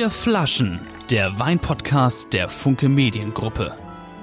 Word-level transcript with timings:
Vier 0.00 0.08
Flaschen, 0.08 0.80
der 1.10 1.38
Weinpodcast 1.38 2.32
der 2.32 2.48
Funke 2.48 2.88
Mediengruppe. 2.88 3.74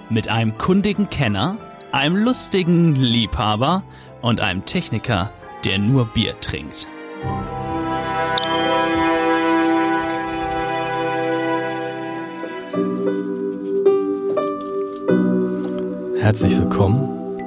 Mit 0.10 0.28
einem 0.28 0.57
kundigen 0.57 1.12
Kenner, 1.12 1.55
einem 1.92 2.16
lustigen 2.16 2.96
Liebhaber 2.96 3.84
und 4.21 4.40
einem 4.40 4.66
Techniker, 4.66 5.32
der 5.66 5.78
nur 5.78 6.08
Bier 6.08 6.34
trinkt. 6.42 6.88
Herzlich 16.20 16.57
willkommen. 16.57 17.38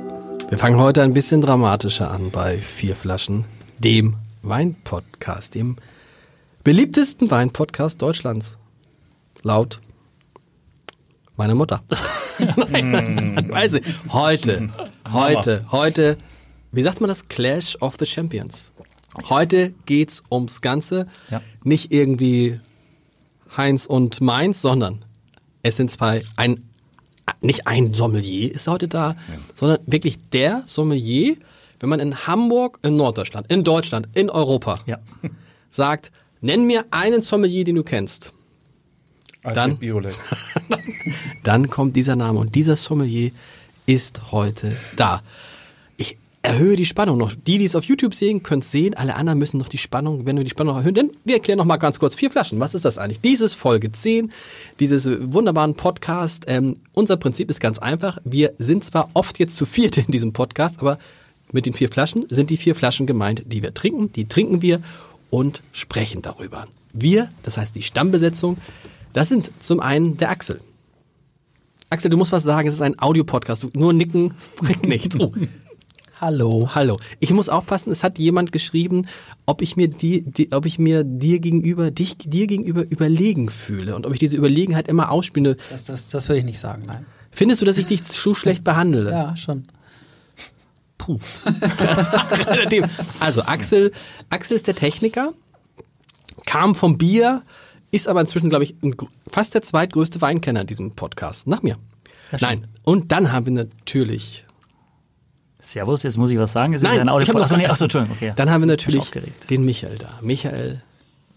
Wir 0.51 0.59
fangen 0.59 0.79
heute 0.79 1.03
ein 1.03 1.15
bisschen 1.15 1.43
dramatischer 1.43 2.13
an 2.13 2.31
bei 2.31 2.59
Vier 2.59 2.95
Flaschen, 2.95 3.45
dem 3.81 4.15
Weinpodcast, 4.43 5.57
dem 5.57 5.79
beliebtesten 6.65 7.31
Weinpodcast 7.31 8.01
Deutschlands. 8.01 8.59
Laut 9.43 9.81
meiner 11.37 11.55
Mutter. 11.55 11.83
Nein, 12.71 13.49
weiß 13.49 13.75
ich. 13.75 13.85
Heute, 14.13 14.69
heute, 15.11 15.65
heute, 15.71 16.19
wie 16.73 16.83
sagt 16.83 17.01
man 17.01 17.09
das? 17.09 17.29
Clash 17.29 17.77
of 17.81 17.97
the 17.99 18.05
Champions. 18.05 18.73
Heute 19.29 19.73
geht's 19.87 20.23
ums 20.31 20.61
Ganze. 20.61 21.07
Ja. 21.31 21.41
Nicht 21.65 21.93
irgendwie 21.93 22.61
Heinz 23.57 23.87
und 23.87 24.21
Mainz, 24.21 24.61
sondern 24.61 25.05
es 25.63 25.77
sind 25.77 25.91
zwei, 25.91 26.23
ein, 26.37 26.63
nicht 27.41 27.67
ein 27.67 27.95
Sommelier 27.95 28.53
ist 28.53 28.69
heute 28.69 28.87
da, 28.87 29.17
sondern 29.55 29.79
wirklich 29.87 30.19
der 30.33 30.63
Sommelier, 30.67 31.37
wenn 31.81 31.89
man 31.89 32.01
in 32.01 32.27
Hamburg, 32.27 32.79
in 32.83 32.97
Norddeutschland, 32.97 33.51
in 33.51 33.65
Deutschland, 33.65 34.09
in 34.15 34.29
Europa 34.29 34.79
Ja. 34.87 34.99
sagt, 35.71 36.13
nenn 36.41 36.67
mir 36.67 36.85
einen 36.91 37.23
Sommelier, 37.23 37.65
den 37.65 37.77
du 37.77 37.83
kennst. 37.83 38.33
Dann- 39.43 39.57
Alfred 39.57 39.81
Biolek. 39.81 40.15
Dann 41.43 41.71
kommt 41.71 41.97
dieser 41.97 42.17
Name 42.17 42.39
und 42.39 42.55
dieser 42.55 42.77
Sommelier 42.77 43.31
ist 43.87 44.33
heute 44.33 44.77
da. 44.97 45.23
Ich 45.97 46.19
erhöhe 46.43 46.77
die 46.77 46.85
Spannung 46.87 47.17
noch. 47.17 47.35
Die, 47.35 47.57
die 47.59 47.65
es 47.65 47.75
auf 47.75 47.85
YouTube 47.85 48.15
sehen, 48.15 48.43
können 48.43 48.61
es 48.61 48.71
sehen. 48.71 48.95
Alle 48.95 49.17
anderen 49.17 49.39
müssen 49.39 49.57
noch 49.59 49.69
die 49.71 49.79
Spannung, 49.79 50.27
wenn 50.27 50.37
wir 50.37 50.45
die 50.45 50.51
Spannung 50.51 50.77
erhöhen. 50.77 50.95
Denn 50.95 51.11
wir 51.25 51.35
erklären 51.37 51.57
noch 51.59 51.65
mal 51.65 51.79
ganz 51.79 51.99
kurz 51.99 52.15
vier 52.15 52.31
Flaschen. 52.31 52.61
Was 52.61 52.75
ist 52.75 52.85
das 52.85 52.99
eigentlich? 52.99 53.21
Dieses 53.23 53.55
Folge 53.55 53.91
10, 53.91 54.31
dieses 54.79 55.09
wunderbaren 55.33 55.75
Podcast. 55.75 56.45
Ähm, 56.47 56.77
unser 56.93 57.17
Prinzip 57.17 57.51
ist 57.51 57.61
ganz 57.61 57.79
einfach. 57.79 58.19
Wir 58.25 58.53
sind 58.59 58.85
zwar 58.85 59.11
oft 59.15 59.39
jetzt 59.39 59.57
zu 59.57 59.65
viert 59.65 59.97
in 59.97 60.07
diesem 60.09 60.33
Podcast, 60.35 60.81
aber 60.81 60.99
mit 61.53 61.67
den 61.67 61.73
vier 61.73 61.89
Flaschen 61.89 62.25
sind 62.29 62.51
die 62.51 62.57
vier 62.59 62.75
Flaschen 62.75 63.07
gemeint, 63.07 63.43
die 63.47 63.63
wir 63.63 63.75
trinken. 63.75 64.13
Die 64.13 64.27
trinken 64.29 64.63
wir 64.63 64.81
und 65.31 65.63
sprechen 65.73 66.23
darüber. 66.23 66.67
Wir, 66.93 67.31
das 67.43 67.57
heißt 67.57 67.75
die 67.75 67.83
Stammbesetzung, 67.83 68.59
das 69.13 69.29
sind 69.29 69.51
zum 69.61 69.81
einen 69.81 70.17
der 70.17 70.31
Axel. 70.31 70.61
Axel, 71.89 72.11
du 72.11 72.17
musst 72.17 72.33
was 72.33 72.45
sagen, 72.45 72.69
es 72.69 72.75
ist 72.75 72.83
ein 72.83 72.99
Audiopodcast. 73.01 73.75
Nur 73.75 73.93
nicken 73.93 74.35
bringt 74.57 74.85
nichts. 74.85 75.17
Oh. 75.19 75.33
Hallo. 76.21 76.69
Hallo. 76.75 77.01
Ich 77.19 77.33
muss 77.33 77.49
aufpassen, 77.49 77.91
es 77.91 78.05
hat 78.05 78.19
jemand 78.19 78.53
geschrieben, 78.53 79.07
ob 79.47 79.63
ich 79.63 79.77
mir 79.77 79.89
die, 79.89 80.23
die 80.23 80.53
ob 80.53 80.67
ich 80.67 80.79
mir 80.79 81.03
dir 81.03 81.41
gegenüber, 81.41 81.91
dich 81.91 82.19
dir 82.19 82.47
gegenüber 82.47 82.85
überlegen 82.89 83.49
fühle 83.49 83.97
und 83.97 84.07
ob 84.07 84.13
ich 84.13 84.19
diese 84.19 84.37
Überlegenheit 84.37 84.87
immer 84.87 85.11
ausspiele. 85.11 85.57
Das, 85.71 85.85
das, 85.85 86.11
das 86.11 86.29
würde 86.29 86.41
ich 86.41 86.45
nicht 86.45 86.61
sagen, 86.61 86.83
nein. 86.87 87.07
Findest 87.31 87.63
du, 87.63 87.67
dass 87.67 87.79
ich 87.79 87.87
dich 87.87 88.05
zu 88.05 88.35
schlecht 88.35 88.65
behandle? 88.65 89.11
Ja, 89.11 89.37
schon. 89.37 89.63
Relativ. 92.47 92.85
Also 93.21 93.43
Axel, 93.43 93.93
Axel 94.31 94.57
ist 94.57 94.67
der 94.67 94.75
Techniker, 94.75 95.33
kam 96.47 96.75
vom 96.75 96.99
Bier, 96.99 97.43
ist 97.91 98.09
aber 98.09 98.21
inzwischen, 98.21 98.51
glaube 98.51 98.65
ich, 98.65 98.75
fast 99.31 99.55
der 99.55 99.63
zweitgrößte 99.63 100.21
Weinkenner 100.21 100.63
in 100.63 100.67
diesem 100.67 100.93
Podcast. 100.93 101.47
Nach 101.47 101.63
mir. 101.63 101.77
Nein. 102.39 102.67
Und 102.85 103.13
dann 103.13 103.33
haben 103.33 103.47
wir 103.47 103.53
natürlich 103.53 104.45
Servus, 105.63 106.03
jetzt 106.03 106.17
muss 106.17 106.31
ich 106.31 106.39
was 106.39 106.53
sagen. 106.53 106.73
Es 106.73 106.83
Nein, 106.83 106.95
ist 106.95 107.01
ein 107.01 107.09
Audio 107.09 107.23
ich 107.23 107.29
hab 107.29 107.37
noch 107.37 107.43
Achso, 107.43 107.57
nee, 107.57 107.67
achso, 107.67 107.85
Entschuldigung, 107.85 108.17
okay. 108.17 108.33
Dann 108.37 108.51
haben 108.51 108.63
wir 108.63 108.75
Ich 108.75 108.87
natürlich 108.87 109.11
den 109.51 109.65
Michael 109.65 109.99
da. 109.99 110.19
Michael, 110.23 110.83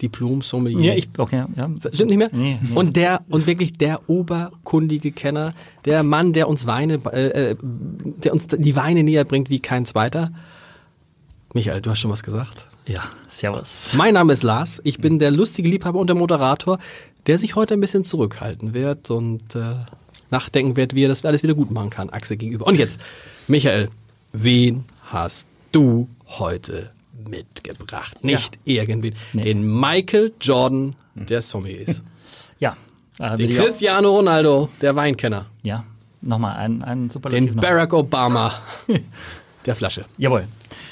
Diplom-Sommelier. 0.04 0.94
Ja, 0.94 0.94
ich, 0.96 1.10
okay, 1.18 1.46
ja. 1.56 1.70
Stimmt 1.92 2.10
nicht 2.10 2.20
mehr? 2.20 2.30
Nee, 2.32 2.60
nee. 2.62 2.76
Und 2.76 2.96
der, 2.96 3.22
und 3.30 3.48
wirklich 3.48 3.74
der 3.74 4.10
oberkundige 4.10 5.12
Kenner, 5.12 5.54
der 5.86 6.04
Mann, 6.04 6.34
der 6.34 6.48
uns 6.50 6.68
Weine, 6.68 7.00
äh, 7.12 7.52
äh, 7.52 7.56
der 7.62 8.34
uns 8.34 8.48
die 8.48 8.76
Weine 8.76 9.04
näher 9.04 9.24
bringt 9.24 9.50
wie 9.50 9.60
kein 9.60 9.86
zweiter. 9.86 10.32
Michael, 11.54 11.82
du 11.82 11.90
hast 11.90 12.00
schon 12.00 12.12
was 12.12 12.24
gesagt. 12.24 12.68
Ja, 12.86 13.02
servus. 13.28 13.94
Mein 13.96 14.14
Name 14.14 14.34
ist 14.34 14.44
Lars. 14.44 14.82
Ich 14.84 15.00
bin 15.00 15.18
der 15.20 15.32
lustige 15.32 15.70
Liebhaber 15.70 16.00
und 16.00 16.08
der 16.08 16.18
Moderator, 16.18 16.80
der 17.28 17.38
sich 17.38 17.56
heute 17.56 17.74
ein 17.76 17.80
bisschen 17.80 18.04
zurückhalten 18.04 18.74
wird 18.74 19.10
und 19.10 19.56
äh, 19.56 19.76
nachdenken 20.32 20.76
wird, 20.76 20.96
wie 20.96 21.06
er 21.06 21.08
das 21.08 21.24
alles 21.24 21.44
wieder 21.44 21.54
gut 21.54 21.72
machen 21.72 21.90
kann, 21.90 22.10
Axel 22.10 22.36
gegenüber. 22.36 22.68
Und 22.68 22.78
jetzt, 22.78 23.00
Michael, 23.48 23.90
wen 24.34 24.84
hast 25.06 25.48
du 25.72 26.10
heute 26.28 26.92
mitgebracht? 27.14 28.24
Nicht 28.24 28.60
irgendwen. 28.64 29.14
Den 29.34 29.80
Michael 29.80 30.34
Jordan 30.42 30.96
der 31.16 31.42
Sommeliers. 31.42 32.04
Ja. 32.60 32.78
Äh, 33.20 33.36
Den 33.36 33.52
Cristiano 33.54 34.10
Ronaldo 34.16 34.70
der 34.82 34.96
Weinkenner. 34.96 35.48
Ja, 35.64 35.84
nochmal 36.22 36.56
ein, 36.56 36.82
ein 36.82 37.10
Superlativ 37.10 37.52
Den. 37.52 37.60
Barack 37.60 37.92
Obama 37.94 38.54
der 39.66 39.76
Flasche. 39.76 40.06
Jawohl. 40.18 40.46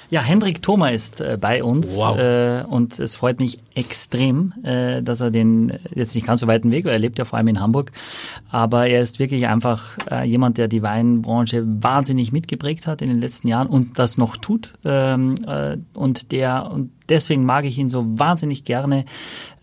Ja, 0.09 0.21
Hendrik 0.21 0.61
Thoma 0.61 0.89
ist 0.89 1.21
äh, 1.21 1.37
bei 1.39 1.63
uns 1.63 1.95
Wow. 1.95 2.17
äh, 2.17 2.63
und 2.67 2.99
es 2.99 3.15
freut 3.15 3.39
mich 3.39 3.59
extrem, 3.75 4.53
äh, 4.63 5.01
dass 5.01 5.21
er 5.21 5.31
den 5.31 5.79
jetzt 5.95 6.13
nicht 6.15 6.27
ganz 6.27 6.41
so 6.41 6.47
weiten 6.47 6.69
Weg, 6.69 6.83
weil 6.83 6.91
er 6.91 6.99
lebt 6.99 7.17
ja 7.17 7.23
vor 7.23 7.37
allem 7.37 7.47
in 7.47 7.61
Hamburg, 7.61 7.93
aber 8.49 8.87
er 8.87 9.01
ist 9.01 9.19
wirklich 9.19 9.47
einfach 9.47 9.97
äh, 10.11 10.25
jemand, 10.25 10.57
der 10.57 10.67
die 10.67 10.83
Weinbranche 10.83 11.63
wahnsinnig 11.65 12.33
mitgeprägt 12.33 12.87
hat 12.87 13.01
in 13.01 13.07
den 13.07 13.21
letzten 13.21 13.47
Jahren 13.47 13.67
und 13.67 13.97
das 13.99 14.17
noch 14.17 14.35
tut 14.35 14.73
ähm, 14.83 15.35
äh, 15.47 15.77
und 15.93 16.33
der 16.33 16.69
und 16.71 16.91
deswegen 17.07 17.45
mag 17.45 17.63
ich 17.63 17.77
ihn 17.77 17.89
so 17.89 18.05
wahnsinnig 18.19 18.65
gerne, 18.65 19.05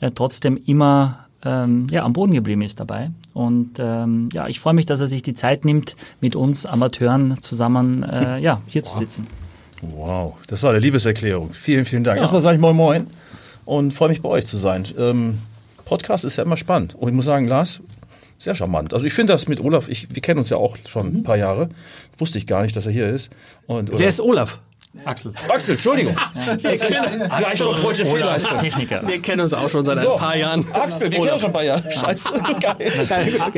äh, 0.01 0.11
trotzdem 0.13 0.57
immer 0.57 1.28
ähm, 1.45 1.87
ja, 1.91 2.05
am 2.05 2.13
Boden 2.13 2.33
geblieben 2.33 2.63
ist 2.63 2.81
dabei. 2.81 3.11
Und 3.33 3.79
ähm, 3.79 4.29
ja, 4.33 4.49
ich 4.49 4.61
freue 4.61 4.75
mich, 4.75 4.87
dass 4.87 5.01
er 5.01 5.09
sich 5.09 5.23
die 5.23 5.35
Zeit 5.35 5.65
nimmt, 5.65 5.97
mit 6.21 6.35
uns 6.37 6.67
Amateuren 6.67 7.41
zusammen 7.41 8.03
äh, 8.03 8.39
ja, 8.41 8.61
hier 8.67 8.83
zu 8.83 8.97
sitzen. 8.97 9.27
Wow, 9.81 10.35
das 10.49 10.63
war 10.63 10.71
eine 10.71 10.81
Liebeserklärung. 10.81 11.55
Vielen, 11.55 11.85
vielen 11.85 12.05
Dank. 12.05 12.21
Erstmal 12.21 12.41
sage 12.41 12.57
ich 12.57 12.61
Moin 12.61 12.75
Moin 12.75 13.07
und 13.65 13.93
freue 13.93 14.09
mich 14.09 14.23
bei 14.23 14.29
euch 14.29 14.47
zu 14.47 14.57
sein. 14.57 14.85
Ähm, 14.99 15.39
Podcast 15.85 16.25
ist 16.25 16.37
ja 16.37 16.45
immer 16.45 16.57
spannend. 16.57 16.95
Und 16.97 17.09
ich 17.09 17.15
muss 17.15 17.27
sagen, 17.27 17.47
Lars, 17.47 17.81
sehr 18.39 18.55
charmant. 18.55 18.93
Also 18.93 19.07
ich 19.07 19.13
finde 19.13 19.33
das 19.33 19.49
mit 19.49 19.61
Olaf, 19.61 19.89
ich, 19.89 20.15
wir 20.15 20.23
kennen 20.23 20.39
uns 20.39 20.51
ja 20.51 20.57
auch 20.57 20.77
schon 20.87 21.19
ein 21.19 21.23
paar 21.23 21.37
Jahre. 21.37 21.71
Wusste 22.19 22.39
ich 22.39 22.47
gar 22.47 22.63
nicht, 22.63 22.75
dass 22.77 22.87
er 22.87 22.93
hier 22.93 23.09
ist. 23.09 23.31
Und, 23.67 23.91
Wer 23.97 24.09
ist 24.09 24.21
Olaf? 24.21 24.61
Axel. 25.05 25.33
Axel, 25.49 25.75
Entschuldigung. 25.75 26.15
Ich 26.73 26.81
kenne 26.81 27.29
gleich 27.39 27.59
schon 27.59 27.75
falsche 27.77 28.05
Fehlleistung. 28.05 28.59
Techniker. 28.59 29.03
Wir 29.07 29.21
kennen 29.23 29.43
uns 29.43 29.53
auch 29.55 29.69
schon 29.69 29.85
seit 29.87 30.01
So, 30.01 30.15
ein 30.15 30.19
paar 30.19 30.37
Jahren. 30.37 30.67
Axel, 30.73 31.11
wir 31.11 31.19
kennen 31.19 31.31
uns 31.33 31.41
schon 31.43 31.51
ein 31.51 31.53
paar 31.53 31.63
Jahre. 31.65 31.83
Scheiße, 31.91 32.31
geil. 32.61 32.93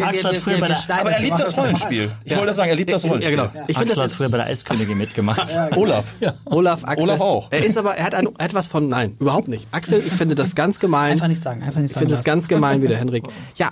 Axel 0.03 0.25
hat 0.31 0.37
früher 0.39 0.59
bei 0.59 0.69
der, 0.69 0.79
Aber 1.01 1.11
er 1.13 1.21
liebt 1.21 1.41
das 1.41 1.57
Rollenspiel. 1.57 2.11
Ich 2.25 2.37
wollte 2.37 2.53
sagen, 2.53 2.71
er 2.71 2.77
liebt 2.77 2.93
das 2.93 3.03
Ja, 3.03 3.09
Rollenspiel. 3.11 3.37
genau. 3.37 3.51
Ich 3.69 3.77
finde 3.77 3.93
Axel 3.93 4.03
hat 4.05 4.11
das 4.11 4.17
früher 4.17 4.29
bei 4.29 4.37
der 4.39 4.47
Eiskönigin 4.47 4.99
mitgemacht. 4.99 5.47
Olaf. 5.77 6.07
Olaf, 6.45 6.85
Axel. 6.85 7.03
Olaf 7.05 7.21
auch. 7.21 7.49
Er 7.51 7.65
ist 7.65 7.77
aber, 7.79 7.95
er 7.97 8.05
hat 8.05 8.15
ein, 8.15 8.29
etwas 8.39 8.67
von, 8.67 8.89
nein, 8.89 9.17
überhaupt 9.19 9.49
nicht. 9.49 9.67
Axel, 9.73 10.03
ich 10.05 10.13
finde 10.13 10.35
das 10.35 10.55
ganz 10.55 10.79
gemein. 10.79 11.13
Einfach 11.13 11.29
nicht 11.29 11.43
sagen, 11.43 11.63
einfach 11.63 11.81
nicht 11.81 11.91
Ich 11.91 11.95
sagen. 11.95 12.07
finde 12.07 12.15
das 12.17 12.25
ganz 12.25 12.49
gemein 12.49 12.83
wieder, 12.83 12.97
Henrik. 12.97 13.25
Ja, 13.57 13.71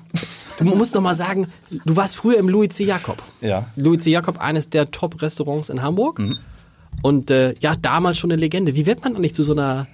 du 0.58 0.64
musst 0.64 0.94
doch 0.94 1.00
mal 1.00 1.14
sagen, 1.14 1.48
du 1.84 1.96
warst 1.96 2.16
früher 2.16 2.38
im 2.38 2.48
Louis 2.48 2.70
C. 2.70 2.84
Jakob. 2.84 3.22
Ja. 3.40 3.66
Louis 3.76 4.02
C. 4.02 4.10
Jakob, 4.10 4.40
eines 4.40 4.70
der 4.70 4.90
Top-Restaurants 4.90 5.68
in 5.70 5.82
Hamburg. 5.82 6.20
Und 7.02 7.30
äh, 7.30 7.54
ja, 7.60 7.74
damals 7.76 8.18
schon 8.18 8.32
eine 8.32 8.40
Legende. 8.40 8.74
Wie 8.74 8.86
wird 8.86 9.02
man 9.04 9.16
eigentlich 9.16 9.34
zu 9.34 9.42
so 9.42 9.52
einer 9.52 9.86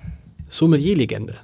Sommelier-Legende? 0.48 1.34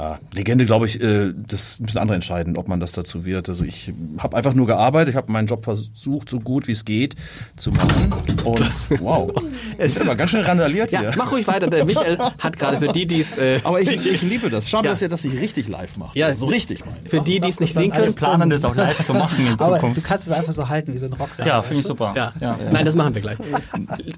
Ah, 0.00 0.18
Legende, 0.32 0.64
glaube 0.64 0.86
ich, 0.86 1.00
äh, 1.02 1.32
das 1.34 1.80
müssen 1.80 1.98
andere 1.98 2.14
entscheiden, 2.14 2.56
ob 2.56 2.68
man 2.68 2.78
das 2.78 2.92
dazu 2.92 3.24
wird. 3.24 3.48
Also 3.48 3.64
ich 3.64 3.92
habe 4.18 4.36
einfach 4.36 4.54
nur 4.54 4.64
gearbeitet, 4.68 5.08
ich 5.08 5.16
habe 5.16 5.32
meinen 5.32 5.48
Job 5.48 5.64
versucht, 5.64 6.30
so 6.30 6.38
gut 6.38 6.68
wie 6.68 6.72
es 6.72 6.84
geht 6.84 7.16
zu 7.56 7.72
machen. 7.72 8.14
Und 8.44 8.60
wow, 9.00 9.32
es 9.76 9.96
ist 9.96 10.00
aber 10.00 10.14
ganz 10.14 10.30
schön 10.30 10.42
randaliert 10.42 10.92
Ja, 10.92 11.00
hier. 11.00 11.12
mach 11.16 11.32
ruhig 11.32 11.48
weiter. 11.48 11.66
Der 11.66 11.84
Michael 11.84 12.16
hat 12.38 12.56
gerade 12.56 12.78
für 12.78 12.92
die, 12.92 13.08
die 13.08 13.20
es 13.22 13.36
äh, 13.38 13.58
Aber 13.64 13.80
ich, 13.80 13.88
ich 14.06 14.22
liebe 14.22 14.48
das. 14.50 14.70
Schade, 14.70 14.84
Ja. 14.86 14.92
dass 14.92 15.02
ihr 15.02 15.08
das 15.08 15.24
nicht 15.24 15.36
richtig 15.40 15.66
live 15.66 15.96
macht. 15.96 16.14
Ja. 16.14 16.32
so 16.36 16.46
richtig 16.46 16.84
meine 16.84 16.98
ich. 17.02 17.10
für 17.10 17.20
die, 17.20 17.40
die 17.40 17.48
es 17.48 17.58
nicht 17.58 17.74
sehen 17.74 17.90
Wir 17.92 17.98
können. 17.98 18.14
planen 18.14 18.50
das 18.50 18.64
auch 18.64 18.76
live 18.76 19.04
zu 19.04 19.14
machen 19.14 19.44
in 19.44 19.52
Aber 19.58 19.66
du 19.70 19.80
Zukunft. 19.80 20.04
kannst 20.04 20.28
es 20.28 20.32
einfach 20.32 20.52
so 20.52 20.68
halten 20.68 20.94
wie 20.94 20.98
so 20.98 21.06
ein 21.06 21.12
Rocksänger. 21.12 21.48
Ja, 21.48 21.62
finde 21.62 21.80
ich 21.80 21.86
super. 21.86 22.12
Ja. 22.16 22.32
Nein, 22.70 22.84
das 22.86 22.94
machen 22.94 23.16
wir 23.16 23.20
gleich. 23.22 23.38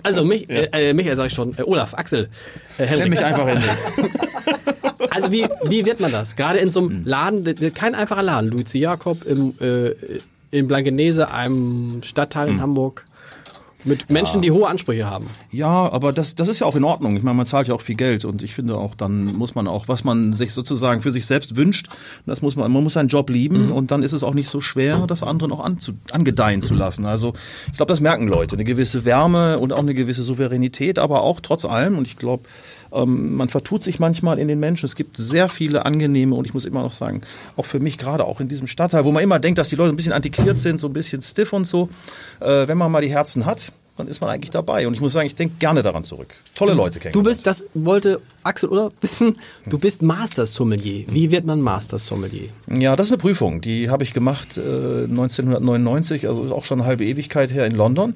Also 0.02 0.24
mich, 0.26 0.46
äh, 0.50 0.68
äh, 0.72 0.92
Michael 0.92 1.16
sag 1.16 1.28
ich 1.28 1.32
schon, 1.32 1.56
äh, 1.56 1.62
Olaf, 1.62 1.94
Axel, 1.94 2.28
äh, 2.76 2.84
Henrik. 2.84 2.98
Nenn 3.04 3.10
mich 3.10 3.24
einfach 3.24 3.46
Henrik. 3.46 3.70
Also 5.12 5.32
wie, 5.32 5.46
wie 5.70 5.84
wird 5.86 6.00
man 6.00 6.12
das? 6.12 6.36
Gerade 6.36 6.58
in 6.58 6.70
so 6.70 6.80
einem 6.80 7.04
Laden, 7.04 7.44
der- 7.44 7.54
der- 7.54 7.70
kein 7.70 7.94
einfacher 7.94 8.22
Laden. 8.22 8.50
Luzi 8.50 8.78
Jakob 8.78 9.24
im, 9.24 9.54
äh, 9.60 9.90
in 10.50 10.66
Blankenese, 10.68 11.30
einem 11.32 12.02
Stadtteil 12.02 12.48
in 12.48 12.60
Hamburg, 12.60 13.04
Mit 13.82 14.10
Menschen, 14.10 14.42
die 14.42 14.50
hohe 14.50 14.68
Ansprüche 14.68 15.08
haben. 15.08 15.28
Ja, 15.50 15.90
aber 15.90 16.12
das, 16.12 16.34
das 16.34 16.48
ist 16.48 16.58
ja 16.60 16.66
auch 16.66 16.76
in 16.76 16.84
Ordnung. 16.84 17.16
Ich 17.16 17.22
meine, 17.22 17.34
man 17.38 17.46
zahlt 17.46 17.66
ja 17.66 17.72
auch 17.74 17.80
viel 17.80 17.94
Geld 17.94 18.26
und 18.26 18.42
ich 18.42 18.54
finde 18.54 18.76
auch, 18.76 18.94
dann 18.94 19.24
muss 19.36 19.54
man 19.54 19.66
auch, 19.66 19.88
was 19.88 20.04
man 20.04 20.34
sich 20.34 20.52
sozusagen 20.52 21.00
für 21.00 21.10
sich 21.12 21.24
selbst 21.24 21.56
wünscht, 21.56 21.88
das 22.26 22.42
muss 22.42 22.56
man, 22.56 22.70
man 22.70 22.82
muss 22.82 22.92
seinen 22.92 23.08
Job 23.08 23.30
lieben 23.30 23.68
mhm. 23.68 23.72
und 23.72 23.90
dann 23.90 24.02
ist 24.02 24.12
es 24.12 24.22
auch 24.22 24.34
nicht 24.34 24.50
so 24.50 24.60
schwer, 24.60 25.06
das 25.06 25.22
anderen 25.22 25.50
auch 25.50 25.64
anzu, 25.64 25.92
angedeihen 26.10 26.60
zu 26.60 26.74
lassen. 26.74 27.06
Also 27.06 27.32
ich 27.68 27.78
glaube, 27.78 27.90
das 27.90 28.02
merken 28.02 28.28
Leute. 28.28 28.54
Eine 28.54 28.64
gewisse 28.64 29.06
Wärme 29.06 29.58
und 29.58 29.72
auch 29.72 29.78
eine 29.78 29.94
gewisse 29.94 30.24
Souveränität, 30.24 30.98
aber 30.98 31.22
auch 31.22 31.40
trotz 31.40 31.64
allem, 31.64 31.96
und 31.96 32.06
ich 32.06 32.18
glaube, 32.18 32.42
ähm, 32.92 33.36
man 33.36 33.48
vertut 33.48 33.82
sich 33.82 33.98
manchmal 33.98 34.38
in 34.38 34.48
den 34.48 34.60
Menschen. 34.60 34.86
Es 34.86 34.94
gibt 34.94 35.16
sehr 35.16 35.48
viele 35.48 35.86
angenehme 35.86 36.34
und 36.34 36.46
ich 36.46 36.54
muss 36.54 36.64
immer 36.64 36.82
noch 36.82 36.92
sagen, 36.92 37.22
auch 37.56 37.66
für 37.66 37.80
mich 37.80 37.98
gerade 37.98 38.24
auch 38.24 38.40
in 38.40 38.48
diesem 38.48 38.66
Stadtteil, 38.66 39.04
wo 39.04 39.12
man 39.12 39.22
immer 39.22 39.38
denkt, 39.38 39.58
dass 39.58 39.68
die 39.68 39.76
Leute 39.76 39.92
ein 39.92 39.96
bisschen 39.96 40.12
antiquiert 40.12 40.58
sind, 40.58 40.78
so 40.78 40.88
ein 40.88 40.92
bisschen 40.92 41.22
stiff 41.22 41.52
und 41.52 41.66
so. 41.66 41.88
Äh, 42.40 42.68
wenn 42.68 42.78
man 42.78 42.90
mal 42.90 43.02
die 43.02 43.10
Herzen 43.10 43.46
hat, 43.46 43.72
dann 44.00 44.08
ist 44.08 44.20
man 44.20 44.30
eigentlich 44.30 44.50
dabei. 44.50 44.86
Und 44.86 44.94
ich 44.94 45.00
muss 45.00 45.12
sagen, 45.12 45.26
ich 45.26 45.34
denke 45.34 45.56
gerne 45.58 45.82
daran 45.82 46.04
zurück. 46.04 46.34
Tolle 46.54 46.74
Leute 46.74 46.98
kennen. 46.98 47.12
Du 47.12 47.22
bist, 47.22 47.46
das 47.46 47.64
wollte 47.74 48.20
Axel 48.42 48.68
oder 48.68 48.90
wissen, 49.00 49.38
du 49.66 49.78
bist 49.78 50.02
Master 50.02 50.46
Sommelier. 50.46 51.04
Wie 51.08 51.30
wird 51.30 51.44
man 51.44 51.60
Master 51.60 51.98
Sommelier? 51.98 52.48
Ja, 52.68 52.96
das 52.96 53.08
ist 53.08 53.12
eine 53.12 53.18
Prüfung. 53.18 53.60
Die 53.60 53.90
habe 53.90 54.02
ich 54.02 54.12
gemacht 54.12 54.56
äh, 54.56 55.04
1999, 55.04 56.28
also 56.28 56.44
ist 56.44 56.52
auch 56.52 56.64
schon 56.64 56.80
eine 56.80 56.88
halbe 56.88 57.04
Ewigkeit 57.04 57.50
her 57.50 57.66
in 57.66 57.74
London. 57.74 58.14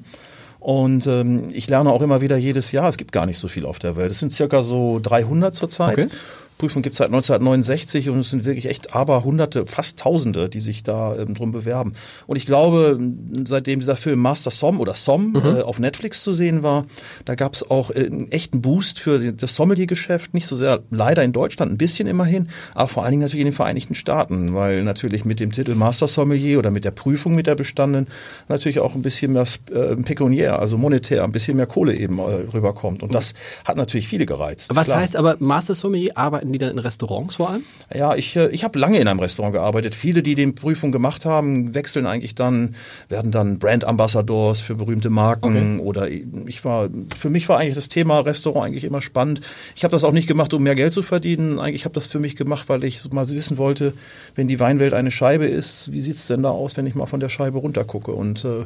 Und 0.65 1.05
ähm, 1.05 1.49
ich 1.53 1.69
lerne 1.69 1.91
auch 1.91 2.01
immer 2.01 2.21
wieder 2.21 2.37
jedes 2.37 2.71
Jahr. 2.71 2.89
Es 2.89 2.97
gibt 2.97 3.11
gar 3.11 3.27
nicht 3.27 3.37
so 3.37 3.47
viel 3.47 3.67
auf 3.67 3.77
der 3.77 3.95
Welt. 3.97 4.09
Es 4.09 4.17
sind 4.17 4.31
circa 4.31 4.63
so 4.63 4.99
300 4.99 5.53
zurzeit. 5.53 5.93
Okay. 5.93 6.07
Prüfung 6.57 6.81
gibt 6.81 6.93
es 6.93 6.97
seit 6.99 7.07
1969 7.07 8.09
und 8.09 8.19
es 8.19 8.29
sind 8.29 8.45
wirklich 8.45 8.67
echt 8.67 8.95
aber 8.95 9.23
Hunderte, 9.23 9.65
fast 9.67 9.99
Tausende, 9.99 10.49
die 10.49 10.59
sich 10.59 10.83
da 10.83 11.15
ähm, 11.15 11.33
drum 11.33 11.51
bewerben. 11.51 11.93
Und 12.27 12.37
ich 12.37 12.45
glaube, 12.45 12.99
seitdem 13.45 13.79
dieser 13.79 13.95
Film 13.95 14.19
Master 14.19 14.51
Som 14.51 14.79
oder 14.79 14.95
Som 14.95 15.31
mhm. 15.31 15.35
äh, 15.35 15.61
auf 15.61 15.79
Netflix 15.79 16.23
zu 16.23 16.33
sehen 16.33 16.63
war, 16.63 16.85
da 17.25 17.35
gab 17.35 17.53
es 17.53 17.69
auch 17.69 17.91
äh, 17.91 18.05
einen 18.05 18.31
echten 18.31 18.61
Boost 18.61 18.99
für 18.99 19.33
das 19.33 19.55
Sommelier-Geschäft. 19.55 20.33
Nicht 20.33 20.47
so 20.47 20.55
sehr 20.55 20.81
leider 20.91 21.23
in 21.23 21.33
Deutschland, 21.33 21.71
ein 21.71 21.77
bisschen 21.77 22.07
immerhin, 22.07 22.49
aber 22.73 22.87
vor 22.87 23.03
allen 23.03 23.11
Dingen 23.11 23.23
natürlich 23.23 23.41
in 23.41 23.47
den 23.47 23.55
Vereinigten 23.55 23.95
Staaten, 23.95 24.53
weil 24.53 24.83
natürlich 24.83 25.25
mit 25.25 25.39
dem 25.39 25.51
Titel 25.51 25.75
Master 25.75 26.07
Sommelier 26.07 26.59
oder 26.59 26.71
mit 26.71 26.85
der 26.85 26.91
Prüfung, 26.91 27.35
mit 27.35 27.47
der 27.47 27.55
bestanden, 27.55 28.07
natürlich 28.47 28.79
auch 28.79 28.95
ein 28.95 29.01
bisschen 29.01 29.33
mehr 29.33 29.45
äh, 29.71 29.95
pekuniär, 29.97 30.59
also 30.59 30.77
monetär, 30.77 31.23
ein 31.23 31.31
bisschen 31.31 31.57
mehr 31.57 31.67
Kohle 31.67 31.95
eben 31.95 32.19
äh, 32.19 32.45
rüberkommt. 32.53 33.03
Und 33.03 33.13
das 33.13 33.33
hat 33.65 33.77
natürlich 33.77 34.07
viele 34.07 34.25
gereizt. 34.25 34.73
Was 34.73 34.87
klar. 34.87 35.01
heißt 35.01 35.15
aber 35.15 35.35
Master 35.39 35.75
Sommelier 35.75 36.13
arbeiten 36.15 36.44
Arbeiten 36.45 36.53
die 36.53 36.59
dann 36.59 36.71
in 36.71 36.79
Restaurants 36.79 37.35
vor 37.35 37.49
allem? 37.49 37.63
Ja, 37.93 38.15
ich, 38.15 38.35
äh, 38.35 38.49
ich 38.49 38.63
habe 38.63 38.77
lange 38.79 38.99
in 38.99 39.07
einem 39.07 39.19
Restaurant 39.19 39.53
gearbeitet. 39.53 39.95
Viele, 39.95 40.21
die 40.21 40.35
die 40.35 40.47
Prüfung 40.47 40.91
gemacht 40.91 41.25
haben, 41.25 41.73
wechseln 41.73 42.05
eigentlich 42.05 42.35
dann, 42.35 42.75
werden 43.09 43.31
dann 43.31 43.59
Brand 43.59 43.83
Ambassadors 43.83 44.59
für 44.59 44.75
berühmte 44.75 45.09
Marken 45.09 45.79
okay. 45.79 45.87
oder 45.87 46.09
ich 46.09 46.63
war, 46.63 46.89
für 47.19 47.29
mich 47.29 47.49
war 47.49 47.59
eigentlich 47.59 47.75
das 47.75 47.89
Thema 47.89 48.19
Restaurant 48.19 48.67
eigentlich 48.67 48.83
immer 48.83 49.01
spannend. 49.01 49.41
Ich 49.75 49.83
habe 49.83 49.91
das 49.91 50.03
auch 50.03 50.11
nicht 50.11 50.27
gemacht, 50.27 50.53
um 50.53 50.63
mehr 50.63 50.75
Geld 50.75 50.93
zu 50.93 51.03
verdienen. 51.03 51.59
Eigentlich 51.59 51.85
habe 51.85 51.95
das 51.95 52.07
für 52.07 52.19
mich 52.19 52.35
gemacht, 52.35 52.69
weil 52.69 52.83
ich 52.83 53.11
mal 53.11 53.27
wissen 53.29 53.57
wollte, 53.57 53.93
wenn 54.35 54.47
die 54.47 54.59
Weinwelt 54.59 54.93
eine 54.93 55.11
Scheibe 55.11 55.45
ist, 55.45 55.91
wie 55.91 56.01
sieht's 56.01 56.27
denn 56.27 56.43
da 56.43 56.49
aus, 56.49 56.77
wenn 56.77 56.85
ich 56.85 56.95
mal 56.95 57.07
von 57.07 57.19
der 57.19 57.29
Scheibe 57.29 57.57
runtergucke? 57.57 58.11
Und 58.11 58.45
äh, 58.45 58.65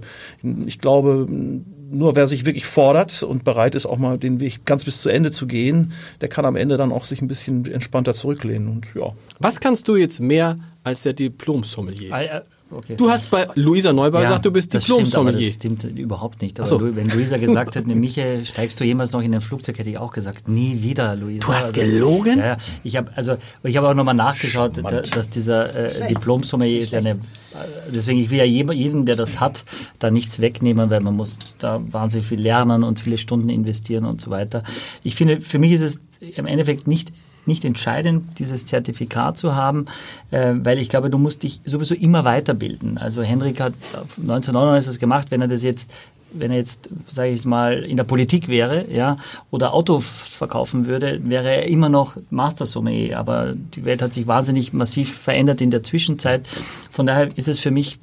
ich 0.66 0.80
glaube, 0.80 1.28
nur 1.92 2.16
wer 2.16 2.28
sich 2.28 2.46
wirklich 2.46 2.66
fordert 2.66 3.24
und 3.24 3.44
bereit 3.44 3.75
ist, 3.75 3.86
auch 3.86 3.98
mal 3.98 4.18
den 4.18 4.40
Weg 4.40 4.66
ganz 4.66 4.84
bis 4.84 5.02
zu 5.02 5.10
Ende 5.10 5.32
zu 5.32 5.48
gehen, 5.48 5.94
der 6.22 6.30
kann 6.30 6.46
am 6.46 6.56
Ende 6.56 6.78
dann 6.78 6.92
auch 6.92 7.04
sich 7.04 7.22
ein 7.22 7.28
bisschen 7.28 7.66
entspannter 7.71 8.13
zurücklehnen. 8.13 8.68
Und 8.68 8.88
ja. 8.95 9.13
Was 9.39 9.60
kannst 9.60 9.88
du 9.88 9.95
jetzt 9.95 10.19
mehr 10.19 10.57
als 10.83 11.04
der 11.04 11.13
Diplom-Sommelier? 11.13 12.13
Äh, 12.13 12.42
okay. 12.71 12.95
Du 12.95 13.10
hast 13.10 13.30
bei 13.31 13.48
Luisa 13.56 13.94
Neubauer 13.94 14.21
ja, 14.21 14.30
gesagt, 14.30 14.45
du 14.45 14.51
bist 14.51 14.74
Diplom-Sommelier. 14.74 15.48
Das 15.48 15.56
stimmt 15.56 15.83
überhaupt 15.83 16.42
nicht. 16.42 16.60
Aber 16.60 16.68
so. 16.68 16.95
wenn 16.95 17.10
Luisa 17.10 17.38
gesagt 17.38 17.75
hätte, 17.75 17.88
Michael, 17.95 18.45
steigst 18.45 18.80
du 18.80 18.83
jemals 18.83 19.12
noch 19.12 19.21
in 19.21 19.33
ein 19.33 19.42
Flugzeug, 19.42 19.80
hätte 19.80 19.89
ich 19.89 19.98
auch 19.98 20.13
gesagt, 20.13 20.48
nie 20.48 20.81
wieder, 20.81 21.16
Luisa. 21.16 21.45
Du 21.45 21.54
hast 21.54 21.74
gelogen? 21.74 22.39
Ja, 22.39 22.57
ich 22.83 22.95
habe 22.95 23.12
also, 23.16 23.38
ich 23.63 23.77
habe 23.77 23.88
auch 23.88 23.94
nochmal 23.94 24.15
nachgeschaut, 24.15 24.77
Schmand. 24.77 25.15
dass 25.15 25.30
dieser 25.30 25.75
äh, 25.75 26.07
Diplom-Sommelier 26.07 26.81
ist 26.81 26.94
eine 26.94 27.19
deswegen, 27.94 28.19
ich 28.19 28.30
will 28.30 28.38
ja 28.38 28.44
jedem, 28.44 29.06
der 29.06 29.15
das 29.15 29.39
hat, 29.39 29.63
da 30.00 30.12
nichts 30.12 30.39
wegnehmen, 30.39 30.89
weil 30.89 31.01
man 31.01 31.15
muss 31.15 31.38
da 31.57 31.81
wahnsinnig 31.92 32.27
viel 32.27 32.39
lernen 32.39 32.83
und 32.83 33.00
viele 33.00 33.18
Stunden 33.18 33.50
investieren 33.50 34.06
und 34.06 34.22
so 34.22 34.30
weiter. 34.30 34.63
Ich 35.04 35.15
finde, 35.15 35.42
für 35.42 35.60
mich 35.60 35.72
ist 35.74 35.81
es 35.81 36.01
im 36.19 36.45
Endeffekt 36.45 36.88
nicht 36.88 37.12
nicht 37.45 37.65
entscheidend, 37.65 38.39
dieses 38.39 38.65
Zertifikat 38.65 39.38
zu 39.38 39.56
haben, 39.56 39.86
äh, 40.31 40.53
weil 40.56 40.77
ich 40.77 40.89
glaube, 40.89 41.09
du 41.09 41.18
musst 41.18 41.44
dich 41.44 41.62
sowieso 41.65 41.95
immer 41.95 42.25
weiterbilden. 42.25 42.97
Also 42.97 43.21
Henrik 43.21 43.59
hat 43.59 43.74
1999 44.18 44.88
das 44.88 45.00
gemacht, 45.00 45.31
wenn 45.31 45.41
er 45.41 45.47
das 45.47 45.63
jetzt 45.63 45.89
wenn 46.31 46.51
er 46.51 46.57
jetzt, 46.57 46.89
sage 47.07 47.31
ich 47.31 47.45
mal, 47.45 47.83
in 47.83 47.97
der 47.97 48.03
Politik 48.03 48.47
wäre, 48.47 48.86
ja, 48.91 49.18
oder 49.51 49.74
Auto 49.74 50.00
verkaufen 50.00 50.86
würde, 50.86 51.19
wäre 51.24 51.50
er 51.50 51.68
immer 51.68 51.89
noch 51.89 52.18
Master 52.30 52.65
Sommelier. 52.65 53.18
Aber 53.18 53.53
die 53.56 53.86
Welt 53.86 54.01
hat 54.01 54.13
sich 54.13 54.27
wahnsinnig 54.27 54.74
massiv 54.74 55.18
verändert 55.18 55.62
in 55.62 55.71
der 55.71 55.83
Zwischenzeit. 55.83 56.47
Von 56.91 57.06
daher 57.06 57.36
ist 57.36 57.47
es 57.47 57.59
für 57.59 57.71
mich 57.71 58.00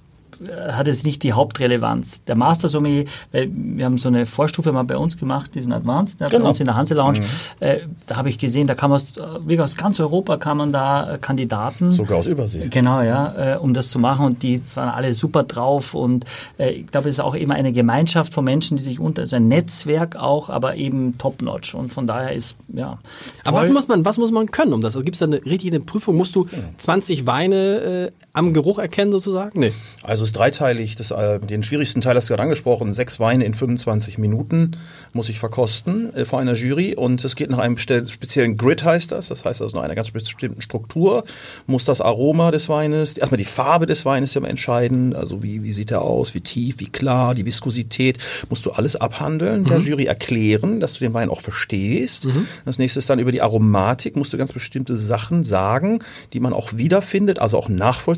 hat 0.70 0.88
es 0.88 1.04
nicht 1.04 1.22
die 1.22 1.32
Hauptrelevanz. 1.32 2.24
Der 2.24 2.34
Master 2.34 2.68
Sommelier, 2.68 3.04
wir 3.32 3.84
haben 3.84 3.98
so 3.98 4.08
eine 4.08 4.26
Vorstufe 4.26 4.72
mal 4.72 4.82
bei 4.82 4.96
uns 4.96 5.16
gemacht, 5.16 5.54
diesen 5.54 5.72
Advanced, 5.72 6.20
ja, 6.20 6.28
genau. 6.28 6.44
bei 6.44 6.48
uns 6.48 6.60
in 6.60 6.66
der 6.66 6.76
Hanse 6.76 6.94
Lounge. 6.94 7.20
Mhm. 7.20 7.26
Äh, 7.60 7.80
da 8.06 8.16
habe 8.16 8.28
ich 8.28 8.38
gesehen, 8.38 8.66
da 8.66 8.74
kam 8.74 8.92
aus, 8.92 9.16
wirklich 9.16 9.60
aus 9.60 9.76
ganz 9.76 10.00
Europa 10.00 10.36
kamen 10.36 10.72
da 10.72 11.14
äh, 11.14 11.18
Kandidaten. 11.18 11.92
Sogar 11.92 12.18
aus 12.18 12.26
Übersee. 12.26 12.68
Genau, 12.68 13.02
ja, 13.02 13.54
äh, 13.54 13.58
um 13.58 13.74
das 13.74 13.90
zu 13.90 13.98
machen 13.98 14.26
und 14.26 14.42
die 14.42 14.62
waren 14.74 14.88
alle 14.88 15.14
super 15.14 15.42
drauf 15.42 15.94
und 15.94 16.24
äh, 16.58 16.70
ich 16.70 16.86
glaube, 16.86 17.08
es 17.08 17.16
ist 17.16 17.20
auch 17.20 17.34
immer 17.34 17.54
eine 17.54 17.72
Gemeinschaft 17.72 18.34
von 18.34 18.44
Menschen, 18.44 18.76
die 18.76 18.82
sich 18.82 19.00
unter, 19.00 19.22
also 19.22 19.36
ein 19.36 19.48
Netzwerk 19.48 20.16
auch, 20.16 20.50
aber 20.50 20.76
eben 20.76 21.18
top-notch 21.18 21.74
und 21.74 21.92
von 21.92 22.06
daher 22.06 22.32
ist, 22.32 22.56
ja. 22.68 22.98
Aber 23.44 23.58
was 23.58 23.70
muss 23.70 23.88
man, 23.88 24.04
was 24.04 24.18
muss 24.18 24.30
man 24.30 24.50
können 24.50 24.72
um 24.72 24.82
das? 24.82 24.96
Also 24.96 25.04
gibt 25.04 25.16
es 25.16 25.20
da 25.20 25.26
eine 25.26 25.44
richtige 25.44 25.80
Prüfung? 25.80 26.16
Musst 26.16 26.34
du 26.36 26.46
20 26.78 27.26
Weine 27.26 27.56
äh, 27.56 28.10
am 28.36 28.52
Geruch 28.52 28.78
erkennen 28.78 29.12
sozusagen? 29.12 29.58
Nee. 29.58 29.72
Also 30.02 30.24
ist 30.24 30.36
dreiteilig. 30.36 30.94
Das, 30.94 31.10
äh, 31.10 31.40
den 31.40 31.62
schwierigsten 31.62 32.02
Teil 32.02 32.16
hast 32.16 32.28
du 32.28 32.32
gerade 32.32 32.42
angesprochen. 32.42 32.92
Sechs 32.92 33.18
Weine 33.18 33.44
in 33.44 33.54
25 33.54 34.18
Minuten 34.18 34.72
muss 35.14 35.30
ich 35.30 35.38
verkosten 35.38 36.14
äh, 36.14 36.26
vor 36.26 36.38
einer 36.38 36.52
Jury. 36.52 36.94
Und 36.94 37.24
es 37.24 37.34
geht 37.34 37.50
nach 37.50 37.58
einem 37.58 37.78
speziellen 37.78 38.58
Grid, 38.58 38.84
heißt 38.84 39.12
das. 39.12 39.28
Das 39.28 39.44
heißt 39.44 39.62
also 39.62 39.76
nach 39.76 39.84
einer 39.84 39.94
ganz 39.94 40.10
bestimmten 40.10 40.60
Struktur. 40.60 41.24
Muss 41.66 41.86
das 41.86 42.02
Aroma 42.02 42.50
des 42.50 42.68
Weines, 42.68 43.16
erstmal 43.16 43.38
die 43.38 43.44
Farbe 43.44 43.86
des 43.86 44.04
Weines 44.04 44.34
ja 44.34 44.42
mal 44.42 44.48
entscheiden. 44.48 45.16
Also 45.16 45.42
wie, 45.42 45.62
wie 45.62 45.72
sieht 45.72 45.90
er 45.90 46.02
aus, 46.02 46.34
wie 46.34 46.42
tief, 46.42 46.78
wie 46.78 46.90
klar, 46.90 47.34
die 47.34 47.46
Viskosität. 47.46 48.18
Musst 48.50 48.66
du 48.66 48.72
alles 48.72 48.96
abhandeln, 48.96 49.62
mhm. 49.62 49.68
der 49.68 49.78
Jury 49.78 50.04
erklären, 50.04 50.78
dass 50.80 50.94
du 50.94 51.00
den 51.00 51.14
Wein 51.14 51.30
auch 51.30 51.40
verstehst. 51.40 52.26
Mhm. 52.26 52.46
Das 52.66 52.78
nächste 52.78 52.98
ist 52.98 53.08
dann 53.08 53.18
über 53.18 53.32
die 53.32 53.40
Aromatik. 53.40 54.14
Musst 54.14 54.34
du 54.34 54.36
ganz 54.36 54.52
bestimmte 54.52 54.96
Sachen 54.96 55.42
sagen, 55.42 56.00
die 56.34 56.40
man 56.40 56.52
auch 56.52 56.74
wiederfindet, 56.74 57.38
also 57.38 57.56
auch 57.56 57.70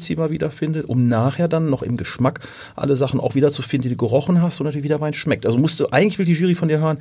nachvollziehbar 0.08 0.30
wiederfindet, 0.30 0.88
um 0.88 1.08
nachher 1.08 1.48
dann 1.48 1.70
noch 1.70 1.82
im 1.82 1.96
Geschmack 1.96 2.40
alle 2.76 2.96
Sachen 2.96 3.20
auch 3.20 3.34
wiederzufinden, 3.34 3.88
die 3.88 3.96
du 3.96 4.06
gerochen 4.06 4.40
hast 4.40 4.60
und 4.60 4.66
natürlich 4.66 4.84
wie 4.84 4.88
der 4.88 5.00
Wein 5.00 5.12
schmeckt. 5.12 5.46
Also 5.46 5.58
musst 5.58 5.80
du, 5.80 5.88
eigentlich 5.90 6.18
will 6.18 6.26
die 6.26 6.32
Jury 6.32 6.54
von 6.54 6.68
dir 6.68 6.80
hören, 6.80 6.98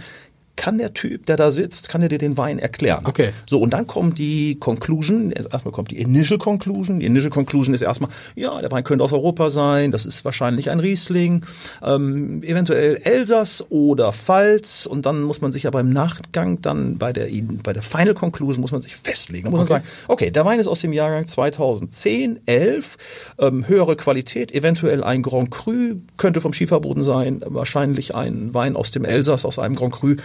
kann 0.58 0.78
der 0.78 0.94
Typ, 0.94 1.26
der 1.28 1.38
da 1.38 1.52
sitzt, 1.52 1.88
kann 1.88 2.02
er 2.02 2.10
dir 2.10 2.18
den 2.18 2.38
Wein 2.38 2.60
erklären. 2.60 3.04
Okay. 3.06 3.32
So, 3.48 3.60
und 3.62 3.72
dann 3.72 3.88
kommt 3.88 4.18
die 4.18 4.60
Conclusion, 4.60 5.32
erstmal 5.32 5.72
kommt 5.72 5.92
die 5.92 6.02
Initial 6.02 6.40
Conclusion. 6.40 7.00
Die 7.00 7.06
Initial 7.06 7.30
Conclusion 7.30 7.74
ist 7.74 7.82
erstmal, 7.82 8.10
ja, 8.36 8.60
der 8.60 8.72
Wein 8.72 8.84
könnte 8.84 9.04
aus 9.04 9.14
Europa 9.14 9.50
sein, 9.50 9.92
das 9.92 10.06
ist 10.06 10.26
wahrscheinlich 10.26 10.70
ein 10.70 10.80
Riesling, 10.80 11.46
ähm, 11.84 12.44
eventuell 12.44 12.96
Elsass 13.04 13.66
oder 13.70 14.12
Pfalz 14.12 14.86
und 14.86 15.06
dann 15.06 15.22
muss 15.22 15.42
man 15.42 15.52
sich 15.52 15.68
aber 15.68 15.80
im 15.80 15.92
Nachgang 15.92 16.62
dann 16.62 16.98
bei 16.98 17.14
der, 17.14 17.28
bei 17.64 17.72
der 17.74 17.84
Final 17.84 18.16
Conclusion 18.16 18.62
muss 18.62 18.72
man 18.72 18.82
sich 18.82 18.96
festlegen. 18.96 19.46
Da 19.46 19.52
muss 19.52 19.62
okay. 19.62 19.74
man 19.74 19.82
sagen, 19.82 19.92
okay, 20.08 20.32
der 20.32 20.46
Wein 20.46 20.60
ist 20.60 20.68
aus 20.68 20.82
dem 20.82 20.92
Jahrgang 20.92 21.26
2010, 21.26 22.40
11, 22.46 22.98
ähm, 23.40 23.68
höhere 23.68 23.96
Qualität, 23.96 24.52
eventuell 24.52 25.04
ein 25.04 25.22
Grand 25.22 25.52
Cru, 25.52 25.96
könnte 26.18 26.42
vom 26.42 26.54
Schieferboden 26.54 27.04
sein, 27.04 27.42
wahrscheinlich 27.46 28.16
ein 28.16 28.54
Wein 28.54 28.76
aus 28.76 28.92
dem 28.92 29.06
Elsass, 29.06 29.46
aus 29.46 29.60
einem 29.60 29.76
Grand 29.76 29.94
Cru. 29.94 30.16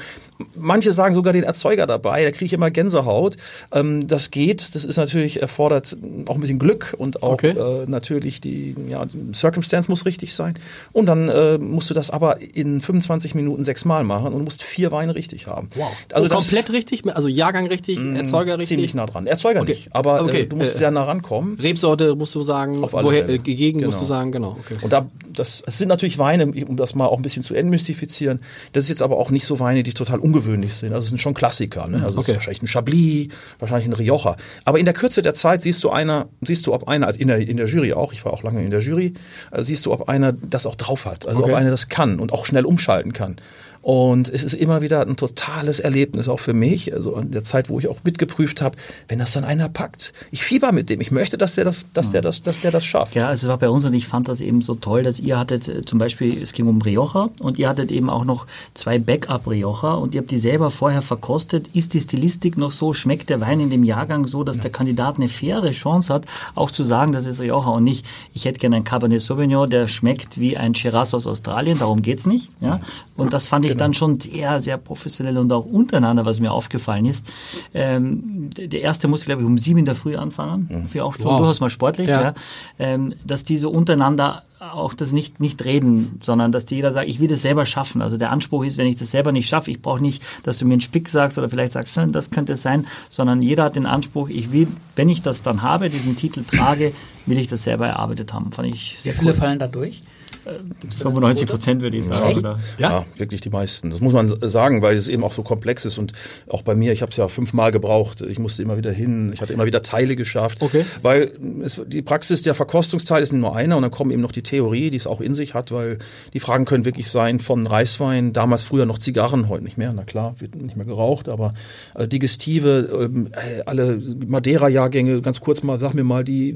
Manche 0.54 0.92
sagen 0.92 1.14
sogar 1.14 1.32
den 1.32 1.44
Erzeuger 1.44 1.86
dabei, 1.86 2.24
da 2.24 2.30
kriege 2.30 2.44
ich 2.46 2.52
immer 2.52 2.70
Gänsehaut. 2.70 3.36
Ähm, 3.72 4.06
das 4.06 4.30
geht, 4.30 4.74
das 4.74 4.84
ist 4.84 4.96
natürlich, 4.96 5.40
erfordert 5.40 5.96
auch 6.26 6.34
ein 6.34 6.40
bisschen 6.40 6.58
Glück 6.58 6.94
und 6.98 7.22
auch 7.22 7.34
okay. 7.34 7.50
äh, 7.50 7.86
natürlich 7.86 8.40
die, 8.40 8.74
ja, 8.88 9.04
die 9.04 9.34
Circumstance 9.34 9.90
muss 9.90 10.06
richtig 10.06 10.34
sein. 10.34 10.58
Und 10.92 11.06
dann 11.06 11.28
äh, 11.28 11.58
musst 11.58 11.90
du 11.90 11.94
das 11.94 12.10
aber 12.10 12.40
in 12.40 12.80
25 12.80 13.34
Minuten 13.34 13.64
sechsmal 13.64 14.04
machen 14.04 14.32
und 14.32 14.44
musst 14.44 14.62
vier 14.62 14.92
Weine 14.92 15.14
richtig 15.14 15.46
haben. 15.46 15.68
Wow. 15.74 15.92
Also 16.12 16.28
komplett 16.28 16.72
richtig, 16.72 17.02
also 17.14 17.28
Jahrgang 17.28 17.66
richtig, 17.66 17.98
mm, 17.98 18.16
Erzeuger 18.16 18.58
richtig? 18.58 18.76
Ziemlich 18.76 18.94
nah 18.94 19.06
dran. 19.06 19.26
Erzeuger 19.26 19.60
okay. 19.60 19.70
nicht, 19.70 19.94
aber 19.94 20.22
okay. 20.22 20.42
äh, 20.42 20.46
du 20.46 20.56
musst 20.56 20.76
äh, 20.76 20.78
sehr 20.78 20.90
nah 20.90 21.04
rankommen. 21.04 21.58
Rebsorte 21.60 22.14
musst 22.14 22.34
du 22.34 22.42
sagen, 22.42 22.82
Auf 22.84 22.92
woher, 22.92 23.28
äh, 23.28 23.38
Gegend 23.38 23.82
genau. 23.82 23.86
musst 23.88 24.00
du 24.00 24.06
sagen, 24.06 24.32
genau. 24.32 24.56
Und 24.82 24.92
da 24.92 25.06
das, 25.32 25.62
es 25.66 25.78
sind 25.78 25.88
natürlich 25.88 26.18
Weine, 26.18 26.46
um 26.66 26.76
das 26.76 26.94
mal 26.94 27.06
auch 27.06 27.16
ein 27.16 27.22
bisschen 27.22 27.42
zu 27.42 27.54
entmystifizieren. 27.54 28.40
Das 28.72 28.84
ist 28.84 28.90
jetzt 28.90 29.02
aber 29.02 29.18
auch 29.18 29.30
nicht 29.30 29.46
so 29.46 29.60
Weine, 29.60 29.82
die 29.82 29.92
total 29.92 30.11
ungewöhnlich 30.20 30.74
sind. 30.74 30.92
Also 30.92 31.04
es 31.04 31.08
sind 31.10 31.18
schon 31.18 31.34
Klassiker. 31.34 31.86
Ne? 31.88 31.98
Also 32.04 32.10
es 32.10 32.16
Okay. 32.24 32.30
ist 32.32 32.36
wahrscheinlich 32.38 32.62
ein 32.62 32.68
Chablis, 32.68 33.28
wahrscheinlich 33.58 33.86
ein 33.88 33.92
Rioja. 33.92 34.36
Aber 34.64 34.78
in 34.78 34.84
der 34.84 34.94
Kürze 34.94 35.22
der 35.22 35.34
Zeit 35.34 35.62
siehst 35.62 35.82
du 35.84 35.90
einer, 35.90 36.28
siehst 36.40 36.66
du, 36.66 36.74
ob 36.74 36.88
einer, 36.88 37.06
also 37.06 37.18
in 37.20 37.28
der, 37.28 37.38
in 37.38 37.56
der 37.56 37.66
Jury 37.66 37.92
auch, 37.92 38.12
ich 38.12 38.24
war 38.24 38.32
auch 38.32 38.42
lange 38.42 38.62
in 38.64 38.70
der 38.70 38.80
Jury, 38.80 39.14
äh, 39.50 39.62
siehst 39.62 39.86
du, 39.86 39.92
ob 39.92 40.08
einer 40.08 40.32
das 40.32 40.66
auch 40.66 40.76
drauf 40.76 41.06
hat. 41.06 41.26
Also 41.26 41.42
Okay. 41.42 41.52
ob 41.52 41.56
einer 41.58 41.70
das 41.70 41.88
kann 41.88 42.20
und 42.20 42.32
auch 42.32 42.46
schnell 42.46 42.64
umschalten 42.64 43.12
kann. 43.12 43.36
Und 43.82 44.28
es 44.28 44.44
ist 44.44 44.54
immer 44.54 44.80
wieder 44.80 45.00
ein 45.00 45.16
totales 45.16 45.80
Erlebnis, 45.80 46.28
auch 46.28 46.38
für 46.38 46.52
mich, 46.54 46.94
also 46.94 47.16
in 47.16 47.32
der 47.32 47.42
Zeit, 47.42 47.68
wo 47.68 47.80
ich 47.80 47.88
auch 47.88 47.96
mitgeprüft 48.04 48.62
habe, 48.62 48.76
wenn 49.08 49.18
das 49.18 49.32
dann 49.32 49.42
einer 49.42 49.68
packt. 49.68 50.12
Ich 50.30 50.44
fieber 50.44 50.70
mit 50.70 50.88
dem. 50.88 51.00
Ich 51.00 51.10
möchte, 51.10 51.36
dass 51.36 51.56
der 51.56 51.64
das, 51.64 51.86
dass 51.92 52.12
der 52.12 52.22
das, 52.22 52.42
dass 52.42 52.60
der 52.60 52.70
das 52.70 52.84
schafft. 52.84 53.16
Ja, 53.16 53.26
also 53.26 53.46
es 53.46 53.50
war 53.50 53.58
bei 53.58 53.68
uns 53.68 53.84
und 53.84 53.92
ich 53.94 54.06
fand 54.06 54.28
das 54.28 54.40
eben 54.40 54.62
so 54.62 54.76
toll, 54.76 55.02
dass 55.02 55.18
ihr 55.18 55.36
hattet 55.36 55.66
äh, 55.66 55.82
zum 55.82 55.98
Beispiel, 55.98 56.40
es 56.40 56.52
ging 56.52 56.68
um 56.68 56.80
Rioja 56.80 57.30
und 57.40 57.58
ihr 57.58 57.68
hattet 57.68 57.90
eben 57.90 58.08
auch 58.08 58.24
noch 58.24 58.46
zwei 58.74 59.00
Backup 59.00 59.48
Rioja 59.50 59.94
und 59.94 60.14
ihr 60.14 60.20
habt 60.20 60.30
die 60.30 60.38
selber 60.38 60.70
vorher 60.70 61.02
verkostet. 61.02 61.66
Ist 61.74 61.94
die 61.94 62.00
Stilistik 62.00 62.56
noch 62.56 62.70
so? 62.70 62.94
Schmeckt 62.94 63.30
der 63.30 63.40
Wein 63.40 63.58
in 63.58 63.70
dem 63.70 63.82
Jahrgang 63.82 64.28
so, 64.28 64.44
dass 64.44 64.60
der 64.60 64.70
Kandidat 64.70 65.16
eine 65.16 65.28
faire 65.28 65.72
Chance 65.72 66.14
hat, 66.14 66.26
auch 66.54 66.70
zu 66.70 66.84
sagen, 66.84 67.10
das 67.12 67.26
ist 67.26 67.40
Rioja 67.40 67.70
und 67.70 67.82
nicht, 67.82 68.06
ich 68.32 68.44
hätte 68.44 68.60
gerne 68.60 68.76
einen 68.76 68.84
Cabernet 68.84 69.22
Sauvignon, 69.22 69.68
der 69.68 69.88
schmeckt 69.88 70.38
wie 70.38 70.56
ein 70.56 70.76
Shiraz 70.76 71.14
aus 71.14 71.26
Australien, 71.26 71.80
darum 71.80 72.00
geht's 72.00 72.26
nicht. 72.26 72.50
Ja? 72.60 72.80
Und 73.16 73.32
das 73.32 73.48
fand 73.48 73.64
ich 73.64 73.71
dann 73.80 73.94
schon 73.94 74.20
sehr, 74.20 74.60
sehr 74.60 74.76
professionell 74.76 75.38
und 75.38 75.52
auch 75.52 75.64
untereinander, 75.66 76.24
was 76.26 76.40
mir 76.40 76.52
aufgefallen 76.52 77.06
ist. 77.06 77.26
Ähm, 77.74 78.50
der 78.56 78.80
erste 78.82 79.08
musste, 79.08 79.26
glaube 79.26 79.42
ich, 79.42 79.46
um 79.46 79.58
sieben 79.58 79.78
in 79.80 79.84
der 79.84 79.94
Früh 79.94 80.16
anfangen, 80.16 80.86
für 80.88 81.04
auch 81.04 81.16
Wow. 81.18 81.38
durchaus 81.38 81.60
mal 81.60 81.70
sportlich, 81.70 82.08
Ja. 82.08 82.22
ja. 82.22 82.34
Ähm, 82.78 83.14
dass 83.24 83.44
diese 83.44 83.68
untereinander 83.68 84.42
auch 84.60 84.94
das 84.94 85.10
nicht, 85.10 85.40
nicht 85.40 85.64
reden, 85.64 86.20
sondern 86.22 86.52
dass 86.52 86.70
jeder 86.70 86.92
sagt, 86.92 87.08
ich 87.08 87.18
will 87.18 87.26
das 87.26 87.42
selber 87.42 87.66
schaffen. 87.66 88.00
Also 88.00 88.16
der 88.16 88.30
Anspruch 88.30 88.64
ist, 88.64 88.78
wenn 88.78 88.86
ich 88.86 88.94
das 88.94 89.10
selber 89.10 89.32
nicht 89.32 89.48
schaffe, 89.48 89.72
ich 89.72 89.82
brauche 89.82 90.00
nicht, 90.00 90.22
dass 90.44 90.58
du 90.58 90.66
mir 90.66 90.74
einen 90.74 90.80
Spick 90.80 91.08
sagst 91.08 91.36
oder 91.36 91.48
vielleicht 91.48 91.72
sagst, 91.72 91.96
hm, 91.96 92.12
das 92.12 92.30
könnte 92.30 92.52
es 92.52 92.62
sein, 92.62 92.86
sondern 93.10 93.42
jeder 93.42 93.64
hat 93.64 93.74
den 93.74 93.86
Anspruch, 93.86 94.28
ich 94.28 94.52
will, 94.52 94.68
wenn 94.94 95.08
ich 95.08 95.20
das 95.20 95.42
dann 95.42 95.62
habe, 95.62 95.90
diesen 95.90 96.14
Titel 96.14 96.44
trage, 96.44 96.92
will 97.26 97.38
ich 97.38 97.48
das 97.48 97.64
selber 97.64 97.88
erarbeitet 97.88 98.32
haben. 98.32 98.52
Fand 98.52 98.68
ich 98.68 98.94
Wie 98.98 99.02
sehr 99.02 99.12
viele 99.14 99.32
cool. 99.32 99.36
fallen 99.36 99.58
da 99.58 99.66
durch? 99.66 100.02
95 100.44 101.48
Prozent 101.48 101.82
würde 101.82 101.96
ich 101.96 102.04
sagen. 102.04 102.38
Oder? 102.38 102.58
Ja? 102.78 103.04
wirklich 103.16 103.40
die 103.40 103.50
meisten. 103.50 103.90
Das 103.90 104.00
muss 104.00 104.12
man 104.12 104.34
sagen, 104.42 104.82
weil 104.82 104.96
es 104.96 105.08
eben 105.08 105.24
auch 105.24 105.32
so 105.32 105.42
komplex 105.42 105.84
ist 105.84 105.98
und 105.98 106.12
auch 106.48 106.62
bei 106.62 106.74
mir, 106.74 106.92
ich 106.92 107.02
habe 107.02 107.10
es 107.10 107.16
ja 107.16 107.28
fünfmal 107.28 107.72
gebraucht. 107.72 108.22
Ich 108.22 108.38
musste 108.38 108.62
immer 108.62 108.76
wieder 108.76 108.92
hin, 108.92 109.30
ich 109.32 109.40
hatte 109.40 109.52
immer 109.52 109.66
wieder 109.66 109.82
Teile 109.82 110.16
geschafft. 110.16 110.62
Okay. 110.62 110.84
Weil 111.02 111.32
es, 111.62 111.80
die 111.86 112.02
Praxis, 112.02 112.42
der 112.42 112.54
Verkostungsteil 112.54 113.22
ist 113.22 113.32
nur 113.32 113.54
einer 113.54 113.76
und 113.76 113.82
dann 113.82 113.90
kommt 113.90 114.12
eben 114.12 114.22
noch 114.22 114.32
die 114.32 114.42
Theorie, 114.42 114.90
die 114.90 114.96
es 114.96 115.06
auch 115.06 115.20
in 115.20 115.34
sich 115.34 115.54
hat, 115.54 115.72
weil 115.72 115.98
die 116.32 116.40
Fragen 116.40 116.64
können 116.64 116.84
wirklich 116.84 117.10
sein 117.10 117.38
von 117.38 117.66
Reiswein, 117.66 118.32
damals 118.32 118.62
früher 118.62 118.86
noch 118.86 118.98
Zigarren, 118.98 119.48
heute 119.48 119.64
nicht 119.64 119.78
mehr, 119.78 119.92
na 119.94 120.02
klar, 120.02 120.34
wird 120.38 120.54
nicht 120.54 120.76
mehr 120.76 120.86
geraucht, 120.86 121.28
aber 121.28 121.54
äh, 121.94 122.08
Digestive, 122.08 122.88
ähm, 123.02 123.28
äh, 123.32 123.62
alle 123.66 124.00
Madeira-Jahrgänge, 124.26 125.20
ganz 125.22 125.40
kurz 125.40 125.62
mal, 125.62 125.78
sag 125.78 125.94
mir 125.94 126.04
mal 126.04 126.24
die 126.24 126.50
äh, 126.50 126.54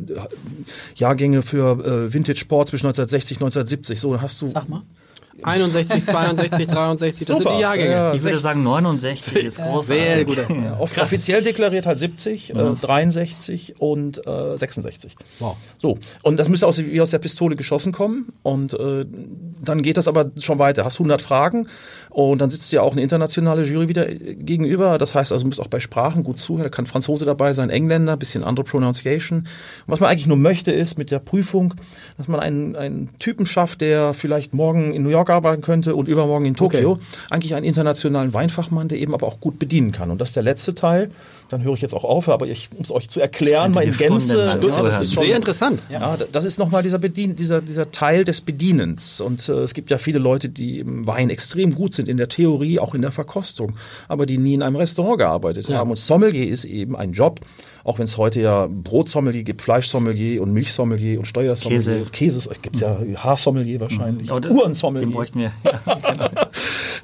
Jahrgänge 0.97 1.43
für 1.43 1.85
äh, 1.85 2.13
Vintage 2.13 2.39
Sport 2.39 2.69
zwischen 2.69 2.87
1960 2.87 3.37
1970, 3.37 3.76
so 3.85 4.21
hast 4.21 4.41
du 4.43 4.47
Sag 4.47 4.69
mal. 4.69 4.83
61, 5.43 6.05
62, 6.05 6.67
63, 6.67 7.27
das 7.27 7.37
sind 7.37 7.45
Super. 7.45 7.57
die 7.57 7.61
Jahrgänge. 7.61 7.91
Ja, 7.91 8.15
Ich 8.15 8.23
würde 8.23 8.39
sagen 8.39 8.63
69 8.63 9.45
ist 9.45 9.59
großartig. 9.59 9.85
Sehr 9.87 10.25
gut. 10.25 10.37
Ja, 10.67 10.79
offiziell 10.81 11.43
deklariert 11.43 11.87
halt 11.87 11.99
70, 11.99 12.55
äh, 12.55 12.75
63 12.81 13.75
und 13.79 14.27
äh, 14.27 14.57
66. 14.57 15.17
Wow. 15.39 15.57
So, 15.79 15.99
und 16.23 16.39
das 16.39 16.49
müsste 16.49 16.67
aus, 16.67 16.79
wie 16.79 17.01
aus 17.01 17.11
der 17.11 17.19
Pistole 17.19 17.57
geschossen 17.57 17.93
kommen. 17.93 18.33
Und 18.43 18.75
äh, 18.75 19.05
dann 19.63 19.83
geht 19.83 19.97
das 19.99 20.09
aber 20.09 20.31
schon 20.39 20.59
weiter. 20.59 20.85
Hast 20.85 20.95
100 20.95 21.21
Fragen 21.21 21.69
und 22.17 22.41
dann 22.41 22.49
sitzt 22.49 22.73
dir 22.73 22.83
auch 22.83 22.93
eine 22.93 23.03
internationale 23.03 23.63
Jury 23.63 23.89
wieder 23.89 24.09
äh, 24.09 24.35
gegenüber. 24.37 24.97
Das 24.97 25.15
heißt 25.15 25.33
also, 25.33 25.43
du 25.43 25.49
musst 25.49 25.61
auch 25.61 25.67
bei 25.67 25.81
Sprachen 25.81 26.23
gut 26.23 26.39
zuhören. 26.39 26.63
Da 26.63 26.71
kann 26.71 26.87
Franzose 26.87 27.27
dabei 27.27 27.53
sein, 27.53 27.69
Engländer, 27.69 28.17
bisschen 28.17 28.43
andere 28.43 28.65
Pronunciation. 28.65 29.41
Und 29.41 29.47
was 29.87 30.01
man 30.01 30.09
eigentlich 30.09 30.27
nur 30.27 30.39
möchte, 30.39 30.73
ist 30.73 30.97
mit 30.97 31.11
der 31.11 31.19
Prüfung, 31.19 31.75
dass 32.17 32.27
man 32.27 32.41
einen, 32.41 32.75
einen 32.75 33.11
Typen 33.19 33.45
schafft, 33.45 33.83
der 33.83 34.15
vielleicht 34.15 34.55
morgen 34.55 34.95
in 34.95 35.03
New 35.03 35.11
York 35.11 35.29
arbeiten 35.29 35.61
könnte 35.61 35.95
und 35.95 36.09
übermorgen 36.09 36.47
in 36.47 36.55
Tokio. 36.55 36.93
Okay. 36.93 37.03
Eigentlich 37.29 37.55
einen 37.55 37.67
internationalen 37.67 38.33
Weinfachmann, 38.33 38.89
der 38.89 38.97
eben 38.97 39.13
aber 39.13 39.27
auch 39.27 39.39
gut 39.39 39.59
bedienen 39.59 39.93
kann. 39.93 40.11
Und 40.11 40.19
das 40.19 40.31
ist 40.31 40.37
der 40.37 40.43
letzte 40.43 40.75
Teil. 40.75 41.11
Dann 41.49 41.63
höre 41.63 41.75
ich 41.75 41.81
jetzt 41.81 41.95
auch 41.95 42.05
auf, 42.05 42.29
aber 42.29 42.47
ich 42.49 42.71
muss 42.77 42.91
euch 42.91 43.09
zu 43.09 43.21
erklären, 43.21 43.73
mal 43.73 43.85
in 43.85 43.97
Gänze. 43.97 44.45
Ja, 44.45 44.57
das 44.57 45.01
ist 45.01 45.15
schon, 45.15 45.25
Sehr 45.25 45.37
interessant. 45.37 45.83
ja, 45.89 46.17
das 46.33 46.45
ist 46.45 46.59
nochmal 46.59 46.83
dieser, 46.83 46.99
Bedien, 46.99 47.37
dieser, 47.37 47.61
dieser 47.61 47.91
Teil 47.91 48.25
des 48.25 48.41
Bedienens. 48.41 49.21
Und 49.21 49.49
äh, 49.49 49.53
es 49.53 49.75
gibt 49.75 49.91
ja 49.91 49.99
viele 49.99 50.19
Leute, 50.19 50.49
die 50.49 50.81
im 50.81 51.07
Wein 51.07 51.31
extrem 51.31 51.75
gut 51.75 51.95
sind, 51.95 52.09
in 52.09 52.17
der 52.17 52.29
Theorie, 52.29 52.81
auch 52.81 52.95
in 52.95 53.03
der 53.03 53.13
Verkostung, 53.13 53.77
aber 54.09 54.27
die 54.27 54.39
nie 54.39 54.55
in 54.55 54.63
einem 54.63 54.77
Restaurant 54.77 55.19
gearbeitet 55.19 55.69
haben. 55.71 55.91
Und 55.91 55.97
Sommelier 55.97 56.49
ist 56.49 56.65
eben 56.65 56.97
ein 56.97 57.13
Job, 57.13 57.41
auch 57.87 57.99
wenn 57.99 58.05
es 58.05 58.17
heute 58.17 58.41
ja 58.41 58.67
Brotsommelier 58.69 59.45
gibt, 59.45 59.63
Fleischsommelier 59.63 60.43
und 60.43 60.53
Milchsommelier 60.53 61.21
und 61.21 61.27
Steuersommelier. 61.27 61.79
Käse. 61.79 62.05
Käse 62.11 62.51
gibt 62.61 62.81
ja 62.81 62.99
Haarsommelier 63.17 63.79
wahrscheinlich, 63.79 64.31
Aber 64.31 64.51
Uhrensommelier. 64.51 65.07
Den 65.07 65.13
bräuchten 65.13 65.39
wir. 65.39 65.53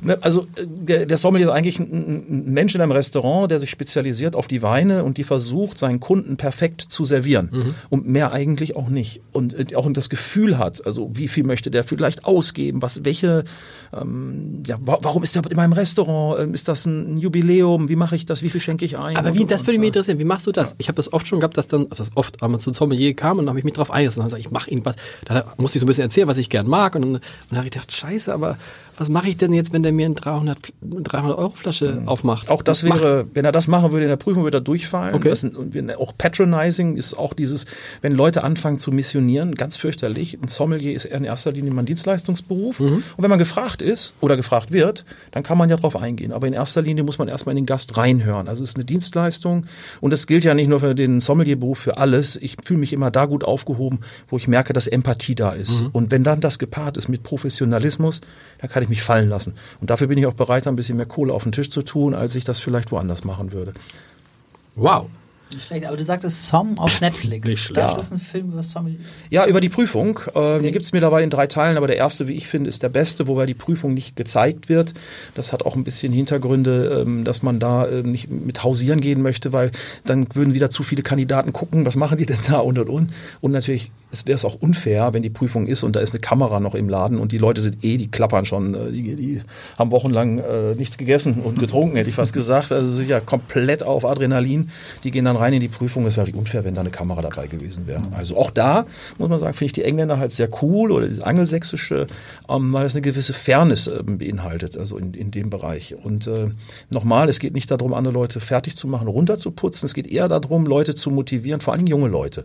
Ne, 0.04 0.18
Also 0.20 0.48
der, 0.60 1.06
der 1.06 1.16
Sommelier 1.16 1.46
ist 1.46 1.52
eigentlich 1.52 1.78
ein, 1.78 2.26
ein 2.28 2.52
Mensch 2.52 2.74
in 2.74 2.80
einem 2.80 2.90
Restaurant, 2.90 3.50
der 3.50 3.60
sich 3.60 3.70
spezialisiert 3.70 4.34
auf 4.34 4.48
die 4.48 4.60
Weine 4.60 5.04
und 5.04 5.16
die 5.16 5.22
versucht, 5.22 5.78
seinen 5.78 6.00
Kunden 6.00 6.36
perfekt 6.36 6.80
zu 6.82 7.04
servieren. 7.04 7.74
Und 7.88 8.08
mehr 8.08 8.32
eigentlich 8.32 8.74
auch 8.74 8.88
nicht. 8.88 9.22
Und 9.32 9.54
äh, 9.54 9.76
auch 9.76 9.88
das 9.92 10.08
Gefühl 10.08 10.58
hat, 10.58 10.84
also 10.86 11.10
wie 11.14 11.28
viel 11.28 11.44
möchte 11.44 11.70
der 11.70 11.84
vielleicht 11.84 12.24
ausgeben, 12.24 12.82
was, 12.82 13.04
welche, 13.04 13.44
ähm, 13.92 14.62
ja, 14.66 14.76
wa 14.80 14.98
warum 15.02 15.22
ist 15.22 15.36
der 15.36 15.48
in 15.48 15.56
meinem 15.56 15.72
Restaurant? 15.72 16.40
Ähm, 16.40 16.54
Ist 16.54 16.66
das 16.66 16.84
ein 16.86 17.18
Jubiläum? 17.18 17.88
Wie 17.88 17.96
mache 17.96 18.16
ich 18.16 18.26
das? 18.26 18.42
Wie 18.42 18.48
viel 18.48 18.60
schenke 18.60 18.84
ich 18.84 18.98
ein? 18.98 19.16
Aber 19.16 19.30
Und 19.30 19.38
wie, 19.38 19.44
das 19.44 19.64
würde 19.66 19.78
mich 19.78 19.88
interessieren. 19.88 20.18
Wie 20.18 20.24
machst 20.24 20.46
du 20.46 20.52
das? 20.52 20.71
Ich 20.78 20.88
habe 20.88 20.96
das 20.96 21.12
oft 21.12 21.26
schon 21.26 21.40
gehabt, 21.40 21.56
dass 21.56 21.68
dann, 21.68 21.86
also 21.90 22.04
das 22.04 22.10
oft, 22.14 22.40
wenn 22.42 22.50
man 22.50 22.60
zu 22.60 22.72
Sommelier 22.72 23.14
kam 23.14 23.38
und 23.38 23.44
dann 23.44 23.50
habe 23.50 23.58
ich 23.58 23.64
mich 23.64 23.74
drauf 23.74 23.90
eingelassen 23.90 24.20
und 24.20 24.24
dann 24.24 24.30
sag 24.30 24.40
ich, 24.40 24.50
mache 24.50 24.70
irgendwas. 24.70 24.96
Dann 25.24 25.42
musste 25.56 25.78
ich 25.78 25.80
so 25.80 25.86
ein 25.86 25.88
bisschen 25.88 26.04
erzählen, 26.04 26.28
was 26.28 26.38
ich 26.38 26.48
gern 26.50 26.68
mag 26.68 26.94
und 26.94 27.02
dann, 27.02 27.14
und 27.14 27.22
dann 27.50 27.58
habe 27.58 27.66
ich 27.66 27.72
gedacht, 27.72 27.92
scheiße, 27.92 28.32
aber 28.32 28.58
was 28.98 29.08
mache 29.08 29.28
ich 29.28 29.36
denn 29.36 29.52
jetzt, 29.52 29.72
wenn 29.72 29.82
der 29.82 29.92
mir 29.92 30.06
eine 30.06 30.14
300, 30.14 30.58
300 30.82 31.38
Euro 31.38 31.50
Flasche 31.50 32.02
aufmacht? 32.06 32.50
Auch 32.50 32.62
das 32.62 32.84
wäre, 32.84 33.26
wenn 33.34 33.44
er 33.44 33.52
das 33.52 33.68
machen 33.68 33.92
würde 33.92 34.04
in 34.04 34.10
der 34.10 34.16
Prüfung, 34.16 34.44
würde 34.44 34.58
er 34.58 34.62
durchfallen. 34.62 35.14
Okay. 35.14 35.30
Das 35.30 35.44
und 35.44 35.96
auch 35.96 36.12
patronizing 36.16 36.96
ist 36.96 37.14
auch 37.14 37.32
dieses, 37.32 37.66
wenn 38.00 38.12
Leute 38.12 38.44
anfangen 38.44 38.78
zu 38.78 38.90
missionieren, 38.92 39.54
ganz 39.54 39.76
fürchterlich. 39.76 40.38
Ein 40.40 40.48
Sommelier 40.48 40.94
ist 40.94 41.06
in 41.06 41.24
erster 41.24 41.52
Linie 41.52 41.72
mal 41.72 41.82
ein 41.82 41.86
Dienstleistungsberuf. 41.86 42.80
Mhm. 42.80 43.02
Und 43.16 43.22
wenn 43.22 43.30
man 43.30 43.38
gefragt 43.38 43.82
ist 43.82 44.14
oder 44.20 44.36
gefragt 44.36 44.72
wird, 44.72 45.04
dann 45.30 45.42
kann 45.42 45.58
man 45.58 45.70
ja 45.70 45.76
drauf 45.76 45.96
eingehen. 45.96 46.32
Aber 46.32 46.46
in 46.46 46.52
erster 46.52 46.82
Linie 46.82 47.04
muss 47.04 47.18
man 47.18 47.28
erstmal 47.28 47.52
in 47.52 47.62
den 47.62 47.66
Gast 47.66 47.96
reinhören. 47.96 48.48
Also 48.48 48.62
es 48.62 48.70
ist 48.70 48.76
eine 48.76 48.84
Dienstleistung. 48.84 49.66
Und 50.00 50.12
das 50.12 50.26
gilt 50.26 50.44
ja 50.44 50.54
nicht 50.54 50.68
nur 50.68 50.80
für 50.80 50.94
den 50.94 51.20
Sommelierberuf, 51.20 51.78
für 51.78 51.96
alles. 51.96 52.36
Ich 52.36 52.56
fühle 52.64 52.80
mich 52.80 52.92
immer 52.92 53.10
da 53.10 53.24
gut 53.26 53.44
aufgehoben, 53.44 54.00
wo 54.28 54.36
ich 54.36 54.48
merke, 54.48 54.72
dass 54.72 54.86
Empathie 54.86 55.34
da 55.34 55.50
ist. 55.50 55.82
Mhm. 55.82 55.88
Und 55.92 56.10
wenn 56.10 56.24
dann 56.24 56.40
das 56.40 56.58
gepaart 56.58 56.96
ist 56.96 57.08
mit 57.08 57.22
Professionalismus, 57.22 58.20
dann 58.60 58.70
kann 58.70 58.81
ich 58.82 58.88
mich 58.88 59.02
fallen 59.02 59.28
lassen. 59.28 59.54
Und 59.80 59.90
dafür 59.90 60.06
bin 60.06 60.18
ich 60.18 60.26
auch 60.26 60.34
bereit, 60.34 60.66
ein 60.66 60.76
bisschen 60.76 60.96
mehr 60.96 61.06
Kohle 61.06 61.32
auf 61.32 61.42
den 61.42 61.52
Tisch 61.52 61.70
zu 61.70 61.82
tun, 61.82 62.14
als 62.14 62.34
ich 62.34 62.44
das 62.44 62.58
vielleicht 62.58 62.92
woanders 62.92 63.24
machen 63.24 63.52
würde. 63.52 63.72
Wow. 64.74 65.06
Nicht 65.54 65.66
schlecht, 65.66 65.86
aber 65.86 65.96
du 65.96 66.04
sagtest 66.04 66.46
Som 66.48 66.78
auf 66.78 67.00
Netflix. 67.00 67.48
Nicht 67.48 67.60
schlecht. 67.60 67.88
Das 67.88 67.98
ist 67.98 68.12
ein 68.12 68.18
Film 68.18 68.52
über 68.52 68.62
Sommelier. 68.62 68.98
Ja, 69.30 69.46
über 69.46 69.60
die 69.60 69.68
Prüfung. 69.68 70.20
Äh, 70.34 70.60
Die 70.60 70.72
gibt 70.72 70.84
es 70.84 70.92
mittlerweile 70.92 71.24
in 71.24 71.30
drei 71.30 71.46
Teilen, 71.46 71.76
aber 71.76 71.86
der 71.86 71.96
erste, 71.96 72.28
wie 72.28 72.32
ich 72.32 72.46
finde, 72.46 72.68
ist 72.68 72.82
der 72.82 72.88
beste, 72.88 73.28
wobei 73.28 73.46
die 73.46 73.54
Prüfung 73.54 73.94
nicht 73.94 74.16
gezeigt 74.16 74.68
wird. 74.68 74.94
Das 75.34 75.52
hat 75.52 75.64
auch 75.64 75.76
ein 75.76 75.84
bisschen 75.84 76.12
Hintergründe, 76.12 77.02
ähm, 77.06 77.24
dass 77.24 77.42
man 77.42 77.58
da 77.58 77.86
äh, 77.86 78.02
nicht 78.02 78.30
mit 78.30 78.62
hausieren 78.62 79.00
gehen 79.00 79.22
möchte, 79.22 79.52
weil 79.52 79.70
dann 80.04 80.26
würden 80.34 80.54
wieder 80.54 80.70
zu 80.70 80.82
viele 80.82 81.02
Kandidaten 81.02 81.52
gucken, 81.52 81.86
was 81.86 81.96
machen 81.96 82.18
die 82.18 82.26
denn 82.26 82.38
da 82.48 82.58
und 82.58 82.78
und 82.78 82.88
und. 82.88 83.12
Und 83.40 83.52
natürlich 83.52 83.92
es 84.12 84.26
wäre 84.26 84.36
es 84.36 84.44
auch 84.44 84.54
unfair, 84.60 85.14
wenn 85.14 85.22
die 85.22 85.30
Prüfung 85.30 85.66
ist 85.66 85.82
und 85.82 85.96
da 85.96 86.00
ist 86.00 86.12
eine 86.12 86.20
Kamera 86.20 86.60
noch 86.60 86.74
im 86.74 86.88
Laden 86.88 87.18
und 87.18 87.32
die 87.32 87.38
Leute 87.38 87.62
sind 87.62 87.82
eh, 87.82 87.96
die 87.96 88.10
klappern 88.10 88.44
schon, 88.44 88.74
äh, 88.74 88.92
die, 88.92 89.16
die 89.16 89.42
haben 89.78 89.90
wochenlang 89.90 90.38
äh, 90.38 90.74
nichts 90.76 90.98
gegessen 90.98 91.40
und 91.40 91.58
getrunken, 91.58 91.96
hätte 91.96 92.10
ich 92.10 92.14
fast 92.14 92.34
gesagt. 92.34 92.72
Also 92.72 92.90
sind 92.90 93.08
ja 93.08 93.20
komplett 93.20 93.82
auf 93.82 94.04
Adrenalin. 94.04 94.70
Die 95.02 95.10
gehen 95.10 95.24
dann 95.24 95.36
rein 95.42 95.52
in 95.52 95.60
die 95.60 95.68
Prüfung. 95.68 96.06
Es 96.06 96.16
wäre 96.16 96.30
unfair, 96.32 96.64
wenn 96.64 96.74
da 96.74 96.80
eine 96.80 96.90
Kamera 96.90 97.20
dabei 97.22 97.46
gewesen 97.46 97.86
wäre. 97.86 98.02
Also 98.12 98.36
auch 98.36 98.50
da 98.50 98.86
muss 99.18 99.28
man 99.28 99.38
sagen, 99.38 99.54
finde 99.54 99.66
ich 99.66 99.72
die 99.72 99.84
Engländer 99.84 100.18
halt 100.18 100.32
sehr 100.32 100.48
cool 100.62 100.92
oder 100.92 101.08
das 101.08 101.20
Angelsächsische, 101.20 102.06
ähm, 102.48 102.72
weil 102.72 102.86
es 102.86 102.94
eine 102.94 103.02
gewisse 103.02 103.34
Fairness 103.34 103.88
ähm, 103.88 104.18
beinhaltet, 104.18 104.76
also 104.76 104.96
in, 104.96 105.14
in 105.14 105.30
dem 105.30 105.50
Bereich. 105.50 105.94
Und 106.02 106.26
äh, 106.26 106.50
nochmal, 106.90 107.28
es 107.28 107.38
geht 107.38 107.54
nicht 107.54 107.70
darum, 107.70 107.92
andere 107.92 108.14
Leute 108.14 108.40
fertig 108.40 108.76
zu 108.76 108.86
machen, 108.86 109.08
runterzuputzen. 109.08 109.86
Es 109.86 109.94
geht 109.94 110.06
eher 110.06 110.28
darum, 110.28 110.66
Leute 110.66 110.94
zu 110.94 111.10
motivieren, 111.10 111.60
vor 111.60 111.74
allem 111.74 111.86
junge 111.86 112.08
Leute, 112.08 112.44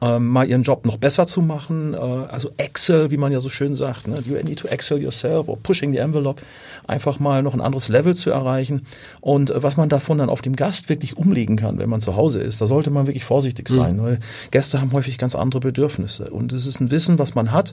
ähm, 0.00 0.28
mal 0.28 0.48
ihren 0.48 0.62
Job 0.62 0.86
noch 0.86 0.96
besser 0.96 1.26
zu 1.26 1.42
machen. 1.42 1.94
Äh, 1.94 1.96
also 1.96 2.50
Excel, 2.56 3.10
wie 3.10 3.16
man 3.16 3.32
ja 3.32 3.40
so 3.40 3.48
schön 3.48 3.74
sagt, 3.74 4.06
ne? 4.06 4.16
you 4.24 4.34
need 4.44 4.58
to 4.58 4.68
excel 4.68 4.98
yourself 4.98 5.48
or 5.48 5.58
pushing 5.58 5.92
the 5.92 5.98
envelope, 5.98 6.42
einfach 6.86 7.18
mal 7.18 7.42
noch 7.42 7.54
ein 7.54 7.60
anderes 7.60 7.88
Level 7.88 8.14
zu 8.14 8.30
erreichen. 8.30 8.86
Und 9.20 9.50
äh, 9.50 9.62
was 9.62 9.76
man 9.76 9.88
davon 9.88 10.18
dann 10.18 10.30
auf 10.30 10.42
dem 10.42 10.56
Gast 10.56 10.88
wirklich 10.88 11.16
umlegen 11.16 11.56
kann, 11.56 11.78
wenn 11.78 11.90
man 11.90 12.00
zu 12.00 12.16
Hause 12.16 12.40
ist, 12.40 12.60
da 12.60 12.66
sollte 12.66 12.90
man 12.90 13.06
wirklich 13.06 13.24
vorsichtig 13.24 13.68
sein, 13.68 14.00
weil 14.02 14.20
Gäste 14.50 14.80
haben 14.80 14.92
häufig 14.92 15.18
ganz 15.18 15.34
andere 15.34 15.60
Bedürfnisse. 15.60 16.30
Und 16.30 16.52
es 16.52 16.66
ist 16.66 16.80
ein 16.80 16.90
Wissen, 16.90 17.18
was 17.18 17.34
man 17.34 17.52
hat. 17.52 17.72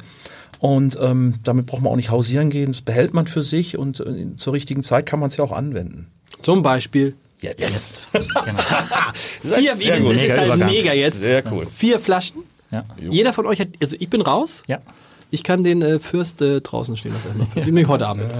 Und 0.60 0.98
ähm, 1.01 1.36
damit 1.44 1.67
braucht 1.67 1.82
man 1.82 1.91
auch 1.91 1.98
nicht 1.98 2.10
hausieren 2.10 2.50
gehen. 2.50 2.72
Das 2.72 2.82
behält 2.82 3.13
man 3.13 3.27
für 3.27 3.44
sich 3.44 3.77
und 3.77 4.00
äh, 4.00 4.36
zur 4.38 4.53
richtigen 4.53 4.84
Zeit 4.84 5.05
kann 5.05 5.20
man 5.20 5.27
es 5.27 5.38
ja 5.38 5.44
auch 5.44 5.51
anwenden. 5.51 6.08
Zum 6.41 6.63
Beispiel 6.63 7.15
Jetzt. 7.46 7.70
jetzt. 7.70 8.08
Genau. 8.14 9.56
Vier, 9.58 9.75
Sehr 9.75 10.02
gut. 10.02 10.16
das 10.16 10.22
ist 10.24 10.28
Mega 10.30 10.38
halt 10.38 10.46
Übergang. 10.48 10.70
mega 10.72 10.94
jetzt. 10.94 11.18
Sehr 11.20 11.52
cool. 11.52 11.66
Vier 11.66 12.00
Flaschen. 12.00 12.44
Ja. 12.72 12.84
Jeder 12.98 13.34
von 13.34 13.46
euch 13.46 13.60
hat, 13.60 13.70
also 13.82 13.96
ich 14.00 14.10
bin 14.10 14.22
raus. 14.22 14.64
Ja. 14.68 14.80
Ich 15.32 15.44
kann 15.44 15.64
den 15.64 15.82
äh, 15.82 16.00
Fürst 16.00 16.42
äh, 16.42 16.62
draußen 16.62 16.96
stehen 16.98 17.14
lassen. 17.14 17.28
erstmal. 17.40 17.48
Den 17.56 17.66
nehme 17.66 17.82
ich 17.82 17.88
heute 17.88 18.08
Abend. 18.08 18.24
mit. 18.28 18.36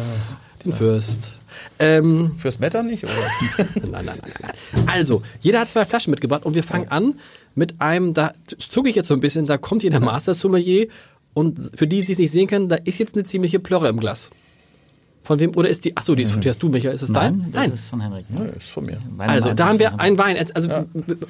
Den 0.66 0.74
Fürst. 0.74 1.34
Ähm, 1.80 2.36
Fürs 2.38 2.60
Wetter 2.62 2.84
nicht? 2.84 3.04
Oder? 3.04 3.14
nein, 3.58 3.68
nein, 3.92 4.06
nein, 4.06 4.06
nein, 4.22 4.32
nein. 4.74 4.86
Also, 4.88 5.22
jeder 5.42 5.60
hat 5.62 5.70
zwei 5.70 5.86
Flaschen 5.86 6.12
mitgebracht 6.12 6.46
und 6.46 6.54
wir 6.54 6.64
fangen 6.64 6.90
an 6.90 7.16
mit 7.54 7.76
einem, 7.80 8.14
da 8.14 8.34
zucke 8.58 8.90
ich 8.90 8.96
jetzt 8.96 9.08
so 9.08 9.14
ein 9.14 9.20
bisschen, 9.20 9.46
da 9.48 9.58
kommt 9.58 9.82
hier 9.82 9.92
der 9.92 10.00
Master 10.02 10.34
Sommelier 10.34 10.88
und 11.34 11.60
für 11.76 11.88
die, 11.88 12.04
die 12.04 12.12
es 12.12 12.18
nicht 12.20 12.32
sehen 12.32 12.48
können, 12.48 12.70
da 12.70 12.76
ist 12.76 12.98
jetzt 13.00 13.16
eine 13.16 13.24
ziemliche 13.24 13.60
Plörre 13.60 13.88
im 13.90 14.00
Glas. 14.00 14.30
Von 15.26 15.40
wem, 15.40 15.56
oder 15.56 15.68
ist 15.68 15.84
die, 15.86 15.98
ach 15.98 16.04
so, 16.04 16.14
die 16.14 16.22
ist 16.22 16.32
von 16.32 16.42
dir, 16.42 16.50
hast 16.50 16.62
du, 16.62 16.70
Michael, 16.70 16.94
ist 16.94 17.02
es 17.02 17.10
Nein, 17.10 17.48
dein? 17.52 17.72
das 17.72 17.82
ist 17.82 17.88
von 17.88 18.00
Henrik. 18.00 18.26
Ja, 18.32 18.46
ist 18.46 18.70
von 18.70 18.86
mir. 18.86 19.00
Also, 19.18 19.56
da 19.56 19.70
haben 19.70 19.80
wir 19.80 20.00
einen 20.00 20.20
Wein. 20.20 20.38
Also, 20.54 20.70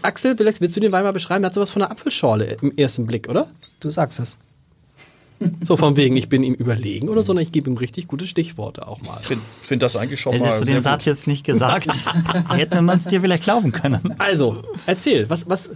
Axel, 0.01 0.35
vielleicht 0.35 0.59
willst 0.59 0.75
du 0.75 0.81
den 0.81 0.91
Wein 0.91 1.05
mal 1.05 1.13
beschreiben? 1.13 1.43
Der 1.43 1.47
hat 1.47 1.53
sowas 1.53 1.71
von 1.71 1.81
einer 1.81 1.91
Apfelschorle 1.91 2.57
im 2.61 2.75
ersten 2.75 3.05
Blick, 3.05 3.29
oder? 3.29 3.47
Du 3.79 3.89
sagst 3.89 4.19
es. 4.19 4.37
So 5.63 5.77
von 5.77 5.95
wegen, 5.95 6.17
ich 6.17 6.27
bin 6.27 6.43
ihm 6.43 6.55
überlegen 6.55 7.07
oder, 7.07 7.23
sondern 7.23 7.43
ich 7.43 7.53
gebe 7.53 7.69
ihm 7.69 7.77
richtig 7.77 8.07
gute 8.07 8.27
Stichworte 8.27 8.85
auch 8.85 9.01
mal. 9.01 9.17
Ich 9.21 9.27
finde 9.27 9.43
find 9.61 9.81
das 9.81 9.95
eigentlich 9.95 10.19
schon 10.19 10.37
mal 10.37 10.45
Hättest 10.45 10.61
du 10.61 10.65
den 10.65 10.81
Satz 10.81 11.03
gut. 11.03 11.07
jetzt 11.07 11.27
nicht 11.27 11.45
gesagt, 11.45 11.87
hätte 12.49 12.81
man 12.81 12.97
es 12.97 13.05
dir 13.05 13.21
vielleicht 13.21 13.43
glauben 13.43 13.71
können. 13.71 14.15
Also, 14.17 14.61
erzähl, 14.85 15.29
was, 15.29 15.47
was, 15.49 15.71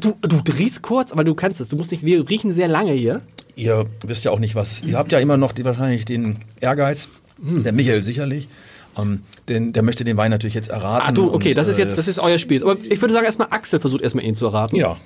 du, 0.00 0.16
du 0.20 0.52
riechst 0.52 0.82
kurz, 0.82 1.12
aber 1.12 1.24
du 1.24 1.34
kannst 1.34 1.60
es. 1.60 1.68
Du 1.68 1.76
musst 1.76 1.90
nicht, 1.90 2.04
wir 2.04 2.28
riechen 2.28 2.52
sehr 2.52 2.68
lange 2.68 2.92
hier. 2.92 3.20
Ihr 3.56 3.86
wisst 4.04 4.24
ja 4.24 4.30
auch 4.30 4.38
nicht, 4.38 4.54
was. 4.54 4.82
Ihr 4.82 4.96
habt 4.96 5.10
ja 5.10 5.18
immer 5.18 5.36
noch 5.36 5.52
die, 5.52 5.64
wahrscheinlich 5.64 6.04
den 6.04 6.38
Ehrgeiz, 6.60 7.08
der 7.38 7.72
Michael 7.72 8.02
sicherlich. 8.02 8.48
Ähm, 8.96 9.22
den, 9.48 9.72
der 9.72 9.82
möchte 9.82 10.04
den 10.04 10.16
Wein 10.16 10.30
natürlich 10.30 10.54
jetzt 10.54 10.68
erraten. 10.68 11.06
Ah, 11.06 11.12
du, 11.12 11.32
okay, 11.32 11.50
und, 11.50 11.58
das 11.58 11.68
ist 11.68 11.78
äh, 11.78 11.82
jetzt, 11.82 11.96
das 11.96 12.08
ist 12.08 12.18
euer 12.18 12.38
Spiel. 12.38 12.62
Aber 12.62 12.76
ich 12.82 13.00
würde 13.00 13.14
sagen, 13.14 13.26
erstmal 13.26 13.48
Axel 13.50 13.80
versucht 13.80 14.02
erstmal 14.02 14.24
ihn 14.24 14.34
zu 14.36 14.46
erraten. 14.46 14.76
Ja, 14.76 14.96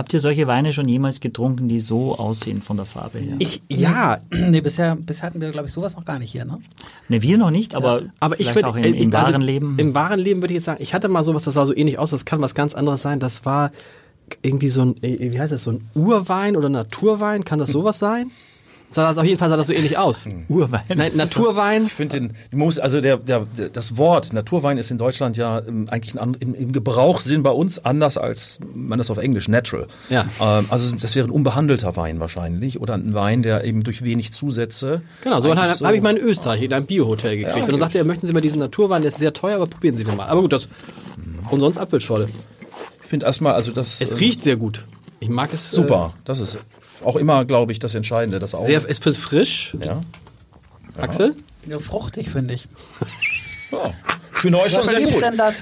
Habt 0.00 0.14
ihr 0.14 0.20
solche 0.20 0.46
Weine 0.46 0.72
schon 0.72 0.88
jemals 0.88 1.20
getrunken, 1.20 1.68
die 1.68 1.78
so 1.78 2.16
aussehen 2.16 2.62
von 2.62 2.78
der 2.78 2.86
Farbe 2.86 3.18
her? 3.18 3.36
Ich, 3.38 3.60
ja, 3.68 4.16
Nee, 4.30 4.62
bisher, 4.62 4.96
bisher 4.96 5.26
hatten 5.26 5.42
wir, 5.42 5.50
glaube 5.50 5.66
ich, 5.66 5.74
sowas 5.74 5.94
noch 5.94 6.06
gar 6.06 6.18
nicht 6.18 6.32
hier, 6.32 6.46
ne? 6.46 6.58
Ne, 7.10 7.20
wir 7.20 7.36
noch 7.36 7.50
nicht, 7.50 7.74
aber, 7.74 8.04
aber 8.18 8.40
ich 8.40 8.54
würde 8.54 8.68
auch 8.68 8.76
im, 8.76 8.94
im 8.94 9.12
wahren 9.12 9.42
Leben. 9.42 9.78
Im 9.78 9.92
wahren 9.92 10.18
Leben 10.18 10.40
würde 10.40 10.54
ich 10.54 10.56
jetzt 10.56 10.64
sagen, 10.64 10.82
ich 10.82 10.94
hatte 10.94 11.08
mal 11.08 11.22
sowas, 11.22 11.44
das 11.44 11.52
sah 11.52 11.66
so 11.66 11.76
ähnlich 11.76 11.98
aus, 11.98 12.12
das 12.12 12.24
kann 12.24 12.40
was 12.40 12.54
ganz 12.54 12.74
anderes 12.74 13.02
sein. 13.02 13.20
Das 13.20 13.44
war 13.44 13.72
irgendwie 14.40 14.70
so 14.70 14.80
ein, 14.80 15.02
äh, 15.02 15.32
wie 15.32 15.38
heißt 15.38 15.52
das, 15.52 15.64
so 15.64 15.72
ein 15.72 15.86
Urwein 15.94 16.56
oder 16.56 16.70
Naturwein, 16.70 17.44
kann 17.44 17.58
das 17.58 17.68
sowas 17.70 17.98
sein? 17.98 18.30
Sah 18.92 19.06
das 19.06 19.18
auf 19.18 19.24
jeden 19.24 19.38
Fall 19.38 19.48
sah 19.48 19.56
das 19.56 19.68
so 19.68 19.72
ähnlich 19.72 19.96
aus. 19.98 20.26
Urwein. 20.48 20.82
Nein, 20.94 21.12
Naturwein. 21.14 21.86
ich 21.86 21.92
finde 21.92 22.20
den, 22.20 22.32
muss, 22.50 22.80
also 22.80 23.00
der, 23.00 23.18
der, 23.18 23.46
das 23.72 23.96
Wort 23.96 24.32
Naturwein 24.32 24.78
ist 24.78 24.90
in 24.90 24.98
Deutschland 24.98 25.36
ja 25.36 25.60
ähm, 25.60 25.86
eigentlich 25.90 26.20
ein, 26.20 26.34
im, 26.40 26.54
im 26.54 26.72
Gebrauchssinn 26.72 27.44
bei 27.44 27.50
uns 27.50 27.84
anders 27.84 28.18
als 28.18 28.58
man 28.74 28.98
das 28.98 29.08
auf 29.10 29.18
Englisch 29.18 29.46
natural. 29.46 29.86
Ja. 30.08 30.26
Ähm, 30.40 30.66
also 30.70 30.96
das 30.96 31.14
wäre 31.14 31.28
ein 31.28 31.30
unbehandelter 31.30 31.94
Wein 31.96 32.18
wahrscheinlich 32.18 32.80
oder 32.80 32.94
ein 32.94 33.14
Wein, 33.14 33.42
der 33.42 33.62
eben 33.62 33.84
durch 33.84 34.02
wenig 34.02 34.32
Zusätze. 34.32 35.02
Genau, 35.22 35.40
so 35.40 35.54
habe 35.54 35.70
hab 35.70 35.94
ich 35.94 36.02
mal 36.02 36.16
in 36.16 36.22
Österreich 36.22 36.62
in 36.62 36.72
einem 36.72 36.86
Biohotel 36.86 37.36
gekriegt. 37.36 37.56
Ja, 37.56 37.62
und 37.62 37.70
dann 37.70 37.78
sagte 37.78 37.98
er, 37.98 38.04
möchten 38.04 38.26
Sie 38.26 38.32
mal 38.32 38.40
diesen 38.40 38.58
Naturwein, 38.58 39.02
der 39.02 39.10
ist 39.10 39.18
sehr 39.18 39.32
teuer, 39.32 39.56
aber 39.56 39.66
probieren 39.66 39.94
Sie 39.94 40.02
den 40.02 40.16
mal. 40.16 40.26
Aber 40.26 40.40
gut, 40.40 40.52
das. 40.52 40.68
Und 41.50 41.60
sonst 41.60 41.78
Apfelschorle. 41.78 42.26
Ich 43.02 43.08
finde 43.08 43.26
erstmal, 43.26 43.54
also 43.54 43.70
das. 43.70 44.00
Es 44.00 44.12
ähm, 44.12 44.18
riecht 44.18 44.42
sehr 44.42 44.56
gut. 44.56 44.84
Ich 45.20 45.28
mag 45.28 45.50
es. 45.52 45.70
super. 45.70 46.14
Das 46.24 46.40
ist 46.40 46.58
auch 47.04 47.16
immer, 47.16 47.44
glaube 47.44 47.72
ich, 47.72 47.78
das 47.78 47.94
Entscheidende. 47.94 48.38
Das 48.38 48.54
auch. 48.54 48.62
Äh, 48.62 48.66
sehr, 48.66 48.82
es 48.88 48.98
ist 48.98 49.18
frisch. 49.18 49.74
ja. 49.84 50.00
Axel? 50.98 51.34
Ja, 51.66 51.78
fruchtig, 51.78 52.30
finde 52.30 52.54
ich. 52.54 52.66
Ja. 53.70 53.92
Finde 54.32 54.58
euch 54.58 54.72
schon 54.72 54.84
sehr 54.84 55.00
gut. 55.02 55.12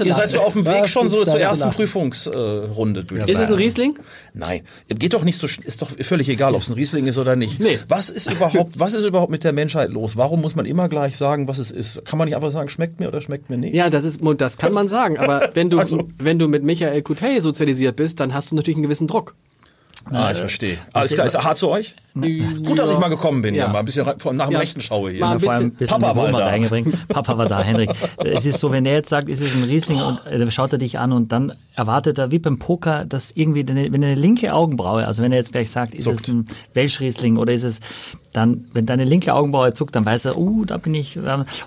Ihr 0.04 0.14
seid 0.14 0.30
so 0.30 0.40
auf 0.40 0.52
dem 0.52 0.64
Was 0.64 0.75
Weg 0.75 0.88
schon 0.88 1.09
so 1.09 1.25
zur 1.25 1.35
zu 1.35 1.38
ersten? 1.38 1.71
Prüfungsrunde. 1.71 3.04
ich 3.11 3.28
Ist 3.28 3.38
es 3.40 3.49
ein. 3.49 3.54
Riesling? 3.54 3.99
Nein, 4.35 4.62
geht 4.88 5.14
doch 5.14 5.25
nicht 5.25 5.37
so, 5.37 5.47
ist 5.47 5.83
doch 5.83 5.90
völlig 6.00 6.28
egal, 6.28 6.54
ob 6.54 6.62
es 6.62 6.68
ein 6.68 6.75
Riesling 6.75 7.07
ist 7.07 7.18
oder 7.18 7.35
nicht. 7.35 7.59
Nee. 7.59 7.80
Was 7.88 8.09
ist 8.09 8.30
überhaupt, 8.30 8.78
was 8.78 8.95
ist 8.95 9.04
überhaupt 9.04 9.30
mit 9.33 9.42
der 9.42 9.52
Menschheit 9.52 9.90
los? 9.90 10.16
Warum 10.16 10.40
muss 10.40 10.54
man 10.54 10.64
immer 10.64 10.88
gleich 10.88 11.16
sagen, 11.16 11.49
was 11.49 11.59
es 11.59 11.71
ist? 11.73 12.04
Kann 12.04 12.18
man 12.18 12.26
nicht 12.28 12.37
einfach 12.37 12.52
sagen, 12.52 12.68
schmeckt 12.68 13.00
mir 13.00 13.09
oder 13.09 13.21
schmeckt 13.21 13.50
mir 13.50 13.59
nicht? 13.59 13.75
Ja, 13.75 13.90
das 13.90 14.04
ist, 14.04 14.21
das 14.38 14.59
kann 14.59 14.73
man 14.73 14.88
sagen. 14.88 15.18
Aber 15.18 15.50
wenn 15.54 15.71
du, 15.71 15.78
Also- 15.78 16.09
wenn 16.16 16.38
du 16.38 16.47
mit 16.47 16.62
Michael 16.62 17.02
Coutet 17.02 17.42
sozialisiert 17.42 17.97
bist, 17.97 18.21
dann 18.21 18.33
hast 18.33 18.52
du 18.52 18.54
natürlich 18.54 18.76
einen 18.76 18.84
gewissen 18.84 19.08
Druck. 19.08 19.34
Ah, 20.12 20.30
ich 20.32 20.38
verstehe. 20.38 20.78
Alles 20.92 21.12
klar, 21.14 21.26
ist 21.26 21.34
er 21.34 21.44
hart 21.44 21.58
zu 21.58 21.68
euch? 21.68 21.94
Gut, 22.14 22.78
dass 22.78 22.90
ich 22.90 22.99
mal 22.99 23.08
gekommen 23.08 23.42
bin, 23.42 23.54
ja, 23.54 23.68
mal 23.68 23.78
ein 23.80 23.84
bisschen 23.84 24.04
nach 24.04 24.16
dem 24.16 24.52
Ja. 24.52 24.58
Rechten 24.58 24.80
schaue 24.80 25.10
hier. 25.10 25.21
Mal 25.21 25.38
vor 25.38 25.52
allem 25.52 25.66
ein 25.66 25.71
bisschen- 25.75 25.99
Papa 26.00 26.16
war 26.16 26.32
da. 26.32 26.47
reingebringt. 26.47 27.08
Papa 27.08 27.38
war 27.38 27.47
da, 27.47 27.62
Henrik. 27.62 27.90
Es 28.25 28.44
ist 28.47 28.58
so, 28.58 28.71
wenn 28.73 28.84
er 28.86 28.94
jetzt 28.94 29.08
sagt, 29.10 29.28
es 29.28 29.40
ist 29.40 29.54
ein 29.54 29.64
Riesling 29.64 30.00
und 30.00 30.26
äh, 30.26 30.38
dann 30.38 30.50
schaut 30.50 30.73
er 30.73 30.78
dich 30.78 30.99
an 30.99 31.12
und 31.12 31.30
dann 31.32 31.52
erwartet 31.78 32.19
er 32.19 32.32
wie 32.32 32.41
beim 32.41 32.58
Poker, 32.58 33.04
dass 33.04 33.30
irgendwie, 33.30 33.62
deine, 33.62 33.93
wenn 33.93 34.02
er 34.02 34.10
eine 34.10 34.21
linke 34.21 34.52
Augenbraue, 34.52 35.06
also 35.06 35.23
wenn 35.23 35.30
er 35.30 35.38
jetzt 35.38 35.52
gleich 35.52 35.71
sagt, 35.71 35.95
ist 35.95 36.04
Zuckt. 36.04 36.21
es 36.21 36.28
ein 36.28 36.45
Welschriesling 36.75 37.36
oder 37.36 37.52
ist 37.52 37.62
es 37.62 37.80
dann, 38.32 38.67
wenn 38.73 38.84
deine 38.84 39.04
linke 39.04 39.32
Augenbraue 39.32 39.73
zuckt, 39.73 39.95
dann 39.97 40.04
weiß 40.04 40.26
er, 40.26 40.36
uh, 40.36 40.64
da 40.64 40.76
bin 40.76 40.95
ich. 40.95 41.19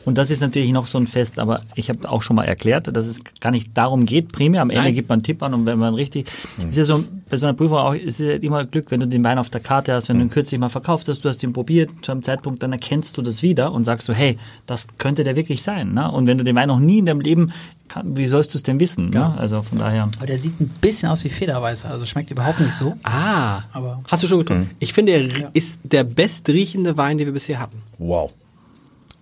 Und 0.06 0.18
das 0.18 0.30
ist 0.30 0.42
natürlich 0.42 0.72
noch 0.72 0.88
so 0.88 0.98
ein 0.98 1.08
Fest, 1.08 1.40
aber 1.40 1.62
ich 1.76 1.90
habe 1.90 2.10
auch 2.10 2.22
schon 2.22 2.36
mal 2.36 2.44
erklärt, 2.44 2.96
dass 2.96 3.08
es 3.08 3.22
gar 3.40 3.52
nicht 3.52 3.76
darum 3.76 4.06
geht, 4.06 4.32
primär. 4.32 4.62
Am 4.62 4.70
Ende 4.70 4.84
Nein. 4.84 4.94
gibt 4.94 5.10
man 5.10 5.18
einen 5.18 5.24
Tipp 5.24 5.42
an 5.44 5.54
und 5.54 5.66
wenn 5.66 5.80
man 5.80 5.96
richtig, 5.96 6.30
ist 6.70 6.78
ja 6.78 6.84
so, 6.84 7.04
bei 7.30 7.38
so 7.38 7.46
einer 7.46 7.54
Prüfung 7.54 7.78
auch, 7.78 7.94
ist 7.94 8.20
ja 8.20 8.34
immer 8.34 8.66
Glück, 8.66 8.92
wenn 8.92 9.00
du 9.00 9.08
den 9.08 9.24
Wein 9.24 9.38
auf 9.38 9.50
der 9.50 9.62
Karte 9.62 9.94
hast, 9.94 10.10
wenn 10.10 10.18
du 10.18 10.26
ihn 10.26 10.30
kürzlich 10.30 10.60
mal 10.60 10.70
verkauft 10.70 11.08
hast, 11.08 11.24
du 11.24 11.30
hast 11.30 11.42
ihn 11.42 11.54
probiert 11.54 11.90
zu 12.02 12.12
einem 12.12 12.22
Zeitpunkt, 12.22 12.62
dann 12.62 12.74
erkennst 12.74 13.18
du 13.18 13.22
das 13.22 13.42
wieder 13.42 13.72
und 13.72 13.86
sagst 13.86 14.08
so, 14.08 14.14
hey, 14.14 14.38
das 14.66 14.88
könnte 14.98 15.24
der 15.24 15.36
wirklich 15.36 15.64
sein. 15.64 15.94
Ne? 15.94 16.12
Und 16.12 16.28
wenn 16.28 16.38
du 16.38 16.44
den 16.44 16.56
Wein 16.56 16.68
noch 16.68 16.80
nie 16.80 17.00
in 17.00 17.06
deinem 17.06 17.22
Leben, 17.22 17.54
kann, 17.94 18.16
wie 18.18 18.28
sollst 18.28 18.54
du 18.54 18.58
es 18.58 18.64
denn 18.64 18.80
wissen? 18.80 19.10
Ne? 19.10 19.38
Also 19.38 19.62
von 19.64 19.78
daher. 19.78 20.10
Aber 20.18 20.26
der 20.26 20.38
sieht 20.38 20.60
ein 20.62 20.70
bisschen 20.82 21.10
aus 21.10 21.24
wie 21.24 21.30
Federweißer, 21.30 21.90
also 21.90 22.06
schmeckt 22.06 22.32
überhaupt 22.32 22.60
nicht 22.60 22.74
so. 22.74 22.96
Ah, 23.04 23.62
Aber- 23.74 24.02
hast 24.10 24.24
du 24.24 24.28
schon 24.28 24.40
getrunken? 24.40 24.70
Ich 24.80 24.94
finde, 24.94 25.12
er 25.14 25.50
ist 25.54 25.80
der 25.84 26.04
bestriechende 26.04 26.96
Wein, 26.98 27.18
den 27.18 27.28
wir 27.28 27.34
bisher 27.34 27.60
hatten. 27.60 27.82
Wow. 27.98 28.32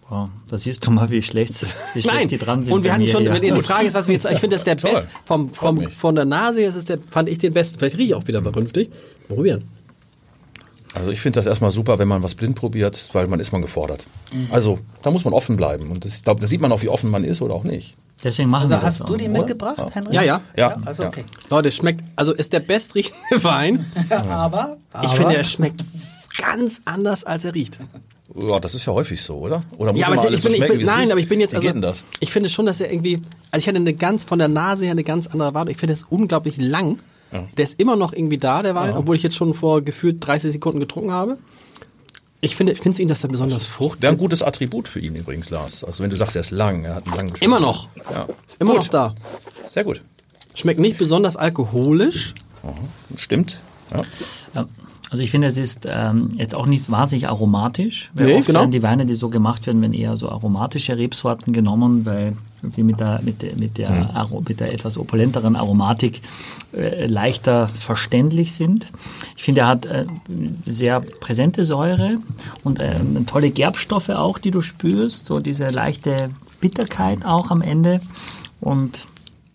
Wow, 0.10 0.30
da 0.48 0.58
siehst 0.58 0.86
du 0.86 0.92
mal, 0.92 1.10
wie 1.12 1.22
schlecht, 1.22 1.54
wie 1.94 2.02
schlecht 2.02 2.32
die 2.32 2.38
dran 2.40 2.64
sind. 2.64 2.74
und 2.74 2.84
wir 2.84 2.92
hatten 2.94 3.08
schon, 3.08 3.22
hier. 3.24 3.34
wenn 3.34 3.42
die 3.42 3.62
Frage 3.62 3.88
ist, 3.88 3.94
was 3.94 4.08
wir 4.08 4.16
jetzt, 4.16 4.26
ich 4.26 4.40
finde, 4.40 4.56
das 4.56 4.62
ist 4.62 4.66
der 4.68 4.78
Toll. 4.78 4.92
best, 4.92 5.08
vom, 5.26 5.54
vom, 5.54 5.82
von 5.92 6.16
der 6.16 6.26
Nase 6.26 6.62
her 6.62 6.70
ist 6.70 6.76
es 6.76 6.86
der, 6.86 6.98
fand 7.12 7.30
ich 7.30 7.38
den 7.38 7.54
besten. 7.54 7.78
Vielleicht 7.78 7.98
rieche 7.98 8.08
ich 8.08 8.16
auch 8.16 8.28
wieder 8.28 8.42
vernünftig. 8.42 8.90
Probieren. 9.28 9.64
Also 10.96 11.12
ich 11.12 11.22
finde 11.22 11.38
das 11.40 11.46
erstmal 11.46 11.72
super, 11.72 12.00
wenn 12.00 12.08
man 12.08 12.24
was 12.24 12.36
blind 12.36 12.56
probiert, 12.56 13.10
weil 13.14 13.28
man 13.28 13.40
ist 13.40 13.52
man 13.52 13.62
gefordert. 13.62 14.06
Mhm. 14.34 14.48
Also 14.52 14.80
da 15.04 15.12
muss 15.12 15.24
man 15.24 15.34
offen 15.34 15.56
bleiben. 15.56 15.92
Und 15.92 16.04
das, 16.06 16.16
ich 16.18 16.24
glaube, 16.24 16.42
da 16.42 16.48
sieht 16.48 16.62
man 16.62 16.72
auch, 16.72 16.82
wie 16.82 16.90
offen 16.90 17.12
man 17.12 17.24
ist 17.24 17.42
oder 17.42 17.54
auch 17.54 17.64
nicht. 17.64 17.96
Deswegen 18.24 18.50
machen 18.50 18.64
Also 18.64 18.74
wir 18.76 18.78
das 18.82 18.86
hast 19.00 19.10
du 19.10 19.14
auch. 19.14 19.18
den 19.18 19.32
mitgebracht, 19.32 19.78
Henry? 19.94 20.14
Ja, 20.16 20.24
ja. 20.24 20.42
Ja. 20.58 20.78
Also 20.86 21.04
Ja. 21.04 21.10
okay. 21.10 21.24
Leute, 21.50 21.70
es 21.70 21.76
schmeckt, 21.78 22.04
also 22.16 22.34
ist 22.34 22.52
der 22.52 22.60
bestriechende 22.60 23.18
Wein. 23.44 23.86
aber, 24.10 24.78
aber 24.92 25.06
Ich 25.06 25.12
finde, 25.14 25.36
er 25.38 25.44
schmeckt 25.44 25.84
ganz 26.38 26.82
anders, 26.86 27.24
als 27.24 27.46
er 27.46 27.54
riecht. 27.54 27.80
Ja, 28.42 28.60
das 28.60 28.76
ist 28.76 28.86
ja 28.86 28.94
häufig 28.94 29.22
so, 29.22 29.38
oder? 29.38 29.64
Oder 29.78 29.92
muss 29.92 30.02
Ja, 30.02 30.08
aber 30.08 30.22
alles 30.22 30.40
ich 30.40 30.44
bin, 30.44 30.52
so 30.52 30.56
ich 30.56 30.56
schmecken, 30.58 30.72
bin, 30.74 30.80
wie 30.80 30.84
es 30.84 30.90
nein, 30.90 31.12
aber 31.12 31.20
ich 31.20 31.30
bin 31.30 31.40
jetzt, 31.40 31.54
Wie 31.62 31.68
also, 31.68 31.80
das? 31.80 32.04
ich 32.20 32.32
finde 32.32 32.50
schon, 32.50 32.66
dass 32.66 32.80
er 32.80 32.92
irgendwie, 32.92 33.22
also 33.52 33.62
ich 33.64 33.68
hatte 33.68 33.78
eine 33.78 33.94
ganz, 33.94 34.24
von 34.24 34.38
der 34.38 34.48
Nase 34.48 34.84
her 34.86 34.92
eine 34.92 35.04
ganz 35.04 35.28
andere 35.28 35.48
Erwartung. 35.50 35.72
Ich 35.72 35.78
finde 35.78 35.94
es 35.94 36.04
unglaublich 36.10 36.58
lang. 36.58 37.00
Der 37.32 37.64
ist 37.64 37.80
immer 37.80 37.96
noch 37.96 38.14
irgendwie 38.14 38.38
da, 38.38 38.64
der 38.64 38.76
Wein, 38.76 38.94
obwohl 38.96 39.16
ich 39.16 39.24
jetzt 39.24 39.36
schon 39.36 39.54
vor 39.54 39.82
gefühlt 39.82 40.26
30 40.26 40.52
Sekunden 40.52 40.80
getrunken 40.80 41.12
habe. 41.12 41.38
Ich 42.42 42.56
finde, 42.56 42.74
du 42.74 42.82
ihn, 43.04 43.08
dass 43.10 43.24
er 43.24 43.30
besonders 43.30 43.66
fruchtig 43.66 44.02
Wäre 44.02 44.14
ein 44.14 44.18
gutes 44.18 44.42
Attribut 44.42 44.88
für 44.88 45.00
ihn 45.00 45.16
übrigens, 45.16 45.50
Lars. 45.50 45.84
Also 45.84 46.02
wenn 46.04 46.10
du 46.10 46.16
sagst, 46.16 46.38
er 46.38 46.40
ist 46.40 46.52
lang, 46.52 46.86
er 46.86 46.96
hat 46.96 47.06
einen 47.06 47.16
langen 47.16 47.34
Geschmack. 47.34 47.46
Immer 47.46 47.60
noch. 47.60 47.90
Ja. 48.10 48.28
Ist 48.48 48.62
immer 48.62 48.72
Gut. 48.72 48.82
noch 48.84 48.88
da. 48.88 49.16
Sehr 49.68 49.84
gut. 49.84 50.02
Schmeckt 50.56 50.80
nicht 50.80 50.98
besonders 50.98 51.36
alkoholisch. 51.36 52.34
Stimmt. 53.18 53.60
Ja. 53.92 54.02
Ja. 54.56 54.66
Also 55.12 55.24
ich 55.24 55.32
finde, 55.32 55.48
es 55.48 55.58
ist 55.58 55.88
ähm, 55.88 56.30
jetzt 56.38 56.54
auch 56.56 56.66
nicht 56.68 56.90
wahnsinnig 56.92 57.28
aromatisch. 57.28 58.12
Weil 58.14 58.28
Nee, 58.28 58.36
oft 58.36 58.48
genau. 58.48 58.60
werden 58.60 58.72
die 58.72 58.84
Weine, 58.84 59.06
die 59.06 59.16
so 59.16 59.30
gemacht 59.30 59.66
werden, 59.66 59.82
werden 59.82 59.94
eher 59.94 60.16
so 60.18 60.30
aromatische 60.30 60.98
Rebsorten 60.98 61.52
genommen, 61.52 62.06
weil 62.06 62.38
sie 62.68 62.84
mit 62.84 63.00
der, 63.00 63.22
mit 63.24 63.42
der, 63.42 63.56
mit 63.56 63.78
der, 63.78 63.90
Aro- 64.16 64.44
mit 64.48 64.60
der 64.60 64.74
etwas 64.74 64.98
opulenteren 64.98 65.56
Aromatik 65.56 66.22
äh, 66.74 67.06
leichter 67.08 67.70
verständlich 67.80 68.54
sind. 68.54 68.92
Ich 69.38 69.44
finde, 69.44 69.62
er 69.62 69.68
hat 69.68 69.86
äh, 69.86 70.06
sehr 70.66 71.00
präsente 71.02 71.66
Säure 71.66 72.18
und 72.64 72.80
äh, 72.80 73.00
tolle 73.26 73.52
Gerbstoffe 73.52 74.10
auch, 74.10 74.38
die 74.40 74.52
du 74.52 74.62
spürst, 74.62 75.26
so 75.26 75.40
diese 75.40 75.68
leichte 75.68 76.30
Bitterkeit 76.62 77.26
auch 77.26 77.52
am 77.52 77.62
Ende. 77.62 78.02
Und 78.62 79.06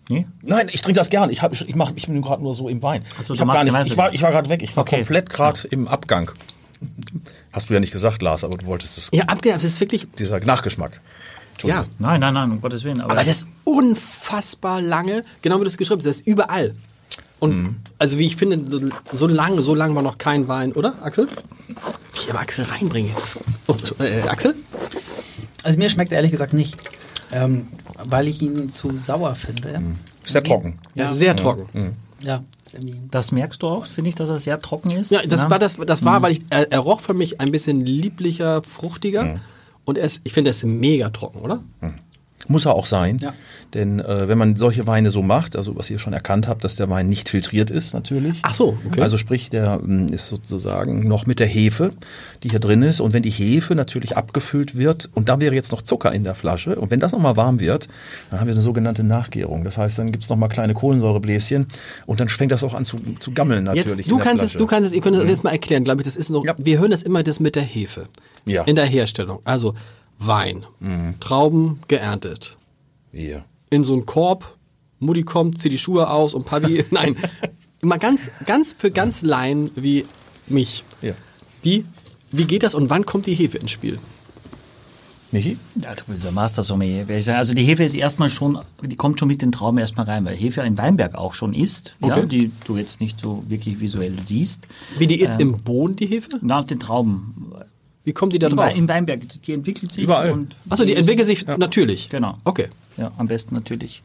nee, 0.09 0.25
Nein, 0.41 0.67
ich 0.71 0.81
trinke 0.81 0.99
das 0.99 1.09
gern. 1.09 1.29
Ich, 1.29 1.41
hab, 1.41 1.53
ich, 1.53 1.75
mach, 1.75 1.91
ich 1.95 2.07
bin 2.07 2.21
gerade 2.21 2.41
nur 2.41 2.55
so 2.55 2.67
im 2.69 2.81
Wein. 2.81 3.03
So, 3.21 3.33
ich, 3.35 3.39
gar 3.39 3.63
nicht, 3.63 3.91
ich 3.91 3.97
war, 3.97 4.13
ich 4.13 4.21
war 4.23 4.31
gerade 4.31 4.49
weg. 4.49 4.63
Ich 4.63 4.75
war 4.75 4.81
Okay. 4.81 4.97
komplett 4.97 5.29
gerade 5.29 5.67
im 5.69 5.87
Abgang. 5.87 6.31
Hast 7.53 7.69
du 7.69 7.73
ja 7.73 7.79
nicht 7.79 7.93
gesagt, 7.93 8.21
Lars, 8.21 8.43
aber 8.43 8.57
du 8.57 8.65
wolltest 8.65 8.97
es. 8.97 9.09
Ja, 9.13 9.23
abgehakt, 9.25 9.63
das 9.63 9.71
ist 9.71 9.79
wirklich, 9.79 10.07
Dieser 10.19 10.39
Nachgeschmack. 10.41 10.99
Ja. 11.67 11.85
Nein, 11.99 12.19
nein, 12.19 12.33
nein, 12.33 12.51
um 12.51 12.61
Gottes 12.61 12.83
Willen. 12.83 13.01
Aber, 13.01 13.11
Aber 13.11 13.19
das 13.19 13.27
ist 13.27 13.47
unfassbar 13.63 14.81
lange, 14.81 15.23
genau 15.41 15.57
wie 15.59 15.63
du 15.63 15.67
es 15.67 15.77
geschrieben 15.77 15.99
hast, 15.99 16.07
das 16.07 16.17
ist 16.17 16.27
überall. 16.27 16.73
Und 17.39 17.75
also 17.99 18.17
wie 18.17 18.25
ich 18.25 18.37
finde, 18.37 18.89
so- 19.11 19.27
lange, 19.27 19.61
so 19.61 19.75
lange 19.75 19.93
war 19.93 20.01
noch 20.01 20.17
kein 20.17 20.47
Wein, 20.47 20.71
oder, 20.73 20.95
Axel? 21.03 21.27
Ich 22.13 22.29
aber 22.29 22.39
Axel 22.39 22.65
reinbringen 22.65 23.11
jetzt. 23.17 23.37
Oh, 23.67 23.75
äh, 23.99 24.21
Axel? 24.27 24.55
Also 25.63 25.77
mir 25.77 25.89
schmeckt 25.89 26.11
er 26.11 26.17
ehrlich 26.17 26.31
gesagt 26.31 26.53
nicht, 26.53 26.77
ähm, 27.31 27.67
weil 28.03 28.27
ich 28.27 28.41
ihn 28.41 28.69
zu 28.69 28.97
sauer 28.97 29.35
finde. 29.35 29.81
Sehr 30.23 30.43
trocken. 30.43 30.79
Ja, 30.95 31.07
sehr 31.07 31.35
trocken. 31.35 31.95
Ja, 32.21 32.43
ist 32.65 32.73
irgendwie 32.73 32.99
das 33.11 33.31
merkst 33.31 33.61
du 33.61 33.67
auch, 33.67 33.85
finde 33.85 34.09
ich, 34.09 34.15
dass 34.15 34.29
er 34.29 34.39
sehr 34.39 34.59
trocken 34.61 34.91
ist. 34.91 35.11
Ja, 35.11 35.21
das 35.25 35.43
ne? 35.43 35.49
war 35.49 35.59
das, 35.59 35.77
das 35.85 36.05
war, 36.05 36.21
weil 36.21 36.31
ich, 36.31 36.41
er, 36.49 36.71
er 36.71 36.79
roch 36.79 37.01
für 37.01 37.13
mich 37.13 37.41
ein 37.41 37.51
bisschen 37.51 37.85
lieblicher, 37.85 38.63
fruchtiger. 38.63 39.39
Und 39.85 39.97
er 39.97 40.05
ist, 40.05 40.21
ich 40.23 40.33
finde, 40.33 40.49
er 40.49 40.51
ist 40.51 40.63
mega 40.65 41.09
trocken, 41.09 41.39
oder? 41.39 41.63
Muss 42.47 42.65
er 42.65 42.75
auch 42.75 42.85
sein. 42.85 43.17
Ja. 43.17 43.33
Denn 43.73 43.99
äh, 43.99 44.27
wenn 44.27 44.37
man 44.37 44.55
solche 44.55 44.85
Weine 44.85 45.09
so 45.09 45.23
macht, 45.23 45.55
also 45.55 45.75
was 45.75 45.89
ihr 45.89 45.97
schon 45.97 46.13
erkannt 46.13 46.47
habt, 46.47 46.63
dass 46.63 46.75
der 46.75 46.89
Wein 46.89 47.09
nicht 47.09 47.29
filtriert 47.29 47.71
ist 47.71 47.93
natürlich. 47.93 48.37
Ach 48.43 48.53
so, 48.53 48.77
okay. 48.85 49.01
Also 49.01 49.17
sprich, 49.17 49.49
der 49.49 49.79
ähm, 49.83 50.07
ist 50.09 50.27
sozusagen 50.27 51.07
noch 51.07 51.25
mit 51.25 51.39
der 51.39 51.47
Hefe, 51.47 51.91
die 52.43 52.49
hier 52.49 52.59
drin 52.59 52.83
ist. 52.83 52.99
Und 52.99 53.13
wenn 53.13 53.23
die 53.23 53.31
Hefe 53.31 53.73
natürlich 53.73 54.15
abgefüllt 54.15 54.75
wird, 54.75 55.09
und 55.15 55.27
da 55.27 55.39
wäre 55.39 55.55
jetzt 55.55 55.71
noch 55.71 55.81
Zucker 55.81 56.11
in 56.13 56.23
der 56.23 56.35
Flasche, 56.35 56.75
und 56.75 56.91
wenn 56.91 56.99
das 56.99 57.13
nochmal 57.13 57.35
warm 57.35 57.59
wird, 57.59 57.87
dann 58.29 58.39
haben 58.39 58.47
wir 58.47 58.53
eine 58.53 58.61
sogenannte 58.63 59.03
Nachgärung. 59.03 59.63
Das 59.63 59.77
heißt, 59.79 59.97
dann 59.97 60.11
gibt's 60.11 60.29
noch 60.29 60.35
nochmal 60.35 60.49
kleine 60.49 60.73
Kohlensäurebläschen 60.73 61.65
und 62.05 62.19
dann 62.19 62.27
fängt 62.29 62.51
das 62.51 62.63
auch 62.63 62.73
an 62.73 62.85
zu, 62.85 62.97
zu 63.19 63.31
gammeln 63.31 63.63
natürlich. 63.63 64.05
Jetzt, 64.05 64.11
du 64.11 64.17
kannst 64.17 64.43
es, 64.43 64.53
du 64.53 64.65
kannst 64.65 64.89
es, 64.89 64.93
ihr 64.93 65.01
könnt 65.01 65.17
es 65.17 65.27
jetzt 65.29 65.43
mal 65.45 65.51
erklären, 65.51 65.83
glaube 65.85 66.01
ich, 66.01 66.05
das 66.05 66.15
ist 66.17 66.29
noch, 66.29 66.43
Ja. 66.43 66.53
wir 66.57 66.79
hören 66.79 66.91
das 66.91 67.01
immer 67.03 67.23
das 67.23 67.39
mit 67.39 67.55
der 67.55 67.63
Hefe. 67.63 68.07
Ja. 68.45 68.63
In 68.63 68.75
der 68.75 68.85
Herstellung. 68.85 69.39
Also 69.43 69.73
Wein, 70.17 70.65
Trauben 71.19 71.79
geerntet. 71.87 72.57
Ja. 73.11 73.43
In 73.69 73.83
so 73.83 73.93
einen 73.93 74.05
Korb, 74.05 74.55
Mutti 74.99 75.23
kommt, 75.23 75.61
zieht 75.61 75.71
die 75.73 75.77
Schuhe 75.77 76.09
aus 76.09 76.33
und 76.33 76.45
Papi, 76.45 76.85
nein. 76.91 77.17
Mal 77.81 77.97
ganz, 77.97 78.31
ganz 78.45 78.73
für 78.77 78.91
ganz 78.91 79.21
Laien 79.21 79.71
wie 79.75 80.05
mich. 80.47 80.83
Ja. 81.01 81.13
Wie, 81.63 81.85
wie 82.31 82.45
geht 82.45 82.63
das 82.63 82.75
und 82.75 82.89
wann 82.89 83.05
kommt 83.05 83.25
die 83.25 83.33
Hefe 83.35 83.57
ins 83.57 83.71
Spiel? 83.71 83.99
Michi? 85.31 85.57
Ja, 85.81 85.93
du 85.95 86.03
bist 86.05 86.25
ein 86.25 86.33
Master 86.33 86.63
Sommelier. 86.63 87.07
würde 87.07 87.17
ich 87.17 87.25
sagen. 87.25 87.39
Also 87.39 87.53
die 87.53 87.63
Hefe 87.65 87.83
ist 87.83 87.93
erstmal 87.95 88.29
schon, 88.29 88.59
die 88.81 88.95
kommt 88.95 89.19
schon 89.19 89.27
mit 89.27 89.41
den 89.41 89.51
Trauben 89.51 89.77
erstmal 89.79 90.05
rein, 90.05 90.23
weil 90.23 90.35
Hefe 90.35 90.61
im 90.61 90.77
Weinberg 90.77 91.15
auch 91.15 91.33
schon 91.33 91.53
ist, 91.53 91.95
ja, 92.01 92.15
Okay. 92.15 92.27
die 92.27 92.51
du 92.65 92.77
jetzt 92.77 93.01
nicht 93.01 93.19
so 93.19 93.43
wirklich 93.47 93.79
visuell 93.81 94.13
siehst. 94.21 94.67
Wie 94.97 95.07
die 95.07 95.19
ist 95.19 95.41
im 95.41 95.57
Boden, 95.57 95.95
die 95.97 96.05
Hefe? 96.05 96.39
Nach 96.41 96.63
den 96.63 96.79
Trauben. 96.79 97.53
Wie 98.05 98.13
kommt 98.13 98.33
die 98.33 98.39
da 98.39 98.47
Im, 98.47 98.55
drauf? 98.55 98.75
Im 98.75 98.87
Weinberg, 98.87 99.21
die 99.43 99.53
entwickelt 99.53 99.91
sich. 99.91 100.03
Überall. 100.03 100.31
Und 100.31 100.55
Achso, 100.69 100.85
die 100.85 100.95
entwickelt 100.95 101.27
sich 101.27 101.45
natürlich. 101.45 102.09
Genau. 102.09 102.37
Okay. 102.45 102.67
Ja, 102.97 103.11
am 103.17 103.27
besten 103.27 103.55
natürlich. 103.55 104.01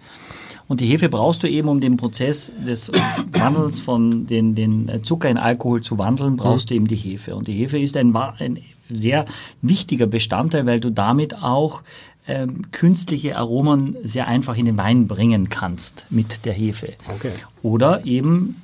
Und 0.67 0.81
die 0.81 0.87
Hefe 0.87 1.09
brauchst 1.09 1.43
du 1.43 1.49
eben, 1.49 1.69
um 1.69 1.81
den 1.81 1.97
Prozess 1.97 2.53
des, 2.67 2.87
des 2.87 3.27
Wandels 3.33 3.81
von 3.81 4.27
den, 4.27 4.55
den 4.55 4.91
Zucker 5.03 5.29
in 5.29 5.37
Alkohol 5.37 5.81
zu 5.81 5.99
wandeln, 5.99 6.37
brauchst 6.37 6.71
du 6.71 6.75
eben 6.75 6.87
die 6.87 6.97
Hefe. 6.97 7.35
Und 7.35 7.49
die 7.49 7.55
Hefe 7.55 7.79
ist 7.79 7.97
ein, 7.97 8.15
ein 8.17 8.59
sehr 8.89 9.25
wichtiger 9.63 10.07
Bestandteil, 10.07 10.67
weil 10.67 10.81
du 10.81 10.91
damit 10.91 11.43
auch 11.43 11.83
ähm, 12.29 12.71
künstliche 12.71 13.37
Aromen 13.37 13.97
sehr 14.05 14.29
einfach 14.29 14.57
in 14.57 14.67
den 14.67 14.77
Wein 14.77 15.09
bringen 15.09 15.49
kannst 15.49 16.05
mit 16.11 16.45
der 16.45 16.53
Hefe. 16.53 16.95
Okay. 17.17 17.33
Oder 17.63 18.05
eben 18.07 18.63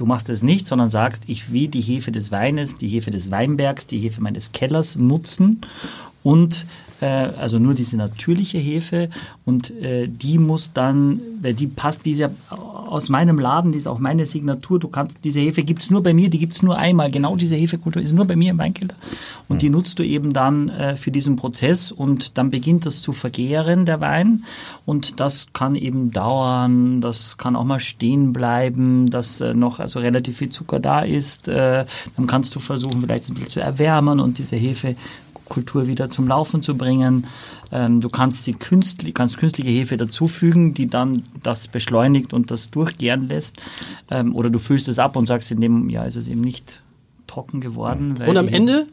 Du 0.00 0.06
machst 0.06 0.30
es 0.30 0.42
nicht, 0.42 0.66
sondern 0.66 0.88
sagst, 0.88 1.24
ich 1.26 1.52
will 1.52 1.68
die 1.68 1.82
Hefe 1.82 2.10
des 2.10 2.32
Weines, 2.32 2.78
die 2.78 2.88
Hefe 2.88 3.10
des 3.10 3.30
Weinbergs, 3.30 3.86
die 3.86 3.98
Hefe 3.98 4.22
meines 4.22 4.52
Kellers 4.52 4.96
nutzen 4.96 5.60
und 6.22 6.66
äh, 7.00 7.06
also 7.06 7.58
nur 7.58 7.74
diese 7.74 7.96
natürliche 7.96 8.58
Hefe. 8.58 9.08
Und 9.44 9.70
äh, 9.82 10.06
die 10.06 10.38
muss 10.38 10.72
dann, 10.72 11.20
weil 11.40 11.54
die 11.54 11.66
passt 11.66 12.04
diese 12.04 12.30
aus 12.50 13.08
meinem 13.08 13.38
Laden, 13.38 13.72
die 13.72 13.78
ist 13.78 13.86
auch 13.86 13.98
meine 13.98 14.26
Signatur. 14.26 14.78
Du 14.80 14.88
kannst 14.88 15.18
diese 15.24 15.38
Hefe 15.38 15.62
gibt's 15.62 15.90
nur 15.90 16.02
bei 16.02 16.12
mir, 16.12 16.28
die 16.28 16.38
gibt's 16.38 16.62
nur 16.62 16.76
einmal. 16.76 17.10
Genau 17.10 17.36
diese 17.36 17.54
Hefekultur 17.54 18.02
ist 18.02 18.12
nur 18.12 18.24
bei 18.24 18.36
mir 18.36 18.50
im 18.50 18.58
Weinkeller. 18.58 18.94
Und 19.48 19.62
die 19.62 19.70
nutzt 19.70 19.98
du 19.98 20.02
eben 20.02 20.32
dann 20.32 20.68
äh, 20.68 20.96
für 20.96 21.10
diesen 21.10 21.36
Prozess. 21.36 21.92
Und 21.92 22.36
dann 22.36 22.50
beginnt 22.50 22.86
das 22.86 23.02
zu 23.02 23.12
vergären 23.12 23.86
der 23.86 24.00
Wein. 24.00 24.44
Und 24.86 25.20
das 25.20 25.48
kann 25.52 25.76
eben 25.76 26.10
dauern, 26.10 27.00
das 27.00 27.38
kann 27.38 27.56
auch 27.56 27.64
mal 27.64 27.80
stehen 27.80 28.32
bleiben, 28.32 29.08
dass 29.10 29.40
äh, 29.40 29.54
noch 29.54 29.78
also 29.80 30.00
relativ 30.00 30.38
viel 30.38 30.50
Zucker 30.50 30.80
da 30.80 31.00
ist. 31.00 31.48
Äh, 31.48 31.84
dann 32.16 32.26
kannst 32.26 32.54
du 32.54 32.58
versuchen, 32.58 33.00
vielleicht 33.00 33.28
ein 33.28 33.34
bisschen 33.34 33.50
zu 33.50 33.60
erwärmen. 33.60 34.20
Und 34.20 34.38
diese 34.38 34.56
Hefekultur 35.50 35.86
wieder 35.86 36.08
zum 36.08 36.28
Laufen 36.28 36.62
zu 36.62 36.76
bringen. 36.76 37.26
Ähm, 37.72 38.00
du 38.00 38.08
kannst 38.08 38.46
die 38.46 38.54
künstlich, 38.54 39.14
kannst 39.14 39.38
künstliche 39.38 39.70
Hefe 39.70 39.96
dazufügen, 39.96 40.74
die 40.74 40.86
dann 40.86 41.24
das 41.42 41.68
beschleunigt 41.68 42.32
und 42.32 42.50
das 42.50 42.70
durchgären 42.70 43.28
lässt. 43.28 43.60
Ähm, 44.10 44.34
oder 44.34 44.50
du 44.50 44.58
füllst 44.58 44.88
es 44.88 44.98
ab 44.98 45.16
und 45.16 45.26
sagst, 45.26 45.50
in 45.50 45.60
dem 45.60 45.90
Jahr 45.90 46.06
ist 46.06 46.16
es 46.16 46.28
eben 46.28 46.40
nicht 46.40 46.82
trocken 47.26 47.60
geworden. 47.60 48.16
Und 48.26 48.36
am 48.36 48.48
Ende, 48.48 48.86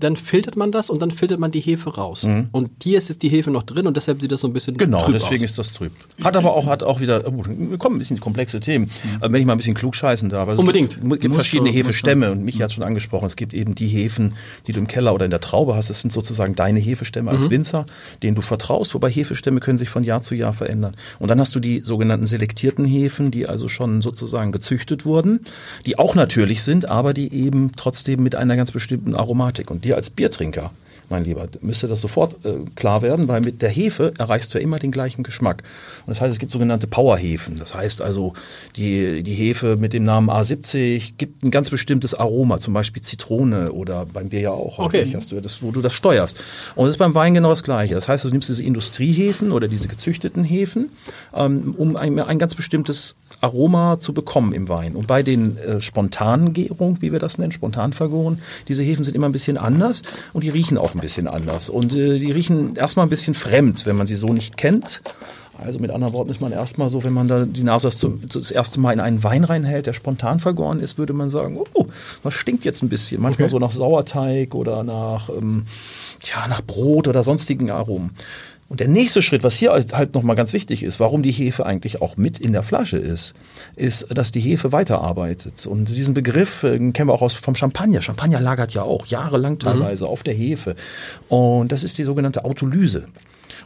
dann 0.00 0.16
filtert 0.16 0.56
man 0.56 0.72
das 0.72 0.90
und 0.90 1.00
dann 1.02 1.10
filtert 1.10 1.38
man 1.40 1.50
die 1.50 1.60
Hefe 1.60 1.94
raus. 1.94 2.26
Und 2.52 2.70
hier 2.82 2.98
ist 2.98 3.08
jetzt 3.08 3.22
die 3.22 3.28
Hefe 3.28 3.50
noch 3.50 3.62
drin 3.62 3.86
und 3.86 3.96
deshalb 3.96 4.20
sieht 4.20 4.32
das 4.32 4.40
so 4.40 4.46
ein 4.48 4.52
bisschen 4.52 4.76
Genau, 4.76 5.02
trüb 5.02 5.14
deswegen 5.14 5.44
aus. 5.44 5.50
ist 5.50 5.58
das 5.58 5.72
trüb. 5.72 5.92
Hat 6.22 6.36
aber 6.36 6.54
auch, 6.54 6.66
hat 6.66 6.82
auch 6.82 7.00
wieder, 7.00 7.24
oh, 7.26 7.42
wir 7.46 7.78
kommen 7.78 7.96
ein 7.96 7.98
bisschen 7.98 8.16
in 8.16 8.20
komplexe 8.22 8.60
Themen, 8.60 8.90
aber 9.20 9.32
wenn 9.32 9.40
ich 9.40 9.46
mal 9.46 9.52
ein 9.52 9.58
bisschen 9.58 9.74
klug 9.74 9.94
scheißen 9.96 10.28
darf. 10.28 10.48
Also 10.48 10.60
Unbedingt. 10.60 10.96
Es 10.96 11.02
gibt, 11.02 11.20
gibt 11.20 11.34
verschiedene 11.34 11.70
Hefestämme 11.70 12.30
und 12.30 12.44
Michi 12.44 12.58
hat 12.58 12.72
schon 12.72 12.84
angesprochen, 12.84 13.26
es 13.26 13.36
gibt 13.36 13.54
eben 13.54 13.74
die 13.74 13.88
Hefen, 13.88 14.34
die 14.66 14.72
du 14.72 14.78
im 14.80 14.86
Keller 14.86 15.14
oder 15.14 15.24
in 15.24 15.30
der 15.30 15.40
Traube 15.40 15.74
hast. 15.76 15.90
Das 15.90 16.00
sind 16.00 16.12
sozusagen 16.12 16.54
deine 16.54 16.80
Hefestämme 16.80 17.30
als 17.30 17.50
Winzer, 17.50 17.84
denen 18.22 18.34
du 18.34 18.42
vertraust, 18.42 18.94
wobei 18.94 19.10
Hefestämme 19.10 19.60
können 19.60 19.78
sich 19.78 19.88
von 19.88 20.04
Jahr 20.04 20.22
zu 20.22 20.34
Jahr 20.34 20.52
verändern. 20.52 20.96
Und 21.18 21.28
dann 21.28 21.40
hast 21.40 21.54
du 21.54 21.60
die 21.60 21.80
sogenannten 21.80 22.26
selektierten 22.26 22.84
Hefen, 22.84 23.30
die 23.30 23.46
also 23.46 23.68
schon 23.68 24.02
sozusagen 24.02 24.52
gezüchtet 24.52 25.04
wurden, 25.04 25.40
die 25.86 25.98
auch 25.98 26.14
natürlich 26.14 26.62
sind, 26.62 26.88
aber 26.88 27.14
die 27.14 27.32
eben 27.32 27.72
trotzdem 27.76 28.22
mit 28.22 28.34
einer 28.34 28.56
ganz 28.56 28.72
bestimmten 28.72 29.14
Aromatik. 29.14 29.70
Und 29.70 29.84
dir 29.88 29.96
als 29.96 30.10
Biertrinker, 30.10 30.70
mein 31.10 31.24
Lieber, 31.24 31.48
müsste 31.62 31.86
das 31.86 32.00
sofort 32.00 32.44
äh, 32.44 32.58
klar 32.74 33.02
werden, 33.02 33.28
weil 33.28 33.40
mit 33.40 33.62
der 33.62 33.70
Hefe 33.70 34.12
erreichst 34.18 34.52
du 34.52 34.58
ja 34.58 34.64
immer 34.64 34.78
den 34.78 34.90
gleichen 34.90 35.22
Geschmack. 35.22 35.62
Und 36.06 36.10
das 36.10 36.20
heißt, 36.20 36.32
es 36.32 36.38
gibt 36.38 36.52
sogenannte 36.52 36.86
Powerhefen. 36.86 37.58
Das 37.58 37.74
heißt 37.74 38.02
also, 38.02 38.34
die, 38.76 39.22
die 39.22 39.32
Hefe 39.32 39.76
mit 39.76 39.92
dem 39.92 40.04
Namen 40.04 40.28
A70 40.28 41.14
gibt 41.16 41.42
ein 41.44 41.50
ganz 41.50 41.70
bestimmtes 41.70 42.14
Aroma, 42.14 42.58
zum 42.58 42.74
Beispiel 42.74 43.02
Zitrone 43.02 43.72
oder 43.72 44.06
beim 44.06 44.28
Bier 44.28 44.40
ja 44.40 44.50
auch. 44.50 44.78
Okay. 44.78 45.10
Hast 45.14 45.32
du, 45.32 45.40
das, 45.40 45.62
wo 45.62 45.70
du 45.70 45.80
das 45.80 45.94
steuerst. 45.94 46.38
Und 46.74 46.84
das 46.84 46.92
ist 46.92 46.98
beim 46.98 47.14
Wein 47.14 47.34
genau 47.34 47.50
das 47.50 47.62
Gleiche. 47.62 47.94
Das 47.94 48.08
heißt, 48.08 48.24
du 48.24 48.28
nimmst 48.28 48.48
diese 48.48 48.62
Industriehefen 48.62 49.52
oder 49.52 49.68
diese 49.68 49.88
gezüchteten 49.88 50.44
Hefen, 50.44 50.90
ähm, 51.34 51.74
um 51.76 51.96
ein, 51.96 52.18
ein 52.20 52.38
ganz 52.38 52.54
bestimmtes 52.54 53.16
Aroma 53.40 53.98
zu 53.98 54.12
bekommen 54.12 54.52
im 54.52 54.68
Wein. 54.68 54.94
Und 54.94 55.06
bei 55.06 55.22
den 55.22 55.56
äh, 55.58 55.80
spontanen 55.80 56.52
Gärungen, 56.52 57.00
wie 57.00 57.12
wir 57.12 57.18
das 57.18 57.38
nennen, 57.38 57.52
spontan 57.52 57.92
vergoren, 57.92 58.40
diese 58.66 58.82
Hefen 58.82 59.04
sind 59.04 59.14
immer 59.14 59.28
ein 59.28 59.32
bisschen 59.32 59.58
anders 59.58 60.02
und 60.32 60.44
die 60.44 60.50
riechen 60.50 60.78
auch 60.78 60.94
ein 60.94 61.00
bisschen 61.00 61.28
anders. 61.28 61.70
Und 61.70 61.94
äh, 61.94 62.18
die 62.18 62.32
riechen 62.32 62.76
erstmal 62.76 63.06
ein 63.06 63.10
bisschen 63.10 63.34
fremd, 63.34 63.86
wenn 63.86 63.96
man 63.96 64.06
sie 64.06 64.16
so 64.16 64.32
nicht 64.32 64.56
kennt. 64.56 65.02
Also 65.58 65.80
mit 65.80 65.90
anderen 65.90 66.14
Worten 66.14 66.30
ist 66.30 66.40
man 66.40 66.52
erstmal 66.52 66.88
so, 66.88 67.02
wenn 67.02 67.12
man 67.12 67.26
da 67.26 67.44
die 67.44 67.64
Nase 67.64 67.88
das, 67.88 67.98
zum, 67.98 68.22
das 68.28 68.50
erste 68.50 68.78
Mal 68.78 68.92
in 68.92 69.00
einen 69.00 69.24
Wein 69.24 69.42
reinhält, 69.42 69.86
der 69.86 69.92
spontan 69.92 70.38
vergoren 70.38 70.78
ist, 70.80 70.98
würde 70.98 71.12
man 71.12 71.30
sagen, 71.30 71.58
oh, 71.74 71.86
das 72.22 72.34
stinkt 72.34 72.64
jetzt 72.64 72.82
ein 72.82 72.88
bisschen. 72.88 73.20
Manchmal 73.20 73.48
so 73.48 73.58
nach 73.58 73.72
Sauerteig 73.72 74.54
oder 74.54 74.84
nach, 74.84 75.28
ähm, 75.30 75.66
ja, 76.24 76.46
nach 76.48 76.62
Brot 76.62 77.08
oder 77.08 77.22
sonstigen 77.24 77.70
Aromen. 77.70 78.10
Und 78.68 78.80
der 78.80 78.88
nächste 78.88 79.22
Schritt, 79.22 79.44
was 79.44 79.56
hier 79.56 79.72
halt 79.72 80.14
nochmal 80.14 80.36
ganz 80.36 80.52
wichtig 80.52 80.82
ist, 80.82 81.00
warum 81.00 81.22
die 81.22 81.32
Hefe 81.32 81.64
eigentlich 81.64 82.02
auch 82.02 82.18
mit 82.18 82.38
in 82.38 82.52
der 82.52 82.62
Flasche 82.62 82.98
ist, 82.98 83.32
ist, 83.76 84.06
dass 84.10 84.30
die 84.30 84.40
Hefe 84.40 84.72
weiterarbeitet. 84.72 85.66
Und 85.66 85.88
diesen 85.88 86.12
Begriff 86.12 86.62
äh, 86.64 86.78
kennen 86.92 87.08
wir 87.08 87.14
auch 87.14 87.22
aus 87.22 87.32
vom 87.34 87.54
Champagner. 87.54 88.02
Champagner 88.02 88.40
lagert 88.40 88.74
ja 88.74 88.82
auch 88.82 89.06
jahrelang 89.06 89.58
teilweise 89.58 90.06
auf 90.06 90.22
der 90.22 90.34
Hefe. 90.34 90.76
Und 91.28 91.72
das 91.72 91.82
ist 91.82 91.96
die 91.96 92.04
sogenannte 92.04 92.44
Autolyse. 92.44 93.06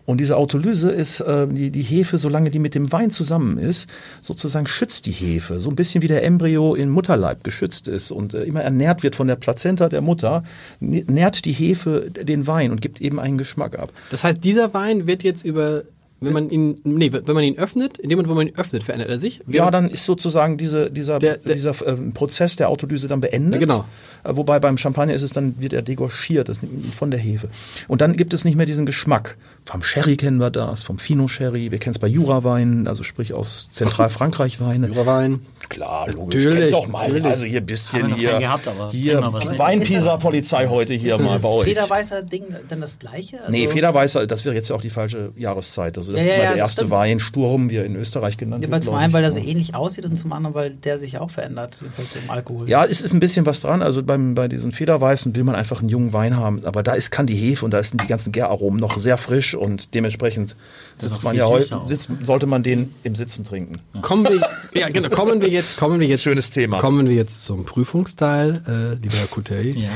Und 0.04 0.18
diese 0.20 0.36
Autolyse 0.36 0.90
ist 0.90 1.20
äh, 1.20 1.46
die, 1.46 1.70
die 1.70 1.82
Hefe, 1.82 2.18
solange 2.18 2.50
die 2.50 2.58
mit 2.58 2.74
dem 2.74 2.90
Wein 2.92 3.10
zusammen 3.10 3.58
ist, 3.58 3.88
sozusagen 4.20 4.66
schützt 4.66 5.06
die 5.06 5.12
Hefe. 5.12 5.60
So 5.60 5.70
ein 5.70 5.76
bisschen 5.76 6.02
wie 6.02 6.08
der 6.08 6.24
Embryo 6.24 6.74
im 6.74 6.90
Mutterleib 6.90 7.44
geschützt 7.44 7.88
ist 7.88 8.10
und 8.10 8.34
äh, 8.34 8.42
immer 8.42 8.62
ernährt 8.62 9.02
wird 9.02 9.14
von 9.14 9.28
der 9.28 9.36
Plazenta 9.36 9.88
der 9.88 10.00
Mutter, 10.00 10.42
nährt 10.80 11.44
die 11.44 11.52
Hefe 11.52 12.10
den 12.10 12.46
Wein 12.46 12.72
und 12.72 12.80
gibt 12.80 13.00
eben 13.00 13.20
einen 13.20 13.38
Geschmack 13.38 13.78
ab. 13.78 13.92
Das 14.10 14.24
heißt, 14.24 14.42
dieser 14.42 14.74
Wein 14.74 15.06
wird 15.06 15.22
jetzt 15.22 15.44
über 15.44 15.82
wenn 16.22 16.32
man 16.32 16.50
ihn, 16.50 16.80
nee, 16.84 17.10
wenn 17.12 17.34
man 17.34 17.44
ihn 17.44 17.58
öffnet, 17.58 17.98
in 17.98 18.08
dem 18.08 18.16
Moment, 18.18 18.30
wo 18.30 18.34
man 18.36 18.46
ihn 18.48 18.54
öffnet, 18.56 18.82
verändert 18.82 19.10
er 19.10 19.18
sich. 19.18 19.40
Ja, 19.48 19.70
dann 19.70 19.90
ist 19.90 20.04
sozusagen 20.04 20.56
diese, 20.56 20.90
dieser, 20.90 21.18
Der- 21.18 21.36
der- 21.38 21.54
dieser 21.54 21.70
äh, 21.86 21.94
Prozess 22.14 22.56
der 22.56 22.68
Autolyse 22.68 23.08
dann 23.08 23.20
beendet. 23.20 23.60
Genau. 23.60 23.84
Äh, 24.24 24.36
wobei 24.36 24.58
beim 24.60 24.78
Champagner 24.78 25.14
ist 25.14 25.22
es 25.22 25.30
dann, 25.30 25.54
wird 25.58 25.72
er 25.72 25.82
degorgiert 25.82 26.48
das 26.48 26.62
nimmt 26.62 26.86
von 26.94 27.10
der 27.10 27.18
Hefe. 27.20 27.48
Und 27.88 28.00
dann 28.00 28.16
gibt 28.16 28.32
es 28.34 28.44
nicht 28.44 28.56
mehr 28.56 28.66
diesen 28.66 28.86
Geschmack. 28.86 29.36
Vom 29.64 29.82
Sherry 29.82 30.16
kennen 30.16 30.38
wir 30.38 30.50
das, 30.50 30.82
vom 30.84 30.98
Fino 30.98 31.28
Sherry, 31.28 31.70
wir 31.70 31.78
kennen 31.78 31.94
es 31.94 31.98
bei 31.98 32.08
Jurawein, 32.08 32.86
also 32.86 33.02
sprich 33.02 33.34
aus 33.34 33.68
Zentralfrankreich 33.72 34.60
Weine. 34.60 34.88
Jurawein. 34.88 35.40
Klar, 35.68 36.08
logisch. 36.12 36.44
Natürlich, 36.44 36.58
Kennt 36.58 36.72
doch 36.72 36.88
mal. 36.88 37.02
natürlich. 37.06 37.26
Also 37.26 37.46
hier 37.46 37.60
ein 37.60 37.66
bisschen 37.66 38.14
hier, 38.14 38.38
gehabt, 38.38 38.68
aber 38.68 38.90
hier. 38.90 39.20
Weinpisa-Polizei 39.22 40.68
heute 40.68 40.94
hier 40.94 41.16
ist 41.16 41.22
mal 41.24 41.38
bei 41.38 41.48
euch. 41.48 41.68
Federweißer 41.68 42.22
Ding 42.22 42.44
dann 42.68 42.80
das 42.80 42.98
gleiche? 42.98 43.38
Also, 43.40 43.50
Nee, 43.50 43.68
Federweißer, 43.68 44.26
das 44.26 44.44
wäre 44.44 44.54
jetzt 44.54 44.68
ja 44.70 44.76
auch 44.76 44.80
die 44.82 44.90
falsche 44.90 45.32
Jahreszeit. 45.36 45.96
Also 45.98 46.11
das 46.12 46.24
Ja, 46.24 46.26
ja, 46.26 46.32
ist 46.32 46.38
mal 46.38 46.44
ja, 46.44 46.50
der 46.52 46.58
erste 46.58 46.80
stimmt. 46.82 46.90
Wein, 46.90 47.20
Sturm, 47.20 47.70
wie 47.70 47.76
er 47.76 47.84
in 47.84 47.96
Österreich 47.96 48.36
genannt 48.36 48.64
Ja, 48.64 48.70
wird. 48.70 48.84
zum 48.84 48.94
einen, 48.94 49.12
weil 49.12 49.24
er 49.24 49.32
so 49.32 49.40
ähnlich 49.40 49.74
aussieht 49.74 50.04
und 50.04 50.16
zum 50.16 50.32
anderen, 50.32 50.54
weil 50.54 50.70
der 50.70 50.98
sich 50.98 51.18
auch 51.18 51.30
verändert, 51.30 51.78
jedenfalls 51.80 52.16
im 52.16 52.30
Alkohol. 52.30 52.68
Ja, 52.68 52.84
es 52.84 53.00
ist 53.00 53.12
ein 53.12 53.20
bisschen 53.20 53.46
was 53.46 53.60
dran. 53.60 53.82
Also 53.82 54.02
beim, 54.02 54.34
bei 54.34 54.48
diesen 54.48 54.72
Federweißen 54.72 55.34
will 55.34 55.44
man 55.44 55.54
einfach 55.54 55.80
einen 55.80 55.88
jungen 55.88 56.12
Wein 56.12 56.36
haben. 56.36 56.64
Aber 56.64 56.82
da 56.82 56.92
ist, 56.92 57.10
kann 57.10 57.26
die 57.26 57.34
Hefe 57.34 57.64
und 57.64 57.72
da 57.72 57.82
sind 57.82 58.02
die 58.02 58.06
ganzen 58.06 58.32
Gäraromen 58.32 58.78
noch 58.78 58.98
sehr 58.98 59.16
frisch 59.16 59.54
und 59.54 59.94
dementsprechend 59.94 60.56
sitzt 60.98 61.18
auch 61.18 61.22
man 61.22 61.36
ja 61.36 61.46
heute, 61.46 61.76
auch. 61.76 61.88
sitzt, 61.88 62.10
sollte 62.24 62.46
man 62.46 62.62
den 62.62 62.94
im 63.02 63.14
Sitzen 63.16 63.44
trinken. 63.44 63.80
Kommen 64.02 64.24
wir, 64.24 64.40
ja, 64.80 64.88
genau, 64.88 65.08
kommen 65.08 65.40
wir 65.40 65.48
jetzt, 65.48 65.76
kommen 65.76 65.98
wir 66.00 66.06
jetzt. 66.06 66.22
Schönes 66.22 66.50
Thema. 66.50 66.78
Kommen 66.78 67.08
wir 67.08 67.14
jetzt 67.14 67.44
zum 67.44 67.64
Prüfungsteil, 67.64 68.62
äh, 68.66 68.94
lieber 69.02 69.16
Herr 69.16 69.26
Coutet. 69.26 69.76
Ja, 69.76 69.88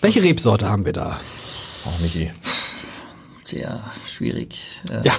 Welche 0.00 0.22
Rebsorte 0.22 0.68
haben 0.68 0.84
wir 0.84 0.92
da? 0.92 1.18
Ach, 1.86 2.00
Michi. 2.00 2.30
Sehr 3.48 3.80
schwierig. 4.06 4.80
Äh, 4.90 5.06
Ja. 5.06 5.12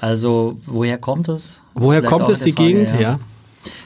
Also, 0.00 0.58
woher 0.66 0.98
kommt 0.98 1.28
es? 1.28 1.62
Woher 1.74 2.02
kommt 2.02 2.28
es, 2.28 2.40
die 2.40 2.52
Frage, 2.52 2.68
Gegend? 2.68 3.00
Ja. 3.00 3.18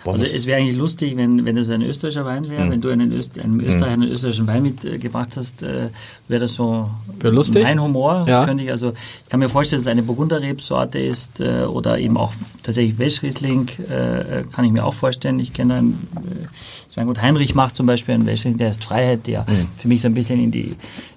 Also 0.04 0.24
es 0.24 0.46
wäre 0.46 0.60
eigentlich 0.60 0.76
lustig, 0.76 1.16
wenn, 1.16 1.44
wenn 1.44 1.56
das 1.56 1.68
ein 1.70 1.82
österreichischer 1.82 2.24
Wein 2.24 2.48
wäre, 2.48 2.70
wenn 2.70 2.80
du 2.80 2.88
einen, 2.88 3.12
Öst, 3.12 3.38
einem 3.38 3.60
Österreicher 3.60 3.92
einen 3.92 4.10
österreichischen 4.10 4.46
Wein 4.46 4.62
mitgebracht 4.62 5.30
hast, 5.36 5.62
äh, 5.62 5.88
wäre 6.28 6.40
das 6.40 6.54
so 6.54 6.90
Wäre 7.18 7.34
lustig. 7.34 7.62
mein 7.64 7.80
Humor. 7.82 8.24
Ja. 8.28 8.44
Könnte 8.46 8.64
ich, 8.64 8.70
also 8.70 8.90
ich 8.92 9.28
kann 9.28 9.40
mir 9.40 9.48
vorstellen, 9.48 9.80
dass 9.80 9.86
es 9.86 9.90
eine 9.90 10.02
Burgunderrebsorte 10.02 10.98
ist 10.98 11.40
äh, 11.40 11.62
oder 11.64 11.98
eben 11.98 12.16
auch 12.16 12.32
tatsächlich 12.62 12.98
Welschriesling, 12.98 13.68
äh, 13.90 14.44
kann 14.52 14.64
ich 14.64 14.72
mir 14.72 14.84
auch 14.84 14.94
vorstellen. 14.94 15.38
Ich 15.40 15.52
kenne 15.52 15.74
einen, 15.74 16.08
äh, 16.16 16.46
Weingut 16.96 17.22
Heinrich 17.22 17.54
macht 17.54 17.76
zum 17.76 17.86
Beispiel 17.86 18.14
einen 18.14 18.26
Welschriesling, 18.26 18.58
der 18.58 18.72
ist 18.72 18.84
Freiheit, 18.84 19.26
der 19.26 19.46
für 19.78 19.88
mich 19.88 20.02
so 20.02 20.08
ein 20.08 20.12
bisschen 20.14 20.38
in 20.42 20.50
die, 20.50 20.74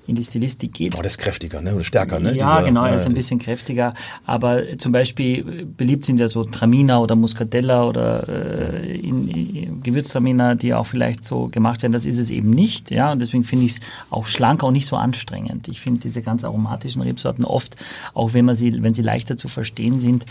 in 0.07 0.15
die 0.15 0.23
Stilistik 0.23 0.71
geht. 0.73 0.93
Oh, 0.95 1.01
der 1.01 1.07
ist 1.07 1.17
kräftiger, 1.17 1.61
ne? 1.61 1.73
Oder 1.75 1.83
stärker, 1.83 2.19
ne? 2.19 2.37
Ja, 2.37 2.57
Dieser- 2.57 2.63
genau, 2.67 2.85
er 2.85 2.95
ist 2.95 3.05
ein 3.07 3.13
bisschen 3.15 3.39
kräftiger. 3.39 3.93
Aber 4.25 4.61
zum 4.77 4.91
Beispiel 4.93 5.65
beliebt 5.65 6.05
sind 6.05 6.19
ja 6.19 6.29
so 6.29 6.43
Traminer 6.45 7.01
oder 7.01 7.15
Muscatella 7.15 7.83
oder 7.85 8.29
äh, 8.29 8.72
in, 8.75 9.27
in 9.29 9.83
Gewürztraminer, 9.83 10.55
die 10.55 10.73
auch 10.73 10.85
vielleicht 10.85 11.25
so 11.25 11.47
gemacht 11.47 11.83
werden. 11.83 11.93
Das 11.93 12.05
ist 12.05 12.17
es 12.17 12.29
eben 12.29 12.49
nicht. 12.49 12.91
Ja, 12.91 13.11
und 13.11 13.19
deswegen 13.19 13.43
finde 13.43 13.65
ich 13.65 13.73
es 13.73 13.79
auch 14.09 14.25
schlanker 14.25 14.67
und 14.67 14.73
nicht 14.73 14.87
so 14.87 14.95
anstrengend. 14.95 15.67
Ich 15.67 15.81
finde 15.81 16.01
diese 16.01 16.21
ganz 16.21 16.43
aromatischen 16.43 17.01
Rebsorten 17.01 17.45
oft, 17.45 17.75
auch 18.13 18.33
wenn 18.33 18.45
man 18.45 18.55
sie, 18.55 18.81
wenn 18.81 18.93
sie 18.93 19.01
leichter 19.01 19.37
zu 19.37 19.47
verstehen 19.47 19.99
sind, 19.99 20.25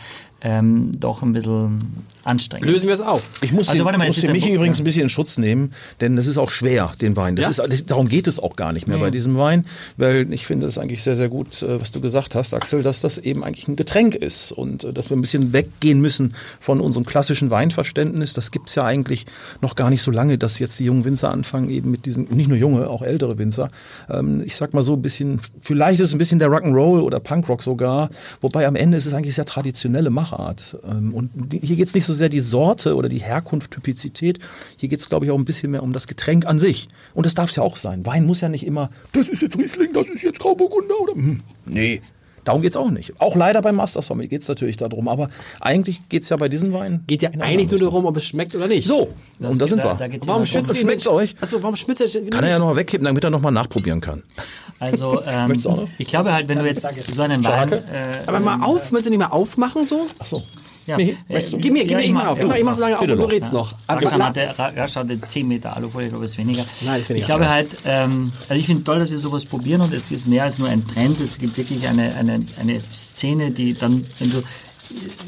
ähm, 0.45 0.91
doch 0.99 1.23
ein 1.23 1.33
bisschen 1.33 1.81
anstrengend. 2.25 2.69
Lösen 2.69 2.87
wir 2.87 2.95
es 2.95 3.01
auf. 3.01 3.23
Ich 3.43 3.53
muss, 3.53 3.69
Also 3.69 3.81
den, 3.81 3.85
warte 3.85 3.99
mal, 3.99 4.09
muss 4.09 4.17
es 4.17 4.25
den 4.25 4.33
Michi 4.33 4.53
übrigens 4.53 4.79
ja. 4.79 4.83
ein 4.83 4.85
bisschen 4.85 5.03
in 5.03 5.09
Schutz 5.09 5.39
nehmen, 5.39 5.73
denn 6.01 6.17
das 6.17 6.27
ist 6.27 6.37
auch 6.39 6.51
schwer, 6.51 6.93
den 7.01 7.17
Wein. 7.17 7.37
Das 7.37 7.57
Ja? 7.57 7.65
ist, 7.65 7.73
das, 7.73 7.87
darum 7.87 8.09
geht 8.09 8.27
es 8.27 8.41
auch 8.41 8.57
gar 8.57 8.73
nicht 8.73 8.89
mehr 8.89 8.99
bei 8.99 9.11
diesem 9.11 9.37
Wein, 9.37 9.65
weil 9.97 10.33
ich 10.33 10.47
finde 10.47 10.67
es 10.67 10.79
eigentlich 10.79 11.03
sehr, 11.03 11.15
sehr 11.15 11.29
gut, 11.29 11.63
äh, 11.63 11.81
was 11.81 11.93
du 11.93 12.01
gesagt 12.01 12.35
hast, 12.35 12.55
Axel, 12.55 12.83
dass 12.83 13.01
das 13.01 13.19
eben 13.19 13.45
eigentlich 13.45 13.69
ein 13.69 13.77
Getränk 13.77 14.15
ist 14.17 14.51
und 14.53 14.85
äh, 14.85 14.93
dass 14.93 15.11
wir 15.11 15.17
ein 15.17 15.21
bisschen 15.21 15.53
weggehen 15.53 16.01
müssen 16.01 16.35
von 16.59 16.81
unserem 16.81 17.07
klassischen 17.07 17.51
Weinverständnis. 17.51 18.35
Das 18.35 18.51
gibt's 18.51 18.75
ja 18.75 18.85
eigentlich 18.85 19.27
noch 19.61 19.77
gar 19.77 19.91
nicht 19.91 20.03
so 20.03 20.11
lange, 20.11 20.39
dass 20.39 20.59
jetzt 20.59 20.79
die 20.81 20.85
jungen 20.85 21.05
Winzer 21.05 21.31
anfangen, 21.31 21.71
eben 21.71 21.91
mit 21.91 22.07
diesen, 22.07 22.25
nicht 22.35 22.49
nur 22.49 22.59
junge, 22.59 22.89
auch 22.89 23.03
ältere 23.03 23.39
Winzer, 23.39 23.71
ähm, 24.11 24.43
ich 24.45 24.57
sag 24.57 24.75
mal 24.75 24.83
so 24.83 24.95
ein 24.95 25.03
bisschen, 25.03 25.41
vielleicht 25.63 26.01
ist 26.01 26.09
es 26.09 26.15
ein 26.15 26.19
bisschen 26.19 26.39
der 26.41 26.49
Rock'n'Roll 26.49 27.01
oder 27.01 27.21
Punkrock 27.21 27.63
sogar, 27.63 28.11
wobei 28.41 28.67
am 28.67 28.75
Ende 28.75 28.97
ist 28.97 29.07
es 29.07 29.15
eigentlich 29.15 29.35
sehr 29.35 29.47
traditionelle 29.47 30.11
Machart. 30.11 30.32
Ähm, 30.85 31.15
und 31.15 31.31
hier 31.53 31.77
geht's 31.77 31.95
nicht 31.95 32.07
so 32.07 32.15
sehr 32.15 32.29
die 32.29 32.41
Sorte 32.41 32.97
oder 32.97 33.09
die 33.09 33.19
Herkunft, 33.19 33.71
Typizität, 33.71 34.39
hier 34.77 34.89
geht's 34.89 35.09
glaube 35.09 35.27
ich 35.27 35.31
auch 35.31 35.39
ein 35.39 35.45
bisschen 35.45 35.71
mehr 35.71 35.83
um 35.83 35.93
das 35.93 36.07
Getränk 36.07 36.47
an 36.47 36.59
sich. 36.59 36.89
Und 37.15 37.27
das 37.27 37.35
darf 37.35 37.51
es 37.51 37.57
ja 37.57 37.63
auch 37.63 37.77
sein. 37.77 38.07
Wein 38.07 38.27
muss 38.27 38.41
ja 38.41 38.49
nicht 38.49 38.67
immer, 38.67 38.91
das 39.13 39.29
ist 39.29 39.43
jetzt 39.43 39.59
Riesling, 39.59 39.93
das 39.93 40.09
ist 40.09 40.23
jetzt 40.23 40.41
Grauburgunder 40.41 41.01
oder, 41.01 41.15
hm, 41.15 41.43
nee. 41.67 42.01
Darum 42.45 42.61
geht's 42.63 42.77
auch 42.77 42.91
nicht. 42.91 43.21
Auch 43.21 43.37
leider 43.37 43.63
beim 43.63 43.77
Master 43.77 44.03
Sommelier 44.03 44.29
geht's 44.29 44.49
natürlich 44.49 44.77
darum, 44.77 45.07
aber 45.09 45.29
eigentlich 45.61 46.09
geht's 46.09 46.29
ja 46.29 46.37
bei 46.37 46.49
diesen 46.49 46.73
Weinen 46.73 47.05
Geht 47.07 47.23
ja 47.23 47.31
eine 47.31 47.45
eigentlich 47.45 47.71
nur 47.71 47.79
darum, 47.79 48.05
ob 48.05 48.17
es 48.17 48.25
schmeckt 48.25 48.55
oder 48.55 48.67
nicht. 48.67 48.87
So, 48.89 49.11
Das 49.39 49.53
und 49.53 49.59
da 49.61 49.65
geht- 49.65 49.69
sind 49.71 49.79
da- 49.79 49.85
wir. 49.93 49.95
da 49.95 50.09
geht's 50.09 50.27
Warum 50.27 50.45
schützt 50.47 50.77
Schmeckt's 50.77 51.07
euch? 51.07 51.37
Also, 51.41 51.63
warum 51.63 51.77
schmeckt 51.77 52.01
es? 52.01 52.13
Kann 52.31 52.43
er 52.45 52.51
ja 52.51 52.59
noch 52.59 52.67
mal 52.67 52.77
wegkippen, 52.77 53.05
damit 53.05 53.23
er 53.23 53.31
noch 53.31 53.41
mal 53.41 53.51
nachprobieren 53.53 54.01
kann. 54.01 54.23
Also 54.81 55.23
ähm, 55.27 55.49
Möchtest 55.49 55.67
du 55.67 55.71
auch 55.71 55.77
noch? 55.83 55.89
ich 55.99 56.07
glaube 56.09 56.33
halt, 56.33 56.49
wenn 56.49 56.59
du 56.59 56.67
jetzt 56.67 56.83
so 57.15 57.23
einen 57.23 57.45
Wein... 57.45 57.73
Äh, 57.73 57.79
Aber 58.27 58.41
mal 58.41 58.61
auf, 58.65 58.91
müssen 58.91 59.05
Sie 59.05 59.11
nicht 59.11 59.21
mal 59.21 59.27
aufmachen 59.27 59.85
so? 59.85 60.07
Ach 60.19 60.27
so. 60.27 60.43
Ja, 60.87 60.97
Nee, 60.97 61.17
äh, 61.29 61.43
du? 61.43 61.59
Gib 61.59 61.73
mir, 61.73 61.81
gib 61.83 61.91
ja, 61.93 61.97
mir, 61.99 62.05
ich 62.05 62.13
mach 62.13 62.27
auf. 62.27 62.39
Ich 62.39 62.47
mach, 62.47 62.55
ich 62.57 62.65
mach 62.65 62.75
so 62.75 62.81
lange 62.81 62.99
auf, 62.99 63.07
du 63.07 63.17
doch. 63.17 63.31
redst 63.31 63.53
noch. 63.53 63.75
Aber 63.87 64.05
Raschan 64.05 64.19
la- 64.19 64.27
hatte, 64.27 64.59
Ra- 64.59 64.73
Raschan 64.77 65.09
hatte 65.09 65.21
10 65.21 65.47
Meter 65.49 65.77
Alufolie, 65.77 66.07
ich 66.07 66.11
glaube, 66.13 66.25
es 66.25 66.33
ist 66.33 66.39
weniger. 66.39 66.65
Nein, 66.83 67.01
ist 67.01 67.09
weniger. 67.11 67.23
Ich 67.23 67.27
glaube 67.29 67.49
halt, 67.49 67.77
ähm, 67.85 68.33
also 68.49 68.61
ich 68.61 68.67
finde 68.67 68.83
toll, 68.85 68.99
dass 68.99 69.11
wir 69.11 69.19
sowas 69.19 69.45
probieren 69.45 69.81
und 69.81 69.93
es 69.93 70.11
ist 70.11 70.27
mehr 70.27 70.45
als 70.45 70.59
nur 70.59 70.69
ein 70.69 70.87
Trend. 70.87 71.21
Es 71.21 71.39
gibt 71.39 71.57
wirklich 71.57 71.87
eine, 71.87 72.15
eine, 72.15 72.41
eine 72.61 72.81
Szene, 72.81 73.51
die 73.51 73.75
dann, 73.75 74.05
wenn 74.19 74.31
du, 74.31 74.43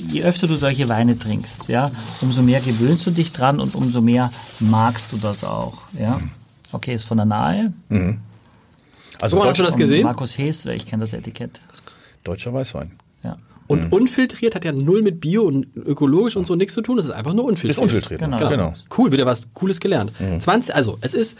je 0.08 0.22
öfter 0.24 0.46
du 0.46 0.56
solche 0.56 0.88
Weine 0.88 1.18
trinkst, 1.18 1.68
ja, 1.68 1.90
umso 2.20 2.42
mehr 2.42 2.60
gewöhnst 2.60 3.06
du 3.06 3.10
dich 3.12 3.32
dran 3.32 3.60
und 3.60 3.74
umso 3.74 4.00
mehr 4.00 4.30
magst 4.60 5.12
du 5.12 5.16
das 5.16 5.44
auch, 5.44 5.74
ja. 5.98 6.20
Okay, 6.72 6.94
ist 6.94 7.04
von 7.04 7.16
der 7.18 7.26
Nahe. 7.26 7.72
Also 9.20 9.36
So, 9.36 9.42
hast 9.44 9.50
Deutsch, 9.50 9.58
du 9.58 9.62
das 9.62 9.76
gesehen? 9.76 10.02
Markus 10.02 10.36
Hees, 10.36 10.66
ich 10.66 10.86
kenne 10.86 11.02
das 11.02 11.12
Etikett. 11.12 11.60
deutscher 12.24 12.52
Weißwein. 12.52 12.90
Und 13.66 13.92
unfiltriert 13.92 14.54
hat 14.54 14.64
ja 14.64 14.72
null 14.72 15.02
mit 15.02 15.20
Bio 15.20 15.44
und 15.44 15.74
ökologisch 15.76 16.36
und 16.36 16.46
so 16.46 16.54
nichts 16.54 16.74
zu 16.74 16.82
tun. 16.82 16.96
Das 16.96 17.06
ist 17.06 17.12
einfach 17.12 17.32
nur 17.32 17.44
unfiltriert. 17.44 17.78
Ist 17.78 17.82
unfiltriert. 17.82 18.20
Genau. 18.20 18.36
Genau. 18.36 18.50
genau. 18.50 18.74
Cool, 18.96 19.10
wieder 19.12 19.26
was 19.26 19.48
Cooles 19.54 19.80
gelernt. 19.80 20.12
20, 20.40 20.74
also, 20.74 20.98
es 21.00 21.14
ist 21.14 21.38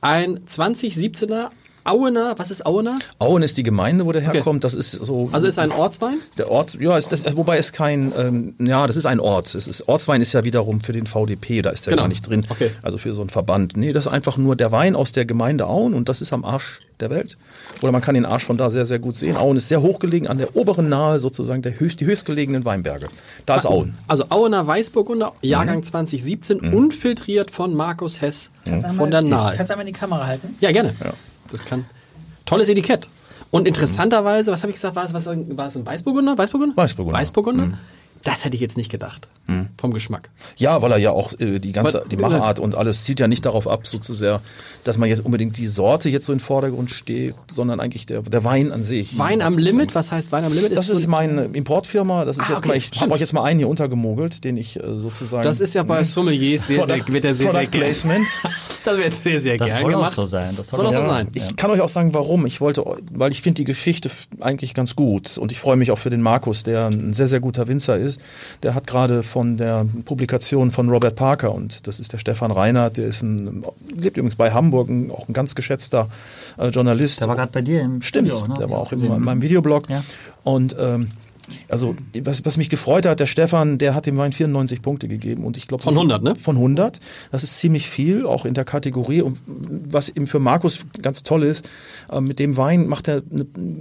ein 0.00 0.40
2017er 0.46 1.50
Auener, 1.84 2.34
was 2.38 2.50
ist 2.50 2.64
Auener? 2.64 2.98
Auen 3.18 3.42
ist 3.42 3.56
die 3.58 3.62
Gemeinde, 3.62 4.06
wo 4.06 4.12
der 4.12 4.22
herkommt. 4.22 4.64
Das 4.64 4.72
ist 4.74 4.90
so. 4.92 5.28
Also 5.32 5.46
ist 5.46 5.58
ein 5.58 5.70
Ortswein? 5.70 6.18
der 6.38 6.50
Ort, 6.50 6.74
ja, 6.80 6.96
ist 6.96 7.12
das, 7.12 7.24
wobei 7.36 7.58
es 7.58 7.72
kein, 7.72 8.12
ähm, 8.16 8.54
ja, 8.58 8.86
das 8.86 8.96
ist 8.96 9.04
ein 9.06 9.20
Ort. 9.20 9.54
Es 9.54 9.68
ist, 9.68 9.86
Ortswein 9.88 10.20
ist 10.22 10.32
ja 10.32 10.44
wiederum 10.44 10.80
für 10.80 10.92
den 10.92 11.06
VDP, 11.06 11.60
da 11.62 11.70
ist 11.70 11.86
der 11.86 11.90
Genau. 11.92 12.02
gar 12.04 12.08
nicht 12.08 12.26
drin. 12.28 12.46
Okay. 12.48 12.70
Also 12.82 12.96
für 12.98 13.14
so 13.14 13.20
einen 13.22 13.28
Verband. 13.30 13.76
Nee, 13.76 13.92
das 13.92 14.06
ist 14.06 14.12
einfach 14.12 14.36
nur 14.38 14.56
der 14.56 14.72
Wein 14.72 14.96
aus 14.96 15.12
der 15.12 15.26
Gemeinde 15.26 15.66
Auen 15.66 15.92
und 15.94 16.08
das 16.08 16.20
ist 16.22 16.32
am 16.32 16.44
Arsch 16.44 16.80
der 17.00 17.10
Welt. 17.10 17.36
Oder 17.82 17.92
man 17.92 18.00
kann 18.00 18.14
den 18.14 18.24
Arsch 18.24 18.44
von 18.44 18.56
da 18.56 18.70
sehr, 18.70 18.86
sehr 18.86 18.98
gut 18.98 19.14
sehen. 19.16 19.36
Auen 19.36 19.56
ist 19.56 19.68
sehr 19.68 19.82
hochgelegen, 19.82 20.26
an 20.28 20.38
der 20.38 20.56
oberen 20.56 20.88
Nahe 20.88 21.18
sozusagen 21.18 21.60
der 21.60 21.78
höchst, 21.78 22.00
die 22.00 22.06
höchstgelegenen 22.06 22.64
Weinberge. 22.64 23.08
Da 23.46 23.56
ist 23.56 23.66
Auen. 23.66 23.94
Also 24.08 24.24
Auener 24.30 24.66
Weißburgunder, 24.66 25.32
Jahrgang 25.42 25.82
2017, 25.82 26.60
unfiltriert 26.60 27.50
von 27.50 27.74
Markus 27.74 28.20
Hess 28.22 28.52
von 28.96 29.10
der 29.10 29.22
Nahe. 29.22 29.54
Kannst 29.56 29.70
du 29.70 29.74
einmal 29.74 29.86
in 29.86 29.92
die 29.92 29.98
Kamera 29.98 30.26
halten? 30.26 30.56
Ja, 30.60 30.72
gerne. 30.72 30.94
Das 31.50 31.64
kann. 31.64 31.84
Tolles 32.46 32.68
Etikett. 32.68 33.08
Und 33.50 33.68
interessanterweise, 33.68 34.50
was 34.50 34.62
habe 34.62 34.70
ich 34.70 34.76
gesagt, 34.76 34.96
war 34.96 35.04
es, 35.04 35.14
was, 35.14 35.26
war 35.26 35.66
es 35.66 35.76
ein 35.76 35.86
Weißburgunder? 35.86 36.36
Weißburgunder? 36.36 36.76
Weißburgunder. 36.76 37.18
Weißburgunder? 37.20 37.78
Das 38.24 38.44
hätte 38.44 38.56
ich 38.56 38.60
jetzt 38.62 38.76
nicht 38.76 38.90
gedacht. 38.90 39.28
Vom 39.76 39.92
Geschmack. 39.92 40.30
Ja, 40.56 40.80
weil 40.80 40.90
er 40.92 40.96
ja 40.96 41.10
auch 41.10 41.38
äh, 41.38 41.58
die 41.58 41.72
ganze 41.72 42.00
Aber- 42.00 42.08
die 42.08 42.16
Machart 42.16 42.58
und 42.58 42.74
alles 42.76 43.04
zielt 43.04 43.20
ja 43.20 43.28
nicht 43.28 43.44
darauf 43.44 43.68
ab, 43.68 43.86
so 43.86 43.98
zu 43.98 44.14
sehr, 44.14 44.40
dass 44.84 44.96
man 44.96 45.06
jetzt 45.10 45.22
unbedingt 45.22 45.58
die 45.58 45.66
Sorte 45.66 46.08
jetzt 46.08 46.24
so 46.24 46.32
im 46.32 46.40
Vordergrund 46.40 46.88
steht, 46.90 47.34
sondern 47.50 47.78
eigentlich 47.78 48.06
der, 48.06 48.22
der 48.22 48.42
Wein 48.44 48.72
an 48.72 48.82
sich. 48.82 49.18
Wein 49.18 49.42
am 49.42 49.58
Limit, 49.58 49.94
was 49.94 50.10
heißt 50.10 50.32
Wein 50.32 50.44
am 50.44 50.54
Limit? 50.54 50.74
Das 50.74 50.86
so 50.86 50.94
ist 50.94 51.04
ein- 51.04 51.10
meine 51.10 51.44
Importfirma. 51.52 52.24
Das 52.24 52.38
ist 52.38 52.44
Ah, 52.44 52.48
jetzt 52.52 52.58
okay, 52.60 52.68
mal, 52.68 52.76
ich 52.78 52.90
habe 53.02 53.12
euch 53.12 53.20
jetzt 53.20 53.34
mal 53.34 53.44
einen 53.44 53.58
hier 53.58 53.68
untergemogelt, 53.68 54.44
den 54.44 54.56
ich 54.56 54.82
äh, 54.82 54.96
sozusagen. 54.96 55.42
Das 55.42 55.60
ist 55.60 55.74
ja 55.74 55.82
bei 55.82 56.02
Sommeliers 56.04 56.66
sehr, 56.66 56.86
sehr, 56.86 57.06
wird 57.06 57.26
er 57.26 57.34
sehr, 57.34 57.34
sehr 57.34 57.46
Product 57.52 57.70
gern. 57.70 57.82
Placement. 57.82 58.26
Das 58.84 58.98
wird 58.98 59.14
sehr, 59.14 59.40
sehr 59.40 59.56
Das 59.56 59.68
gern 59.68 59.78
soll 59.80 59.94
auch 59.94 59.98
gemacht. 59.98 60.12
so 60.14 60.26
sein. 60.26 60.54
Das 60.58 60.68
Soll 60.68 60.86
auch 60.86 60.92
so 60.92 60.98
ja. 60.98 61.08
sein. 61.08 61.28
Ich 61.32 61.56
kann 61.56 61.70
euch 61.70 61.80
auch 61.80 61.88
sagen, 61.88 62.12
warum. 62.12 62.44
Ich 62.44 62.60
wollte, 62.60 62.84
weil 63.12 63.32
ich 63.32 63.40
finde 63.40 63.54
die 63.54 63.64
Geschichte 63.64 64.10
eigentlich 64.40 64.74
ganz 64.74 64.94
gut 64.94 65.38
und 65.38 65.52
ich 65.52 65.58
freue 65.58 65.76
mich 65.76 65.90
auch 65.90 65.96
für 65.96 66.10
den 66.10 66.20
Markus, 66.20 66.64
der 66.64 66.88
ein 66.88 67.14
sehr, 67.14 67.26
sehr 67.26 67.40
guter 67.40 67.66
Winzer 67.66 67.96
ist. 67.96 68.13
Der 68.62 68.74
hat 68.74 68.86
gerade 68.86 69.22
von 69.22 69.56
der 69.56 69.86
Publikation 70.04 70.70
von 70.70 70.88
Robert 70.88 71.16
Parker 71.16 71.54
und 71.54 71.86
das 71.86 72.00
ist 72.00 72.12
der 72.12 72.18
Stefan 72.18 72.50
Reinhardt, 72.50 72.96
der 72.96 73.06
ist 73.06 73.22
ein, 73.22 73.64
lebt 73.96 74.16
übrigens 74.16 74.36
bei 74.36 74.52
Hamburg, 74.52 74.88
ein, 74.88 75.10
auch 75.10 75.28
ein 75.28 75.32
ganz 75.32 75.54
geschätzter 75.54 76.08
äh, 76.58 76.68
Journalist. 76.68 77.20
Der 77.20 77.28
war 77.28 77.36
gerade 77.36 77.52
bei 77.52 77.62
dir 77.62 77.80
im 77.80 78.02
Stimmt, 78.02 78.28
Studio, 78.28 78.46
ne? 78.46 78.54
der 78.58 78.70
war 78.70 78.78
auch 78.78 78.92
in 78.92 79.00
gesehen. 79.00 79.20
meinem 79.22 79.42
Videoblog. 79.42 79.88
Ja. 79.88 80.04
Und 80.42 80.76
ähm, 80.78 81.08
Also, 81.68 81.96
was, 82.22 82.44
was 82.44 82.56
mich 82.56 82.70
gefreut 82.70 83.06
hat, 83.06 83.20
der 83.20 83.26
Stefan, 83.26 83.78
der 83.78 83.94
hat 83.94 84.06
dem 84.06 84.16
Wein 84.16 84.32
94 84.32 84.82
Punkte 84.82 85.08
gegeben 85.08 85.44
und 85.44 85.56
ich 85.56 85.66
glaube. 85.66 85.82
Von 85.82 85.94
100, 85.94 86.22
ne? 86.22 86.34
Von 86.36 86.56
100. 86.56 87.00
Das 87.30 87.42
ist 87.42 87.58
ziemlich 87.58 87.88
viel, 87.88 88.26
auch 88.26 88.44
in 88.44 88.54
der 88.54 88.64
Kategorie. 88.64 89.22
Und 89.22 89.38
was 89.46 90.08
eben 90.08 90.26
für 90.26 90.38
Markus 90.38 90.80
ganz 91.00 91.22
toll 91.22 91.42
ist, 91.44 91.68
äh, 92.10 92.20
mit 92.20 92.38
dem 92.38 92.56
Wein 92.56 92.86
macht 92.86 93.08
er, 93.08 93.22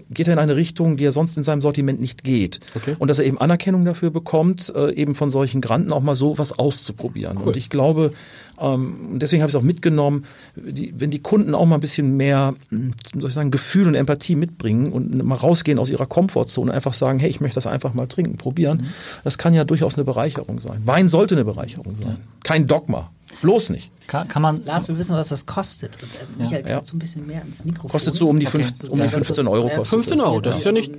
geht 0.09 0.27
er 0.27 0.33
in 0.33 0.39
eine 0.39 0.55
Richtung, 0.55 0.97
die 0.97 1.05
er 1.05 1.11
sonst 1.11 1.37
in 1.37 1.43
seinem 1.43 1.61
Sortiment 1.61 1.99
nicht 1.99 2.23
geht. 2.23 2.59
Okay. 2.75 2.95
Und 2.99 3.07
dass 3.07 3.19
er 3.19 3.25
eben 3.25 3.39
Anerkennung 3.39 3.85
dafür 3.85 4.11
bekommt, 4.11 4.71
äh, 4.75 4.93
eben 4.93 5.15
von 5.15 5.29
solchen 5.29 5.61
Granten 5.61 5.91
auch 5.91 6.01
mal 6.01 6.15
so 6.15 6.37
was 6.37 6.57
auszuprobieren. 6.57 7.37
Und 7.37 7.57
ich 7.57 7.69
glaube, 7.69 8.13
und 8.63 9.19
deswegen 9.19 9.41
habe 9.41 9.49
ich 9.49 9.55
es 9.55 9.59
auch 9.59 9.65
mitgenommen, 9.65 10.25
die, 10.55 10.93
wenn 10.97 11.11
die 11.11 11.21
Kunden 11.21 11.53
auch 11.53 11.65
mal 11.65 11.75
ein 11.75 11.81
bisschen 11.81 12.15
mehr, 12.15 12.55
hm, 12.69 12.93
soll 13.17 13.29
ich 13.29 13.35
sagen, 13.35 13.51
Gefühl 13.51 13.87
und 13.87 13.95
Empathie 13.95 14.35
mitbringen 14.35 14.91
und 14.91 15.21
mal 15.23 15.35
rausgehen 15.35 15.79
aus 15.79 15.89
ihrer 15.89 16.05
Komfortzone, 16.05 16.71
und 16.71 16.75
einfach 16.75 16.93
sagen, 16.93 17.19
hey, 17.19 17.29
ich 17.29 17.41
möchte 17.41 17.55
das 17.55 17.67
einfach 17.67 17.93
mal 17.93 18.07
trinken, 18.07 18.37
probieren, 18.37 18.87
das 19.23 19.37
kann 19.37 19.53
ja 19.53 19.65
durchaus 19.65 19.95
eine 19.95 20.05
Bereicherung 20.05 20.59
sein. 20.59 20.81
Wein 20.85 21.07
sollte 21.09 21.35
eine 21.35 21.43
Bereicherung 21.43 21.95
sein. 22.01 22.17
Kein 22.43 22.67
Dogma. 22.67 23.11
Bloß 23.43 23.69
nicht. 23.69 23.91
Kann, 24.07 24.27
kann 24.27 24.41
man. 24.41 24.65
Lars, 24.65 24.87
wir 24.89 24.97
wissen, 24.97 25.15
was 25.15 25.29
das 25.29 25.45
kostet. 25.45 25.97
Und, 26.01 26.09
äh, 26.15 26.41
Michael, 26.43 26.67
Ja. 26.67 26.75
kannst 26.77 26.91
du 26.91 26.95
ein 26.97 26.99
bisschen 26.99 27.25
mehr 27.27 27.41
ins 27.45 27.63
Mikrofon? 27.63 27.91
Kostet 27.91 28.15
so 28.15 28.27
um 28.29 28.39
die, 28.39 28.47
Okay. 28.47 28.63
fünf, 28.63 28.89
um 28.89 28.97
die 28.97 28.99
Ja, 28.99 29.05
das 29.05 29.13
15 29.25 29.45
ist, 29.45 29.51
Euro. 29.51 29.67
äh, 29.67 29.75
Kostet 29.75 29.87
15 29.87 30.21
Euro, 30.21 30.41
das 30.41 30.57
ist 30.57 30.63
ja 30.65 30.71
nicht-. 30.71 30.91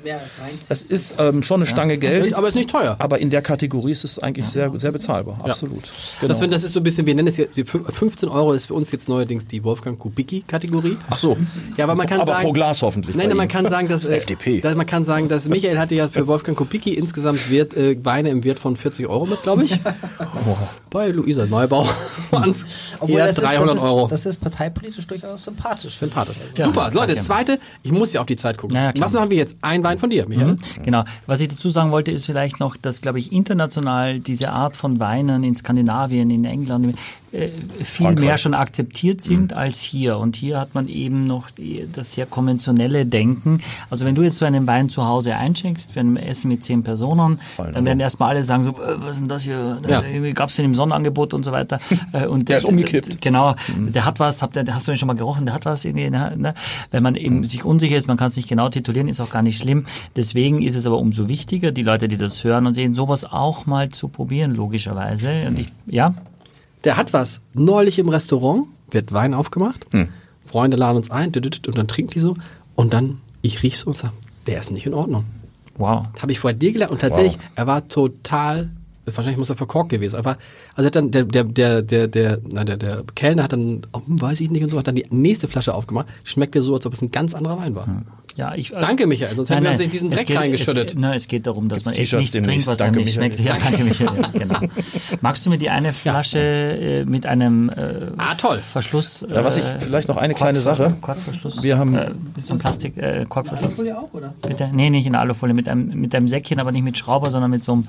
Es 0.68 0.82
ist 0.82 1.14
ähm, 1.18 1.42
schon 1.42 1.60
eine 1.60 1.66
Stange 1.66 1.98
Geld, 1.98 2.32
Aber 2.34 2.48
ist 2.48 2.54
nicht 2.54 2.70
teuer. 2.70 2.96
aber 2.98 3.18
in 3.18 3.30
der 3.30 3.42
Kategorie 3.42 3.92
ist 3.92 4.04
es 4.04 4.18
eigentlich 4.18 4.46
sehr, 4.46 4.70
sehr 4.78 4.92
bezahlbar. 4.92 5.38
Absolut. 5.42 5.82
Das, 6.22 6.38
das 6.40 6.62
ist 6.64 6.72
so 6.72 6.80
ein 6.80 6.82
bisschen, 6.82 7.06
wir 7.06 7.14
nennen 7.14 7.28
es 7.28 7.36
jetzt, 7.36 7.56
die 7.56 7.64
fün- 7.64 7.90
15 7.90 8.28
Euro 8.28 8.52
ist 8.52 8.66
für 8.66 8.74
uns 8.74 8.90
jetzt 8.90 9.08
neuerdings 9.08 9.46
die 9.46 9.64
Wolfgang 9.64 9.98
Kubicki-Kategorie. 9.98 10.96
Ach 11.10 11.18
so. 11.18 11.36
Ja, 11.76 11.84
aber 11.84 11.94
man 11.96 12.06
kann 12.06 12.20
Aber 12.20 12.32
sagen. 12.32 12.44
pro 12.44 12.52
Glas 12.52 12.80
hoffentlich 12.82 13.16
Nein, 13.16 13.34
man 13.36 13.48
kann 13.48 13.68
sagen, 13.68 13.88
dass, 13.88 14.02
Das 14.02 14.10
ist 14.10 14.14
äh, 14.14 14.18
FDP. 14.18 14.60
dass 14.60 14.74
man 14.74 14.86
kann 14.86 15.04
sagen, 15.04 15.28
dass 15.28 15.48
Michael 15.48 15.78
hatte 15.78 15.94
ja 15.94 16.08
für 16.08 16.26
Wolfgang 16.26 16.56
Kubicki 16.56 16.94
insgesamt 16.94 17.50
Wert, 17.50 17.74
äh, 17.74 17.96
Weine 18.04 18.28
im 18.30 18.44
Wert 18.44 18.58
von 18.58 18.76
40 18.76 19.06
Euro 19.08 19.24
mit, 19.26 19.42
glaube 19.42 19.64
ich. 19.64 19.78
Bei 20.90 21.08
Luisa 21.08 21.46
Neubau 21.46 21.86
Obwohl 23.00 23.18
eher 23.18 23.26
das 23.26 23.38
ist- 23.38 23.42
300 23.44 23.68
das 23.76 23.82
ist, 23.82 23.82
Euro. 23.90 24.06
Das 24.08 24.26
ist 24.26 24.40
parteipolitisch 24.40 25.06
durchaus 25.06 25.44
sympathisch. 25.44 25.98
Sympathisch. 25.98 26.36
Ja, 26.56 26.64
Super, 26.66 26.90
Leute, 26.92 27.18
zweite, 27.18 27.58
ich 27.82 27.92
muss 27.92 28.12
ja 28.12 28.20
auf 28.20 28.26
die 28.26 28.36
Zeit 28.36 28.58
gucken. 28.58 28.76
Ja, 28.76 28.84
ja, 28.84 28.92
klar. 28.92 29.06
Was 29.06 29.12
machen 29.12 29.30
wir 29.30 29.36
jetzt? 29.36 29.56
Ein 29.62 29.82
Wein 29.82 29.98
von 29.98 30.10
dir, 30.10 30.28
Michael. 30.28 30.56
Genau. 30.82 31.04
Was 31.26 31.40
ich 31.40 31.48
dazu 31.48 31.70
sagen 31.70 31.90
wollte, 31.90 32.10
ist 32.10 32.26
vielleicht 32.26 32.60
noch, 32.60 32.76
dass, 32.76 33.00
glaube 33.00 33.18
ich, 33.18 33.32
international 33.32 34.20
diese 34.20 34.50
Art 34.50 34.76
von 34.76 35.00
Weinen 35.00 35.44
in 35.44 35.54
Skandinavien, 35.56 36.30
in 36.30 36.44
England 36.44 36.96
äh, 37.34 37.50
viel 37.82 38.06
Frankreich. 38.06 38.26
mehr 38.26 38.38
schon 38.38 38.54
akzeptiert 38.54 39.20
sind 39.20 39.52
als 39.52 39.80
hier. 39.80 40.18
Und 40.18 40.36
hier 40.36 40.60
hat 40.60 40.74
man 40.74 40.88
eben 40.88 41.26
noch 41.26 41.50
die, 41.50 41.86
das 41.92 42.12
sehr 42.12 42.26
konventionelle 42.26 43.06
Denken. 43.06 43.60
Also 43.90 44.04
wenn 44.04 44.14
du 44.14 44.22
jetzt 44.22 44.38
so 44.38 44.44
einen 44.44 44.66
Wein 44.66 44.88
zu 44.88 45.06
Hause 45.06 45.34
einschenkst, 45.34 45.92
für 45.92 46.00
ein 46.00 46.16
Essen 46.16 46.48
mit 46.48 46.62
zehn 46.62 46.84
Personen, 46.84 47.40
Fallen 47.56 47.72
dann 47.72 47.84
werden 47.84 47.98
erstmal 48.00 48.30
alle 48.30 48.44
sagen 48.44 48.62
so, 48.62 48.70
äh, 48.70 48.94
was 48.98 49.12
ist 49.12 49.20
denn 49.20 49.28
das 49.28 49.42
hier? 49.42 49.78
Ja. 49.88 50.02
Gab 50.32 50.48
es 50.48 50.56
den 50.56 50.66
im 50.66 50.74
Sonderangebot 50.74 51.34
und 51.34 51.44
so 51.44 51.52
weiter. 51.52 51.78
Äh, 52.12 52.26
Und 52.26 52.48
Der 52.48 52.58
ist 52.58 52.64
umgekippt. 52.64 53.20
Genau, 53.20 53.56
der 53.76 54.04
hat 54.04 54.20
was, 54.20 54.42
habt 54.42 54.56
ihr, 54.56 54.64
hast 54.72 54.86
du 54.86 54.92
den 54.92 54.98
schon 54.98 55.06
mal 55.06 55.14
gerochen, 55.14 55.46
der 55.46 55.54
hat 55.54 55.64
was 55.64 55.84
irgendwie, 55.84 56.10
ne? 56.10 56.34
ne? 56.36 56.54
wenn 56.90 57.02
man 57.02 57.16
eben 57.16 57.44
sich 57.44 57.64
unsicher 57.64 57.96
ist, 57.96 58.06
man 58.08 58.16
kann 58.16 58.28
es 58.28 58.36
nicht 58.36 58.48
genau 58.48 58.68
titulieren, 58.68 59.08
ist 59.08 59.20
auch 59.20 59.30
gar 59.30 59.42
nicht 59.42 59.58
schlimm. 59.60 59.86
Deswegen 60.14 60.62
ist 60.62 60.74
es 60.74 60.86
aber 60.86 60.98
umso 60.98 61.28
wichtiger, 61.28 61.72
die 61.72 61.82
Leute, 61.82 62.06
die 62.06 62.16
das 62.16 62.44
hören 62.44 62.66
und 62.66 62.74
sehen, 62.74 62.94
sowas 62.94 63.24
auch 63.24 63.66
mal 63.66 63.88
zu 63.88 64.08
probieren, 64.08 64.54
logischerweise. 64.54 65.46
Und 65.48 65.58
ich, 65.58 65.68
ja, 65.86 66.14
Der 66.84 66.96
hat 66.96 67.12
was. 67.12 67.40
Neulich 67.54 67.98
im 67.98 68.08
Restaurant 68.08 68.66
wird 68.90 69.12
Wein 69.12 69.34
aufgemacht. 69.34 69.86
Hm. 69.92 70.08
Freunde 70.44 70.76
laden 70.76 70.98
uns 70.98 71.10
ein 71.10 71.32
und 71.34 71.78
dann 71.78 71.88
trinken 71.88 72.12
die 72.12 72.20
so. 72.20 72.36
Und 72.74 72.92
dann, 72.92 73.20
ich 73.42 73.62
riech 73.62 73.78
so 73.78 73.88
und 73.88 73.96
sag, 73.96 74.12
der 74.46 74.60
ist 74.60 74.70
nicht 74.70 74.86
in 74.86 74.94
Ordnung. 74.94 75.24
wow. 75.76 76.04
Habe 76.20 76.32
ich 76.32 76.40
vorher 76.40 76.58
dir 76.58 76.72
gelernt 76.72 76.92
und 76.92 77.00
tatsächlich, 77.00 77.38
er 77.54 77.66
war 77.66 77.88
total, 77.88 78.70
wahrscheinlich 79.06 79.38
muss 79.38 79.50
er 79.50 79.56
verkorkt 79.56 79.90
gewesen, 79.90 80.16
aber 80.16 80.38
also 80.74 80.86
hat 80.86 80.96
dann 80.96 81.10
der 81.10 81.24
der 81.24 81.44
der 81.44 81.82
der 81.82 82.08
der, 82.08 82.38
na, 82.48 82.64
der, 82.64 82.76
der 82.76 83.04
Kellner 83.14 83.44
hat 83.44 83.52
dann, 83.52 83.82
oh, 83.92 84.00
hm, 84.04 84.20
weiß 84.20 84.40
ich 84.40 84.50
nicht 84.50 84.62
und 84.62 84.70
so, 84.70 84.78
hat 84.78 84.88
dann 84.88 84.96
die 84.96 85.06
nächste 85.10 85.48
Flasche 85.48 85.74
aufgemacht, 85.74 86.06
schmeckte 86.24 86.60
so, 86.60 86.74
als 86.74 86.86
ob 86.86 86.92
es 86.92 87.02
ein 87.02 87.10
ganz 87.10 87.34
anderer 87.34 87.58
Wein 87.58 87.74
war. 87.74 87.86
Ja, 88.36 88.52
ich, 88.56 88.70
Danke, 88.72 89.06
Michael, 89.06 89.36
sonst 89.36 89.50
hätten 89.50 89.62
wir 89.62 89.70
uns 89.70 89.80
in 89.80 89.90
diesen 89.90 90.10
es 90.10 90.16
Dreck 90.18 90.26
geht- 90.26 90.36
reingeschüttet. 90.36 90.88
Es, 90.88 90.92
geht- 90.94 91.00
nein, 91.00 91.16
es 91.16 91.28
geht 91.28 91.46
darum, 91.46 91.68
dass 91.68 91.84
Gibt's 91.84 92.10
man 92.12 92.20
nichts 92.20 92.32
trinkt, 92.36 92.66
was 92.66 92.80
einem 92.80 92.96
nicht 92.96 93.14
schmeckt. 93.14 93.38
Ja, 93.38 93.56
danke, 93.62 93.84
Michael. 93.84 94.10
Ja, 94.20 94.28
genau. 94.32 94.58
Magst 95.20 95.46
du 95.46 95.50
mir 95.50 95.58
die 95.58 95.70
eine 95.70 95.92
Flasche 95.92 96.38
äh, 96.40 97.04
mit 97.04 97.26
einem 97.26 97.68
äh, 97.70 98.06
Ah, 98.18 98.34
toll. 98.34 98.58
Verschluss? 98.58 99.24
Ja, 99.32 99.44
was 99.44 99.56
ich 99.56 99.64
äh, 99.64 99.78
vielleicht 99.78 100.08
noch 100.08 100.16
eine 100.16 100.34
kleine 100.34 100.58
Kork- 100.60 100.76
Sache. 100.78 100.96
Korkverschluss. 101.00 101.62
Wir 101.62 101.78
haben- 101.78 101.94
äh, 101.94 102.10
bisschen 102.34 102.58
Plastik, 102.58 102.96
äh, 102.96 103.24
Korkverschluss. 103.28 103.66
Alufolie 103.74 103.96
auch, 103.96 104.12
oder? 104.12 104.34
Bitte? 104.46 104.68
Nee, 104.72 104.90
nicht 104.90 105.06
in 105.06 105.12
der 105.12 105.20
Alufolie, 105.20 105.54
mit 105.54 105.68
einem, 105.68 105.88
mit 106.00 106.12
einem 106.14 106.26
Säckchen, 106.26 106.58
aber 106.58 106.72
nicht 106.72 106.82
mit 106.82 106.98
Schrauber, 106.98 107.30
sondern 107.30 107.52
mit 107.52 107.62
so 107.62 107.72
einem 107.74 107.88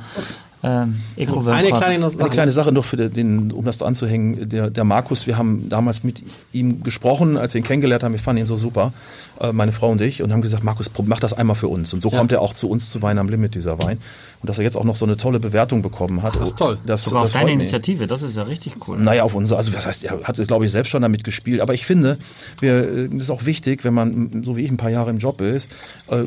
ähm, 0.65 1.01
Eine 1.15 1.71
kleine, 1.71 2.05
Eine 2.05 2.29
kleine 2.29 2.51
Sache 2.51 2.71
noch 2.71 2.85
für 2.85 2.97
den, 2.97 3.51
um 3.51 3.65
das 3.65 3.81
anzuhängen. 3.83 4.49
Der, 4.49 4.69
der 4.69 4.83
Markus, 4.83 5.27
wir 5.27 5.37
haben 5.37 5.69
damals 5.69 6.03
mit 6.03 6.23
ihm 6.53 6.81
gesprochen, 6.83 7.37
als 7.37 7.53
wir 7.53 7.61
ihn 7.61 7.65
kennengelernt 7.65 8.03
haben. 8.03 8.13
Wir 8.13 8.19
fanden 8.19 8.41
ihn 8.41 8.45
so 8.47 8.55
super, 8.55 8.91
äh, 9.39 9.51
meine 9.51 9.71
Frau 9.71 9.91
und 9.91 10.01
ich, 10.01 10.23
und 10.23 10.33
haben 10.33 10.41
gesagt, 10.41 10.63
Markus, 10.63 10.89
mach 11.05 11.19
das 11.19 11.33
einmal 11.33 11.55
für 11.55 11.67
uns. 11.67 11.93
Und 11.93 12.01
so 12.01 12.09
kommt 12.09 12.31
er 12.31 12.41
auch 12.41 12.53
zu 12.53 12.69
uns 12.69 12.89
zu 12.89 13.01
Wein 13.01 13.19
am 13.19 13.29
Limit, 13.29 13.53
dieser 13.53 13.81
Wein. 13.81 13.99
Und 14.41 14.49
dass 14.49 14.57
er 14.57 14.63
jetzt 14.63 14.75
auch 14.75 14.83
noch 14.83 14.95
so 14.95 15.05
eine 15.05 15.17
tolle 15.17 15.39
Bewertung 15.39 15.81
bekommen 15.81 16.23
hat. 16.23 16.35
das 16.35 16.49
ist 16.49 16.57
toll. 16.57 16.77
Das, 16.85 17.03
Sogar 17.03 17.21
auf 17.21 17.27
das 17.27 17.33
deine 17.33 17.49
freut 17.49 17.57
mich. 17.57 17.63
Initiative, 17.63 18.07
das 18.07 18.23
ist 18.23 18.35
ja 18.35 18.43
richtig 18.43 18.73
cool. 18.87 18.97
Naja, 18.99 19.23
auf 19.23 19.35
unser, 19.35 19.57
also 19.57 19.71
das 19.71 19.85
heißt, 19.85 20.03
er 20.03 20.21
hat, 20.23 20.47
glaube 20.47 20.65
ich, 20.65 20.71
selbst 20.71 20.89
schon 20.89 21.01
damit 21.01 21.23
gespielt. 21.23 21.61
Aber 21.61 21.73
ich 21.73 21.85
finde, 21.85 22.17
wir, 22.59 22.73
äh, 22.73 23.09
das 23.09 23.23
ist 23.23 23.29
auch 23.29 23.45
wichtig, 23.45 23.83
wenn 23.83 23.93
man, 23.93 24.43
so 24.43 24.57
wie 24.57 24.61
ich, 24.61 24.71
ein 24.71 24.77
paar 24.77 24.89
Jahre 24.89 25.09
im 25.09 25.17
Job 25.19 25.41
ist, 25.41 25.69
äh, 26.09 26.23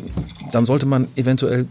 dann 0.52 0.64
sollte 0.64 0.86
man 0.86 1.08
eventuell, 1.16 1.66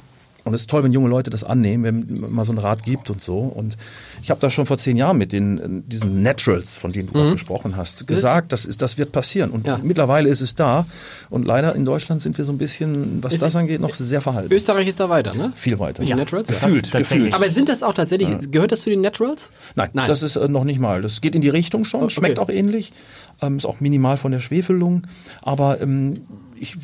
und 0.47 0.53
es 0.53 0.61
ist 0.61 0.69
toll, 0.69 0.83
wenn 0.83 0.93
junge 0.93 1.09
Leute 1.09 1.29
das 1.29 1.43
annehmen, 1.43 1.83
wenn 1.83 2.19
man 2.21 2.33
mal 2.33 2.45
so 2.45 2.51
einen 2.51 2.59
Rat 2.59 2.83
gibt 2.83 3.09
und 3.09 3.21
so. 3.21 3.39
Und 3.39 3.77
ich 4.21 4.29
habe 4.31 4.39
da 4.39 4.49
schon 4.49 4.65
vor 4.65 4.77
zehn 4.77 4.97
Jahren 4.97 5.17
mit 5.17 5.31
den, 5.33 5.83
diesen 5.87 6.21
Naturals, 6.23 6.77
von 6.77 6.91
denen 6.91 7.07
du 7.07 7.13
gerade 7.13 7.31
gesprochen 7.33 7.75
hast, 7.77 8.07
gesagt, 8.07 8.51
das, 8.53 8.65
ist, 8.65 8.81
das 8.81 8.97
wird 8.97 9.11
passieren. 9.11 9.51
Und 9.51 9.61
Mhm. 9.63 9.67
Ja. 9.67 9.79
mittlerweile 9.83 10.29
ist 10.29 10.41
es 10.41 10.55
da. 10.55 10.85
Und 11.29 11.45
leider 11.45 11.75
in 11.75 11.85
Deutschland 11.85 12.21
sind 12.21 12.37
wir 12.37 12.45
so 12.45 12.51
ein 12.53 12.57
bisschen, 12.57 13.23
was 13.23 13.33
Ist- 13.33 13.43
das 13.43 13.55
angeht, 13.55 13.81
noch 13.81 13.93
sehr 13.93 14.21
verhalten. 14.21 14.53
Österreich 14.53 14.87
ist 14.87 14.99
da 14.99 15.09
weiter, 15.09 15.33
ne? 15.33 15.51
Viel 15.55 15.77
weiter. 15.79 16.03
Die 16.03 16.13
Naturals? 16.13 16.47
Gefühlt, 16.47 16.85
Tatsächlich. 16.85 17.09
gefühlt. 17.29 17.33
Aber 17.33 17.49
sind 17.49 17.69
das 17.69 17.83
auch 17.83 17.93
tatsächlich, 17.93 18.29
gehört 18.51 18.71
das 18.71 18.81
zu 18.81 18.89
den 18.89 19.01
Naturals? 19.01 19.51
Nein, 19.75 19.89
Nein. 19.93 20.07
das 20.07 20.23
ist 20.23 20.35
äh, 20.37 20.47
noch 20.47 20.63
nicht 20.63 20.79
mal. 20.79 21.01
Das 21.01 21.21
geht 21.21 21.35
in 21.35 21.41
die 21.41 21.49
Richtung 21.49 21.83
schon, 21.85 22.03
Oh, 22.03 22.09
schmeckt 22.09 22.39
okay. 22.39 22.51
auch 22.51 22.55
ähnlich, 22.55 22.93
ähm, 23.41 23.57
ist 23.57 23.65
auch 23.65 23.79
minimal 23.79 24.17
von 24.17 24.31
der 24.31 24.39
Schwefelung, 24.39 25.03
aber 25.41 25.81
ähm, 25.81 26.21
ich, 26.59 26.77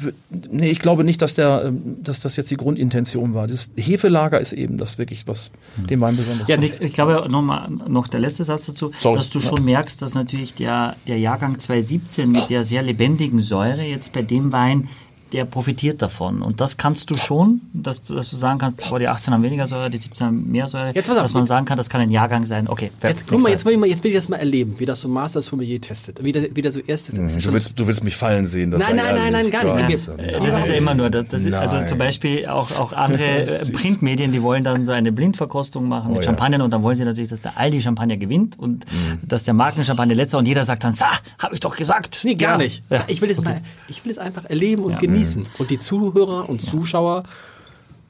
nee, 0.49 0.69
ich 0.69 0.79
glaube 0.79 1.03
nicht, 1.03 1.21
dass, 1.21 1.33
der, 1.33 1.63
ähm, 1.65 1.97
dass 2.03 2.19
das 2.19 2.35
jetzt 2.35 2.51
die 2.51 2.57
Grundintention 2.57 3.33
war. 3.33 3.47
Das 3.47 3.71
Hefelager 3.75 4.39
ist 4.39 4.53
eben 4.53 4.77
das 4.77 4.97
wirklich, 4.97 5.27
was 5.27 5.51
dem 5.77 6.01
Wein 6.01 6.15
besonders 6.15 6.47
Ja, 6.47 6.57
ich, 6.61 6.79
ich 6.81 6.93
glaube 6.93 7.27
noch 7.29 7.41
mal 7.41 7.69
noch 7.69 8.07
der 8.07 8.19
letzte 8.19 8.43
Satz 8.43 8.65
dazu, 8.67 8.91
Sorry. 8.99 9.17
dass 9.17 9.29
du 9.29 9.41
schon 9.41 9.63
merkst, 9.63 10.01
dass 10.01 10.13
natürlich 10.13 10.53
der 10.53 10.95
der 11.07 11.19
Jahrgang 11.19 11.59
2017 11.59 12.31
mit 12.31 12.49
der 12.49 12.63
sehr 12.63 12.83
lebendigen 12.83 13.41
Säure 13.41 13.83
jetzt 13.83 14.13
bei 14.13 14.21
dem 14.21 14.51
Wein 14.51 14.87
der 15.33 15.45
profitiert 15.45 16.01
davon. 16.01 16.41
Und 16.41 16.61
das 16.61 16.77
kannst 16.77 17.09
du 17.09 17.17
schon, 17.17 17.61
dass, 17.73 18.03
du- 18.03 18.15
dass 18.15 18.29
du 18.29 18.35
sagen 18.35 18.59
kannst, 18.59 18.87
boah, 18.89 18.99
die 18.99 19.07
18 19.07 19.33
haben 19.33 19.43
weniger 19.43 19.67
Säure, 19.67 19.89
die 19.89 19.97
17 19.97 20.27
haben 20.27 20.51
mehr 20.51 20.67
Säure, 20.67 20.91
Jetzt 20.93 21.07
pass 21.07 21.17
auf, 21.17 21.23
dass 21.23 21.33
man 21.33 21.43
sagen 21.45 21.65
kann, 21.65 21.75
das 21.77 21.89
kann 21.89 22.01
ein 22.01 22.11
Jahrgang 22.11 22.45
sein. 22.45 22.67
Okay, 22.69 22.91
Jetzt, 23.01 23.25
guck 23.27 23.41
mal, 23.41 23.49
jetzt 23.49 23.65
will, 23.65 23.73
ich 23.73 23.79
mal, 23.79 23.89
jetzt 23.89 24.03
will 24.03 24.11
ich 24.11 24.15
das 24.17 24.29
mal 24.29 24.37
erleben, 24.37 24.75
wie 24.79 24.85
das 24.85 25.01
so 25.01 25.07
Master 25.09 25.41
Sommelier 25.41 25.81
testet. 25.81 26.23
Wie 26.23 26.31
das, 26.31 26.55
wie 26.55 26.61
das 26.61 26.75
so 26.75 26.79
erste. 26.79 27.19
Mhm, 27.19 27.27
Du 27.41 27.51
willst, 27.53 27.77
du 27.79 27.87
willst 27.87 28.03
mich 28.03 28.15
fallen 28.15 28.45
sehen. 28.45 28.71
Das 28.71 28.79
Nein, 28.81 28.95
nein, 28.95 29.15
nein, 29.15 29.31
nein, 29.33 29.49
gar 29.51 29.63
nicht. 29.87 30.07
Wir- 30.07 30.17
Äh, 30.19 30.39
Das 30.39 30.59
ist 30.63 30.69
ja 30.69 30.75
immer 30.75 30.93
nur, 30.93 31.09
das, 31.09 31.27
das 31.27 31.43
ist, 31.43 31.53
also 31.53 31.83
zum 31.85 31.97
Beispiel 31.97 32.45
auch, 32.47 32.71
auch 32.79 32.93
andere 32.93 33.23
äh, 33.63 33.71
Printmedien, 33.71 34.31
die 34.31 34.41
wollen 34.43 34.63
dann 34.63 34.85
so 34.85 34.91
eine 34.91 35.11
Blindverkostung 35.11 35.87
machen 35.87 36.09
mit 36.11 36.17
Oh 36.19 36.21
ja. 36.21 36.25
Champagner 36.27 36.63
und 36.63 36.71
dann 36.71 36.83
wollen 36.83 36.95
sie 36.97 37.05
natürlich, 37.05 37.29
dass 37.29 37.41
der 37.41 37.57
Aldi 37.57 37.81
Champagner 37.81 38.17
gewinnt 38.17 38.59
und 38.59 38.85
dass 39.27 39.43
der 39.43 39.53
Markenchampagner 39.53 40.13
letzter 40.15 40.37
und 40.37 40.47
jeder 40.47 40.63
sagt 40.65 40.83
dann, 40.83 40.93
sa, 40.93 41.07
habe 41.39 41.55
ich 41.55 41.59
doch 41.59 41.75
gesagt. 41.75 42.21
Nee, 42.23 42.35
gar 42.35 42.51
Ja. 42.51 42.57
nicht. 42.57 42.83
Ja. 42.89 43.03
Ich 43.07 43.21
will 43.21 43.29
es 43.31 43.41
mal, 43.41 43.61
ich 43.87 44.03
will 44.05 44.11
es 44.11 44.17
einfach 44.17 44.45
erleben 44.45 44.83
und 44.83 44.99
genießen. 44.99 45.22
Und 45.57 45.69
die 45.69 45.79
Zuhörer 45.79 46.49
und 46.49 46.61
Zuschauer 46.61 47.23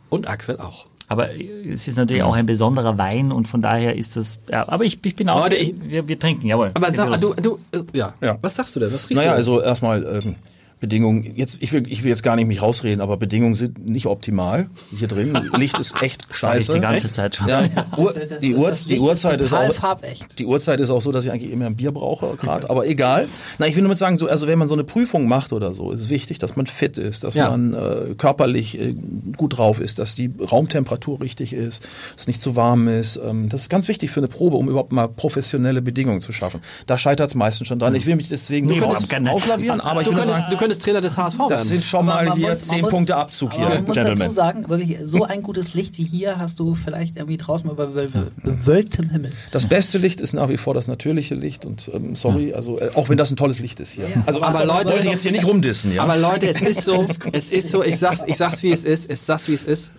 und 0.09 0.27
Axel 0.27 0.59
auch. 0.59 0.85
Aber 1.09 1.29
es 1.35 1.87
ist 1.87 1.97
natürlich 1.97 2.23
auch 2.23 2.33
ein 2.33 2.45
besonderer 2.45 2.97
Wein 2.97 3.31
und 3.31 3.47
von 3.47 3.61
daher 3.61 3.95
ist 3.95 4.15
das, 4.15 4.39
ja, 4.49 4.67
aber 4.67 4.85
ich, 4.85 4.99
ich 5.05 5.15
bin 5.15 5.29
auch, 5.29 5.47
ich- 5.49 5.75
wir, 5.81 6.07
wir 6.07 6.17
trinken, 6.17 6.47
jawohl. 6.47 6.71
Aber 6.73 6.91
sag 6.91 7.19
du, 7.19 7.33
du, 7.33 7.59
äh, 7.71 7.83
ja. 7.93 8.13
Ja. 8.21 8.37
Was 8.41 8.55
sagst 8.55 8.75
du 8.75 8.79
denn? 8.79 8.91
Was 8.91 9.03
riechst 9.09 9.15
Naja, 9.15 9.31
du? 9.31 9.37
also 9.37 9.61
erstmal 9.61 10.03
ähm, 10.23 10.35
Bedingungen, 10.83 11.33
jetzt, 11.37 11.59
ich 11.61 11.71
will, 11.71 11.85
ich 11.87 12.03
will 12.03 12.09
jetzt 12.09 12.23
gar 12.23 12.35
nicht 12.35 12.45
mich 12.45 12.61
rausreden, 12.61 12.99
aber 12.99 13.15
Bedingungen 13.15 13.55
sind 13.55 13.85
nicht 13.85 14.05
optimal 14.05 14.67
hier 14.93 15.07
drin. 15.07 15.31
Licht 15.57 15.79
ist 15.79 15.95
echt 16.01 16.27
scheiße. 16.35 16.73
die 16.73 16.81
ganze 16.81 17.09
Zeit 17.09 17.37
schon. 17.37 17.47
Ja, 17.47 17.61
Uhr, 17.97 18.11
Das- 18.13 18.27
das- 18.27 18.39
die, 18.41 18.51
das- 18.51 18.59
Uhr, 18.59 18.67
das 18.69 18.85
die 18.85 18.99
Uhrzeit 18.99 19.39
ist 19.41 19.53
auch 19.53 19.73
farbecht. 19.73 20.37
die 20.39 20.45
Uhrzeit 20.45 20.81
ist 20.81 20.89
auch 20.89 21.01
so, 21.01 21.13
dass 21.13 21.23
ich 21.23 21.31
eigentlich 21.31 21.53
immer 21.53 21.67
ein 21.67 21.77
Bier 21.77 21.93
brauche 21.93 22.35
gerade, 22.35 22.69
aber 22.69 22.85
egal. 22.85 23.29
Na, 23.59 23.65
ich 23.67 23.75
will 23.77 23.81
nur 23.83 23.89
mit 23.89 23.97
sagen, 23.97 24.17
so 24.17 24.27
also 24.27 24.45
wenn 24.47 24.59
man 24.59 24.67
so 24.67 24.73
eine 24.75 24.83
Prüfung 24.83 25.25
macht 25.25 25.53
oder 25.53 25.73
so, 25.73 25.91
ist 25.91 26.01
es 26.01 26.09
wichtig, 26.09 26.37
dass 26.37 26.57
man 26.57 26.65
fit 26.65 26.97
ist, 26.97 27.23
dass 27.23 27.33
Ja. 27.35 27.49
man 27.49 27.73
äh, 27.73 28.15
körperlich 28.17 28.77
äh, 28.77 28.93
gut 29.37 29.57
drauf 29.57 29.79
ist, 29.79 29.99
dass 29.99 30.15
die 30.15 30.31
Raumtemperatur 30.51 31.21
richtig 31.21 31.53
ist, 31.53 31.83
dass 31.83 32.23
es 32.23 32.27
nicht 32.27 32.41
zu 32.41 32.57
warm 32.57 32.89
ist. 32.89 33.15
Ähm, 33.23 33.47
das 33.47 33.61
ist 33.61 33.69
ganz 33.69 33.87
wichtig 33.87 34.11
für 34.11 34.19
eine 34.19 34.27
Probe, 34.27 34.57
um 34.57 34.67
überhaupt 34.67 34.91
mal 34.91 35.07
professionelle 35.07 35.81
Bedingungen 35.81 36.19
zu 36.19 36.33
schaffen. 36.33 36.59
Da 36.87 36.97
scheitert 36.97 37.29
es 37.29 37.35
meistens 37.35 37.67
schon 37.69 37.79
dran. 37.79 37.95
Ich 37.95 38.05
will 38.05 38.17
mich 38.17 38.27
deswegen 38.27 38.67
nicht 38.67 38.81
auslavieren, 38.83 39.79
aber 39.79 40.01
ich 40.01 40.07
will 40.07 40.23
sagen, 40.23 40.45
du 40.49 40.57
könntest 40.57 40.72
Bundestrainer 40.75 41.01
des 41.01 41.17
HSV 41.17 41.37
Das 41.37 41.49
werden. 41.49 41.67
sind 41.67 41.83
schon 41.83 42.05
mal 42.05 42.23
hier 42.33 42.49
muss- 42.49 42.59
man 42.59 42.69
zehn 42.69 42.81
muss- 42.81 42.89
Punkte 42.91 43.15
Abzug 43.15 43.51
Aber 43.51 43.57
hier, 43.59 43.69
man 43.75 43.85
muss 43.85 43.95
Gentlemen. 43.95 44.19
dazu 44.19 44.35
sagen, 44.35 44.69
wirklich, 44.69 44.97
so 45.03 45.23
ein 45.25 45.41
gutes 45.43 45.73
Licht 45.73 45.97
wie 45.97 46.03
hier 46.03 46.37
hast 46.37 46.59
du 46.59 46.75
vielleicht 46.75 47.15
irgendwie 47.15 47.37
draußen 47.37 47.69
über 47.69 47.85
bewöl- 47.87 48.31
bewölktem 48.43 49.09
Himmel. 49.09 49.31
Das 49.51 49.67
beste 49.67 49.97
Licht 49.97 50.21
ist 50.21 50.33
nach 50.33 50.49
wie 50.49 50.57
vor 50.57 50.73
das 50.73 50.87
natürliche 50.87 51.35
Licht 51.35 51.65
und 51.65 51.89
ähm, 51.93 52.15
sorry, 52.15 52.53
also 52.53 52.79
äh, 52.79 52.89
auch 52.95 53.09
wenn 53.09 53.17
das 53.17 53.31
ein 53.31 53.35
tolles 53.35 53.59
Licht 53.59 53.79
ist 53.79 53.91
hier. 53.93 54.05
Also 54.25 54.41
Aber 54.41 54.55
aber 54.55 54.65
Leute- 54.65 54.93
Leute, 54.95 55.07
jetzt 55.09 55.23
hier 55.23 55.31
nicht 55.31 55.45
rumdissen, 55.47 55.93
ja. 55.93 56.03
Aber 56.03 56.17
Leute, 56.17 56.47
es 56.47 56.61
ist 56.61 56.83
so, 56.85 57.05
es 57.31 57.51
ist 57.51 57.69
so, 57.69 57.83
ich 57.83 57.97
sag's, 57.97 58.23
ich 58.27 58.37
sag's 58.37 58.63
wie 58.63 58.71
es 58.71 58.83
ist, 58.83 59.09
es 59.09 59.25
sag's 59.25 59.47
wie 59.47 59.53
es 59.53 59.63
ist. 59.65 59.91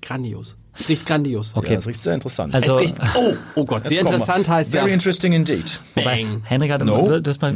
Grandios. 0.00 0.56
Es 0.74 0.88
riecht 0.88 1.06
grandios. 1.06 1.54
ja, 1.56 1.74
das 1.74 1.86
riecht 1.86 2.00
sehr 2.00 2.14
interessant. 2.14 2.54
Also- 2.54 2.76
es 2.76 2.80
riecht, 2.82 2.96
oh, 3.16 3.34
oh 3.56 3.64
Gott, 3.64 3.86
sehr 3.88 4.00
interessant 4.00 4.48
heißt 4.48 4.72
ja. 4.74 4.80
Very 4.82 4.92
interesting 4.92 5.32
indeed. 5.32 5.80
Bang. 5.94 6.42
Henrik 6.44 6.70
hat 6.72 6.84
No, 6.84 7.08
du, 7.08 7.20
du 7.22 7.30
hast, 7.30 7.42
mal 7.42 7.54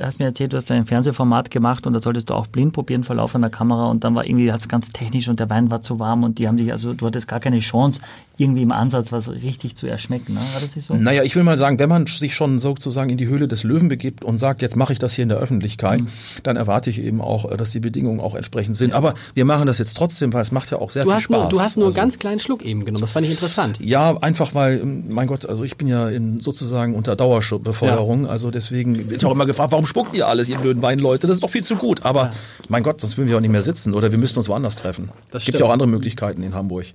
hast 0.00 0.18
mir 0.18 0.24
erzählt, 0.24 0.52
du 0.52 0.56
hast 0.56 0.70
ein 0.72 0.84
Fernsehformat 0.86 1.50
gemacht 1.50 1.86
und 1.86 1.92
da 1.92 2.00
solltest 2.00 2.30
du 2.30 2.34
auch 2.34 2.46
blind 2.48 2.72
probieren 2.72 3.04
vor 3.04 3.14
laufender 3.16 3.48
Kamera 3.50 3.86
und 3.86 4.02
dann 4.04 4.14
war 4.14 4.26
irgendwie 4.26 4.52
hat's 4.52 4.68
ganz 4.68 4.90
technisch 4.92 5.28
und 5.28 5.38
der 5.40 5.48
Wein 5.50 5.70
war 5.70 5.82
zu 5.82 5.98
warm 6.00 6.24
und 6.24 6.38
die 6.38 6.48
haben 6.48 6.56
dich 6.56 6.72
also 6.72 6.94
du 6.94 7.06
hattest 7.06 7.28
gar 7.28 7.38
keine 7.40 7.60
Chance 7.60 8.00
irgendwie 8.40 8.62
im 8.62 8.70
Ansatz 8.72 9.10
was 9.10 9.28
richtig 9.30 9.74
zu 9.76 9.88
erschmecken, 9.88 10.34
ne? 10.34 10.40
War 10.52 10.60
das 10.60 10.76
nicht 10.76 10.84
so? 10.84 10.94
Naja, 10.94 11.24
ich 11.24 11.34
will 11.34 11.42
mal 11.42 11.58
sagen, 11.58 11.78
wenn 11.80 11.88
man 11.88 12.06
sich 12.06 12.34
schon 12.34 12.60
sozusagen 12.60 13.10
in 13.10 13.18
die 13.18 13.26
Höhle 13.26 13.48
des 13.48 13.64
Löwen 13.64 13.88
begibt 13.88 14.24
und 14.24 14.38
sagt, 14.38 14.62
jetzt 14.62 14.76
mache 14.76 14.92
ich 14.92 15.00
das 15.00 15.12
hier 15.14 15.24
in 15.24 15.28
der 15.28 15.38
Öffentlichkeit, 15.38 16.02
dann 16.44 16.56
erwarte 16.56 16.88
ich 16.88 17.02
eben 17.02 17.20
auch, 17.20 17.50
dass 17.56 17.72
die 17.72 17.80
Bedingungen 17.80 18.20
auch 18.20 18.36
entsprechend 18.36 18.76
sind. 18.76 18.92
Aber 18.92 19.14
wir 19.34 19.44
machen 19.44 19.66
das 19.66 19.78
jetzt 19.78 19.96
trotzdem, 19.96 20.32
weil 20.32 20.42
es 20.42 20.52
macht 20.52 20.70
ja 20.70 20.78
auch 20.78 20.90
sehr 20.90 21.02
Du 21.02 21.08
viel 21.10 21.16
hast 21.16 21.22
Spaß. 21.24 21.40
nur, 21.40 21.48
du 21.48 21.60
hast 21.60 21.76
nur 21.76 21.86
Also- 21.86 21.96
ganz 21.96 22.18
kleinen 22.38 22.40
Schluck 22.40 22.62
eben 22.64 22.84
genommen. 22.84 23.00
Das 23.00 23.12
fand 23.12 23.26
ich 23.26 23.32
interessant. 23.32 23.78
Ja, 23.80 24.16
einfach 24.18 24.54
weil, 24.54 24.80
ähm, 24.80 25.04
mein 25.10 25.26
Gott, 25.26 25.46
also 25.46 25.64
ich 25.64 25.76
bin 25.76 25.88
ja 25.88 26.08
in, 26.08 26.40
sozusagen 26.40 26.94
unter 26.94 27.16
Dauerbefeuerung, 27.16 28.26
also 28.26 28.50
deswegen 28.50 29.10
wird 29.10 29.22
ja 29.22 29.28
auch 29.28 29.32
immer 29.32 29.46
gefragt, 29.46 29.72
warum 29.72 29.86
spuckt 29.86 30.14
ihr 30.14 30.26
alles, 30.26 30.48
ihr 30.48 30.58
blöden 30.58 30.82
Weinleute? 30.82 31.26
Das 31.26 31.36
ist 31.36 31.42
doch 31.42 31.50
viel 31.50 31.64
zu 31.64 31.76
gut. 31.76 32.04
Aber 32.04 32.32
mein 32.68 32.82
Gott, 32.82 33.00
sonst 33.00 33.16
würden 33.16 33.28
wir 33.28 33.36
auch 33.36 33.40
nicht 33.40 33.50
mehr 33.50 33.62
sitzen 33.62 33.94
oder 33.94 34.10
wir 34.10 34.18
müssten 34.18 34.38
uns 34.38 34.48
woanders 34.48 34.76
treffen. 34.76 35.10
Es 35.32 35.44
gibt 35.44 35.58
ja 35.58 35.66
auch 35.66 35.70
andere 35.70 35.88
Möglichkeiten 35.88 36.42
in 36.42 36.54
Hamburg. 36.54 36.86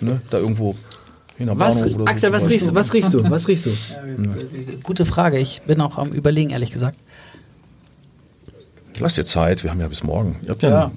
Ne? 0.00 0.20
Da 0.30 0.38
irgendwo 0.38 0.74
Was, 1.38 1.82
Axel, 2.06 2.28
so. 2.28 2.32
was 2.32 2.48
riechst, 2.48 2.68
du? 2.68 2.74
was 2.74 2.92
riechst 2.94 3.14
du? 3.14 3.30
Was 3.30 3.48
riechst 3.48 3.66
du? 3.66 3.70
Gute 4.82 5.04
Frage. 5.04 5.38
Ich 5.38 5.62
bin 5.66 5.80
auch 5.80 5.98
am 5.98 6.12
Überlegen, 6.12 6.50
ehrlich 6.50 6.70
gesagt. 6.72 6.98
Lass 8.98 9.14
dir 9.14 9.26
Zeit, 9.26 9.62
wir 9.62 9.70
haben 9.70 9.80
ja 9.80 9.88
bis 9.88 10.02
morgen. 10.02 10.36
Ihr 10.42 10.50
habt 10.50 10.62
ja. 10.62 10.70
Ja. 10.70 10.92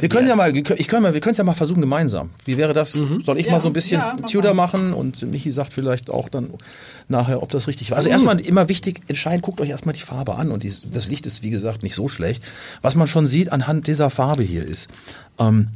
Wir 0.00 0.08
können 0.08 0.26
ja 0.26 0.34
mal, 0.34 0.52
können, 0.52 0.80
ich 0.80 0.88
können 0.88 1.02
mal, 1.02 1.14
wir 1.14 1.20
können 1.20 1.32
es 1.32 1.38
ja 1.38 1.44
mal 1.44 1.54
versuchen 1.54 1.80
gemeinsam. 1.80 2.30
Wie 2.44 2.56
wäre 2.56 2.72
das? 2.72 2.92
Soll 2.92 3.38
ich 3.38 3.46
Ja, 3.46 3.52
mal 3.52 3.60
so 3.60 3.68
ein 3.68 3.72
bisschen 3.74 4.00
ja, 4.00 4.16
mach 4.20 4.28
Tudor 4.30 4.54
machen 4.54 4.92
und 4.94 5.22
Michi 5.30 5.52
sagt 5.52 5.72
vielleicht 5.72 6.10
auch 6.10 6.28
dann 6.28 6.50
nachher, 7.08 7.42
ob 7.42 7.50
das 7.50 7.68
richtig 7.68 7.90
war. 7.90 7.98
Also 7.98 8.08
erstmal 8.08 8.40
immer 8.40 8.68
wichtig, 8.68 9.02
entscheidend, 9.08 9.42
guckt 9.42 9.60
euch 9.60 9.68
erstmal 9.68 9.92
die 9.92 10.00
Farbe 10.00 10.36
an 10.36 10.50
und 10.50 10.62
dies, 10.62 10.86
das 10.90 11.08
Licht 11.08 11.26
ist 11.26 11.42
wie 11.42 11.50
gesagt 11.50 11.82
nicht 11.82 11.94
so 11.94 12.08
schlecht. 12.08 12.42
Was 12.80 12.94
man 12.94 13.06
schon 13.06 13.26
sieht 13.26 13.52
anhand 13.52 13.86
dieser 13.86 14.08
Farbe 14.08 14.42
hier 14.42 14.64
ist, 14.66 14.88
ähm, 15.38 15.68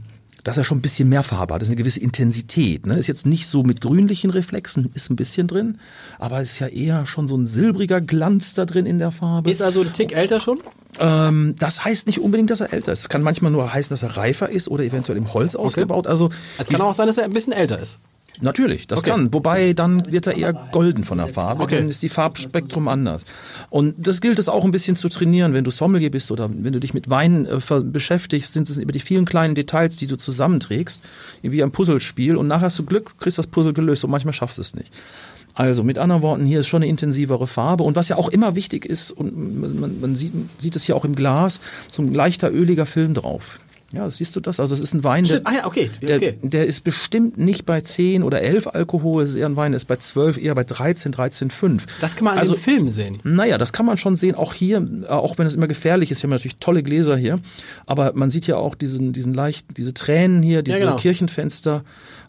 dass 0.44 0.56
er 0.56 0.64
schon 0.64 0.78
ein 0.78 0.82
bisschen 0.82 1.08
mehr 1.08 1.22
Farbe 1.22 1.54
hat. 1.54 1.62
Das 1.62 1.68
ist 1.68 1.72
eine 1.72 1.76
gewisse 1.80 2.00
Intensität. 2.00 2.86
Ne? 2.86 2.94
Ist 2.96 3.06
jetzt 3.06 3.26
nicht 3.26 3.46
so 3.46 3.62
mit 3.62 3.80
grünlichen 3.80 4.30
Reflexen, 4.30 4.90
ist 4.94 5.10
ein 5.10 5.16
bisschen 5.16 5.46
drin, 5.46 5.78
aber 6.18 6.40
es 6.40 6.52
ist 6.52 6.58
ja 6.58 6.68
eher 6.68 7.06
schon 7.06 7.26
so 7.28 7.36
ein 7.36 7.46
silbriger 7.46 8.00
Glanz 8.00 8.54
da 8.54 8.64
drin 8.64 8.86
in 8.86 8.98
der 8.98 9.10
Farbe. 9.10 9.50
Ist 9.50 9.62
also 9.62 9.82
ein 9.82 9.92
Tick 9.92 10.14
älter 10.14 10.40
schon? 10.40 10.60
Ähm, 10.98 11.54
das 11.58 11.84
heißt 11.84 12.06
nicht 12.06 12.20
unbedingt, 12.20 12.50
dass 12.50 12.60
er 12.60 12.72
älter 12.72 12.92
ist. 12.92 13.02
Es 13.02 13.08
kann 13.08 13.22
manchmal 13.22 13.52
nur 13.52 13.72
heißen, 13.72 13.90
dass 13.90 14.02
er 14.02 14.16
reifer 14.16 14.48
ist 14.48 14.68
oder 14.68 14.84
eventuell 14.84 15.18
im 15.18 15.32
Holz 15.34 15.54
ausgebaut. 15.54 16.06
Also 16.06 16.30
Es 16.58 16.68
kann 16.68 16.80
auch 16.80 16.94
sein, 16.94 17.06
dass 17.06 17.18
er 17.18 17.24
ein 17.24 17.32
bisschen 17.32 17.52
älter 17.52 17.78
ist. 17.78 17.98
Natürlich, 18.42 18.86
das 18.86 19.00
Okay. 19.00 19.10
kann. 19.10 19.32
Wobei 19.32 19.72
dann 19.72 20.10
wird 20.10 20.26
er 20.26 20.36
eher 20.36 20.52
golden 20.52 21.04
von 21.04 21.18
der 21.18 21.28
Farbe. 21.28 21.62
Okay. 21.62 21.78
Dann 21.78 21.88
ist 21.88 22.02
die 22.02 22.08
Farbspektrum 22.08 22.88
anders. 22.88 23.24
Und 23.70 23.94
das 23.98 24.20
gilt 24.20 24.38
es 24.38 24.48
auch 24.48 24.64
ein 24.64 24.70
bisschen 24.70 24.96
zu 24.96 25.08
trainieren, 25.08 25.54
wenn 25.54 25.64
du 25.64 25.70
Sommelier 25.70 26.10
bist 26.10 26.30
oder 26.30 26.50
wenn 26.52 26.72
du 26.72 26.80
dich 26.80 26.94
mit 26.94 27.10
Wein 27.10 27.46
äh, 27.46 27.58
beschäftigst, 27.82 28.52
sind 28.52 28.68
es 28.68 28.78
über 28.78 28.92
die 28.92 29.00
vielen 29.00 29.24
kleinen 29.24 29.54
Details, 29.54 29.96
die 29.96 30.06
du 30.06 30.16
zusammenträgst, 30.16 31.02
wie 31.42 31.62
ein 31.62 31.70
Puzzlespiel. 31.70 32.36
Und 32.36 32.46
nachher 32.48 32.66
hast 32.66 32.78
du 32.78 32.84
Glück, 32.84 33.18
kriegst 33.18 33.38
das 33.38 33.46
Puzzle 33.46 33.72
gelöst 33.72 34.04
und 34.04 34.10
manchmal 34.10 34.32
schaffst 34.34 34.58
du 34.58 34.62
es 34.62 34.74
nicht. 34.74 34.92
Also 35.54 35.82
mit 35.82 35.98
anderen 35.98 36.22
Worten, 36.22 36.46
hier 36.46 36.60
ist 36.60 36.68
schon 36.68 36.82
eine 36.82 36.90
intensivere 36.90 37.48
Farbe 37.48 37.82
und 37.82 37.96
was 37.96 38.08
ja 38.08 38.16
auch 38.16 38.28
immer 38.28 38.54
wichtig 38.54 38.84
ist 38.84 39.10
und 39.10 39.36
man, 39.60 39.80
man, 39.80 40.00
man 40.00 40.14
sieht, 40.16 40.32
sieht 40.58 40.76
es 40.76 40.84
hier 40.84 40.94
auch 40.94 41.04
im 41.04 41.16
Glas, 41.16 41.58
so 41.90 42.00
ein 42.00 42.14
leichter 42.14 42.52
öliger 42.52 42.86
Film 42.86 43.14
drauf. 43.14 43.58
Ja, 43.90 44.10
siehst 44.10 44.36
du 44.36 44.40
das? 44.40 44.60
Also 44.60 44.74
es 44.74 44.82
ist 44.82 44.92
ein 44.92 45.02
Wein, 45.02 45.24
der. 45.24 45.40
Ah 45.44 45.54
ja, 45.54 45.66
okay. 45.66 45.90
der, 46.02 46.16
okay. 46.16 46.38
der 46.42 46.66
ist 46.66 46.84
bestimmt 46.84 47.38
nicht 47.38 47.64
bei 47.64 47.80
10 47.80 48.22
oder 48.22 48.42
11 48.42 48.66
Alkohol, 48.66 49.22
es 49.22 49.30
ist 49.30 49.36
eher 49.36 49.48
ein 49.48 49.56
Wein, 49.56 49.72
ist 49.72 49.86
bei 49.86 49.96
12, 49.96 50.36
eher 50.36 50.54
bei 50.54 50.64
13, 50.64 51.12
13,5. 51.12 51.82
Das 52.00 52.14
kann 52.14 52.24
man 52.24 52.34
an 52.34 52.40
also, 52.40 52.54
dem 52.54 52.60
Film 52.60 52.88
sehen. 52.90 53.20
Naja, 53.24 53.56
das 53.56 53.72
kann 53.72 53.86
man 53.86 53.96
schon 53.96 54.14
sehen, 54.14 54.34
auch 54.34 54.52
hier, 54.52 54.86
äh, 55.04 55.06
auch 55.06 55.38
wenn 55.38 55.46
es 55.46 55.54
immer 55.54 55.68
gefährlich 55.68 56.10
ist. 56.10 56.22
Wir 56.22 56.28
haben 56.28 56.34
natürlich 56.34 56.58
tolle 56.58 56.82
Gläser 56.82 57.16
hier, 57.16 57.40
aber 57.86 58.12
man 58.14 58.28
sieht 58.28 58.46
ja 58.46 58.56
auch 58.56 58.74
diesen, 58.74 59.14
diesen 59.14 59.32
leicht, 59.32 59.78
diese 59.78 59.94
Tränen 59.94 60.42
hier, 60.42 60.62
diese 60.62 60.80
genau. 60.80 60.96
Kirchenfenster. 60.96 61.82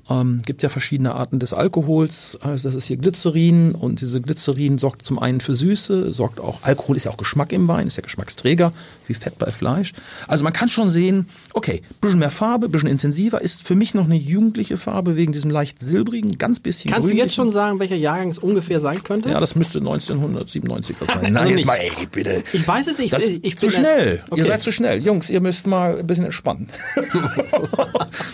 Ähm, 0.10 0.42
gibt 0.44 0.64
ja 0.64 0.70
verschiedene 0.70 1.14
Arten 1.14 1.38
des 1.38 1.54
Alkohols. 1.54 2.40
Also 2.42 2.68
das 2.68 2.76
ist 2.76 2.86
hier 2.86 2.98
Glycerin 2.98 3.76
und 3.76 4.02
diese 4.02 4.20
Glycerin 4.22 4.80
sorgt 4.80 5.06
zum 5.06 5.20
einen 5.20 5.40
für 5.40 5.54
Süße, 5.54 6.12
sorgt 6.14 6.40
auch, 6.40 6.64
Alkohol 6.64 6.98
ist 6.98 7.04
ja 7.04 7.12
auch 7.12 7.18
Geschmack 7.18 7.54
im 7.54 7.68
Wein, 7.68 7.86
ist 7.86 7.98
ja 7.98 8.02
Geschmacksträger, 8.02 8.74
wie 9.06 9.14
Fett 9.14 9.38
bei 9.38 9.52
Fleisch. 9.52 9.94
Also 10.28 10.44
man 10.44 10.54
kann 10.54 10.68
schon 10.68 10.90
sehen, 10.90 11.28
okay, 11.60 11.82
bisschen 12.02 12.20
mehr 12.20 12.30
Farbe, 12.30 12.70
bisschen 12.70 12.90
intensiver, 12.90 13.42
ist 13.42 13.68
für 13.68 13.76
mich 13.76 13.94
noch 13.94 14.06
eine 14.06 14.16
jugendliche 14.16 14.78
Farbe 14.78 15.16
wegen 15.18 15.34
diesem 15.34 15.52
leicht 15.52 15.84
silbrigen, 15.84 16.38
ganz 16.38 16.60
bisschen 16.62 16.90
Kannst 16.92 17.12
du 17.12 17.16
jetzt 17.16 17.36
schon 17.36 17.52
sagen, 17.52 17.80
welcher 17.80 17.96
Jahrgang 17.98 18.30
es 18.30 18.40
ungefähr 18.40 18.80
sein 18.80 19.04
könnte? 19.04 19.30
Ja, 19.30 19.40
das 19.42 19.56
müsste 19.56 19.80
1997er 19.80 21.06
sein. 21.06 21.18
Also 21.20 21.30
Nein, 21.30 21.48
jetzt 21.50 21.56
nicht. 21.58 21.66
mal, 21.68 21.76
ey, 21.76 21.92
bitte. 22.12 22.44
Ich 22.54 22.66
weiß 22.68 22.88
es 22.88 22.98
nicht. 22.98 23.12
Das 23.14 23.26
Ich- 23.26 23.44
ich 23.44 23.58
zu 23.58 23.68
bin- 23.68 23.76
schnell. 23.76 24.24
Okay. 24.30 24.40
Ihr 24.42 24.46
seid 24.48 24.62
zu 24.62 24.72
schnell. 24.72 25.02
Jungs, 25.04 25.30
ihr 25.30 25.42
müsst 25.42 25.68
mal 25.68 26.00
ein 26.00 26.08
bisschen 26.08 26.26
entspannen. 26.26 26.70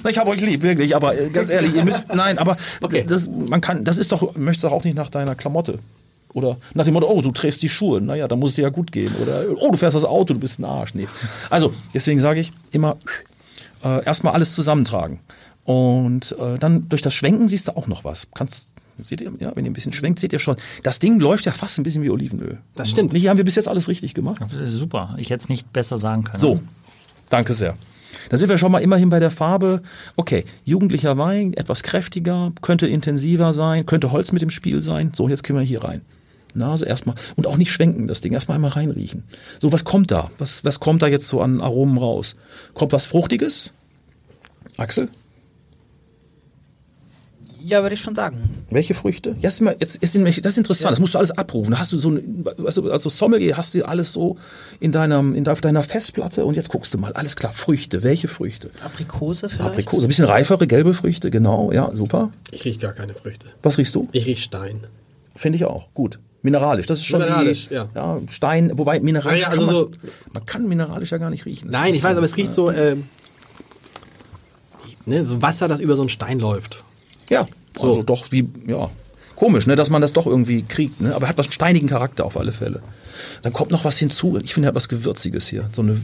Ich 0.07 0.17
habe 0.19 0.30
euch 0.30 0.41
lieb, 0.41 0.61
wirklich, 0.61 0.95
aber 0.95 1.17
äh, 1.19 1.30
ganz 1.30 1.49
ehrlich, 1.49 1.76
ihr 1.76 1.84
müsst, 1.84 2.13
nein, 2.13 2.38
aber 2.38 2.57
Okay. 2.82 3.03
das, 3.07 3.28
man 3.28 3.59
kann, 3.59 3.84
das 3.84 3.97
ist 3.97 4.11
doch, 4.11 4.36
möchtest 4.36 4.63
doch 4.65 4.71
auch 4.71 4.84
nicht 4.84 4.95
nach 4.95 5.09
deiner 5.09 5.34
Klamotte. 5.36 5.80
Oder 6.36 6.57
nach 6.73 6.83
dem 6.83 6.93
Motto, 6.93 7.07
oh, 7.07 7.21
du 7.21 7.31
trägst 7.31 7.63
die 7.63 7.69
Schuhe, 7.69 8.01
naja, 8.01 8.27
da 8.27 8.36
muss 8.36 8.49
es 8.51 8.55
dir 8.57 8.63
ja 8.63 8.69
gut 8.69 8.91
gehen. 8.91 9.11
Oder, 9.21 9.45
oh, 9.57 9.71
du 9.71 9.77
fährst 9.77 9.95
das 9.95 10.03
Auto, 10.03 10.33
du 10.33 10.39
bist 10.41 10.59
ein 10.59 10.65
Arsch. 10.65 10.93
Nee. 10.93 11.07
Also, 11.49 11.73
deswegen 11.93 12.19
sage 12.19 12.41
ich 12.41 12.51
immer, 12.71 12.97
äh, 13.86 14.03
erstmal 14.03 14.33
alles 14.33 14.53
zusammentragen. 14.53 15.19
Und 15.63 16.36
äh, 16.38 16.59
dann 16.59 16.89
durch 16.89 17.01
das 17.01 17.13
Schwenken 17.13 17.47
siehst 17.47 17.69
du 17.69 17.77
auch 17.77 17.88
noch 17.88 18.03
was. 18.03 18.27
Kannst, 18.36 18.69
seht 19.01 19.21
ihr, 19.21 19.31
ja, 19.39 19.55
wenn 19.55 19.63
ihr 19.63 19.71
ein 19.71 19.73
bisschen 19.73 19.93
schwenkt, 19.93 20.19
seht 20.19 20.33
ihr 20.33 20.39
schon, 20.39 20.57
das 20.83 20.99
Ding 20.99 21.21
läuft 21.21 21.45
ja 21.45 21.53
fast 21.53 21.77
ein 21.77 21.83
bisschen 21.83 22.03
wie 22.03 22.09
Olivenöl. 22.09 22.57
Das 22.75 22.89
stimmt. 22.89 23.13
Nicht, 23.13 23.29
haben 23.29 23.38
wir 23.38 23.45
bis 23.45 23.55
jetzt 23.55 23.69
alles 23.69 23.88
richtig 23.88 24.13
gemacht? 24.13 24.41
Das 24.41 24.53
ist 24.55 24.73
super. 24.73 25.15
Ich 25.17 25.29
hätte 25.29 25.41
es 25.41 25.47
nicht 25.47 25.71
besser 25.71 25.97
sagen 25.97 26.25
können. 26.25 26.39
So, 26.39 26.59
danke 27.29 27.53
sehr. 27.53 27.77
Da 28.29 28.36
sind 28.36 28.49
wir 28.49 28.57
schon 28.57 28.73
mal 28.73 28.79
immerhin 28.79 29.09
bei 29.09 29.21
der 29.21 29.31
Farbe. 29.31 29.81
Okay, 30.17 30.43
jugendlicher 30.65 31.17
Wein, 31.17 31.53
etwas 31.53 31.81
kräftiger, 31.81 32.51
könnte 32.61 32.88
intensiver 32.88 33.53
sein, 33.53 33.86
könnte 33.86 34.11
Holz 34.11 34.33
mit 34.33 34.43
im 34.43 34.49
Spiel 34.49 34.81
sein. 34.81 35.11
So, 35.15 35.29
jetzt 35.29 35.45
können 35.45 35.59
wir 35.59 35.65
hier 35.65 35.86
rein. 35.86 36.01
Nase 36.56 36.86
erstmal 36.86 37.16
und 37.36 37.47
auch 37.47 37.58
nicht 37.58 37.72
schwenken, 37.72 38.08
das 38.08 38.22
Ding 38.22 38.34
erstmal 38.34 38.56
einmal 38.56 38.72
reinriechen. 38.72 39.24
So, 39.60 39.72
was 39.72 39.84
kommt 39.84 40.12
da? 40.12 40.32
Was, 40.38 40.64
was 40.64 40.80
kommt 40.80 41.01
da 41.01 41.08
jetzt 41.08 41.28
so 41.28 41.41
an 41.41 41.62
Aromen 41.62 41.97
raus? 41.97 42.36
Kommt 42.74 42.91
was 42.93 43.06
Fruchtiges? 43.06 43.74
Axel? 44.78 45.10
Ja, 47.62 47.82
würde 47.82 47.95
ich 47.95 48.01
schon 48.01 48.14
sagen. 48.14 48.64
Welche 48.70 48.93
Früchte? 48.93 49.36
Jetzt, 49.39 49.60
mal, 49.60 49.76
jetzt 49.80 49.99
nämlich- 50.14 50.39
das 50.41 50.51
ist 50.51 50.58
interessant. 50.60 50.91
Das 50.91 50.99
musst 50.99 51.16
du 51.16 51.18
alles 51.18 51.32
abrufen. 51.32 51.72
Da 51.72 51.80
hast 51.80 51.91
du 51.91 51.97
so, 51.97 52.12
ein- 52.12 52.45
weißt 52.45 52.78
du, 52.78 52.91
also 52.91 53.10
Sommelier 53.10 53.58
hast 53.58 53.74
du 53.74 53.84
alles 53.88 54.14
so 54.14 54.38
in 54.80 54.91
deinem, 54.91 55.34
in 55.34 55.47
auf 55.47 55.62
deiner 55.62 55.82
Festplatte 55.82 56.45
und 56.45 56.56
jetzt 56.58 56.70
guckst 56.70 56.93
du 56.93 56.99
mal. 56.99 57.14
Alles 57.14 57.36
klar. 57.36 57.53
Früchte. 57.53 58.03
Welche 58.03 58.28
Früchte? 58.28 58.70
Aprikose 58.84 59.49
vielleicht? 59.49 59.72
Aprikose. 59.72 60.06
Ein 60.06 60.10
bisschen 60.10 60.26
reifere, 60.26 60.68
gelbe 60.68 60.93
Früchte. 60.93 61.32
Genau. 61.32 61.72
Ja, 61.72 61.89
super. 61.95 62.32
Ich 62.51 62.66
riech 62.66 62.78
gar 62.80 62.93
keine 62.93 63.16
Früchte. 63.16 63.47
Was 63.64 63.80
riechst 63.80 63.95
du? 63.95 64.08
Ich 64.12 64.28
riech 64.28 64.43
Stein. 64.43 64.82
Finde 65.36 65.56
ich 65.56 65.66
auch. 65.66 65.91
Gut. 65.95 66.20
Mineralisch. 66.45 66.85
Das 66.85 66.99
ist 66.99 67.05
schon 67.05 67.19
Mineralisch, 67.21 67.67
die, 67.67 67.73
ja. 67.73 67.89
ja. 67.93 68.19
Stein. 68.29 68.71
Wobei 68.77 68.99
mineralisch. 69.01 69.41
Ah 69.43 69.47
ja, 69.47 69.47
also 69.49 69.65
kann 69.65 69.75
man, 69.75 69.83
so- 69.83 69.91
man 70.33 70.45
kann 70.45 70.67
mineralisch 70.69 71.11
ja 71.11 71.17
gar 71.17 71.29
nicht 71.31 71.45
riechen. 71.45 71.69
Das 71.71 71.81
Nein, 71.81 71.93
ich 71.93 72.03
weiß, 72.03 72.11
so- 72.13 72.17
aber 72.17 72.25
es 72.25 72.37
riecht 72.37 72.53
so, 72.53 72.71
ähm, 72.71 73.03
ne, 75.05 75.25
so 75.25 75.41
Wasser, 75.41 75.67
das 75.67 75.79
über 75.79 75.95
so 75.95 76.03
einen 76.03 76.09
Stein 76.09 76.39
läuft. 76.39 76.83
Ja, 77.29 77.47
So. 77.75 77.83
also 77.83 78.03
doch 78.03 78.31
wie, 78.31 78.47
ja. 78.67 78.89
Komisch, 79.35 79.67
ne, 79.67 79.75
dass 79.75 79.89
man 79.89 80.01
das 80.01 80.13
doch 80.13 80.27
irgendwie 80.27 80.61
kriegt, 80.63 81.01
ne? 81.01 81.13
Aber 81.13 81.27
hat 81.27 81.37
was 81.37 81.47
einen 81.47 81.53
steinigen 81.53 81.87
Charakter 81.87 82.23
auf 82.25 82.37
alle 82.37 82.53
Fälle. 82.53 82.81
Dann 83.41 83.51
kommt 83.51 83.69
noch 83.71 83.83
was 83.83 83.97
hinzu. 83.97 84.39
Ich 84.41 84.53
finde, 84.53 84.67
er 84.67 84.69
hat 84.69 84.75
was 84.75 84.87
Gewürziges 84.87 85.47
hier. 85.47 85.69
So 85.73 85.81
eine, 85.81 85.99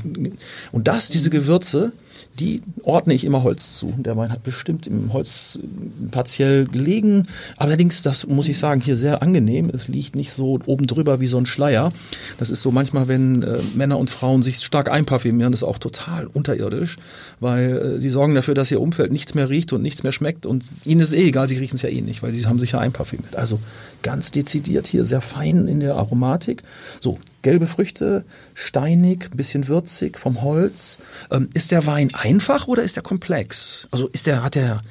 und 0.73 0.87
das, 0.89 1.07
diese 1.09 1.29
Gewürze, 1.29 1.93
die 2.39 2.61
ordne 2.83 3.13
ich 3.13 3.25
immer 3.25 3.43
Holz 3.43 3.77
zu. 3.77 3.93
Der 3.97 4.17
Wein 4.17 4.31
hat 4.31 4.43
bestimmt 4.43 4.87
im 4.87 5.13
Holz 5.13 5.59
äh, 5.61 6.07
partiell 6.09 6.65
gelegen. 6.65 7.27
Allerdings, 7.57 8.01
das 8.01 8.25
muss 8.25 8.47
ich 8.47 8.57
sagen, 8.57 8.81
hier 8.81 8.95
sehr 8.95 9.21
angenehm. 9.21 9.69
Es 9.69 9.87
liegt 9.87 10.15
nicht 10.15 10.31
so 10.31 10.59
oben 10.65 10.87
drüber 10.87 11.19
wie 11.19 11.27
so 11.27 11.37
ein 11.37 11.45
Schleier. 11.45 11.91
Das 12.37 12.49
ist 12.49 12.61
so 12.61 12.71
manchmal, 12.71 13.07
wenn 13.07 13.43
äh, 13.43 13.59
Männer 13.75 13.97
und 13.97 14.09
Frauen 14.09 14.41
sich 14.41 14.57
stark 14.57 14.89
einparfümieren, 14.89 15.51
das 15.51 15.61
ist 15.61 15.67
auch 15.67 15.77
total 15.77 16.27
unterirdisch, 16.27 16.97
weil 17.39 17.77
äh, 17.77 17.99
sie 17.99 18.09
sorgen 18.09 18.35
dafür, 18.35 18.53
dass 18.53 18.71
ihr 18.71 18.81
Umfeld 18.81 19.11
nichts 19.11 19.33
mehr 19.35 19.49
riecht 19.49 19.73
und 19.73 19.81
nichts 19.81 20.03
mehr 20.03 20.11
schmeckt. 20.11 20.45
Und 20.45 20.65
ihnen 20.85 21.01
ist 21.01 21.13
eh 21.13 21.27
egal, 21.27 21.47
sie 21.47 21.57
riechen 21.57 21.75
es 21.75 21.81
ja 21.81 21.89
eh 21.89 22.01
nicht, 22.01 22.23
weil 22.23 22.31
sie 22.31 22.45
haben 22.45 22.59
sich 22.59 22.71
ja 22.71 22.79
einparfümiert. 22.79 23.35
Also 23.35 23.59
ganz 24.01 24.31
dezidiert 24.31 24.87
hier, 24.87 25.05
sehr 25.05 25.21
fein 25.21 25.67
in 25.67 25.79
der 25.79 25.95
Aromatik. 25.95 26.63
So, 26.99 27.17
gelbe 27.41 27.67
Früchte, 27.67 28.25
steinig, 28.53 29.29
ein 29.31 29.37
bisschen 29.37 29.67
würzig 29.67 30.17
vom 30.19 30.41
Holz. 30.41 30.97
Ähm, 31.31 31.49
ist 31.53 31.71
der 31.71 31.85
Wein 31.87 32.13
einfach 32.13 32.67
oder 32.67 32.83
ist 32.83 32.95
der 32.95 33.03
komplex? 33.03 33.87
Also 33.91 34.07
ist 34.09 34.27
der, 34.27 34.43
hat 34.43 34.55
der, 34.55 34.81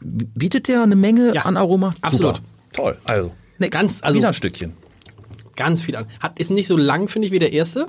bietet 0.00 0.68
der 0.68 0.82
eine 0.82 0.96
Menge 0.96 1.34
Ja, 1.34 1.42
an 1.42 1.56
Aroma? 1.56 1.94
absolut. 2.00 2.36
Super. 2.36 2.48
Toll. 2.72 2.98
Also, 3.04 3.32
nix. 3.58 3.70
Ganz- 3.76 4.02
also- 4.02 4.18
Wieder 4.18 4.28
ein 4.28 4.34
Stückchen. 4.34 4.72
Ganz 5.56 5.82
viel 5.82 5.96
an. 5.96 6.06
Hat, 6.20 6.38
ist 6.38 6.50
nicht 6.50 6.66
so 6.66 6.76
lang, 6.76 7.08
finde 7.08 7.26
ich, 7.26 7.32
wie 7.32 7.38
der 7.38 7.52
erste. 7.52 7.86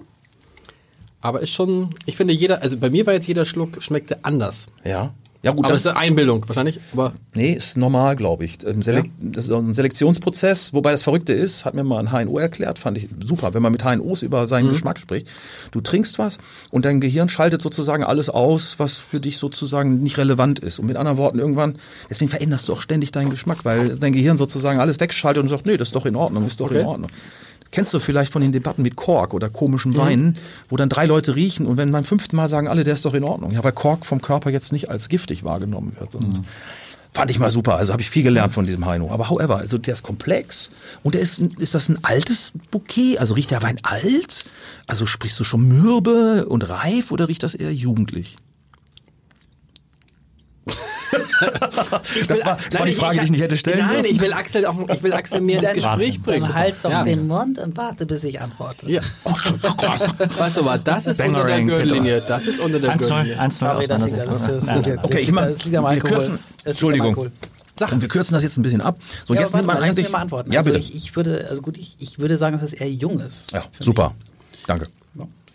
Aber 1.20 1.42
ist 1.42 1.50
schon, 1.52 1.90
ich 2.06 2.16
finde 2.16 2.34
jeder, 2.34 2.62
also 2.62 2.78
bei 2.78 2.90
mir 2.90 3.06
war 3.06 3.14
jetzt 3.14 3.28
jeder 3.28 3.46
Schluck, 3.46 3.82
schmeckte 3.84 4.20
anders. 4.24 4.68
Ja. 4.86 5.14
Ja 5.44 5.52
gut, 5.52 5.66
aber 5.66 5.74
das 5.74 5.86
ist 5.86 5.96
Einbildung 5.96 6.44
wahrscheinlich. 6.48 6.80
Aber 6.94 7.14
Nee, 7.34 7.54
ist 7.54 7.78
normal, 7.78 8.16
glaube 8.16 8.46
ich. 8.46 8.58
Ähm, 8.66 8.82
Selek 8.82 9.12
Das 9.22 9.46
ist 9.46 9.52
ein 9.52 9.74
Selektionsprozess, 9.74 10.74
wobei 10.74 10.92
das 10.92 11.04
Verrückte 11.04 11.34
ist, 11.34 11.66
hat 11.66 11.74
mir 11.74 11.84
mal 11.84 12.00
ein 12.06 12.12
HNO 12.12 12.38
erklärt, 12.40 12.80
fand 12.80 12.98
ich 12.98 13.10
super, 13.24 13.54
wenn 13.54 13.62
man 13.62 13.72
mit 13.72 13.84
HNOs 13.84 14.24
über 14.24 14.48
seinen 14.48 14.70
Geschmack 14.70 15.00
spricht. 15.00 15.28
Du 15.72 15.82
trinkst 15.82 16.18
was 16.20 16.40
und 16.72 16.86
dein 16.86 17.00
Gehirn 17.00 17.30
schaltet 17.30 17.62
sozusagen 17.62 18.04
alles 18.04 18.30
aus, 18.30 18.80
was 18.80 18.98
für 18.98 19.20
dich 19.20 19.38
sozusagen 19.38 20.02
nicht 20.02 20.18
relevant 20.18 20.60
ist. 20.60 20.80
Und 20.80 20.88
mit 20.88 20.98
anderen 20.98 21.18
Worten, 21.18 21.40
irgendwann, 21.40 21.78
deswegen 22.10 22.30
veränderst 22.30 22.68
du 22.68 22.74
auch 22.74 22.82
ständig 22.82 23.12
deinen 23.12 23.30
Geschmack, 23.30 23.64
weil 23.66 23.98
dein 23.98 24.14
Gehirn 24.14 24.38
sozusagen 24.38 24.80
alles 24.80 25.00
wegschaltet 25.00 25.44
und 25.44 25.50
sagt, 25.50 25.66
nee, 25.66 25.78
das 25.78 25.90
ist 25.90 25.96
doch 25.96 26.06
in 26.06 26.16
Ordnung, 26.16 26.46
ist 26.48 26.60
doch 26.60 26.68
Okay. 26.68 26.82
in 26.82 26.86
Ordnung. 26.86 27.10
Kennst 27.72 27.94
du 27.94 28.00
vielleicht 28.00 28.32
von 28.32 28.42
den 28.42 28.52
Debatten 28.52 28.82
mit 28.82 28.96
Kork 28.96 29.34
oder 29.34 29.50
komischen 29.50 29.98
Weinen, 29.98 30.38
wo 30.70 30.78
dann 30.78 30.90
drei 30.90 31.06
Leute 31.06 31.36
riechen 31.36 31.66
und 31.66 31.78
wenn 31.78 31.92
beim 31.92 32.06
fünften 32.06 32.36
Mal 32.36 32.48
sagen 32.48 32.68
alle, 32.68 32.84
der 32.84 32.94
ist 32.94 33.06
doch 33.06 33.14
in 33.14 33.24
Ordnung. 33.24 33.52
Ja, 33.52 33.64
weil 33.64 33.74
Kork 33.74 34.06
vom 34.06 34.22
Körper 34.22 34.50
jetzt 34.50 34.72
nicht 34.72 34.90
als 34.90 35.10
giftig 35.10 35.44
wahrgenommen 35.44 35.94
wird. 36.00 36.16
Und 36.16 36.44
Fand 37.18 37.32
ich 37.32 37.40
mal 37.40 37.50
super. 37.50 37.78
Also 37.78 37.94
habe 37.94 38.02
ich 38.04 38.12
viel 38.12 38.22
gelernt 38.22 38.54
von 38.54 38.64
diesem 38.66 38.86
Heino. 38.86 39.10
Aber 39.10 39.32
however, 39.32 39.58
also 39.58 39.80
der 39.80 39.96
ist 39.96 40.04
komplex. 40.04 40.70
Und 41.02 41.16
der 41.16 41.22
ist, 41.22 41.40
ist 41.40 41.74
das 41.74 41.90
ein 41.90 41.98
altes 42.04 42.54
Bouquet? 42.70 43.18
Also 43.18 43.34
riecht 43.34 43.50
der 43.50 43.64
Wein 43.64 43.80
alt? 43.82 44.46
Also 44.86 45.08
sprichst 45.08 45.40
du 45.40 45.44
schon 45.44 45.68
mürbe 45.68 46.46
und 46.48 46.70
reif 46.70 47.12
oder 47.12 47.28
riecht 47.28 47.42
das 47.42 47.56
eher 47.56 47.74
jugendlich? 47.74 48.38
Das 52.28 52.46
war, 52.46 52.58
das 52.70 52.80
war 52.80 52.86
die 52.86 52.94
Frage, 52.94 53.20
die 53.20 53.26
ich 53.26 53.32
nicht 53.32 53.42
hätte 53.42 53.58
stellen 53.58 53.80
Nein, 53.80 53.90
dürfen. 54.04 54.16
ich 54.16 54.20
will 54.22 54.34
Axel 54.34 54.66
auch, 54.66 54.90
ich 54.90 55.04
will 55.04 55.14
Axel 55.14 55.42
mehr 55.42 55.62
ins 55.62 55.74
Gespräch 55.74 56.22
bringen. 56.22 56.44
Dann 56.44 56.54
halt 56.56 56.76
doch 56.84 56.90
Ja. 56.92 57.04
den 57.04 57.28
Mund 57.28 57.60
und 57.60 57.78
warte, 57.78 58.06
bis 58.06 58.24
ich 58.24 58.42
antworte. 58.42 58.90
Ja. 58.92 59.02
Weißt 59.24 60.58
du 60.58 60.66
was, 60.66 60.84
das 60.84 61.06
ist 61.08 61.22
unter 61.22 61.44
der. 61.46 61.62
Gürtellinie. 61.62 62.22
Das 62.28 62.46
ist 62.48 62.60
unter 62.60 62.80
der 62.80 62.92
1-0, 62.94 62.98
Gürtellinie. 63.00 63.40
1-0 63.40 63.52
Sorry, 63.52 63.78
aus 63.78 63.88
das 63.88 64.00
meiner 64.02 64.06
liegt, 64.12 64.20
Sicht. 64.20 64.32
das, 64.32 64.48
das, 64.48 64.66
Nein, 64.66 64.82
nein. 64.82 64.96
das, 64.96 65.04
Okay, 65.06 65.16
ich 65.18 65.22
liegt- 65.22 65.32
mach- 65.34 65.46
das 65.46 65.66
liegt 65.66 65.78
am 65.78 65.84
wir 65.84 65.90
Alkohol. 65.90 66.18
kürzen- 66.18 66.40
Das 66.40 66.40
liegt 66.40 66.66
am 66.66 66.70
Entschuldigung. 66.72 67.16
Und 67.92 68.02
wir 68.02 68.08
kürzen 68.08 68.34
das 68.34 68.44
jetzt 68.44 68.58
ein 68.58 68.64
bisschen 68.64 68.82
ab. 68.82 68.98
So, 69.26 69.34
Ja, 69.36 69.42
jetzt 69.42 69.54
nimmt 69.54 69.68
man 69.68 69.76
mal, 69.76 69.82
lass 69.82 69.90
eigentlich. 69.98 70.12
mal 70.12 70.20
antworten. 70.22 70.52
Ja, 70.52 70.60
also 70.60 70.72
bitte. 70.72 70.82
ich, 70.82 70.96
ich 70.96 71.16
würde, 71.16 71.46
also 71.50 71.62
gut, 71.62 71.78
ich, 71.78 71.96
ich 72.00 72.18
würde 72.20 72.38
sagen, 72.38 72.56
dass 72.56 72.64
es 72.64 72.74
eher 72.74 72.90
jung 72.92 73.20
ist. 73.20 73.52
Ja, 73.52 73.64
super. 73.80 74.14
Danke. 74.66 74.88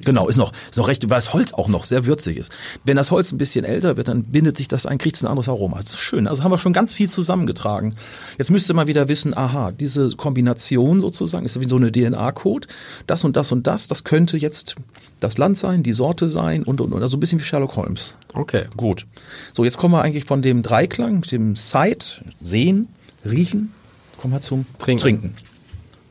Genau, 0.04 0.28
ist 0.28 0.36
noch, 0.36 0.52
ist 0.70 0.76
noch 0.76 0.88
recht, 0.88 1.08
weil 1.08 1.16
das 1.16 1.32
Holz 1.32 1.52
auch 1.52 1.68
noch 1.68 1.84
sehr 1.84 2.06
würzig 2.06 2.36
ist. 2.36 2.52
Wenn 2.84 2.96
das 2.96 3.10
Holz 3.10 3.32
ein 3.32 3.38
bisschen 3.38 3.64
älter 3.64 3.96
wird, 3.96 4.08
dann 4.08 4.24
bindet 4.24 4.56
sich 4.56 4.68
das 4.68 4.86
ein, 4.86 4.98
kriegt 4.98 5.16
es 5.16 5.22
ein 5.22 5.28
anderes 5.28 5.48
Aroma. 5.48 5.78
Das 5.78 5.92
ist 5.92 5.98
schön. 5.98 6.26
Also 6.26 6.42
haben 6.42 6.50
wir 6.50 6.58
schon 6.58 6.72
ganz 6.72 6.92
viel 6.92 7.08
zusammengetragen. 7.08 7.94
Jetzt 8.38 8.50
müsste 8.50 8.74
man 8.74 8.86
wieder 8.86 9.08
wissen, 9.08 9.36
aha, 9.36 9.72
diese 9.72 10.10
Kombination 10.16 11.00
sozusagen 11.00 11.46
ist 11.46 11.58
wie 11.60 11.68
so 11.68 11.76
eine 11.76 11.92
DNA-Code. 11.92 12.68
Das 13.06 13.24
und 13.24 13.36
das 13.36 13.52
und 13.52 13.66
das, 13.66 13.88
das 13.88 14.04
könnte 14.04 14.36
jetzt 14.36 14.76
das 15.20 15.38
Land 15.38 15.56
sein, 15.56 15.82
die 15.82 15.92
Sorte 15.92 16.28
sein 16.28 16.64
und, 16.64 16.80
und, 16.80 16.92
und. 16.92 17.02
Also 17.02 17.16
ein 17.16 17.20
bisschen 17.20 17.38
wie 17.38 17.44
Sherlock 17.44 17.76
Holmes. 17.76 18.16
Okay. 18.32 18.64
Gut. 18.76 19.06
So, 19.52 19.64
jetzt 19.64 19.78
kommen 19.78 19.94
wir 19.94 20.02
eigentlich 20.02 20.24
von 20.24 20.42
dem 20.42 20.62
Dreiklang, 20.62 21.22
dem 21.22 21.56
Sight, 21.56 22.24
Sehen, 22.40 22.88
Riechen, 23.24 23.72
kommen 24.18 24.34
wir 24.34 24.40
zum 24.40 24.66
Trinken. 24.78 25.02
Trinken. 25.02 25.34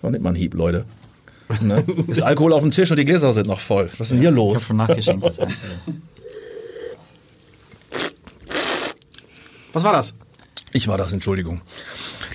Da 0.02 0.10
nimmt 0.10 0.24
man 0.24 0.36
einen 0.36 0.42
Hieb, 0.42 0.54
Leute. 0.54 0.86
Ne? 1.60 1.84
Ist 2.08 2.22
Alkohol 2.24 2.54
auf 2.54 2.62
dem 2.62 2.72
Tisch 2.72 2.90
und 2.92 2.98
die 2.98 3.06
Gläser 3.06 3.34
sind 3.34 3.48
noch 3.48 3.60
voll. 3.60 3.90
Was 3.98 4.08
ist 4.08 4.12
denn 4.12 4.20
hier 4.20 4.30
Ich 4.30 4.36
los? 4.36 4.54
habe 4.56 4.64
schon 4.66 4.78
nachgeschenkt, 4.78 5.24
das 5.26 5.40
Einzige. 5.40 5.68
Was 9.74 9.84
war 9.84 9.94
das? 9.94 10.14
Ich 10.74 10.88
war 10.88 10.98
das, 10.98 11.14
Entschuldigung. 11.14 11.62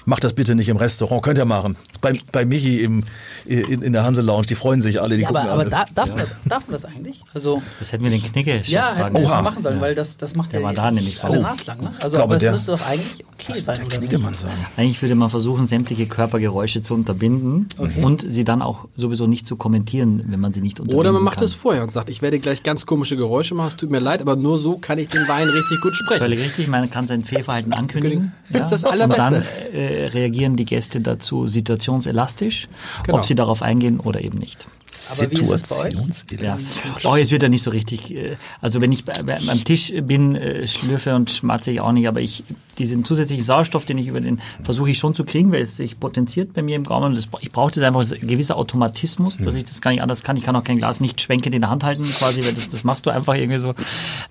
Macht 0.09 0.23
das 0.25 0.33
bitte 0.35 0.55
nicht 0.55 0.69
im 0.69 0.77
Restaurant, 0.77 1.21
könnt 1.23 1.37
ihr 1.37 1.45
machen. 1.45 1.75
Bei, 2.01 2.13
bei 2.31 2.45
Michi 2.47 2.81
im, 2.83 3.03
in, 3.45 3.83
in 3.83 3.93
der 3.93 4.05
Hanse 4.05 4.23
Lounge, 4.23 4.47
die 4.47 4.55
freuen 4.55 4.81
sich 4.81 5.01
alle, 5.03 5.17
die 5.17 5.23
Ja, 5.23 5.31
aber, 5.31 5.43
aber 5.43 5.53
alle. 5.63 5.71
da, 5.71 5.85
darf, 5.95 6.09
man 6.11 6.19
das, 6.19 6.37
darf 6.45 6.67
man 6.69 6.73
das 6.75 6.85
eigentlich? 6.85 7.23
Also, 7.35 7.61
Das 7.81 7.91
hätten 7.93 8.05
wir 8.05 8.11
den 8.13 8.23
Knicke 8.23 8.63
ja, 8.67 8.95
hätten 8.95 9.15
wir 9.17 9.23
das 9.23 9.43
machen 9.43 9.63
sollen, 9.65 9.81
weil 9.81 9.97
das, 9.97 10.17
das 10.17 10.37
macht 10.37 10.53
Der 10.53 10.61
ja 10.61 10.67
war 10.67 10.73
da 10.75 10.91
nämlich 10.93 11.23
alle 11.25 11.41
naslang. 11.41 11.81
Ne? 11.81 11.93
Also, 12.01 12.17
glaube, 12.17 12.35
aber 12.35 12.39
der- 12.39 12.53
müsste 12.53 12.71
doch 12.71 12.87
eigentlich 12.89 13.25
okay 13.35 13.61
sein, 13.61 13.79
der 13.79 13.87
oder 13.87 13.99
nicht? 13.99 14.09
Knickemann 14.09 14.35
sagen. 14.35 14.55
Eigentlich 14.77 15.03
würde 15.03 15.17
man 15.17 15.29
versuchen, 15.29 15.67
sämtliche 15.67 16.07
Körpergeräusche 16.07 16.83
zu 16.83 16.95
unterbinden 16.95 17.67
Okay. 17.77 18.03
und 18.05 18.25
sie 18.31 18.45
dann 18.45 18.63
auch 18.63 18.87
sowieso 18.97 19.27
nicht 19.27 19.47
zu 19.47 19.57
kommentieren, 19.57 20.23
wenn 20.29 20.39
man 20.39 20.53
sie 20.53 20.61
nicht 20.61 20.79
unterbinden 20.79 21.01
Oder 21.01 21.13
man 21.13 21.25
macht 21.25 21.43
es 21.43 21.53
vorher 21.55 21.83
und 21.83 21.91
sagt, 21.91 22.11
ich 22.11 22.23
werde 22.23 22.39
gleich 22.39 22.63
ganz 22.63 22.87
komische 22.87 23.17
Geräusche 23.17 23.57
machen, 23.57 23.69
es 23.69 23.77
tut 23.77 23.91
mir 23.91 23.99
leid, 23.99 24.21
aber 24.23 24.37
nur 24.37 24.59
so 24.61 24.79
kann 24.79 24.99
ich 24.99 25.09
den 25.09 25.27
Wein 25.27 25.49
richtig 25.49 25.81
gut 25.81 25.97
sprechen. 25.97 26.21
Völlig 26.21 26.41
richtig, 26.41 26.69
man 26.69 26.89
kann 26.91 27.09
sein 27.09 27.25
Fehlverhalten 27.25 27.73
ankündigen. 27.73 28.33
Das 28.53 28.63
ist 28.63 28.71
das 28.71 28.85
Und 28.85 28.91
Allerbeste. 28.93 29.23
dann 29.23 29.43
äh, 29.75 29.96
reagieren 29.97 30.57
die 30.57 30.65
Gäste 30.65 31.01
dazu 31.01 31.47
situationselastisch, 31.49 32.69
Genau. 33.05 33.19
ob 33.19 33.25
sie 33.25 33.35
darauf 33.35 33.63
eingehen 33.63 34.01
oder 34.01 34.21
eben 34.23 34.39
nicht. 34.39 34.67
Aber 35.11 35.31
wie 35.31 35.41
ist 35.41 35.51
es 35.51 35.69
bei 35.69 35.77
euch? 35.77 35.95
Ja. 35.95 36.01
Situationselastik. 36.13 37.05
Oh, 37.05 37.17
jetzt 37.17 37.31
wird 37.31 37.43
er 37.43 37.49
nicht 37.49 37.63
so 37.63 37.71
richtig. 37.71 38.15
äh, 38.15 38.37
Also 38.61 38.81
wenn 38.81 38.93
ich 38.93 39.05
am 39.27 39.65
Tisch 39.65 39.93
bin, 40.03 40.37
äh, 40.37 40.67
schlürfe 40.67 41.15
und 41.15 41.31
schmatze 41.31 41.71
ich 41.71 41.81
auch 41.81 41.93
nicht, 41.93 42.09
aber 42.09 42.21
ich 42.21 42.45
diesen 42.79 43.05
zusätzlichen 43.05 43.45
Sauerstoff, 43.45 43.85
den 43.85 43.99
ich 43.99 44.09
über 44.09 44.21
den 44.21 44.41
versuche 44.63 44.91
ich 44.91 44.99
schon 44.99 45.15
zu 45.15 45.25
kriegen, 45.25 45.53
weil 45.53 45.63
es 45.63 45.77
sich 45.77 45.99
potenziert 45.99 46.55
bei 46.55 46.63
mir 46.63 46.77
im 46.77 46.85
Gaumen. 46.85 47.07
Und 47.07 47.17
das, 47.17 47.29
ich 47.41 47.53
brauche 47.53 47.73
das 47.73 47.83
einfach 47.83 48.01
ein 48.01 48.27
gewisser 48.27 48.57
Automatismus, 48.57 49.37
dass 49.39 49.55
ich 49.55 49.65
das 49.65 49.81
gar 49.81 49.91
nicht 49.91 50.03
anders 50.03 50.23
kann. 50.23 50.37
Ich 50.37 50.43
kann 50.45 50.57
auch 50.57 50.65
kein 50.65 50.79
Glas 50.79 51.01
nicht 51.01 51.21
schwenkend 51.21 51.55
in 51.55 51.61
der 51.63 51.71
Hand 51.71 51.85
halten, 51.85 52.05
quasi, 52.05 52.45
weil 52.45 52.53
das, 52.53 52.69
das 52.69 52.85
machst 52.85 53.07
du 53.07 53.11
einfach 53.11 53.35
irgendwie 53.35 53.59
so. 53.59 53.75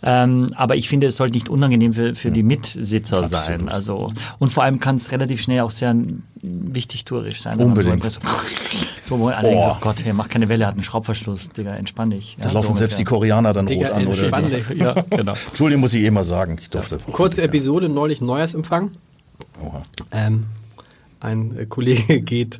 Ähm, 0.04 0.48
aber 0.56 0.76
ich 0.76 0.90
finde, 0.90 1.08
es 1.08 1.18
sollte 1.18 1.34
nicht 1.34 1.50
unangenehm 1.50 1.94
für, 1.94 2.16
für 2.16 2.32
die 2.32 2.44
Mitsitzer 2.44 3.28
sein. 3.30 3.70
Also 3.70 4.12
und 4.40 4.52
vor 4.52 4.64
allem 4.64 4.80
kann 4.80 4.96
es 4.96 5.12
relativ 5.12 5.42
schnell 5.42 5.62
auch 5.62 5.72
sehr 5.72 5.96
wichtig 6.42 7.06
tourisch 7.06 7.42
sein. 7.42 7.58
wenn 7.60 7.70
man 7.70 7.78
Unbedingt. 7.78 8.04
So, 8.12 8.20
so 9.02 9.20
wo 9.20 9.28
alle 9.30 9.50
denken, 9.50 9.64
so. 9.64 9.78
Gott, 9.82 10.04
hey, 10.04 10.14
mach 10.14 10.30
keine 10.30 10.50
Welle, 10.50 10.68
hat 10.68 10.74
einen 10.74 10.84
Schraubverschluss, 10.84 11.50
Digga, 11.50 11.76
entspann 11.76 12.10
dich. 12.12 12.38
Da 12.40 12.50
Ja, 12.50 12.54
laufen 12.54 12.74
so 12.74 12.80
selbst 12.80 13.00
die. 13.00 13.04
Koreaner 13.04 13.54
dann 13.54 13.66
Digga, 13.66 13.88
rot 13.88 13.96
an. 13.96 14.08
Oder 14.08 14.18
entspann 14.20 14.46
die, 14.48 14.56
dich. 14.56 14.80
Ja, 14.80 14.94
genau. 15.10 15.34
Entschuldigung, 15.48 15.82
muss 15.82 15.94
ich 15.94 16.04
eh 16.04 16.12
mal 16.12 16.24
sagen. 16.24 16.58
Ich 16.60 16.70
durfte. 16.70 16.98
Kurze 17.12 17.42
Episode, 17.44 17.90
neulich 17.90 18.22
Neujahrsempfang. 18.36 18.92
Ähm, 20.12 20.46
ein 21.22 21.70
Kollege 21.70 22.22
geht 22.22 22.60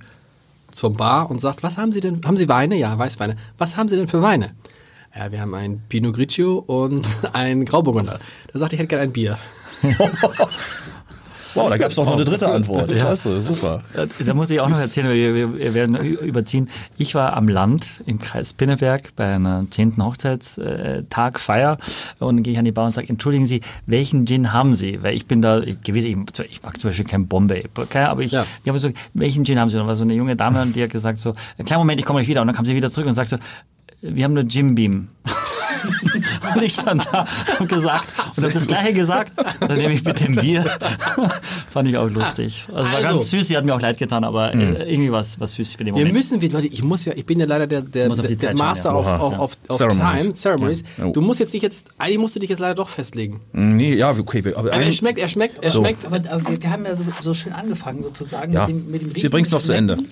zur 0.72 0.94
Bar 0.94 1.30
und 1.30 1.42
sagt, 1.42 1.64
was 1.64 1.78
haben 1.78 1.92
Sie 1.92 2.00
denn? 2.00 2.22
Haben 2.26 2.38
Sie 2.38 2.48
Weine? 2.48 2.76
Ja, 2.76 2.98
Weißweine. 2.98 3.36
Was 3.58 3.78
haben 3.78 3.90
Sie 3.90 3.96
denn 3.96 4.08
für 4.08 4.22
Weine? 4.22 4.56
Ja, 5.16 5.32
wir 5.32 5.42
haben 5.42 5.54
ein 5.54 5.82
Pinot 5.88 6.16
Grigio 6.16 6.58
und 6.60 7.06
ein 7.34 7.66
Grauburgunder. 7.66 8.20
Da 8.52 8.60
sagte 8.60 8.76
ich, 8.76 8.80
ich 8.80 8.84
hätte 8.84 8.90
gerne 8.90 9.04
ein 9.04 9.14
Bier. 9.14 9.38
Wow, 11.56 11.70
da 11.70 11.78
gab 11.78 11.90
es 11.90 11.96
doch 11.96 12.06
noch 12.06 12.14
eine 12.14 12.26
dritte 12.26 12.48
Antwort. 12.48 12.90
Klasse, 12.94 13.42
super. 13.42 13.82
Da, 13.94 14.06
da 14.26 14.34
muss 14.34 14.50
ich 14.50 14.60
auch 14.60 14.70
noch 14.70 14.80
erzählen, 14.80 15.10
wir, 15.10 15.58
wir, 15.58 15.74
werden 15.74 15.96
überziehen. 15.96 16.70
Ich 16.98 17.16
war 17.16 17.34
am 17.34 17.48
Land 17.48 17.88
im 18.06 18.20
Kreis 18.20 18.54
Pinneberg 18.54 19.16
bei 19.16 19.36
einer 19.36 19.66
zehnten 19.70 20.04
Hochzeitstag, 20.04 21.40
Feier 21.40 21.78
und 22.20 22.44
gehe 22.44 22.54
ich 22.54 22.60
an 22.60 22.66
die 22.66 22.72
Bar 22.72 22.86
und 22.86 22.94
sage, 22.94 23.10
entschuldigen 23.10 23.46
Sie, 23.46 23.62
welchen 23.86 24.26
Gin 24.26 24.54
haben 24.54 24.76
Sie? 24.76 25.02
Weil 25.02 25.16
ich 25.16 25.26
bin 25.26 25.42
da 25.42 25.62
gewesen, 25.62 26.26
ich, 26.34 26.40
ich 26.52 26.64
mag 26.64 26.80
zum 26.80 26.90
Beispiel 26.90 27.06
kein 27.06 27.28
Bombay, 27.28 27.66
okay, 27.78 28.04
aber 28.04 28.22
ich, 28.22 28.32
Ja. 28.32 28.46
ich 28.64 28.70
habe 28.70 28.80
so, 28.80 28.90
welchen 29.14 29.46
Gin 29.46 29.60
haben 29.60 29.70
Sie? 29.70 29.78
Und 29.78 29.84
da 29.84 29.88
war 29.88 29.96
so 29.96 30.04
eine 30.04 30.14
junge 30.14 30.36
Dame 30.36 30.62
und 30.62 30.76
die 30.76 30.84
hat 30.84 30.90
gesagt 30.90 31.18
so, 31.18 31.34
kleinen 31.64 31.80
Moment, 31.80 32.00
ich 32.00 32.06
komme 32.06 32.20
gleich 32.20 32.28
wieder. 32.28 32.42
Und 32.42 32.48
dann 32.48 32.56
kam 32.56 32.66
sie 32.66 32.76
wieder 32.76 32.92
zurück 32.92 33.08
und 33.08 33.16
sagt 33.16 33.30
so, 33.30 33.38
wir 34.02 34.24
haben 34.24 34.34
nur 34.34 34.44
Jim 34.44 34.76
Beam. 34.76 35.08
und 36.56 36.62
ich 36.64 36.74
stand 36.74 37.08
da 37.12 37.28
und 37.60 37.70
gesagt 37.70 38.10
und 38.38 38.44
habe 38.44 38.54
das 38.54 38.68
gleiche 38.68 38.94
gesagt, 38.94 39.34
dann 39.60 39.78
nehme 39.78 39.94
ich 39.94 40.04
mit 40.04 40.20
dem 40.20 40.36
Bier. 40.36 40.66
Fand 41.70 41.88
ich 41.90 41.98
auch 41.98 42.10
lustig. 42.10 42.68
Also, 42.74 42.90
war 42.92 42.98
Also. 42.98 43.08
ganz 43.10 43.30
süß, 43.30 43.48
sie 43.48 43.58
hat 43.58 43.66
mir 43.66 43.74
auch 43.76 43.82
leid 43.82 43.98
getan, 43.98 44.24
aber 44.24 44.54
äh, 44.54 44.92
irgendwie 44.92 45.12
was 45.12 45.40
was 45.40 45.54
süß 45.54 45.74
für 45.74 45.84
den 45.84 45.96
Wir 45.96 46.02
Moment. 46.02 46.14
müssen, 46.14 46.42
wir, 46.42 46.50
Leute, 46.52 46.68
ich 46.68 46.84
muss 46.84 47.06
ja, 47.06 47.14
ich 47.16 47.26
bin 47.26 47.40
ja 47.40 47.46
leider 47.46 47.68
der, 47.68 47.82
der, 47.82 48.10
der, 48.10 48.16
der 48.24 48.48
schauen, 48.50 48.58
Master 48.58 48.90
ja. 48.90 48.96
auf, 48.96 49.06
auf, 49.08 49.34
auf, 49.40 49.58
auf 49.70 49.78
Ceremonies. 49.78 50.22
Time, 50.24 50.34
Ceremonies. 50.34 50.84
Ja. 50.98 51.10
Du 51.10 51.22
musst 51.22 51.40
jetzt 51.40 51.54
nicht 51.54 51.64
jetzt, 51.64 51.88
eigentlich 51.98 52.20
musst 52.20 52.36
du 52.36 52.40
dich 52.40 52.50
jetzt 52.50 52.60
leider 52.60 52.76
doch 52.76 52.90
festlegen. 52.90 53.42
Nee, 53.54 53.96
ja, 53.96 54.12
okay. 54.12 54.44
Aber 54.56 54.72
Aber 54.74 54.84
er 54.84 54.92
schmeckt, 54.92 55.20
er 55.20 55.28
schmeckt, 55.28 55.64
er 55.64 55.72
So. 55.72 55.80
schmeckt. 55.82 56.06
Aber, 56.06 56.18
aber 56.30 56.50
wir, 56.52 56.62
wir 56.62 56.70
haben 56.72 56.86
ja 56.86 56.96
so, 56.96 57.04
so 57.20 57.34
schön 57.34 57.54
angefangen, 57.54 58.04
sozusagen, 58.04 58.54
Ja. 58.54 58.68
mit 58.68 58.76
dem, 58.76 58.92
mit 58.92 59.02
dem 59.02 59.16
Wir 59.16 59.30
bringen's 59.30 59.52
noch 59.52 59.62
zu 59.62 59.72
Ende. 59.72 59.96
Schmecken. 59.96 60.12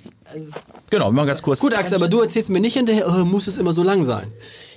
Genau, 0.89 1.05
wir 1.07 1.11
machen 1.11 1.27
ganz 1.27 1.41
kurz. 1.41 1.59
Gut, 1.59 1.73
Axel, 1.75 1.95
aber 1.97 2.07
du 2.07 2.21
erzählst 2.21 2.49
mir 2.49 2.59
nicht 2.59 2.73
hinterher, 2.75 3.07
oh, 3.07 3.23
muss 3.25 3.47
es 3.47 3.57
immer 3.57 3.73
so 3.73 3.83
lang 3.83 4.03
sein. 4.03 4.29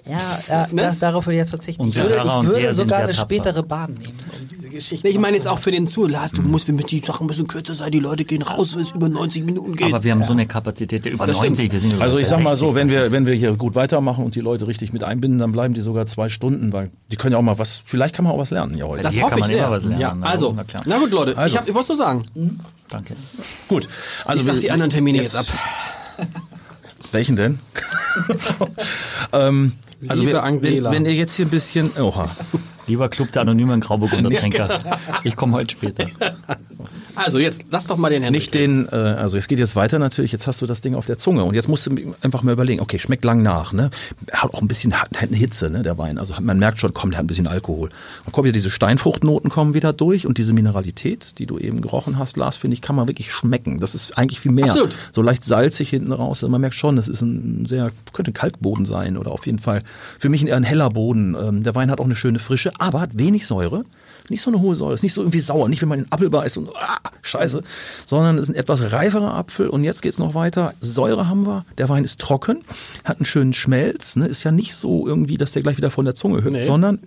Ja, 0.09 0.19
ja 0.49 0.67
Ne? 0.71 0.83
das, 0.83 0.99
darauf 0.99 1.27
würde 1.27 1.35
ich 1.37 1.41
jetzt 1.41 1.51
verzichten. 1.51 1.83
Und 1.83 1.89
Ich 1.89 1.97
würde, 1.97 2.15
ich 2.17 2.25
würde 2.25 2.73
sogar 2.75 2.99
eine 2.99 3.09
tapfer. 3.09 3.23
spätere 3.23 3.63
Bahn 3.63 3.95
nehmen, 3.95 4.15
um 4.41 4.49
diese 4.49 4.69
Geschichte 4.69 5.07
Nee, 5.07 5.13
Ich 5.15 5.19
meine 5.19 5.37
jetzt 5.37 5.49
auch 5.49 5.59
für 5.59 5.71
den 5.71 5.89
Zuhörer, 5.89 6.27
du 6.33 6.43
musst, 6.43 6.67
wir 6.69 6.75
müssen 6.75 6.87
die 6.87 7.01
Sachen 7.05 7.27
müssen 7.27 7.47
kürzer 7.49 7.75
sein, 7.75 7.91
die 7.91 7.99
Leute 7.99 8.25
gehen 8.25 8.43
raus, 8.43 8.75
wenn 8.75 8.83
es 8.83 8.93
über 8.93 9.09
90 9.09 9.45
Minuten 9.45 9.75
geht. 9.75 9.89
aber 9.93 10.05
wir 10.05 10.13
haben 10.13 10.23
so 10.25 10.33
eine 10.33 10.47
Kapazität 10.47 11.05
der 11.05 11.13
über 11.13 11.27
Das 11.27 11.39
stimmt. 11.39 11.57
90, 11.57 11.73
wir 11.73 11.81
sind 11.81 11.93
über 11.95 12.05
Also 12.05 12.19
ich 12.19 12.29
sag 12.29 12.41
mal 12.43 12.55
so, 12.57 12.67
60. 12.71 12.77
wenn 12.77 12.89
wir, 12.91 13.11
wenn 13.13 13.27
wir 13.27 13.35
hier 13.35 13.53
gut 13.57 13.75
weitermachen 13.75 14.25
und 14.25 14.35
die 14.35 14.41
Leute 14.41 14.67
richtig 14.69 14.93
mit 14.93 15.03
einbinden, 15.03 15.39
dann 15.41 15.51
bleiben 15.53 15.75
die 15.75 15.81
sogar 15.81 16.07
zwei 16.07 16.29
Stunden, 16.29 16.73
weil 16.73 16.91
die 17.11 17.17
können 17.17 17.33
ja 17.33 17.39
auch 17.39 17.43
mal 17.43 17.59
was, 17.59 17.83
vielleicht 17.85 18.15
kann 18.15 18.25
man 18.25 18.35
auch 18.35 18.39
was 18.39 18.51
lernen 18.51 18.77
ja 18.77 18.85
heute. 18.87 19.03
das 19.03 19.15
hier 19.15 19.25
hoffe 19.25 19.31
kann 19.33 19.41
man 19.41 19.51
ich 19.51 19.57
sehr. 19.57 19.69
lernen, 19.71 19.99
ja, 20.01 20.15
na, 20.15 20.27
also, 20.27 20.53
na 20.57 20.65
klar. 20.65 20.83
na 20.87 20.99
gut, 20.99 21.11
Leute, 21.11 21.37
Also. 21.37 21.55
ich, 21.55 21.61
hab, 21.61 21.69
ich 21.69 21.75
wollte 21.75 21.89
nur 21.89 21.97
sagen, 21.99 22.23
Danke. 22.89 23.17
Gut. 23.69 23.89
Also 24.25 24.41
ich 24.41 24.47
sag 24.47 24.55
wir- 24.55 24.61
die 24.63 24.71
anderen 24.71 24.91
Termine 24.93 25.19
jetzt, 25.19 25.35
ab. 25.35 25.47
Welchen 27.13 27.37
denn? 27.37 27.59
ähm, 29.33 29.73
also 30.09 30.23
Angela. 30.23 30.91
wenn, 30.91 31.05
wenn 31.05 31.07
ihr 31.07 31.15
jetzt 31.15 31.35
hier 31.35 31.47
ein 31.47 31.51
bisschen, 31.51 31.91
oha, 31.99 32.31
Lieber 32.87 33.09
Club 33.09 33.33
der 33.33 33.43
anonymen 33.43 33.81
Grauburgundertrinker. 33.81 34.81
Ich 35.25 35.37
komme 35.37 35.55
heute 35.55 35.73
später. 35.73 36.07
Also 37.17 37.39
jetzt 37.39 37.67
lass 37.71 37.87
doch 37.87 37.97
mal 37.97 38.11
den 38.11 38.23
Henrik. 38.23 38.41
Nicht 38.43 38.55
den, 38.55 38.89
äh, 38.93 38.95
also 38.95 39.39
es 39.39 39.49
geht 39.49 39.59
jetzt 39.59 39.75
weiter 39.75 39.99
natürlich, 39.99 40.33
jetzt 40.33 40.47
hast 40.47 40.61
du 40.61 40.67
das 40.67 40.83
Ding 40.83 40.95
auf 40.95 41.07
der 41.07 41.17
Zunge 41.17 41.45
und 41.45 41.55
jetzt 41.55 41.67
musst 41.67 41.87
du 41.87 42.15
einfach 42.21 42.43
mal 42.43 42.53
überlegen, 42.53 42.81
okay, 42.81 42.99
schmeckt 42.99 43.25
lang 43.25 43.43
nach, 43.43 43.73
ne? 43.73 43.91
Hat 44.33 44.53
auch 44.53 44.61
ein 44.61 44.69
bisschen 44.69 44.95
hat 45.01 45.17
eine 45.19 45.37
Hitze, 45.37 45.71
ne, 45.71 45.83
der 45.83 45.97
Wein. 45.99 46.19
Also 46.19 46.35
man 46.41 46.59
merkt 46.59 46.81
schon, 46.81 46.93
kommt, 46.93 47.15
der 47.15 47.19
hat 47.19 47.25
ein 47.25 47.27
bisschen 47.27 47.47
Alkohol. 47.47 47.89
Dann 48.25 48.33
kommen 48.33 48.45
wieder 48.45 48.53
diese 48.53 48.71
Steinfruchtnoten 48.71 49.51
kommen 49.51 49.75
wieder 49.75 49.93
durch 49.93 50.27
und 50.27 50.39
diese 50.39 50.53
Mineralität, 50.53 51.39
die 51.39 51.47
du 51.47 51.59
eben 51.59 51.81
gerochen 51.81 52.19
hast, 52.19 52.37
Lars, 52.37 52.59
finde 52.59 52.75
ich, 52.75 52.83
kann 52.83 52.95
man 52.95 53.09
wirklich 53.09 53.33
schmecken. 53.33 53.81
Das 53.81 53.95
ist 53.95 54.19
eigentlich 54.19 54.41
viel 54.41 54.53
mehr. 54.53 54.67
Absolut. 54.67 54.99
So 55.13 55.23
leicht 55.23 55.45
salzig 55.45 55.89
hinten 55.89 56.13
raus. 56.13 56.39
Also 56.45 56.51
man 56.51 56.61
merkt 56.61 56.77
schon, 56.77 56.97
das 56.97 57.09
ist 57.09 57.23
ein 57.23 57.65
sehr, 57.67 57.93
könnte 58.13 58.31
ein 58.33 58.35
Kalkboden 58.35 58.85
sein 58.85 59.17
oder 59.17 59.33
auf 59.33 59.47
jeden 59.47 59.59
Fall 59.59 59.83
für 60.19 60.29
mich 60.29 60.47
eher 60.47 60.57
ein 60.57 60.65
heller 60.65 60.91
Boden. 60.91 61.35
Ähm, 61.41 61.63
der 61.63 61.75
Wein 61.75 61.91
hat 61.91 61.99
auch 61.99 62.05
eine 62.05 62.15
schöne 62.15 62.39
Frische, 62.39 62.76
aber 62.79 63.01
hat 63.01 63.19
wenig 63.19 63.47
Säure. 63.47 63.85
Nicht 64.29 64.43
so 64.43 64.51
eine 64.51 64.61
hohe 64.61 64.75
Säure, 64.75 64.95
ist 64.95 65.05
nicht 65.05 65.13
so 65.13 65.21
irgendwie 65.21 65.39
sauer, 65.39 65.69
nicht 65.69 65.83
wenn 65.83 65.89
man 65.89 66.01
den 66.01 66.11
Apfel 66.11 66.31
beißt 66.31 66.59
und 66.59 66.71
ah, 66.75 66.99
scheiße, 67.23 67.63
sondern 68.07 68.39
es 68.39 68.45
ist 68.45 68.49
ein 68.49 68.57
etwas 68.57 68.91
reiferer 68.91 69.35
Apfel 69.35 69.69
und 69.69 69.85
jetzt 69.85 70.03
geht's 70.03 70.19
noch 70.19 70.35
weiter. 70.35 70.75
Säure 70.81 71.29
haben 71.29 71.47
wir, 71.47 71.65
der 71.79 71.89
Wein 71.89 72.03
ist 72.03 72.21
trocken, 72.21 72.65
hat 73.05 73.19
einen 73.19 73.25
schönen 73.25 73.53
Schmelz, 73.53 74.17
ne? 74.17 74.27
ist 74.27 74.43
ja 74.43 74.51
nicht 74.51 74.75
so 74.75 75.07
irgendwie, 75.07 75.37
dass 75.37 75.53
der 75.53 75.63
gleich 75.63 75.77
wieder 75.77 75.93
von 75.93 76.05
der 76.05 76.17
Zunge 76.17 76.43
hüpft, 76.43 76.65
sondern 76.65 76.99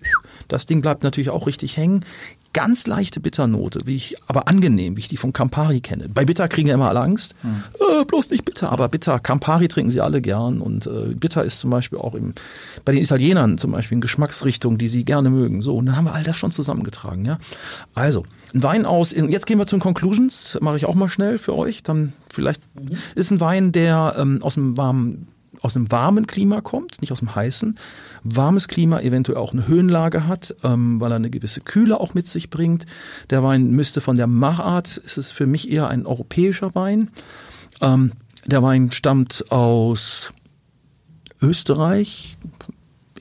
das 0.47 0.65
Ding 0.65 0.79
bleibt 0.79 1.03
natürlich 1.03 1.29
auch 1.29 1.45
richtig 1.45 1.75
hängen. 1.75 2.05
Ganz 2.53 2.87
leichte 2.87 3.19
Bitternote, 3.19 3.81
wie 3.85 3.95
ich, 3.95 4.15
aber 4.27 4.47
angenehm, 4.47 4.95
wie 4.95 5.01
ich 5.01 5.07
die 5.07 5.17
von 5.17 5.33
Campari 5.33 5.81
kenne. 5.81 6.09
Bei 6.09 6.25
Bitter 6.25 6.47
kriegen 6.47 6.67
ja 6.67 6.73
immer 6.73 6.89
alle 6.89 7.01
Angst. 7.01 7.35
Äh, 7.43 8.05
bloß 8.05 8.31
nicht 8.31 8.45
bitter, 8.45 8.71
aber 8.71 8.87
bitter. 8.89 9.19
Campari 9.19 9.67
trinken 9.67 9.91
sie 9.91 10.01
alle 10.01 10.21
gern 10.21 10.59
und 10.59 10.87
äh, 10.87 11.13
bitter 11.13 11.43
ist 11.43 11.59
zum 11.59 11.69
Beispiel 11.69 11.99
auch 11.99 12.15
im, 12.15 12.33
bei 12.85 12.91
den 12.91 13.01
Italienern 13.01 13.57
zum 13.57 13.71
Beispiel 13.71 13.97
eine 13.97 14.01
Geschmacksrichtung, 14.01 14.77
die 14.77 14.87
sie 14.87 15.05
gerne 15.05 15.29
mögen. 15.29 15.61
So, 15.61 15.77
und 15.77 15.85
dann 15.85 15.95
haben 15.95 16.05
wir 16.05 16.13
all 16.13 16.23
das 16.23 16.37
schon 16.37 16.51
zusammengetragen, 16.51 17.25
ja. 17.25 17.37
Also, 17.93 18.25
ein 18.53 18.63
Wein 18.63 18.85
aus, 18.85 19.11
in, 19.11 19.29
jetzt 19.29 19.45
gehen 19.45 19.59
wir 19.59 19.67
zu 19.67 19.75
den 19.75 19.81
Conclusions, 19.81 20.57
mache 20.61 20.77
ich 20.77 20.85
auch 20.85 20.95
mal 20.95 21.09
schnell 21.09 21.37
für 21.37 21.55
euch. 21.55 21.83
Dann 21.83 22.13
vielleicht 22.31 22.61
ist 23.15 23.31
ein 23.31 23.39
Wein, 23.39 23.71
der 23.71 24.15
ähm, 24.17 24.41
aus 24.41 24.55
dem 24.55 24.75
warmen 24.75 25.27
aus 25.61 25.75
einem 25.75 25.91
warmen 25.91 26.27
Klima 26.27 26.61
kommt, 26.61 27.01
nicht 27.01 27.11
aus 27.11 27.19
dem 27.19 27.35
heißen. 27.35 27.77
Warmes 28.23 28.67
Klima 28.67 28.99
eventuell 29.01 29.37
auch 29.37 29.53
eine 29.53 29.67
Höhenlage 29.67 30.27
hat, 30.27 30.55
ähm, 30.63 30.99
weil 31.01 31.11
er 31.11 31.17
eine 31.17 31.29
gewisse 31.29 31.61
Kühle 31.61 31.99
auch 31.99 32.13
mit 32.13 32.27
sich 32.27 32.49
bringt. 32.49 32.85
Der 33.29 33.43
Wein 33.43 33.71
müsste 33.71 34.01
von 34.01 34.15
der 34.15 34.27
Machart, 34.27 34.97
ist 34.97 35.17
es 35.17 35.31
für 35.31 35.45
mich 35.45 35.69
eher 35.69 35.87
ein 35.87 36.05
europäischer 36.05 36.75
Wein. 36.75 37.09
Ähm, 37.81 38.11
der 38.45 38.63
Wein 38.63 38.91
stammt 38.91 39.51
aus 39.51 40.31
Österreich, 41.41 42.37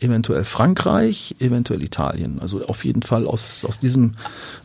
eventuell 0.01 0.45
Frankreich, 0.45 1.37
eventuell 1.39 1.83
Italien. 1.83 2.39
Also 2.41 2.65
auf 2.67 2.85
jeden 2.85 3.03
Fall 3.03 3.27
aus, 3.27 3.65
aus 3.65 3.79
diesem 3.79 4.13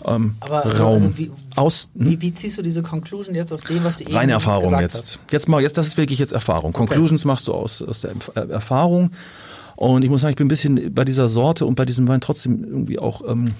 ähm, 0.06 0.36
Aber 0.40 0.66
Raum. 0.78 0.94
also 0.94 1.18
wie, 1.18 1.32
aus, 1.56 1.90
hm? 1.98 2.06
wie, 2.06 2.22
wie 2.22 2.34
ziehst 2.34 2.58
du 2.58 2.62
diese 2.62 2.84
Conclusion 2.84 3.36
jetzt 3.36 3.52
aus 3.52 3.62
dem, 3.62 3.84
was 3.84 3.98
du 3.98 4.04
eben 4.06 4.14
Reine 4.14 4.34
Erfahrung 4.34 4.66
gesagt 4.66 4.82
jetzt. 4.82 4.96
hast? 4.96 5.20
Jetzt 5.32 5.48
mal, 5.48 5.62
jetzt 5.62 5.78
das 5.78 5.88
ist 5.88 5.98
wirklich 5.98 6.20
jetzt 6.20 6.34
Erfahrung. 6.34 6.74
Conclusions 6.74 7.26
machst 7.26 7.48
du 7.48 7.54
aus, 7.54 7.82
aus 7.82 8.02
der 8.02 8.12
äh, 8.36 8.50
Erfahrung. 8.50 9.12
Und 9.76 10.04
ich 10.04 10.10
muss 10.10 10.22
sagen, 10.22 10.32
ich 10.32 10.38
bin 10.38 10.46
ein 10.46 10.50
bisschen 10.50 10.94
bei 10.94 11.04
dieser 11.04 11.28
Sorte 11.28 11.66
und 11.66 11.76
bei 11.76 11.86
diesem 11.86 12.08
Wein 12.08 12.22
trotzdem 12.22 12.64
irgendwie 12.64 13.00
auch, 13.00 13.28
ähm, 13.28 13.54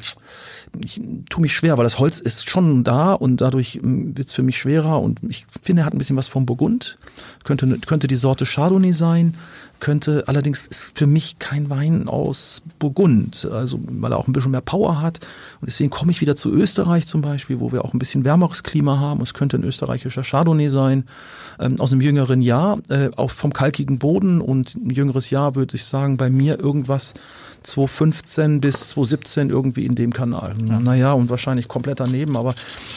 ich 0.80 1.02
tue 1.30 1.42
mich 1.42 1.54
schwer, 1.54 1.78
weil 1.78 1.84
das 1.84 2.00
Holz 2.00 2.20
ist 2.20 2.50
schon 2.50 2.84
da 2.84 3.14
und 3.14 3.42
dadurch 3.42 3.80
ähm, 3.84 4.18
wird's 4.18 4.34
für 4.34 4.44
mich 4.44 4.58
schwerer 4.58 5.02
und 5.02 5.20
ich 5.28 5.46
finde, 5.62 5.82
er 5.82 5.86
hat 5.86 5.94
ein 5.94 5.98
bisschen 5.98 6.16
was 6.16 6.28
vom 6.28 6.46
Burgund. 6.46 6.98
Könnte, 7.44 7.68
könnte 7.86 8.08
die 8.08 8.16
Sorte 8.16 8.46
Chardonnay 8.46 8.94
sein, 8.94 9.36
könnte, 9.84 10.24
allerdings 10.28 10.66
ist 10.66 10.98
für 10.98 11.06
mich 11.08 11.38
kein 11.40 11.70
Wein 11.70 12.08
aus 12.08 12.62
Burgund, 12.80 13.48
also 13.52 13.80
weil 13.88 14.12
er 14.14 14.18
auch 14.18 14.28
ein 14.28 14.34
bisschen 14.34 14.52
mehr 14.52 14.62
Power 14.62 15.02
hat. 15.02 15.20
Und 15.62 15.68
deswegen 15.68 15.90
komme 15.92 16.12
ich 16.12 16.22
wieder 16.22 16.36
zu 16.36 16.50
Österreich 16.52 17.06
zum 17.06 17.22
Beispiel, 17.22 17.60
wo 17.60 17.72
wir 17.72 17.84
auch 17.86 17.94
ein 17.94 18.00
bisschen 18.00 18.24
wärmeres 18.24 18.64
Klima 18.64 18.98
haben. 19.00 19.22
Es 19.22 19.34
könnte 19.34 19.58
ein 19.58 19.64
österreichischer 19.64 20.24
Chardonnay 20.24 20.70
sein, 20.70 21.04
ähm, 21.60 21.80
aus 21.80 21.92
einem 21.92 22.02
jüngeren 22.02 22.42
Jahr, 22.42 22.80
äh, 22.90 23.10
auch 23.18 23.30
vom 23.32 23.54
kalkigen 23.54 24.00
Boden 24.00 24.42
und 24.42 24.74
ein 24.76 24.90
jüngeres 24.90 25.30
Jahr 25.30 25.54
würde 25.56 25.76
ich 25.76 25.86
sagen, 25.86 26.18
bei 26.18 26.30
mir 26.30 26.60
irgendwas 26.60 27.14
2015 27.64 28.60
bis 28.62 28.90
2017 28.90 29.50
irgendwie 29.50 29.86
in 29.86 29.96
dem 29.96 30.12
Kanal. 30.14 30.54
Naja, 30.64 31.14
und 31.14 31.30
wahrscheinlich 31.30 31.68
komplett 31.68 32.00
daneben, 32.00 32.36
aber 32.38 32.54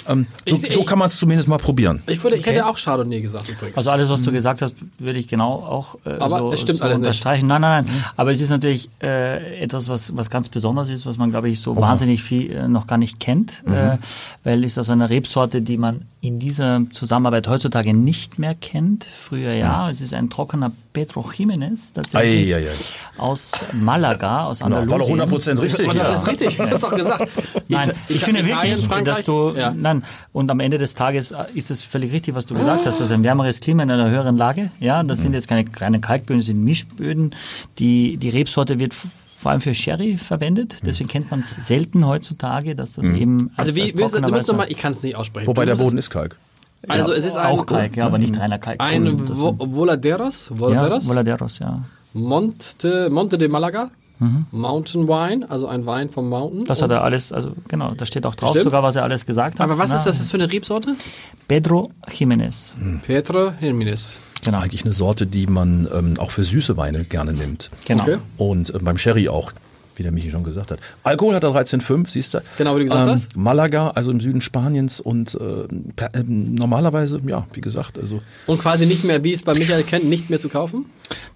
ähm, 0.08 0.26
so, 0.48 0.56
Ich- 0.56 0.72
so 0.74 0.82
kann 0.84 0.98
man 0.98 1.06
es 1.06 1.16
zumindest 1.16 1.48
mal 1.48 1.58
probieren. 1.58 2.02
Ich, 2.06 2.22
würde, 2.22 2.36
ich 2.36 2.44
hätte 2.46 2.66
auch 2.66 2.76
Chardonnay 2.76 3.20
gesagt 3.20 3.48
übrigens. 3.48 3.76
Also 3.76 3.90
alles, 3.90 4.08
was 4.08 4.22
du 4.22 4.32
gesagt 4.32 4.62
hast, 4.62 4.74
würde 4.98 5.18
ich 5.18 5.28
genau 5.28 5.52
auch 5.54 5.96
äh, 6.04 6.10
Aber 6.18 6.38
so, 6.40 6.52
es 6.52 6.60
stimmt 6.60 6.75
so 6.78 6.84
alles 6.84 6.98
nicht. 6.98 7.06
unterstreichen. 7.06 7.46
Nein, 7.46 7.60
nein, 7.60 7.84
nein. 7.84 7.94
Aber 8.16 8.32
es 8.32 8.40
ist 8.40 8.50
natürlich 8.50 8.88
äh, 9.02 9.60
etwas, 9.60 9.88
was, 9.88 10.16
was 10.16 10.30
ganz 10.30 10.48
Besonderes 10.48 10.88
ist, 10.88 11.06
was 11.06 11.16
man, 11.16 11.30
glaube 11.30 11.48
ich, 11.48 11.60
so 11.60 11.76
wahnsinnig 11.76 12.22
viel 12.22 12.50
äh, 12.52 12.68
noch 12.68 12.86
gar 12.86 12.98
nicht 12.98 13.20
kennt, 13.20 13.62
äh, 13.66 13.98
weil 14.44 14.64
es 14.64 14.78
aus 14.78 14.90
einer 14.90 15.10
Rebsorte, 15.10 15.62
die 15.62 15.76
man 15.76 16.02
in 16.26 16.40
dieser 16.40 16.82
Zusammenarbeit 16.90 17.46
heutzutage 17.46 17.94
nicht 17.94 18.40
mehr 18.40 18.56
kennt. 18.56 19.04
Früher 19.04 19.52
ja, 19.52 19.88
es 19.88 20.00
ist 20.00 20.12
ein 20.12 20.28
trockener 20.28 20.72
Pedro 20.92 21.20
Jiménez, 21.20 21.92
tatsächlich 21.94 22.52
Ei, 22.52 22.56
ei, 22.56 22.68
ei. 22.68 22.74
aus 23.16 23.52
Malaga, 23.74 24.46
aus 24.46 24.60
War 24.60 24.70
doch 24.70 24.78
Andalusien. 24.78 25.20
100% 25.20 25.60
richtig. 25.60 25.92
Ja. 25.92 26.10
das 26.10 26.26
richtig, 26.26 26.56
du 26.56 26.64
hast 26.70 26.82
doch 26.82 26.96
gesagt. 26.96 27.30
Nein, 27.68 27.92
ich 28.08 28.24
finde 28.24 28.40
Italien, 28.40 28.72
wirklich, 28.72 28.88
Frankreich, 28.88 29.16
dass 29.18 29.24
du, 29.24 29.54
ja. 29.54 29.70
nein, 29.70 30.02
und 30.32 30.50
am 30.50 30.58
Ende 30.58 30.78
des 30.78 30.96
Tages 30.96 31.30
äh, 31.30 31.44
ist 31.54 31.70
es 31.70 31.82
völlig 31.82 32.12
richtig, 32.12 32.34
was 32.34 32.46
du 32.46 32.54
gesagt 32.54 32.86
hast, 32.86 32.98
das 32.98 33.08
ist 33.08 33.12
ein 33.12 33.22
wärmeres 33.22 33.60
Klima 33.60 33.84
in 33.84 33.90
einer 33.92 34.10
höheren 34.10 34.36
Lage, 34.36 34.72
ja, 34.80 35.04
das 35.04 35.20
sind 35.20 35.32
jetzt 35.32 35.46
keine 35.46 35.64
kleinen 35.64 36.00
Kalkböden, 36.00 36.40
das 36.40 36.46
sind 36.46 36.64
Mischböden, 36.64 37.36
die, 37.78 38.16
die 38.16 38.30
Rebsorte 38.30 38.80
wird 38.80 38.94
vor 39.46 39.52
allem 39.52 39.60
für 39.60 39.76
Sherry 39.76 40.16
verwendet, 40.16 40.78
deswegen 40.84 41.08
kennt 41.08 41.30
man 41.30 41.38
es 41.42 41.52
selten 41.68 42.04
heutzutage, 42.04 42.74
dass 42.74 42.94
das 42.94 43.04
eben 43.04 43.52
als, 43.54 43.68
Also 43.68 43.76
wie, 43.76 43.82
als 43.82 43.92
du 43.92 43.98
trockener 43.98 44.30
musst 44.32 44.42
Weißer- 44.48 44.52
noch 44.52 44.56
mal, 44.58 44.66
ich 44.72 44.76
kann 44.76 44.92
es 44.94 45.04
nicht 45.04 45.14
aussprechen. 45.14 45.46
Wobei 45.46 45.64
der 45.66 45.76
Boden 45.76 45.96
ist 45.98 46.10
Kalk. 46.10 46.36
Also 46.88 47.12
es 47.12 47.24
ist 47.24 47.36
ein, 47.36 47.46
auch 47.46 47.64
Kalk, 47.64 47.96
ja, 47.96 48.06
aber 48.06 48.18
nicht 48.18 48.36
reiner 48.36 48.58
Kalk. 48.58 48.80
ein 48.80 49.04
Das 49.16 49.38
Vo 49.38 49.54
sind- 49.56 49.76
Voladeros, 49.76 50.48
ja, 50.52 50.58
Voladeros 50.58 51.08
Voladeros, 51.08 51.58
ja. 51.60 51.80
Monte, 52.12 53.08
Monte 53.08 53.38
de 53.38 53.46
Malaga, 53.46 53.88
Mountain 54.50 55.06
Wine, 55.06 55.48
also 55.48 55.68
ein 55.68 55.86
Wein 55.86 56.10
vom 56.10 56.28
Mountain. 56.28 56.64
Das 56.64 56.82
hat 56.82 56.90
er 56.90 57.04
alles, 57.04 57.30
also 57.32 57.52
genau, 57.68 57.92
da 57.96 58.04
steht 58.04 58.26
auch 58.26 58.34
drauf 58.34 58.50
Stimmt. 58.50 58.64
sogar, 58.64 58.82
was 58.82 58.96
er 58.96 59.04
alles 59.04 59.26
gesagt 59.26 59.60
hat. 59.60 59.64
Aber 59.64 59.78
was 59.78 59.90
Na, 59.90 59.96
ist 59.98 60.06
das 60.06 60.28
für 60.28 60.38
eine 60.38 60.50
Rebsorte? 60.50 60.96
Pedro 61.46 61.92
Jiménez. 62.10 62.74
Petra 63.06 63.54
Jimenez. 63.60 64.18
Genau. 64.44 64.58
Eigentlich 64.60 64.84
eine 64.84 64.92
Sorte, 64.92 65.26
die 65.26 65.46
man 65.46 65.88
ähm, 65.92 66.18
auch 66.18 66.30
für 66.30 66.44
süße 66.44 66.76
Weine 66.76 67.04
gerne 67.04 67.32
nimmt. 67.32 67.70
genau. 67.84 68.02
Okay. 68.04 68.16
Und 68.36 68.74
äh, 68.74 68.78
beim 68.80 68.98
Sherry 68.98 69.28
auch, 69.28 69.52
wie 69.96 70.02
der 70.02 70.12
Michi 70.12 70.30
schon 70.30 70.44
gesagt 70.44 70.70
hat. 70.70 70.78
Alkohol 71.04 71.34
hat 71.34 71.42
er 71.42 71.50
13,5, 71.50 72.10
siehst 72.10 72.34
du. 72.34 72.40
Genau, 72.58 72.74
wie 72.76 72.80
du 72.80 72.84
gesagt 72.84 73.06
ähm, 73.06 73.12
hast. 73.14 73.34
Malaga, 73.36 73.90
also 73.90 74.10
im 74.10 74.20
Süden 74.20 74.42
Spaniens 74.42 75.00
und 75.00 75.34
äh, 75.36 75.66
per, 75.96 76.14
ähm, 76.14 76.54
normalerweise, 76.54 77.18
ja, 77.26 77.46
wie 77.54 77.62
gesagt, 77.62 77.98
also 77.98 78.20
Und 78.46 78.60
quasi 78.60 78.84
nicht 78.84 79.04
mehr, 79.04 79.24
wie 79.24 79.32
es 79.32 79.42
bei 79.42 79.54
Michael 79.54 79.84
kennt, 79.84 80.04
nicht 80.04 80.28
mehr 80.28 80.38
zu 80.38 80.50
kaufen? 80.50 80.84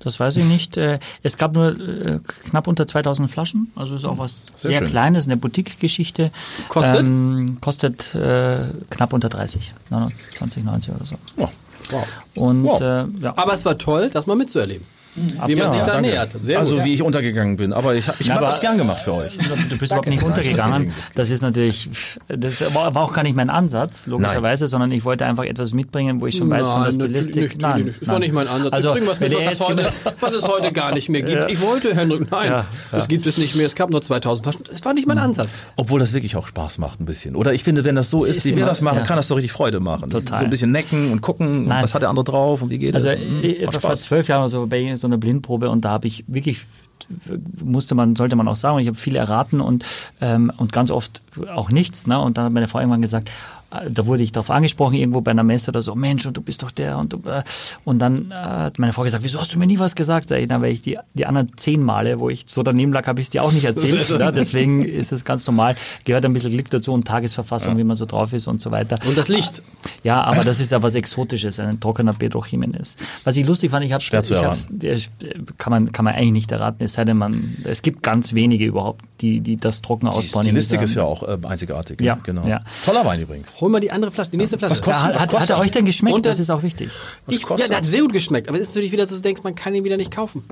Das 0.01 0.20
weiß 0.20 0.36
ich 0.36 0.44
nicht. 0.44 0.76
Äh, 0.76 0.98
Es 1.22 1.38
gab 1.38 1.55
nur 1.55 1.68
äh, 1.80 2.18
knapp 2.51 2.66
unter 2.68 2.86
2000 2.86 3.30
Flaschen, 3.30 3.72
also 3.76 3.96
ist 3.96 4.05
auch 4.05 4.18
was 4.18 4.44
Sehr 4.55 4.70
sehr. 4.72 4.82
Kleines, 4.86 5.24
eine 5.24 5.38
Boutique-Geschichte. 5.38 6.30
Kostet? 6.68 7.09
Ähm, 7.09 7.59
kostet 7.62 8.14
äh, 8.14 8.59
knapp 8.90 9.14
unter 9.14 9.30
30, 9.30 9.72
29, 9.88 10.64
90 10.64 10.94
oder 10.94 11.07
so. 11.07 11.16
ja, 11.38 11.48
wow. 11.91 12.07
Und 12.35 12.64
Wow. 12.64 12.81
äh, 12.81 13.05
ja, 13.20 13.33
Aber 13.37 13.53
es 13.55 13.64
war 13.64 13.78
toll, 13.78 14.11
das 14.11 14.26
mal 14.26 14.37
mitzuerleben. 14.37 14.87
Wie 15.15 15.37
man 15.39 15.49
Ja, 15.57 15.71
sich 15.73 15.81
da 15.81 15.87
danke. 15.87 16.03
nähert. 16.03 16.37
Sehr 16.41 16.59
also 16.61 16.77
gut. 16.77 16.85
wie 16.85 16.95
ich 16.95 17.03
untergegangen 17.03 17.57
bin, 17.57 17.73
aber 17.73 17.95
ich, 17.95 18.05
ich 18.21 18.27
Ja, 18.29 18.35
habe 18.37 18.47
das 18.47 18.61
gern 18.61 18.79
gemacht 18.79 19.01
für 19.03 19.15
euch. 19.15 19.37
du 19.37 19.77
bist 19.77 19.91
überhaupt 19.93 20.09
nicht 20.09 20.23
untergegangen. 20.23 20.93
Das 21.15 21.31
ist 21.31 21.43
natürlich, 21.43 21.89
das 22.29 22.75
war 22.75 22.97
auch 22.97 23.13
gar 23.13 23.23
nicht 23.23 23.35
mein 23.37 23.51
Ansatz, 23.51 24.07
logischerweise, 24.07 24.69
sondern 24.69 24.93
ich 24.93 25.05
wollte 25.05 25.27
einfach 25.27 25.45
etwas 25.45 25.73
mitbringen, 25.73 26.21
wo 26.21 26.27
ich 26.27 26.37
schon 26.37 26.49
weiß 26.51 26.67
von 26.69 26.83
der 26.83 26.93
Nein, 26.93 27.01
Stilistik. 27.01 27.43
Nicht, 27.43 27.61
natürlich 27.61 27.85
nicht. 27.87 28.03
Das 28.03 28.09
war 28.09 28.19
nicht 28.19 28.33
mein 28.33 28.47
Ansatz. 28.49 28.73
Also, 28.73 28.97
ich 28.97 29.07
was 29.07 29.21
mit, 29.21 29.33
was, 29.35 29.61
heute, 29.61 29.93
was 30.21 30.33
es 30.35 30.47
heute 30.49 30.73
gar 30.73 30.95
nicht 30.95 31.09
mehr 31.09 31.23
gibt. 31.23 31.51
Ich 31.51 31.61
wollte, 31.61 31.95
Henrik, 31.95 32.31
nein, 32.31 32.51
Ja, 32.51 32.67
das 32.93 33.09
gibt 33.09 33.27
es 33.27 33.37
nicht 33.37 33.57
mehr. 33.57 33.67
Es 33.67 33.75
gab 33.75 33.91
nur 33.91 34.01
2000 34.03 34.45
Flaschen. 34.45 34.65
Das 34.71 34.85
war 34.85 34.95
nicht 34.95 35.07
mein 35.09 35.19
Ansatz. 35.19 35.71
Obwohl 35.77 36.01
das 36.01 36.13
wirklich 36.13 36.37
auch 36.37 36.47
Spaß 36.47 36.79
macht 36.79 37.01
ein 37.01 37.05
bisschen. 37.05 37.35
Oder 37.37 37.53
ich 37.53 37.65
finde, 37.65 37.85
wenn 37.85 37.97
das 37.97 38.11
so 38.11 38.25
ist, 38.25 38.39
Ist 38.39 38.45
wie 38.45 38.57
wir 38.57 38.67
das 38.67 38.81
machen, 38.81 38.99
ja. 38.99 39.05
kann 39.05 39.17
das 39.17 39.29
doch 39.29 39.37
richtig 39.37 39.53
Freude 39.53 39.81
machen. 39.81 40.09
Das 40.09 40.21
ist 40.21 40.27
Total. 40.27 40.41
so 40.41 40.45
ein 40.45 40.51
bisschen 40.51 40.71
necken 40.73 41.11
und 41.13 41.21
gucken, 41.21 41.67
Nein. 41.67 41.83
was 41.83 41.95
hat 41.95 42.03
der 42.03 42.09
andere 42.11 42.25
drauf 42.25 42.63
und 42.63 42.71
wie 42.71 42.79
geht 42.79 42.95
Also 42.95 43.09
es. 43.09 43.15
Äh, 43.15 43.67
macht 43.67 43.81
vor 43.81 43.95
zwölf 43.97 44.29
Jahren 44.29 44.43
oder 44.43 44.51
so 44.51 44.67
bei 44.67 44.79
so 45.01 45.07
einer 45.07 45.18
Blindprobe 45.18 45.70
und 45.70 45.84
da 45.84 45.90
habe 45.90 46.07
ich 46.07 46.24
wirklich 46.26 46.66
musste 47.62 47.94
man, 47.94 48.14
sollte 48.14 48.36
man 48.36 48.46
auch 48.46 48.57
sagen, 48.57 48.78
ich 48.78 48.86
habe 48.86 48.98
viele 48.98 49.18
erraten 49.18 49.61
und, 49.61 49.84
ähm, 50.20 50.53
und 50.57 50.72
ganz 50.72 50.90
oft 50.90 51.22
auch 51.53 51.70
nichts. 51.70 52.07
Ne? 52.07 52.20
Und 52.20 52.36
dann 52.36 52.44
hat 52.44 52.53
meine 52.53 52.68
Frau 52.68 52.78
irgendwann 52.78 53.03
gesagt, 53.03 53.30
da 53.89 54.07
wurde 54.07 54.23
ich 54.23 54.33
darauf 54.33 54.51
angesprochen, 54.51 54.95
irgendwo 54.95 55.21
bei 55.21 55.31
einer 55.31 55.45
Messe 55.45 55.71
oder 55.71 55.83
so, 55.83 55.95
Mensch, 55.95 56.27
und 56.27 56.37
du 56.37 56.43
bist 56.43 56.62
doch 56.62 56.73
der 56.73 56.99
und 56.99 57.12
du, 57.12 57.18
äh, 57.29 57.43
und 57.85 58.01
dann 58.01 58.31
äh, 58.31 58.35
hat 58.35 58.79
meine 58.79 58.93
Frau 58.93 59.03
gesagt, 59.03 59.23
wieso 59.23 59.41
hast 59.41 59.55
du 59.55 59.59
mir 59.59 59.66
nie 59.66 59.79
was 59.79 59.95
gesagt? 59.95 60.29
Sag 60.29 60.41
ich, 60.41 60.49
na, 60.49 60.61
weil 60.61 60.73
ich 60.73 60.81
die, 60.81 60.99
die 61.14 61.27
anderen 61.27 61.57
zehn 61.57 61.83
Male, 61.83 62.18
wo 62.18 62.31
ich 62.31 62.45
so 62.49 62.62
daneben 62.62 62.93
lag, 62.93 63.07
habe 63.07 63.21
ich 63.21 63.27
es 63.27 63.31
dir 63.31 63.45
auch 63.45 63.53
nicht 63.53 63.64
erzählt. 63.64 64.11
ne? 64.18 64.33
Deswegen 64.35 64.83
ist 64.83 65.12
es 65.12 65.25
ganz 65.25 65.47
normal. 65.47 65.77
Gehört 66.05 66.25
ein 66.25 66.33
bisschen 66.33 66.51
Glück 66.51 66.68
dazu 66.71 66.93
und 66.93 67.07
Tagesverfassung, 67.07 67.79
wie 67.79 67.85
man 67.85 67.97
so 67.97 68.07
drauf 68.07 68.33
ist 68.33 68.49
und 68.49 68.61
so 68.61 68.71
weiter. 68.71 68.99
Und 69.07 69.16
das 69.16 69.29
Licht. 69.29 69.62
Ja, 70.03 70.23
aber 70.23 70.45
das 70.45 70.59
ist 70.59 70.73
ja 70.73 70.83
was 70.83 70.95
Exotisches, 70.95 71.61
ein 71.61 71.79
trockener 71.79 72.12
Pedro 72.12 72.45
Jimenez. 72.45 72.97
Was 73.25 73.37
ich 73.37 73.47
lustig 73.47 73.71
fand, 73.71 73.85
ich 73.85 73.93
habe 73.93 74.03
Schwer 74.03 74.23
zu 74.23 74.35
ich 74.83 75.11
kann 75.59 75.71
man 75.71 75.93
kann 75.93 76.05
man 76.05 76.14
eigentlich 76.14 76.33
nicht 76.33 76.53
erraten, 76.53 76.85
es 76.85 76.95
sei 76.95 77.05
denn 77.05 77.16
man 77.16 77.57
es 77.64 77.83
gibt 77.83 78.03
ganz 78.03 78.35
wenige 78.35 78.64
überhaupt, 78.64 79.05
die 79.21 79.41
die 79.41 79.57
das 79.57 79.83
trocken 79.83 80.07
Die 80.07 80.16
ausbauen. 80.16 80.45
Stilistik 80.45 80.79
in 80.79 80.85
ist 80.85 80.95
ja 80.95 81.03
auch 81.03 81.23
äh, 81.23 81.39
einzigartig. 81.47 82.01
Ja, 82.01 82.18
genau. 82.23 82.47
ja. 82.47 82.62
Toller 82.85 83.05
Wein 83.05 83.21
übrigens. 83.21 83.60
Hol 83.61 83.69
mal 83.69 83.81
die 83.81 83.91
andere 83.91 84.11
Flasche, 84.11 84.31
die 84.31 84.37
nächste 84.39 84.57
Flasche. 84.59 84.73
was 84.73 84.83
kostet- 84.83 85.15
Ja, 85.15 85.21
hat, 85.21 85.35
hat 85.39 85.51
er 85.51 85.59
euch 85.59 85.71
denn 85.71 85.85
geschmeckt? 85.85 86.15
Und 86.17 86.25
das 86.27 86.37
das- 86.39 86.45
ist 86.45 86.51
auch 86.51 86.63
wichtig. 86.63 86.91
Was 87.27 87.35
Ich, 87.37 87.43
ja, 87.43 87.57
der 87.69 87.77
hat 87.77 87.85
das? 87.85 87.91
sehr 87.91 88.01
gut 88.03 88.13
geschmeckt, 88.13 88.49
aber 88.49 88.57
es 88.59 88.63
ist 88.65 88.69
natürlich 88.75 88.93
wieder 88.93 89.07
so, 89.07 89.11
dass 89.15 89.19
du 89.23 89.29
denkst, 89.29 89.43
man 89.43 89.55
kann 89.55 89.75
ihn 89.75 89.85
wieder 89.85 89.97
nicht 89.97 90.11
kaufen. 90.11 90.45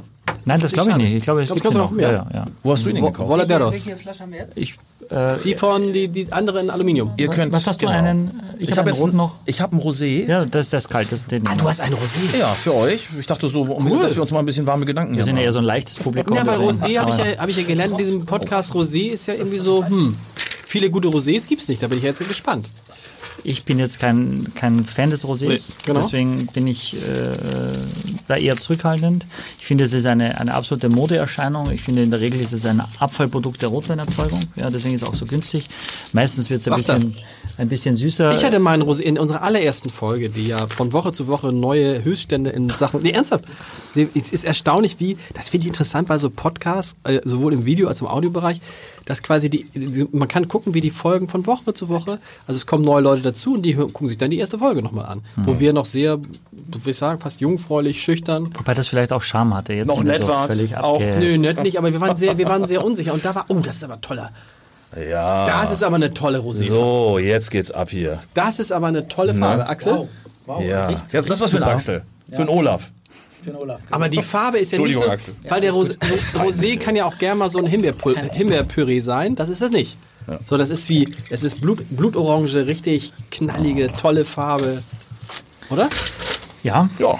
Nein, 0.44 0.60
das 0.60 0.72
glaube 0.72 0.90
ich 0.90 0.96
nicht. 0.96 1.14
Ich 1.14 1.22
glaube, 1.22 1.42
es 1.42 1.48
Ich 1.50 1.54
gibt 1.54 1.62
glaub, 1.70 1.74
noch 1.74 1.90
mehr. 1.90 2.08
Ja, 2.10 2.14
ja, 2.14 2.26
ja. 2.40 2.44
Wo 2.62 2.72
hast 2.72 2.84
du 2.84 2.88
ihn 2.90 2.94
denn 2.96 3.04
gekauft? 3.04 3.28
Voladeros. 3.28 3.74
Welche 3.86 3.96
Flasche 3.98 4.20
haben 4.22 4.32
wir 4.32 4.38
jetzt? 4.40 4.56
Ich, 4.56 4.74
äh, 5.10 5.34
Die 5.44 5.54
von, 5.54 5.92
die, 5.92 6.08
die 6.08 6.32
andere 6.32 6.60
in 6.60 6.70
Aluminium. 6.70 7.12
Ihr 7.16 7.28
könnt, 7.28 7.52
was 7.52 7.66
hast 7.66 7.82
du 7.82 7.86
genau. 7.86 7.98
einen? 7.98 8.42
Ich, 8.58 8.70
Ich 8.70 8.78
habe 8.78 8.90
habe 8.90 9.02
einen 9.04 9.16
noch. 9.16 9.36
Ich 9.46 9.60
habe 9.60 9.72
einen 9.72 9.82
Rosé. 9.82 10.26
Ja, 10.26 10.44
das, 10.44 10.70
das 10.70 10.84
ist 10.84 10.90
kalt. 10.90 11.10
Das 11.12 11.20
ist 11.20 11.30
den 11.30 11.46
Ah, 11.46 11.54
du 11.54 11.68
hast 11.68 11.80
einen 11.80 11.94
Rosé. 11.94 12.36
Ja, 12.38 12.54
für 12.54 12.74
euch. 12.74 13.08
Ich 13.18 13.26
dachte 13.26 13.48
so, 13.48 13.62
um, 13.62 13.86
Cool. 13.90 14.02
dass 14.02 14.14
wir 14.14 14.22
uns 14.22 14.30
mal 14.30 14.38
ein 14.40 14.46
bisschen 14.46 14.66
warme 14.66 14.84
Gedanken 14.86 15.12
wir 15.12 15.16
hier 15.16 15.24
sind 15.24 15.36
ja 15.36 15.42
eher 15.44 15.52
so 15.52 15.58
ein 15.58 15.64
leichtes 15.64 15.98
Publikum. 15.98 16.36
Ja, 16.36 16.44
bei 16.44 16.56
Rosé 16.56 16.98
habe 16.98 17.10
ich, 17.10 17.18
ja, 17.18 17.38
hab 17.38 17.48
ich 17.48 17.56
ja 17.56 17.62
gelernt 17.64 17.92
in 17.92 17.98
diesem 17.98 18.26
Podcast, 18.26 18.72
Rosé 18.74 19.10
ist 19.12 19.26
ja 19.26 19.34
irgendwie 19.34 19.58
so, 19.58 19.84
hm, 19.84 20.16
viele 20.66 20.90
gute 20.90 21.08
Rosés 21.08 21.46
gibt's 21.46 21.68
nicht, 21.68 21.82
da 21.82 21.88
bin 21.88 21.98
ich 21.98 22.04
jetzt 22.04 22.26
gespannt. 22.26 22.68
Ich 23.44 23.64
bin 23.64 23.78
jetzt 23.78 23.98
kein, 24.00 24.52
kein 24.54 24.84
Fan 24.84 25.10
des 25.10 25.24
Rosés, 25.24 25.48
Nee, 25.48 25.60
genau. 25.86 26.00
deswegen 26.00 26.46
bin 26.46 26.66
ich 26.66 26.94
äh, 26.94 27.30
da 28.26 28.36
eher 28.36 28.56
zurückhaltend. 28.56 29.26
Ich 29.58 29.64
finde, 29.64 29.84
es 29.84 29.92
ist 29.92 30.06
eine, 30.06 30.38
eine 30.38 30.54
absolute 30.54 30.88
Modeerscheinung. 30.88 31.70
Ich 31.70 31.82
finde, 31.82 32.02
in 32.02 32.10
der 32.10 32.20
Regel 32.20 32.40
ist 32.40 32.52
es 32.52 32.64
ein 32.64 32.82
Abfallprodukt 32.98 33.62
der 33.62 33.68
Rotweinerzeugung. 33.68 34.40
Ja, 34.56 34.70
deswegen 34.70 34.94
ist 34.94 35.02
es 35.02 35.08
auch 35.08 35.14
so 35.14 35.24
günstig. 35.24 35.66
Meistens 36.12 36.50
wird 36.50 36.60
es 36.60 36.68
ein 36.68 36.76
bisschen, 36.76 37.14
ein 37.56 37.68
bisschen 37.68 37.96
süßer. 37.96 38.34
Ich 38.34 38.44
hatte 38.44 38.58
mal 38.58 38.72
einen 38.72 38.82
Rosé 38.82 39.00
in 39.00 39.18
unserer 39.18 39.42
allerersten 39.42 39.90
Folge, 39.90 40.30
die 40.30 40.48
ja 40.48 40.66
von 40.66 40.92
Woche 40.92 41.12
zu 41.12 41.26
Woche 41.28 41.52
neue 41.52 42.02
Höchststände 42.04 42.50
in 42.50 42.68
Sachen. 42.68 43.02
Nee, 43.02 43.12
ernsthaft. 43.12 43.44
Es 44.14 44.30
ist 44.30 44.44
erstaunlich, 44.44 44.96
wie, 44.98 45.16
das 45.34 45.48
finde 45.48 45.64
ich 45.64 45.68
interessant 45.68 46.08
bei 46.08 46.18
so 46.18 46.30
Podcasts, 46.30 46.96
äh, 47.04 47.20
sowohl 47.24 47.52
im 47.52 47.64
Video 47.64 47.88
als 47.88 48.02
auch 48.02 48.06
im 48.06 48.12
Audiobereich, 48.12 48.60
dass 49.08 49.22
quasi 49.22 49.48
die, 49.48 49.64
die, 49.74 50.06
man 50.12 50.28
kann 50.28 50.48
gucken, 50.48 50.74
wie 50.74 50.82
die 50.82 50.90
Folgen 50.90 51.28
von 51.28 51.46
Woche 51.46 51.72
zu 51.72 51.88
Woche, 51.88 52.18
also 52.46 52.58
es 52.58 52.66
kommen 52.66 52.84
neue 52.84 53.00
Leute 53.00 53.22
dazu 53.22 53.54
und 53.54 53.62
die 53.62 53.72
gucken 53.72 54.06
sich 54.06 54.18
dann 54.18 54.30
die 54.30 54.38
erste 54.38 54.58
Folge 54.58 54.82
nochmal 54.82 55.06
an. 55.06 55.22
Wo 55.34 55.58
wir 55.58 55.72
noch 55.72 55.86
sehr, 55.86 56.18
würde 56.50 56.90
ich 56.90 56.96
sagen, 56.98 57.18
fast 57.18 57.40
jungfräulich, 57.40 58.02
schüchtern. 58.02 58.50
Wobei 58.54 58.74
das 58.74 58.86
vielleicht 58.88 59.14
auch 59.14 59.22
Charme 59.22 59.54
hatte. 59.54 59.72
Jetzt 59.72 59.86
Noch 59.86 60.04
nett 60.04 60.22
so 60.22 60.32
völlig 60.46 60.76
auch. 60.76 61.00
Nö, 61.00 61.38
nicht, 61.38 61.62
nicht, 61.62 61.78
aber 61.78 61.90
wir 61.90 62.02
waren 62.02 62.18
sehr, 62.18 62.36
wir 62.36 62.46
waren 62.50 62.66
sehr 62.66 62.84
unsicher 62.84 63.14
und 63.14 63.24
da 63.24 63.34
war, 63.34 63.46
oh, 63.48 63.60
das 63.60 63.76
ist 63.76 63.84
aber 63.84 63.98
toller. 64.02 64.30
Ja. 65.10 65.46
Das 65.46 65.72
ist 65.72 65.82
aber 65.82 65.96
eine 65.96 66.12
tolle 66.12 66.40
Rosé. 66.40 66.68
so, 66.68 67.18
jetzt 67.18 67.50
geht's 67.50 67.70
ab 67.70 67.88
hier. 67.88 68.20
Das 68.34 68.58
ist 68.58 68.72
aber 68.72 68.88
eine 68.88 69.08
tolle 69.08 69.34
Farbe, 69.34 69.66
Axel. 69.66 70.06
Wow, 70.44 70.62
Ja. 70.62 70.88
Riecht, 70.88 71.12
Jetzt, 71.12 71.30
das 71.30 71.40
was 71.40 71.50
für 71.50 71.56
ein 71.56 71.62
Axel. 71.62 72.02
Für 72.28 72.40
einen 72.40 72.48
Olaf. 72.50 72.90
Für 73.38 73.50
den 73.50 73.56
Olaf. 73.56 73.80
Aber 73.90 74.08
die 74.08 74.22
Farbe 74.22 74.58
ist 74.58 74.72
ja 74.72 74.78
nicht 74.78 74.86
Entschuldigung, 74.94 75.04
so, 75.04 75.10
Axel. 75.10 75.34
weil 75.48 75.60
der 75.60 75.72
Rosé, 75.72 75.96
Rosé 76.34 76.78
kann 76.78 76.96
ja 76.96 77.04
auch 77.04 77.18
gerne 77.18 77.38
mal 77.38 77.50
so 77.50 77.58
ein 77.58 77.66
Himbeerpüree 77.66 79.00
sein. 79.00 79.34
Das 79.36 79.48
ist 79.48 79.62
es 79.62 79.70
nicht. 79.70 79.96
So, 80.44 80.58
das 80.58 80.68
ist 80.70 80.88
wie, 80.90 81.14
es 81.30 81.42
ist 81.42 81.60
Blut, 81.60 81.84
Blutorange, 81.88 82.66
richtig 82.66 83.12
knallige, 83.30 83.90
tolle 83.92 84.24
Farbe. 84.26 84.82
Oder? 85.70 85.88
Ja, 86.62 86.88
Ja. 86.98 87.18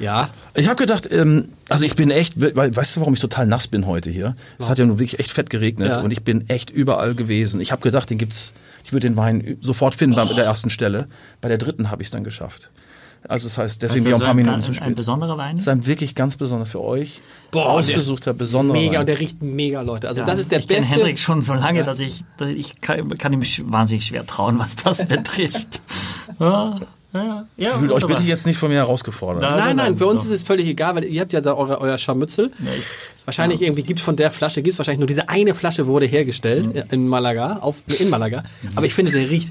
Ja. 0.00 0.30
Ich 0.58 0.68
habe 0.68 0.76
gedacht, 0.76 1.06
ähm, 1.12 1.50
also 1.68 1.84
ich 1.84 1.96
bin 1.96 2.10
echt, 2.10 2.40
weißt 2.40 2.96
du, 2.96 3.00
warum 3.00 3.12
ich 3.12 3.20
total 3.20 3.46
nass 3.46 3.68
bin 3.68 3.86
heute 3.86 4.08
hier? 4.08 4.36
Es 4.58 4.70
hat 4.70 4.78
ja 4.78 4.86
nur 4.86 4.98
wirklich 4.98 5.18
echt 5.18 5.30
fett 5.30 5.50
geregnet 5.50 5.96
Ja. 5.96 6.02
und 6.02 6.10
ich 6.10 6.22
bin 6.24 6.48
echt 6.48 6.70
überall 6.70 7.14
gewesen. 7.14 7.60
Ich 7.60 7.72
habe 7.72 7.82
gedacht, 7.82 8.08
den 8.08 8.16
gibt's, 8.16 8.54
ich 8.82 8.92
würde 8.94 9.06
den 9.06 9.16
Wein 9.18 9.58
sofort 9.60 9.94
finden 9.94 10.16
bei 10.16 10.24
der 10.24 10.46
ersten 10.46 10.70
Stelle. 10.70 11.08
Bei 11.42 11.48
der 11.50 11.58
dritten 11.58 11.90
habe 11.90 12.00
ich 12.02 12.06
es 12.06 12.10
dann 12.12 12.24
geschafft. 12.24 12.70
Also 13.28 13.48
das 13.48 13.58
heißt, 13.58 13.82
deswegen 13.82 14.06
ich 14.06 14.14
auch 14.14 14.20
ein 14.20 14.24
paar 14.24 14.34
Minuten 14.34 14.62
zu 14.62 14.70
ein, 14.70 14.78
ein 14.78 14.82
spät. 14.84 14.94
besonderer 14.96 15.36
Wein. 15.38 15.56
Das 15.56 15.66
ist? 15.66 15.68
ein 15.68 15.86
wirklich 15.86 16.14
ganz 16.14 16.36
besonderer 16.36 16.66
für 16.68 16.82
euch. 16.82 17.20
Boah, 17.50 17.66
ausgesuchter, 17.70 18.32
besonderer 18.34 18.78
Mega, 18.78 18.92
Wein. 18.94 19.00
und 19.00 19.06
der 19.06 19.20
riecht 19.20 19.42
mega, 19.42 19.80
Leute. 19.82 20.08
Also 20.08 20.20
Ja, 20.20 20.26
das 20.26 20.38
ist 20.38 20.50
der 20.50 20.58
ich 20.60 20.68
kenne 20.68 20.80
beste. 20.80 20.94
Henrik 20.96 21.18
schon 21.18 21.42
so 21.42 21.54
lange, 21.54 21.84
dass 21.84 22.00
ich, 22.00 22.22
dass 22.38 22.48
ich 22.50 22.80
kann, 22.80 23.08
kann 23.18 23.32
ihm 23.32 23.42
wahnsinnig 23.72 24.06
schwer 24.06 24.26
trauen, 24.26 24.58
was 24.58 24.76
das 24.76 25.04
betrifft. 25.08 25.80
ja, 26.38 26.76
ja, 27.12 27.46
ja, 27.56 27.78
Fühlt 27.78 27.92
euch 27.92 28.06
bitte 28.06 28.22
jetzt 28.24 28.46
nicht 28.46 28.58
von 28.58 28.68
mir 28.68 28.74
herausgefordert. 28.76 29.42
Nein. 29.42 29.56
Nein, 29.58 29.76
nein, 29.76 29.96
für 29.96 30.06
uns 30.06 30.22
so. 30.24 30.28
ist 30.28 30.40
es 30.42 30.46
völlig 30.46 30.66
egal, 30.66 30.94
weil 30.96 31.04
ihr 31.04 31.22
habt 31.22 31.32
ja 31.32 31.40
da 31.40 31.54
eure, 31.54 31.80
euer 31.80 31.96
Scharmützel. 31.96 32.50
Wahrscheinlich 33.24 33.62
irgendwie 33.62 33.82
gibt's 33.82 34.02
von 34.02 34.16
der 34.16 34.30
Flasche, 34.30 34.62
gibt's 34.62 34.78
wahrscheinlich 34.78 34.98
nur 35.00 35.06
diese 35.06 35.28
eine 35.28 35.54
Flasche 35.54 35.86
wurde 35.86 36.06
hergestellt 36.06 36.66
Mhm. 36.74 36.82
in 36.90 37.08
Malaga, 37.08 37.58
auf, 37.60 37.82
in 38.00 38.10
Malaga. 38.10 38.44
Aber 38.74 38.84
ich 38.86 38.92
finde, 38.94 39.12
der 39.12 39.30
riecht, 39.30 39.50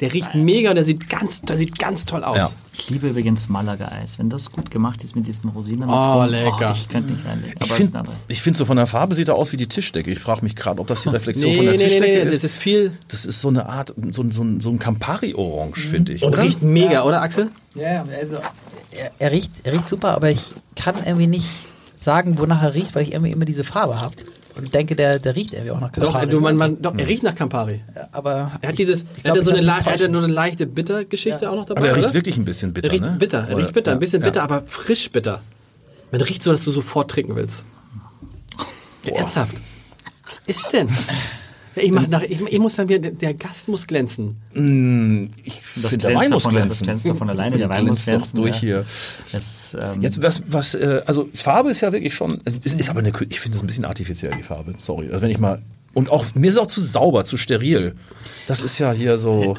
der 0.00 0.12
riecht 0.12 0.34
mega 0.34 0.70
und 0.70 0.76
der 0.76 0.84
sieht 0.84 1.08
ganz, 1.08 1.40
der 1.42 1.56
sieht 1.56 1.78
ganz 1.78 2.04
toll 2.04 2.22
aus. 2.22 2.54
Ja. 2.76 2.82
Ich 2.84 2.90
liebe 2.90 3.08
übrigens 3.08 3.48
Malaga-Eis. 3.48 4.18
Wenn 4.18 4.28
das 4.30 4.52
gut 4.52 4.70
gemacht 4.70 5.02
ist 5.02 5.16
mit 5.16 5.26
diesen 5.26 5.50
Rosinen. 5.50 5.88
Oh, 5.88 5.92
drum, 6.20 6.28
lecker. 6.30 6.72
ich 6.76 6.88
könnte 6.88 7.12
mich 7.12 7.24
reinlegen. 7.24 7.54
Ich 7.58 7.62
Aber 7.70 7.74
finde 7.74 8.04
find 8.28 8.56
so 8.56 8.64
von 8.64 8.76
der 8.76 8.86
Farbe 8.86 9.14
sieht 9.14 9.28
er 9.28 9.34
aus 9.36 9.52
wie 9.52 9.56
die 9.56 9.66
Tischdecke. 9.66 10.10
Ich 10.10 10.18
frage 10.18 10.42
mich 10.42 10.54
gerade, 10.56 10.80
ob 10.80 10.86
das 10.86 11.02
die 11.02 11.08
Reflexion 11.10 11.50
Nee, 11.50 11.56
von 11.56 11.64
der 11.66 11.74
nee, 11.74 11.78
nee, 11.82 11.88
Tischdecke 11.88 12.12
nee, 12.18 12.22
ist. 12.22 12.34
das 12.34 12.44
ist 12.44 12.58
viel 12.58 12.92
Das 13.08 13.24
ist 13.24 13.40
so 13.40 13.48
eine 13.48 13.66
Art, 13.68 13.94
so, 14.12 14.22
ein- 14.22 14.30
so, 14.32 14.42
ein- 14.42 14.60
so 14.60 14.70
ein 14.70 14.78
Campari-Orange, 14.78 15.88
finde 15.88 16.12
ich. 16.12 16.22
und 16.22 16.34
oder? 16.34 16.42
riecht 16.42 16.62
mega, 16.62 17.02
oder 17.04 17.22
Axel? 17.22 17.50
Ja, 17.74 17.92
ja, 17.92 18.04
also 18.20 18.36
er, 18.92 19.10
er, 19.18 19.32
riecht, 19.32 19.50
er 19.64 19.72
riecht 19.72 19.88
super, 19.88 20.14
aber 20.14 20.30
ich 20.30 20.42
kann 20.76 20.94
irgendwie 21.04 21.26
nicht 21.26 21.48
sagen, 21.94 22.38
wonach 22.38 22.62
er 22.62 22.74
riecht, 22.74 22.94
weil 22.94 23.02
ich 23.02 23.12
irgendwie 23.12 23.32
immer 23.32 23.44
diese 23.46 23.64
Farbe 23.64 24.00
habe. 24.00 24.14
Und 24.56 24.72
denke, 24.72 24.96
der, 24.96 25.18
der 25.18 25.36
riecht 25.36 25.52
irgendwie 25.52 25.70
auch 25.72 25.80
nach 25.80 25.90
Doch, 25.92 26.12
Campari. 26.12 26.26
du, 26.28 26.40
man, 26.40 26.56
man, 26.56 26.80
doch, 26.82 26.94
er 26.96 27.06
riecht 27.06 27.22
nach 27.22 27.34
Campari. 27.34 27.82
Ja, 27.94 28.08
aber 28.12 28.52
Er 28.62 28.70
hat 28.70 28.78
dieses, 28.78 29.02
ich 29.02 29.08
er 29.18 29.34
glaub, 29.34 29.36
hat, 29.38 29.44
so 29.44 29.50
eine, 29.52 29.66
er 29.66 29.84
hat 29.84 30.10
nur 30.10 30.24
eine 30.24 30.32
leichte 30.32 30.66
Bittergeschichte 30.66 31.50
auch 31.50 31.56
noch 31.56 31.66
dabei. 31.66 31.80
Aber 31.80 31.88
er 31.88 31.96
riecht 31.96 32.06
oder? 32.06 32.14
wirklich 32.14 32.36
ein 32.38 32.44
bisschen 32.46 32.72
bitter, 32.72 32.88
Er 32.88 32.92
riecht 32.92 33.02
ne? 33.04 33.16
bitter, 33.18 33.38
er 33.40 33.48
Oder- 33.54 33.58
riecht 33.58 33.74
bitter, 33.74 33.92
ein 33.92 33.98
bisschen 33.98 34.22
ja. 34.22 34.28
bitter, 34.28 34.42
aber 34.42 34.62
frisch 34.66 35.10
bitter. 35.10 35.42
Man 36.10 36.20
riecht 36.22 36.42
so, 36.42 36.52
dass 36.52 36.64
du 36.64 36.70
sofort 36.70 37.10
trinken 37.10 37.36
willst. 37.36 37.64
Ja, 39.04 39.14
ernsthaft. 39.16 39.56
Was 40.26 40.40
ist 40.46 40.72
denn? 40.72 40.88
Ich, 41.76 41.92
mach 41.92 42.06
nach, 42.08 42.22
ich, 42.22 42.40
ich 42.40 42.58
muss 42.58 42.74
dann 42.76 42.88
wieder, 42.88 43.10
der- 43.10 43.34
Gast 43.34 43.68
muss 43.68 43.86
glänzen. 43.86 44.36
Ich 45.44 45.60
Das 45.60 45.90
finde, 45.90 45.98
der 45.98 45.98
glänzt 45.98 46.14
Wein 46.24 46.30
muss 46.30 46.42
davon, 46.42 46.54
das 46.54 46.62
glänzen. 46.62 46.84
glänzt 46.86 47.08
davon 47.08 47.30
alleine, 47.30 47.58
der 47.58 47.68
Wein 47.68 47.84
muss 47.86 48.04
glänzen, 48.04 48.36
durch 48.36 48.56
ja. 48.56 48.60
hier. 48.60 48.84
Es, 49.32 49.76
ähm, 49.80 50.00
Jetzt, 50.02 50.22
was, 50.22 50.42
was 50.46 50.74
äh, 50.74 51.02
also 51.06 51.28
Farbe 51.34 51.70
ist 51.70 51.82
ja 51.82 51.92
wirklich 51.92 52.14
schon, 52.14 52.40
es 52.64 52.74
ist 52.74 52.88
aber 52.88 53.00
eine, 53.00 53.12
ich 53.28 53.40
finde 53.40 53.56
es 53.58 53.62
ein 53.62 53.66
bisschen 53.66 53.84
artifiziell, 53.84 54.32
die 54.36 54.42
Farbe, 54.42 54.74
sorry. 54.78 55.08
Also 55.10 55.22
wenn 55.22 55.30
ich 55.30 55.38
mal, 55.38 55.60
und 55.94 56.10
auch, 56.10 56.24
mir 56.34 56.48
ist 56.48 56.54
es 56.54 56.60
auch 56.60 56.66
zu 56.66 56.80
sauber, 56.80 57.24
zu 57.24 57.36
steril. 57.36 57.94
Das 58.46 58.60
ist 58.60 58.78
ja 58.78 58.92
hier 58.92 59.18
so, 59.18 59.56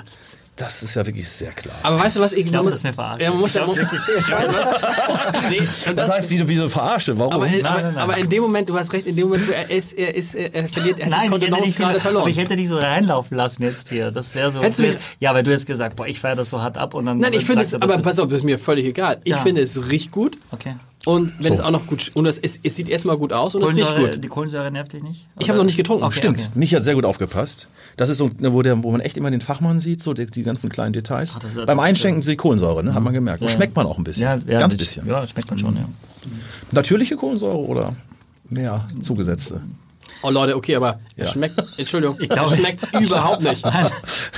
das 0.58 0.84
ist 0.84 0.96
ja 0.96 1.06
wirklich 1.06 1.30
sehr 1.30 1.52
klar. 1.52 1.76
Aber 1.84 2.00
weißt 2.00 2.18
du 2.18 2.20
was? 2.20 2.34
Ich, 2.34 2.46
glaub, 2.46 2.64
man 2.64 2.72
das 2.74 2.82
ist 2.82 2.86
eine 2.86 2.94
Verarsche. 2.94 3.24
Ja, 3.24 3.30
man 3.30 3.40
muss 3.40 3.52
Ich 3.52 3.56
ja, 3.56 3.68
was? 3.68 3.78
Nee, 5.50 5.62
und 5.90 5.96
Das 5.96 6.10
heißt, 6.10 6.30
wie 6.32 6.38
du, 6.38 6.48
wie 6.48 6.56
du 6.56 6.68
verarsche, 6.68 7.18
warum? 7.18 7.32
aber, 7.34 7.48
in, 7.48 7.62
Nein, 7.62 7.66
aber, 7.66 7.82
nein, 7.82 7.94
nein. 7.94 8.04
aber 8.04 8.18
in 8.18 8.30
dem 8.30 8.42
Moment, 8.44 8.68
du 8.70 8.78
hast 8.78 8.92
recht, 8.92 9.08
in 9.08 9.16
dem 9.16 9.30
Moment, 9.30 9.50
er 9.50 9.70
ist, 9.70 9.94
er 9.94 10.14
ist, 10.16 10.36
er 10.36 10.68
verliert, 10.68 11.00
er 11.00 11.10
Nein, 11.10 11.32
ich 11.34 11.42
hätte, 11.44 11.62
dich, 11.62 11.76
gerade 11.78 11.92
aber 11.92 12.00
verloren. 12.02 12.30
ich 12.30 12.38
hätte 12.38 12.56
dich 12.56 12.68
so 12.70 12.78
reinlaufen 12.78 13.38
lassen 13.38 13.64
jetzt 13.64 13.90
hier. 13.90 14.12
Das 14.12 14.36
wäre 14.36 14.52
so. 14.52 14.62
Hättest 14.62 14.98
ja, 15.20 15.34
weil 15.34 15.44
du 15.44 15.52
jetzt 15.52 15.68
gesagt, 15.68 15.96
boah, 15.96 16.08
ich 16.08 16.20
feiere 16.20 16.36
das 16.36 16.50
so 16.50 16.62
hart 16.62 16.78
ab 16.78 16.94
und 16.96 17.06
dann. 17.06 17.20
Nein, 17.20 17.34
ich 17.34 17.46
finde 17.46 17.62
es, 17.62 17.74
aber 17.74 17.88
das 17.88 18.02
pass 18.02 18.20
auf, 18.20 18.28
das 18.28 18.40
ist 18.40 18.44
mir 18.44 18.60
völlig 18.60 18.86
egal. 18.86 19.20
Ich 19.24 19.32
Ja. 19.32 19.38
finde, 19.38 19.62
es 19.62 19.80
riecht 19.90 20.12
gut. 20.12 20.38
Okay. 20.52 20.76
Und 21.08 21.32
wenn 21.40 21.48
So. 21.54 21.54
es 21.54 21.60
auch 21.62 21.72
noch 21.72 21.88
gut, 21.88 22.12
und 22.16 22.26
es, 22.26 22.38
es, 22.38 22.60
es 22.62 22.76
sieht 22.76 22.90
erstmal 22.90 23.18
gut 23.18 23.32
aus 23.32 23.56
und 23.56 23.62
es 23.64 23.70
riecht 23.70 23.86
Kohlensäure, 23.86 24.12
gut. 24.12 24.24
die 24.24 24.28
Kohlensäure 24.28 24.72
nervt 24.72 24.92
dich 24.92 25.04
nicht? 25.04 25.26
Ich 25.40 25.48
habe 25.48 25.58
noch 25.58 25.64
nicht 25.64 25.78
getrunken. 25.78 26.04
Okay, 26.04 26.18
Stimmt, 26.18 26.40
okay. 26.42 26.50
mich 26.56 26.76
hat 26.76 26.84
sehr 26.84 26.96
gut 26.96 27.06
aufgepasst. 27.06 27.70
Das 27.96 28.10
ist 28.10 28.18
so, 28.18 28.30
ne, 28.40 28.52
wo, 28.52 28.62
der, 28.62 28.84
wo 28.84 28.92
man 28.92 29.00
echt 29.00 29.16
immer 29.16 29.32
den 29.32 29.40
Fachmann 29.40 29.80
sieht, 29.80 30.02
so 30.04 30.14
die, 30.14 30.26
die 30.26 30.44
ganzen 30.44 30.70
kleinen 30.70 30.92
Details. 30.92 31.36
Ach, 31.40 31.44
ist- 31.46 31.66
Beim 31.66 31.80
Einschenken 31.80 32.22
die 32.24 32.36
Kohlensäure, 32.36 32.84
ne, 32.84 32.94
hat 32.94 33.02
man 33.02 33.14
gemerkt. 33.14 33.42
Ja. 33.42 33.48
Schmeckt 33.48 33.74
man 33.78 33.86
auch 33.86 33.98
ein 33.98 34.04
bisschen. 34.04 34.24
Ja, 34.24 34.38
ja, 34.46 34.60
Ganz 34.60 34.76
das- 34.76 34.86
bisschen. 34.86 35.08
Ja, 35.08 35.26
schmeckt 35.26 35.50
man 35.50 35.58
schon, 35.58 35.76
ja. 35.78 35.86
Natürliche 36.72 37.16
Kohlensäure 37.16 37.58
oder 37.58 37.94
mehr 38.50 38.86
zugesetzte? 39.02 39.62
Oh 40.24 40.30
Leute, 40.32 40.56
okay, 40.56 40.76
aber 40.76 41.00
Ja. 41.16 41.26
es 41.26 41.32
schmeckt, 41.32 41.62
Entschuldigung, 41.78 42.18
glaube- 42.18 42.54
es 42.54 42.60
schmeckt 42.60 42.94
überhaupt 43.02 43.42
nicht. 43.44 43.64
Nein, 43.64 43.90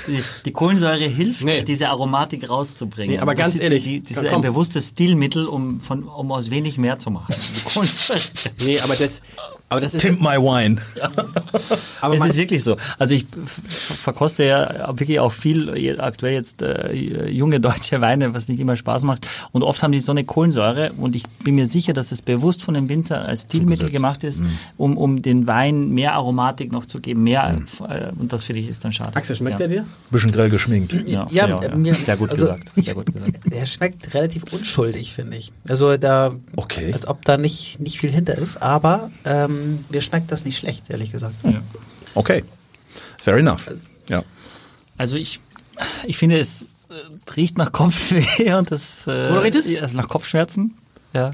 die, 0.08 0.24
die 0.46 0.52
Kohlensäure 0.52 1.06
hilft, 1.06 1.44
Nee. 1.44 1.64
diese 1.64 1.90
Aromatik 1.90 2.50
rauszubringen. 2.50 3.16
Nee, 3.16 3.22
aber 3.22 3.34
Das 3.34 3.44
ganz 3.46 3.56
ist 3.56 3.62
ehrlich, 3.62 3.84
die, 3.84 4.00
diese, 4.02 4.26
komm. 4.26 4.36
ein 4.36 4.42
bewusstes 4.42 4.90
Stilmittel, 4.90 5.46
um, 5.48 5.80
von, 5.82 6.04
um 6.04 6.32
aus 6.32 6.50
wenig 6.50 6.78
mehr 6.78 7.00
zu 7.00 7.12
machen. 7.12 7.34
Die 7.56 7.62
Kohlensäure. 7.62 8.20
Nee, 8.66 8.80
aber 8.82 8.96
das, 8.96 9.22
Aber 9.72 9.82
das 9.82 9.94
ist, 9.94 10.02
Pimp 10.02 10.20
my 10.20 10.38
wine. 10.38 10.78
aber 12.02 12.16
es 12.16 12.26
ist 12.26 12.36
wirklich 12.38 12.64
so. 12.64 12.76
Also 12.98 13.14
ich 13.14 13.26
verkoste 13.68 14.44
ja 14.44 14.88
wirklich 14.98 15.20
auch 15.20 15.32
viel, 15.32 16.00
aktuell 16.00 16.34
jetzt 16.34 16.62
äh, 16.64 16.92
junge 17.30 17.60
deutsche 17.60 18.02
Weine, 18.02 18.34
was 18.34 18.48
nicht 18.48 18.60
immer 18.60 18.76
Spaß 18.76 19.04
macht. 19.04 19.28
Und 19.52 19.62
oft 19.64 19.84
haben 19.84 19.92
die 19.92 20.00
so 20.00 20.12
eine 20.12 20.24
Kohlensäure 20.24 20.92
und 20.98 21.16
ich 21.16 21.24
bin 21.44 21.56
mir 21.56 21.68
sicher, 21.68 21.94
dass 21.94 22.12
es 22.12 22.22
bewusst 22.24 22.64
von 22.64 22.74
dem 22.74 22.90
Winzer 22.90 23.24
als 23.24 23.44
Stilmittel 23.44 23.92
gemacht 23.92 24.24
ist, 24.24 24.42
um, 24.78 24.98
um 24.98 25.22
den 25.22 25.46
Wein 25.46 25.90
mehr 25.90 26.14
Aromatik 26.14 26.72
noch 26.72 26.86
zu 26.88 27.00
geben, 27.00 27.24
mehr 27.24 27.62
äh, 27.88 28.08
und 28.20 28.34
das 28.34 28.44
finde 28.44 28.62
ich 28.62 28.70
ist 28.70 28.84
dann 28.84 28.92
schade. 28.92 29.16
Axel, 29.16 29.36
schmeckt 29.36 29.60
ja. 29.60 29.68
der 29.68 29.84
dir? 29.84 29.86
Bisschen 30.10 30.32
grell 30.32 30.50
geschminkt. 30.50 30.94
Ja, 31.08 31.28
Ja, 31.30 31.48
ja, 31.48 31.62
ja. 31.62 31.76
mir- 31.76 31.94
sehr 31.94 32.18
gut 32.18 32.32
also- 32.32 32.46
gesagt. 32.46 32.72
Sehr 32.76 32.96
gut 32.96 33.14
gesagt. 33.14 33.40
Der 33.54 33.66
schmeckt 33.66 34.14
relativ 34.14 34.44
unschuldig, 34.52 35.14
finde 35.14 35.38
ich. 35.38 35.52
Also 35.68 35.98
da, 35.98 36.34
Okay. 36.56 36.94
als 36.94 37.08
ob 37.08 37.26
da 37.26 37.38
nicht, 37.38 37.80
nicht 37.80 38.00
viel 38.00 38.10
hinter 38.12 38.38
ist, 38.38 38.62
aber 38.62 39.12
ähm, 39.26 39.59
mir 39.90 40.02
schmeckt 40.02 40.32
das 40.32 40.46
nicht 40.46 40.58
schlecht, 40.58 40.90
ehrlich 40.90 41.12
gesagt. 41.12 41.36
Okay. 42.16 42.44
Fair 43.18 43.36
enough. 43.38 43.70
Ja. 44.08 44.24
Also 44.98 45.16
ich, 45.16 45.40
ich 46.06 46.18
finde, 46.18 46.40
es 46.40 46.88
äh, 46.90 47.32
riecht 47.36 47.58
nach 47.58 47.72
Kopfweh 47.72 48.54
und 48.58 48.72
das 48.72 49.08
äh, 49.08 49.30
Wonach 49.30 49.44
riecht 49.44 49.56
es? 49.56 49.70
Ja, 49.70 49.88
nach 49.94 50.10
Kopfschmerzen. 50.10 50.76
Ja. 51.14 51.32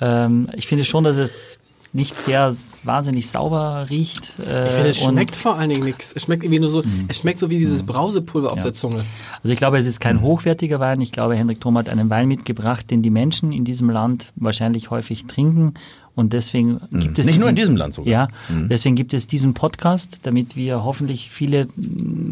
Ähm, 0.00 0.48
ich 0.54 0.66
finde 0.66 0.84
schon, 0.84 1.04
dass 1.04 1.16
es 1.16 1.58
nicht 1.92 2.20
sehr 2.22 2.52
wahnsinnig 2.84 3.30
sauber 3.30 3.86
riecht. 3.88 4.34
Äh, 4.46 4.68
Ich 4.68 4.74
finde, 4.74 4.90
es 4.90 4.98
und- 5.00 5.12
schmeckt 5.12 5.34
vor 5.36 5.56
allen 5.56 5.70
Dingen 5.70 5.84
nichts. 5.84 6.12
Es 6.14 6.24
schmeckt 6.24 6.42
irgendwie 6.44 6.60
nur 6.60 6.68
so, 6.68 6.82
es 7.08 7.18
schmeckt 7.18 7.38
so 7.38 7.48
wie 7.48 7.58
dieses 7.58 7.84
Brausepulver 7.84 8.52
auf 8.52 8.60
der 8.60 8.74
Zunge. 8.74 9.02
Also 9.42 9.52
ich 9.52 9.56
glaube, 9.56 9.78
es 9.78 9.86
ist 9.86 9.98
Mhm. 10.00 10.02
kein 10.02 10.20
hochwertiger 10.20 10.78
Wein. 10.78 11.00
Ich 11.00 11.12
glaube, 11.12 11.36
Henrik 11.36 11.60
Thom 11.60 11.78
hat 11.78 11.88
einen 11.88 12.10
Wein 12.10 12.28
mitgebracht, 12.28 12.90
den 12.90 13.00
die 13.02 13.08
Menschen 13.10 13.50
in 13.50 13.64
diesem 13.64 13.88
Land 13.88 14.32
wahrscheinlich 14.36 14.90
häufig 14.90 15.24
trinken. 15.26 15.72
Und 16.16 16.32
deswegen 16.32 16.80
gibt 16.90 17.18
es 17.18 17.26
Nicht 17.26 17.38
nur 17.38 17.48
in 17.50 17.54
diesen- 17.54 17.74
diesem 17.74 17.76
Land 17.76 17.94
sogar. 17.94 18.10
Ja, 18.10 18.28
deswegen 18.70 18.96
gibt 18.96 19.12
es 19.14 19.26
diesen 19.26 19.52
Podcast, 19.54 20.18
damit 20.22 20.56
wir 20.56 20.82
hoffentlich 20.82 21.30
viele, 21.30 21.68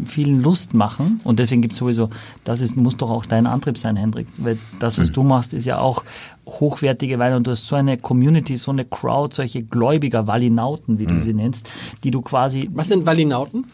vielen 0.05 0.41
Lust 0.41 0.73
machen. 0.73 1.21
Und 1.23 1.37
deswegen 1.39 1.61
gibt 1.61 1.73
es 1.73 1.77
sowieso, 1.79 2.09
das 2.43 2.61
ist, 2.61 2.75
muss 2.75 2.97
doch 2.97 3.11
auch 3.11 3.25
dein 3.27 3.45
Antrieb 3.45 3.77
sein, 3.77 3.95
Hendrik. 3.95 4.25
Weil 4.39 4.57
das, 4.79 4.97
was 4.97 5.11
du 5.11 5.21
machst, 5.23 5.53
ist 5.53 5.65
ja 5.65 5.77
auch 5.77 6.03
hochwertige 6.47 7.19
Weine 7.19 7.35
und 7.37 7.47
du 7.47 7.51
hast 7.51 7.67
so 7.67 7.75
eine 7.75 7.97
Community, 7.97 8.57
so 8.57 8.71
eine 8.71 8.85
Crowd, 8.85 9.35
solche 9.35 9.63
Gläubiger, 9.63 10.27
Walinauten, 10.27 10.99
wie 10.99 11.05
du 11.05 11.19
sie 11.21 11.33
nennst, 11.33 11.69
die 12.03 12.11
du 12.11 12.21
quasi 12.21 12.69
Was 12.73 12.87
sind 12.89 13.05
Valinauten? 13.05 13.67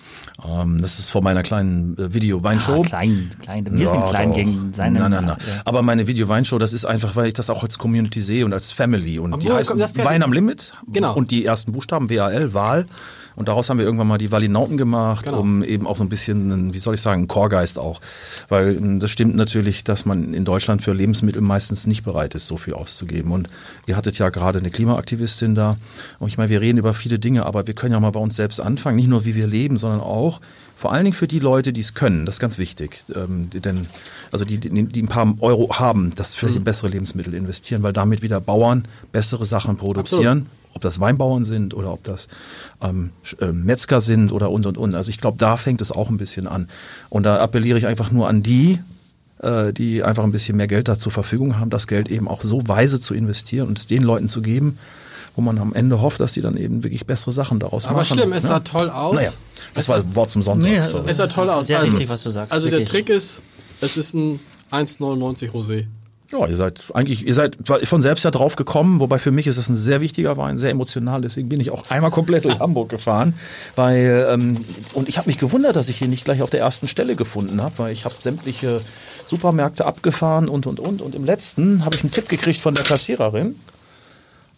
Ähm, 0.48 0.82
das 0.82 1.00
ist 1.00 1.10
von 1.10 1.24
meiner 1.24 1.44
kleinen 1.44 1.98
äh, 1.98 2.14
Video-Weinshow. 2.14 2.82
Ah, 2.82 2.86
klein, 2.88 3.32
klein. 3.42 3.66
Wir 3.72 3.88
sind 3.88 4.02
Ja, 4.02 4.08
klein 4.08 4.30
doch. 4.30 4.36
gegen 4.36 4.74
seine. 4.74 5.00
Nein, 5.00 5.12
nein, 5.12 5.26
nein. 5.26 5.38
Ja. 5.40 5.62
Aber 5.66 5.82
meine 5.82 6.08
Video-Weinshow, 6.08 6.58
das 6.58 6.74
ist 6.74 6.86
einfach, 6.86 7.16
weil 7.16 7.28
ich 7.28 7.34
das 7.34 7.50
auch 7.50 7.64
als 7.64 7.78
Community 7.78 8.22
sehe 8.22 8.46
und 8.46 8.54
als 8.54 8.72
Family. 8.72 9.20
Und 9.20 9.44
die 9.44 9.48
woher 9.48 9.58
heißen? 9.60 9.80
Wein 10.04 10.24
am 10.24 10.34
Limit. 10.34 10.74
Genau. 10.88 11.14
Und 11.16 11.32
die 11.32 11.46
ersten 11.46 11.72
Buchstaben, 11.74 12.10
WAL, 12.10 12.54
Wahl. 12.54 12.86
Und 13.36 13.48
daraus 13.48 13.70
haben 13.70 13.78
wir 13.78 13.86
irgendwann 13.86 14.08
mal 14.08 14.18
die 14.18 14.32
Walinauten 14.32 14.78
gemacht, 14.78 15.26
Genau. 15.26 15.40
um 15.40 15.64
eben 15.64 15.88
auch 15.88 15.98
so 15.98 16.04
ein 16.04 16.10
bisschen, 16.10 16.52
einen, 16.52 16.74
wie 16.74 16.80
soll 16.80 16.96
ich 16.96 17.02
sagen, 17.02 17.22
einen 17.22 17.28
Chorgeist 17.28 17.80
auch. 17.80 18.02
Weil 18.50 18.76
ähm, 18.76 19.00
das 19.00 19.12
stimmt 19.12 19.36
natürlich, 19.36 19.84
dass 19.84 20.06
man 20.06 20.34
in 20.34 20.46
Deutschland 20.46 20.82
für 20.82 20.94
Lebensmittel 20.94 21.42
meistens 21.42 21.88
nicht 21.88 22.04
bereit 22.04 22.36
ist, 22.36 22.48
so 22.48 22.58
viel 22.58 22.74
auszugeben. 22.74 23.32
Und 23.32 23.48
ihr 23.88 23.96
hattet 23.96 24.18
ja 24.18 24.30
gerade 24.30 24.60
eine 24.60 24.70
Klimaaktivistin 24.70 25.56
da. 25.56 25.78
Und 26.20 26.28
ich 26.28 26.38
meine, 26.38 26.50
wir 26.50 26.62
reden 26.62 26.78
über 26.78 26.94
viele 26.94 27.20
Dinge, 27.20 27.46
aber 27.46 27.68
wir 27.68 27.74
können 27.74 27.94
ja 27.94 28.00
mal 28.00 28.12
bei 28.12 28.20
uns 28.20 28.36
selbst 28.36 28.60
anfangen. 28.60 28.96
Nicht 28.98 29.08
nur, 29.10 29.26
wie 29.26 29.36
wir 29.36 29.48
leben, 29.48 29.78
sondern 29.78 30.02
auch 30.02 30.42
vor 30.76 30.92
allen 30.92 31.04
Dingen 31.04 31.16
für 31.16 31.28
die 31.28 31.38
Leute, 31.40 31.74
die 31.74 31.82
es 31.82 31.94
können. 31.94 32.26
Das 32.26 32.36
ist 32.36 32.40
ganz 32.40 32.58
wichtig. 32.58 33.04
Ähm, 33.16 33.50
die, 33.52 33.60
denn, 33.60 33.86
also 34.32 34.46
die, 34.46 34.58
die, 34.58 34.84
die 34.86 35.04
ein 35.04 35.08
paar 35.08 35.36
Euro 35.40 35.78
haben, 35.78 36.10
das 36.16 36.34
vielleicht 36.34 36.58
in 36.58 36.64
bessere 36.64 36.90
Lebensmittel 36.90 37.36
investieren, 37.36 37.84
weil 37.84 37.94
damit 37.94 38.24
wieder 38.24 38.42
Bauern 38.42 38.88
bessere 39.12 39.46
Sachen 39.46 39.78
produzieren. 39.78 40.48
Ob 40.74 40.82
das 40.82 41.00
Weinbauern 41.00 41.44
sind 41.44 41.74
oder 41.74 41.92
ob 41.92 42.04
das 42.04 42.28
ähm, 42.82 43.12
äh, 43.40 43.48
Metzger 43.48 44.02
sind 44.02 44.32
oder 44.32 44.52
und 44.52 44.66
und 44.66 44.78
und. 44.78 44.96
Also 44.96 45.10
ich 45.10 45.20
glaube, 45.20 45.38
da 45.38 45.58
fängt 45.58 45.82
es 45.82 45.92
auch 45.92 46.10
ein 46.10 46.18
bisschen 46.18 46.48
an. 46.48 46.70
Und 47.10 47.24
da 47.24 47.40
appelliere 47.40 47.78
ich 47.78 47.88
einfach 47.88 48.12
nur 48.12 48.28
an 48.28 48.42
die, 48.42 48.80
äh, 49.42 49.74
die 49.74 50.04
einfach 50.04 50.24
ein 50.24 50.32
bisschen 50.32 50.58
mehr 50.58 50.68
Geld 50.68 50.88
da 50.88 50.98
zur 50.98 51.12
Verfügung 51.12 51.60
haben, 51.60 51.70
das 51.70 51.88
Geld 51.88 52.10
eben 52.10 52.28
auch 52.28 52.42
so 52.42 52.68
weise 52.68 53.00
zu 53.00 53.14
investieren 53.14 53.68
und 53.68 53.78
es 53.78 53.88
den 53.88 54.04
Leuten 54.04 54.28
zu 54.28 54.42
geben, 54.42 54.78
wo 55.36 55.42
man 55.42 55.58
am 55.58 55.74
Ende 55.74 56.02
hofft, 56.02 56.20
dass 56.20 56.34
die 56.34 56.42
dann 56.42 56.58
eben 56.58 56.84
wirklich 56.84 57.06
bessere 57.06 57.32
Sachen 57.32 57.60
daraus 57.60 57.86
Aber 57.86 57.98
machen. 58.00 58.18
schlimm, 58.18 58.34
es 58.34 58.44
ne? 58.44 58.50
sah 58.50 58.60
toll 58.60 58.90
aus. 58.90 59.16
Naja, 59.16 59.32
das 59.74 59.90
war 59.90 59.98
ein 59.98 60.16
Wort 60.16 60.30
zum 60.30 60.42
Sonntag. 60.42 60.70
Nee, 60.70 60.84
sorry. 60.84 61.10
Es 61.10 61.18
sah 61.18 61.28
toll 61.28 61.50
aus. 61.50 61.68
Sehr 61.68 61.80
also, 61.80 61.90
richtig, 61.92 62.10
was 62.10 62.24
du 62.24 62.30
sagst, 62.30 62.54
Also 62.54 62.70
der 62.70 62.80
wirklich. 62.80 63.06
Trick 63.06 63.10
ist, 63.10 63.42
es 63.82 63.98
ist 63.98 64.14
ein 64.14 64.40
1,99 64.72 65.52
Rosé. 65.52 65.86
Ja, 66.32 66.48
ihr 66.48 66.56
seid 66.56 66.86
eigentlich, 66.94 67.28
ihr 67.28 67.34
seid 67.34 67.58
von 67.66 68.02
selbst 68.02 68.24
ja 68.24 68.32
drauf 68.32 68.56
gekommen, 68.56 69.00
wobei 69.02 69.20
für 69.20 69.32
mich 69.32 69.48
ist 69.48 69.58
das 69.58 69.68
ein 69.68 69.76
sehr 69.76 70.00
wichtiger 70.00 70.38
Wein, 70.38 70.58
sehr 70.58 70.70
emotional. 70.70 71.22
Deswegen 71.22 71.50
bin 71.50 71.60
ich 71.60 71.72
auch 71.72 71.90
einmal 71.90 72.12
komplett 72.12 72.46
durch 72.46 72.60
Hamburg 72.60 72.90
gefahren, 72.90 73.34
weil 73.76 74.28
ähm, 74.30 74.58
und 74.94 75.10
ich 75.10 75.18
habe 75.18 75.28
mich 75.28 75.40
gewundert, 75.40 75.76
dass 75.76 75.90
ich 75.90 76.02
ihn 76.02 76.10
nicht 76.10 76.24
gleich 76.24 76.42
auf 76.42 76.50
der 76.50 76.62
ersten 76.62 76.88
Stelle 76.88 77.16
gefunden 77.16 77.62
habe, 77.62 77.80
weil 77.80 77.92
ich 77.92 78.06
habe 78.06 78.16
sämtliche 78.18 78.82
Supermärkte 79.26 79.86
abgefahren 79.86 80.48
und 80.48 80.68
und 80.68 80.80
und 80.80 81.02
und 81.02 81.16
im 81.16 81.26
letzten 81.26 81.84
habe 81.84 81.96
ich 81.96 82.04
einen 82.04 82.12
Tipp 82.12 82.30
gekriegt 82.30 82.62
von 82.62 82.76
der 82.76 82.86
Kassiererin. 82.86 83.56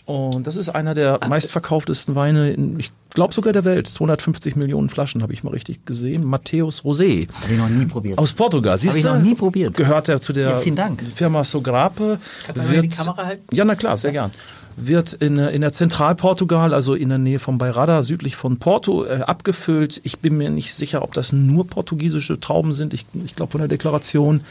Und 0.05 0.47
das 0.47 0.57
ist 0.57 0.69
einer 0.69 0.93
der 0.93 1.19
meistverkauftesten 1.27 2.15
Weine, 2.15 2.51
in, 2.51 2.77
ich 2.77 2.91
glaube 3.13 3.33
sogar 3.33 3.53
der 3.53 3.65
Welt. 3.65 3.87
250 3.87 4.55
Millionen 4.55 4.89
Flaschen 4.89 5.21
habe 5.23 5.33
ich 5.33 5.43
mal 5.43 5.51
richtig 5.51 5.85
gesehen. 5.85 6.23
Matthäus 6.23 6.83
Rosé. 6.83 7.27
Habe 7.41 7.53
ich 7.53 7.57
noch 7.57 7.69
nie 7.69 7.85
probiert. 7.85 8.17
Aus 8.17 8.33
Portugal, 8.33 8.77
siehst 8.77 8.95
ich 8.97 9.03
du? 9.03 9.09
noch 9.09 9.19
nie 9.19 9.35
probiert. 9.35 9.75
Gehört 9.75 10.09
er 10.09 10.19
zu 10.21 10.33
der 10.33 10.49
Ja, 10.51 10.57
vielen 10.57 10.75
Dank. 10.75 11.01
Firma 11.15 11.43
Sogrape. 11.43 12.19
Kannst 12.45 12.59
du 12.61 12.65
einmal 12.67 12.81
die 12.81 12.89
Kamera 12.89 13.25
halten? 13.25 13.55
Ja, 13.55 13.65
na 13.65 13.75
klar, 13.75 13.97
sehr 13.97 14.11
gern. 14.11 14.31
Wird 14.75 15.13
in, 15.13 15.35
der- 15.35 15.51
in 15.51 15.61
der 15.61 15.71
Zentralportugal, 15.71 16.73
also 16.73 16.95
in 16.95 17.09
der 17.09 17.19
Nähe 17.19 17.37
von 17.37 17.59
Beirada, 17.59 18.01
südlich 18.01 18.35
von 18.35 18.57
Porto, 18.57 19.05
äh, 19.05 19.19
abgefüllt. 19.21 20.01
Ich 20.03 20.17
bin 20.17 20.35
mir 20.35 20.49
nicht 20.49 20.73
sicher, 20.73 21.03
ob 21.03 21.13
das 21.13 21.31
nur 21.31 21.67
portugiesische 21.67 22.39
Trauben 22.39 22.73
sind. 22.73 22.95
Ich, 22.95 23.05
ich 23.23 23.35
glaube 23.35 23.51
von 23.51 23.59
der 23.61 23.67
Deklaration. 23.67 24.41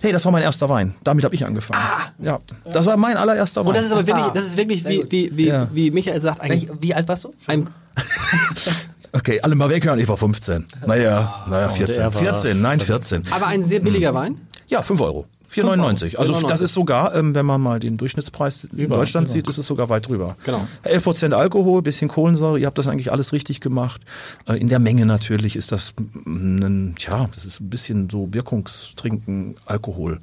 Hey, 0.00 0.12
das 0.12 0.24
war 0.24 0.32
mein 0.32 0.42
erster 0.42 0.70
Wein. 0.70 0.94
Damit 1.04 1.24
habe 1.26 1.34
ich 1.34 1.44
angefangen. 1.44 1.82
Ja, 2.20 2.38
das 2.72 2.86
war 2.86 2.96
mein 2.96 3.18
allererster 3.18 3.60
Wein. 3.60 3.68
Und 3.68 3.76
das 3.76 3.84
ist 3.84 3.92
aber 3.92 4.06
wirklich, 4.06 4.24
Ah, 4.24 4.30
das 4.34 4.46
ist 4.46 4.56
wirklich 4.56 4.82
wie, 4.88 5.04
wie, 5.10 5.30
wie, 5.36 5.46
Ja. 5.48 5.68
wie 5.74 5.90
Michael 5.90 6.22
sagt, 6.22 6.40
ein, 6.40 6.48
Welch, 6.52 6.68
wie 6.80 6.94
alt 6.94 7.06
warst 7.06 7.24
du? 7.24 7.34
ein 7.46 7.68
okay, 9.12 9.40
alle 9.40 9.54
mal 9.54 9.68
weghören. 9.70 9.98
Ich 9.98 10.08
war 10.08 10.16
15. 10.16 10.66
Naja, 10.86 11.44
naja, 11.48 11.68
14. 11.68 12.00
er 12.00 12.14
war- 12.14 12.20
14, 12.20 12.60
nein, 12.60 12.80
14. 12.80 13.24
aber 13.30 13.46
ein 13.48 13.64
sehr 13.64 13.80
billiger 13.80 14.14
Wein. 14.14 14.40
Ja, 14.68 14.82
5 14.82 15.00
Euro. 15.00 15.26
4,99. 15.52 16.16
Also 16.16 16.34
4,99. 16.34 16.48
das 16.48 16.60
ist 16.60 16.74
sogar, 16.74 17.14
ähm, 17.14 17.34
wenn 17.34 17.46
man 17.46 17.60
mal 17.60 17.80
den 17.80 17.96
Durchschnittspreis 17.96 18.68
in 18.76 18.88
Deutschland 18.88 19.28
sieht, 19.28 19.48
ist 19.48 19.58
es 19.58 19.66
sogar 19.66 19.88
weit 19.88 20.08
drüber. 20.08 20.36
Genau. 20.44 20.66
11 20.82 21.04
Prozent 21.04 21.34
Alkohol, 21.34 21.82
bisschen 21.82 22.08
Kohlensäure, 22.08 22.58
ihr 22.58 22.66
habt 22.66 22.78
das 22.78 22.86
eigentlich 22.86 23.12
alles 23.12 23.32
richtig 23.32 23.60
gemacht. 23.60 24.02
Äh, 24.46 24.54
in 24.54 24.68
der 24.68 24.78
Menge 24.78 25.06
natürlich 25.06 25.56
ist 25.56 25.72
das 25.72 25.94
mm, 25.96 26.62
ein, 26.62 26.94
tja, 26.98 27.28
das 27.34 27.44
ist 27.44 27.60
ein 27.60 27.70
bisschen 27.70 28.10
so 28.10 28.28
Wirkungstrinken, 28.32 29.56
Alkohol, 29.66 30.20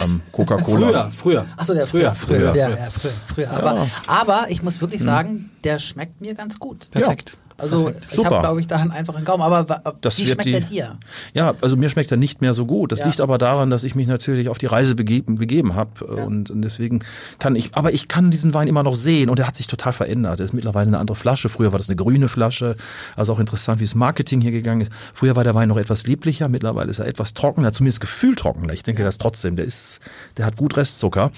ähm, 0.00 0.20
Coca-Cola. 0.32 1.10
Früher, 1.10 1.10
früher. 1.10 1.46
Achso, 1.56 1.74
der 1.74 1.86
früher. 1.86 2.14
früher. 2.14 2.52
früher. 2.52 2.56
Ja, 2.56 2.70
ja, 2.70 2.90
früher, 2.90 3.12
früher. 3.26 3.50
Aber, 3.50 3.86
aber 4.06 4.50
ich 4.50 4.62
muss 4.62 4.80
wirklich 4.80 5.02
sagen, 5.02 5.50
der 5.64 5.78
schmeckt 5.78 6.20
mir 6.20 6.34
ganz 6.34 6.58
gut. 6.58 6.90
Perfekt. 6.90 7.36
Also 7.60 7.90
ich 7.90 8.16
Super. 8.16 8.30
habe, 8.30 8.40
glaube 8.46 8.60
ich, 8.60 8.66
da 8.66 8.76
einen 8.76 8.90
einfachen 8.90 9.24
Gaumen. 9.24 9.42
Aber 9.42 9.64
Das 10.00 10.18
wie 10.18 10.24
schmeckt 10.26 10.44
die- 10.46 10.52
der 10.52 10.60
dir? 10.62 10.98
Ja, 11.34 11.54
also 11.60 11.76
mir 11.76 11.88
schmeckt 11.90 12.10
er 12.10 12.16
nicht 12.16 12.40
mehr 12.40 12.54
so 12.54 12.66
gut. 12.66 12.92
Das 12.92 13.00
Ja. 13.00 13.06
liegt 13.06 13.20
aber 13.20 13.38
daran, 13.38 13.70
dass 13.70 13.84
ich 13.84 13.94
mich 13.94 14.06
natürlich 14.06 14.48
auf 14.48 14.58
die 14.58 14.66
Reise 14.66 14.94
begeben, 14.94 15.36
begeben 15.36 15.74
habe 15.74 16.04
und, 16.06 16.50
und 16.50 16.62
deswegen 16.62 17.00
kann 17.38 17.54
ich, 17.56 17.74
aber 17.74 17.92
ich 17.92 18.08
kann 18.08 18.30
diesen 18.30 18.54
Wein 18.54 18.68
immer 18.68 18.82
noch 18.82 18.94
sehen 18.94 19.30
und 19.30 19.38
er 19.38 19.46
hat 19.46 19.56
sich 19.56 19.66
total 19.66 19.92
verändert. 19.92 20.40
Er 20.40 20.44
ist 20.44 20.52
mittlerweile 20.54 20.88
eine 20.88 20.98
andere 20.98 21.16
Flasche. 21.16 21.48
Früher 21.48 21.72
war 21.72 21.78
das 21.78 21.88
eine 21.88 21.96
grüne 21.96 22.28
Flasche. 22.28 22.76
Also 23.16 23.32
auch 23.32 23.38
interessant, 23.38 23.80
wie 23.80 23.84
das 23.84 23.94
Marketing 23.94 24.40
hier 24.40 24.50
gegangen 24.52 24.82
ist. 24.82 24.92
Früher 25.14 25.36
war 25.36 25.44
der 25.44 25.54
Wein 25.54 25.68
noch 25.68 25.76
etwas 25.76 26.06
lieblicher, 26.06 26.48
mittlerweile 26.48 26.90
ist 26.90 26.98
er 26.98 27.06
etwas 27.06 27.34
trockener, 27.34 27.72
zumindest 27.72 28.00
gefühltrockener. 28.00 28.72
Ich 28.72 28.82
denke 28.82 29.02
das 29.04 29.18
trotzdem. 29.18 29.56
Der 29.56 29.64
ist, 29.64 30.00
der 30.36 30.46
hat 30.46 30.56
gut 30.56 30.76
Restzucker. 30.76 31.30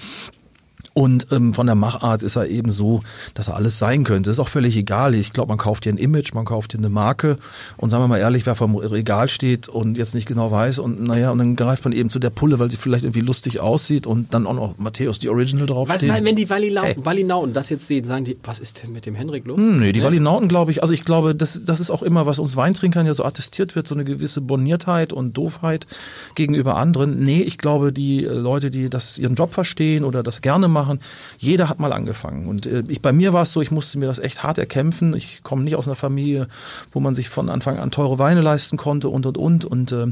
Und 0.93 1.27
ähm, 1.31 1.53
von 1.55 1.65
der 1.65 1.75
Machart 1.75 2.21
ist 2.21 2.35
er 2.35 2.47
eben 2.47 2.69
so, 2.71 3.01
dass 3.33 3.47
er 3.47 3.55
alles 3.55 3.79
sein 3.79 4.03
könnte. 4.03 4.29
ist 4.29 4.39
auch 4.39 4.47
völlig 4.47 4.77
egal. 4.77 5.15
Ich 5.15 5.33
glaube, 5.33 5.49
man 5.49 5.57
kauft 5.57 5.83
hier 5.85 5.93
ein 5.93 5.97
Image, 5.97 6.33
man 6.33 6.45
kauft 6.45 6.73
hier 6.73 6.79
eine 6.79 6.89
Marke 6.89 7.37
und 7.77 7.89
sagen 7.89 8.03
wir 8.03 8.07
mal 8.07 8.19
ehrlich, 8.19 8.45
wer 8.45 8.53
vom 8.55 8.75
Regal 8.75 9.27
steht 9.27 9.67
und 9.67 9.97
jetzt 9.97 10.13
nicht 10.13 10.27
genau 10.27 10.51
weiß 10.51 10.77
und 10.77 11.01
naja, 11.01 11.31
und 11.31 11.39
dann 11.39 11.55
greift 11.55 11.83
man 11.83 11.93
eben 11.93 12.09
zu 12.11 12.19
der 12.19 12.29
Pulle, 12.29 12.59
weil 12.59 12.69
sie 12.69 12.77
vielleicht 12.77 13.03
irgendwie 13.05 13.21
lustig 13.21 13.59
aussieht 13.59 14.05
und 14.05 14.33
dann 14.35 14.45
auch 14.45 14.53
noch 14.53 14.77
Matthäus 14.77 15.17
die 15.17 15.29
Original 15.29 15.67
Was, 15.67 15.75
draufsteht. 15.75 16.09
weil, 16.11 16.23
wenn 16.23 16.35
die 16.35 16.49
Valinauten, 16.49 17.03
Hey. 17.03 17.53
Das 17.53 17.69
jetzt 17.69 17.87
sehen, 17.87 18.05
sagen 18.05 18.25
die, 18.25 18.37
was 18.43 18.59
ist 18.59 18.83
denn 18.83 18.93
mit 18.93 19.05
dem 19.07 19.15
Henrik 19.15 19.45
los? 19.45 19.57
Hm, 19.57 19.79
nee, 19.79 19.93
die 19.93 20.03
Valinauten 20.03 20.47
glaube 20.47 20.69
ich, 20.71 20.81
also 20.83 20.93
ich 20.93 21.03
glaube, 21.03 21.33
das, 21.33 21.63
das 21.65 21.79
ist 21.79 21.89
auch 21.89 22.03
immer, 22.03 22.25
was 22.25 22.37
uns 22.37 22.55
Weintrinkern 22.55 23.05
ja 23.07 23.13
so 23.13 23.23
attestiert 23.25 23.75
wird, 23.75 23.87
so 23.87 23.95
eine 23.95 24.03
gewisse 24.03 24.41
Boniertheit 24.41 25.11
und 25.11 25.35
Doofheit 25.37 25.87
gegenüber 26.35 26.75
anderen. 26.75 27.19
Nee, 27.19 27.41
ich 27.41 27.57
glaube, 27.57 27.91
die 27.93 28.25
äh, 28.25 28.29
Leute, 28.29 28.69
die 28.69 28.89
das 28.89 29.17
ihren 29.17 29.35
Job 29.35 29.53
verstehen 29.53 30.03
oder 30.03 30.21
das 30.21 30.41
gerne 30.41 30.67
machen, 30.67 30.82
machen. 30.85 30.99
Jeder 31.37 31.69
hat 31.69 31.79
mal 31.79 31.93
angefangen. 31.93 32.47
Und 32.47 32.65
äh, 32.65 32.83
ich, 32.87 33.01
bei 33.01 33.13
mir 33.13 33.33
war 33.33 33.43
es 33.43 33.51
so, 33.51 33.61
ich 33.61 33.71
musste 33.71 33.97
mir 33.99 34.07
das 34.07 34.19
echt 34.19 34.43
hart 34.43 34.57
erkämpfen. 34.57 35.15
Ich 35.15 35.43
komme 35.43 35.63
nicht 35.63 35.75
aus 35.75 35.87
einer 35.87 35.95
Familie, 35.95 36.47
wo 36.91 36.99
man 36.99 37.15
sich 37.15 37.29
von 37.29 37.49
Anfang 37.49 37.79
an 37.79 37.91
teure 37.91 38.19
Weine 38.19 38.41
leisten 38.41 38.77
konnte 38.77 39.09
und 39.09 39.25
und 39.25 39.37
und. 39.37 39.65
Und 39.65 39.91
äh, 39.91 40.07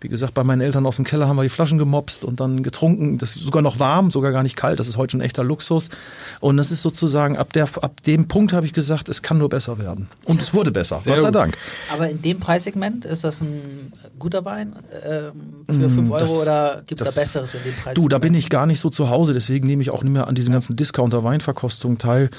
wie 0.00 0.08
gesagt, 0.08 0.34
bei 0.34 0.44
meinen 0.44 0.60
Eltern 0.60 0.86
aus 0.86 0.96
dem 0.96 1.04
Keller 1.04 1.28
haben 1.28 1.36
wir 1.36 1.42
die 1.42 1.48
Flaschen 1.48 1.78
gemopst 1.78 2.24
und 2.24 2.40
dann 2.40 2.62
getrunken. 2.62 3.18
Das 3.18 3.36
ist 3.36 3.44
sogar 3.44 3.62
noch 3.62 3.78
warm, 3.78 4.10
sogar 4.10 4.32
gar 4.32 4.42
nicht 4.42 4.56
kalt. 4.56 4.78
Das 4.80 4.88
ist 4.88 4.96
heute 4.96 5.12
schon 5.12 5.20
echter 5.20 5.44
Luxus. 5.44 5.88
Und 6.40 6.56
das 6.56 6.70
ist 6.70 6.82
sozusagen, 6.82 7.36
ab, 7.36 7.52
der, 7.52 7.68
ab 7.80 8.02
dem 8.02 8.28
Punkt 8.28 8.52
habe 8.52 8.66
ich 8.66 8.72
gesagt, 8.72 9.08
es 9.08 9.22
kann 9.22 9.38
nur 9.38 9.48
besser 9.48 9.78
werden. 9.78 10.08
Und 10.24 10.40
es 10.40 10.52
wurde 10.54 10.70
besser, 10.70 11.00
Gott 11.04 11.20
sei 11.20 11.30
Dank. 11.30 11.56
Aber 11.92 12.08
in 12.10 12.20
dem 12.22 12.40
Preissegment 12.40 13.04
ist 13.04 13.24
das 13.24 13.40
ein 13.40 13.92
guter 14.18 14.44
Wein 14.44 14.74
ähm, 15.08 15.32
für 15.66 15.90
5 15.90 16.10
Euro 16.10 16.16
Mm, 16.16 16.18
das- 16.20 16.30
oder 16.30 16.82
gibt 16.86 17.00
es 17.00 17.14
da 17.14 17.20
Besseres 17.20 17.54
in 17.54 17.62
dem 17.62 17.72
Preissegment? 17.74 17.98
Du, 17.98 18.08
da 18.08 18.18
bin 18.18 18.34
ich 18.34 18.48
gar 18.48 18.66
nicht 18.66 18.80
so 18.80 18.90
zu 18.90 19.10
Hause, 19.10 19.32
deswegen 19.32 19.66
nehme 19.66 19.82
ich 19.82 19.90
auch 19.90 20.02
nicht 20.02 20.12
mehr 20.16 20.26
an 20.26 20.34
diesen 20.34 20.52
ganzen 20.52 20.76
Discounter-Weinverkostungen 20.76 21.98
teil, 21.98 22.30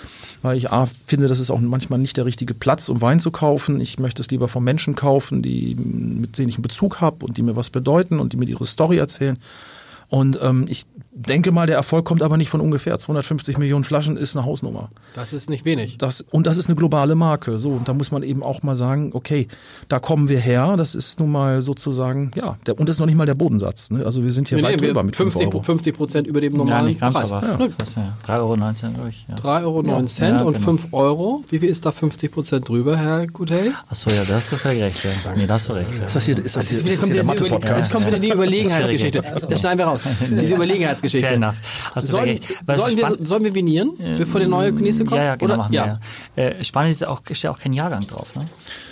weil 0.41 0.57
ich 0.57 0.71
A, 0.71 0.87
finde, 1.05 1.27
das 1.27 1.39
ist 1.39 1.51
auch 1.51 1.59
manchmal 1.59 1.99
nicht 1.99 2.17
der 2.17 2.25
richtige 2.25 2.53
Platz, 2.53 2.89
um 2.89 3.01
Wein 3.01 3.19
zu 3.19 3.31
kaufen. 3.31 3.79
Ich 3.79 3.99
möchte 3.99 4.21
es 4.21 4.29
lieber 4.29 4.47
von 4.47 4.63
Menschen 4.63 4.95
kaufen, 4.95 5.41
die, 5.41 5.75
mit 5.75 6.37
denen 6.37 6.49
ich 6.49 6.55
einen 6.55 6.63
Bezug 6.63 7.01
habe 7.01 7.25
und 7.25 7.37
die 7.37 7.43
mir 7.43 7.55
was 7.55 7.69
bedeuten 7.69 8.19
und 8.19 8.33
die 8.33 8.37
mir 8.37 8.47
ihre 8.47 8.65
Story 8.65 8.97
erzählen. 8.97 9.37
Und 10.09 10.39
ähm, 10.41 10.65
ich 10.67 10.85
denke 11.17 11.51
mal, 11.51 11.67
der 11.67 11.75
Erfolg 11.75 12.05
kommt 12.05 12.21
aber 12.21 12.37
nicht 12.37 12.49
von 12.49 12.61
ungefähr. 12.61 12.97
250 12.99 13.57
Millionen 13.57 13.83
Flaschen 13.83 14.17
ist 14.17 14.35
eine 14.35 14.45
Hausnummer. 14.45 14.89
Das 15.13 15.33
ist 15.33 15.49
nicht 15.49 15.65
wenig. 15.65 15.97
Das, 15.97 16.21
und 16.31 16.45
das 16.47 16.57
ist 16.57 16.67
eine 16.67 16.75
globale 16.75 17.15
Marke. 17.15 17.59
So, 17.59 17.71
und 17.71 17.87
da 17.87 17.93
muss 17.93 18.11
man 18.11 18.23
eben 18.23 18.43
auch 18.43 18.63
mal 18.63 18.75
sagen, 18.75 19.11
okay, 19.13 19.47
da 19.89 19.99
kommen 19.99 20.29
wir 20.29 20.39
her. 20.39 20.75
Das 20.77 20.95
ist 20.95 21.19
nun 21.19 21.31
mal 21.31 21.61
sozusagen, 21.61 22.31
ja, 22.35 22.57
der, 22.65 22.79
und 22.79 22.87
das 22.87 22.97
ist 22.97 22.99
noch 22.99 23.05
nicht 23.07 23.15
mal 23.17 23.25
der 23.25 23.35
Bodensatz. 23.35 23.89
Ne? 23.91 24.05
Also 24.05 24.23
wir 24.23 24.31
sind 24.31 24.47
hier 24.47 24.57
Nee, 24.59 24.63
weit 24.63 24.79
nee, 24.81 24.87
drüber 24.87 25.03
mit 25.03 25.15
5 25.15 25.31
50, 25.33 25.47
Euro. 25.53 25.63
50 25.63 25.95
Prozent 25.97 26.27
über 26.27 26.39
dem 26.41 26.53
Ja, 26.53 26.57
normalen 26.59 26.85
nicht 26.87 26.99
ganz, 27.01 27.13
Preis. 27.15 27.29
Ja. 27.31 27.41
ja, 27.41 27.57
3,19 27.57 28.29
Euro, 28.39 28.53
glaube 28.93 29.09
ich. 29.09 29.25
Ja. 29.27 29.35
3,09 29.35 29.63
Euro 29.63 29.83
Ja, 29.87 29.95
und 29.95 30.17
genau. 30.19 30.51
5 30.53 30.87
Euro. 30.91 31.43
Wie 31.49 31.59
viel 31.59 31.69
ist 31.69 31.85
da 31.85 31.91
50 31.91 32.31
Prozent 32.31 32.69
drüber, 32.69 32.95
Herr 32.97 33.25
Gutel? 33.27 33.73
Achso, 33.89 34.09
ja, 34.11 34.23
da 34.27 34.35
hast 34.35 34.51
du 34.51 34.55
völlig 34.57 34.81
recht. 34.81 35.03
Ja. 35.03 35.09
Nee, 35.35 35.47
da 35.47 35.55
hast 35.55 35.69
du 35.69 35.73
recht. 35.73 35.97
Ja. 35.97 36.05
Ist 36.05 36.15
das 36.15 36.25
hier, 36.25 36.37
ist 36.37 36.55
das 36.55 36.67
hier, 36.67 36.77
Jetzt 36.79 36.85
ist 36.87 36.93
das 36.93 36.99
kommt, 36.99 37.13
hier 37.13 37.23
der 37.23 37.33
wieder 37.33 37.41
die 37.41 37.47
Über- 37.47 37.55
Mathe-Podcast? 37.55 37.79
jetzt 37.79 37.91
kommt 37.93 38.07
wieder 38.07 38.19
die 38.19 38.31
Überlegenheitsgeschichte. 38.31 39.23
Das 39.49 39.59
schneiden 39.59 39.79
wir 39.79 39.85
raus. 39.85 40.01
Diese 40.29 40.53
Überlegenheitsgeschichte. 40.55 41.06
Fair 41.09 41.33
enough. 41.33 41.55
Hast 41.93 42.07
Sollen, 42.07 42.29
recht. 42.29 42.43
Sollen, 42.67 42.97
wir, 42.97 43.17
sollen 43.25 43.43
wir 43.43 43.55
vinieren, 43.55 43.91
bevor 44.17 44.39
der 44.39 44.49
neue 44.49 44.71
nächste 44.71 45.05
kommt? 45.05 45.17
Ja, 45.17 45.25
ja, 45.25 45.35
genau, 45.35 45.53
Oder? 45.53 45.57
machen 45.57 45.71
wir. 45.71 45.99
Ja. 46.35 46.43
Äh, 46.43 46.63
spannend 46.63 46.91
ist 46.91 47.05
auch, 47.05 47.21
ist 47.27 47.43
ja 47.43 47.51
auch 47.51 47.59
kein 47.59 47.73
Jahrgang 47.73 48.05
drauf. 48.07 48.35
Ne? 48.35 48.47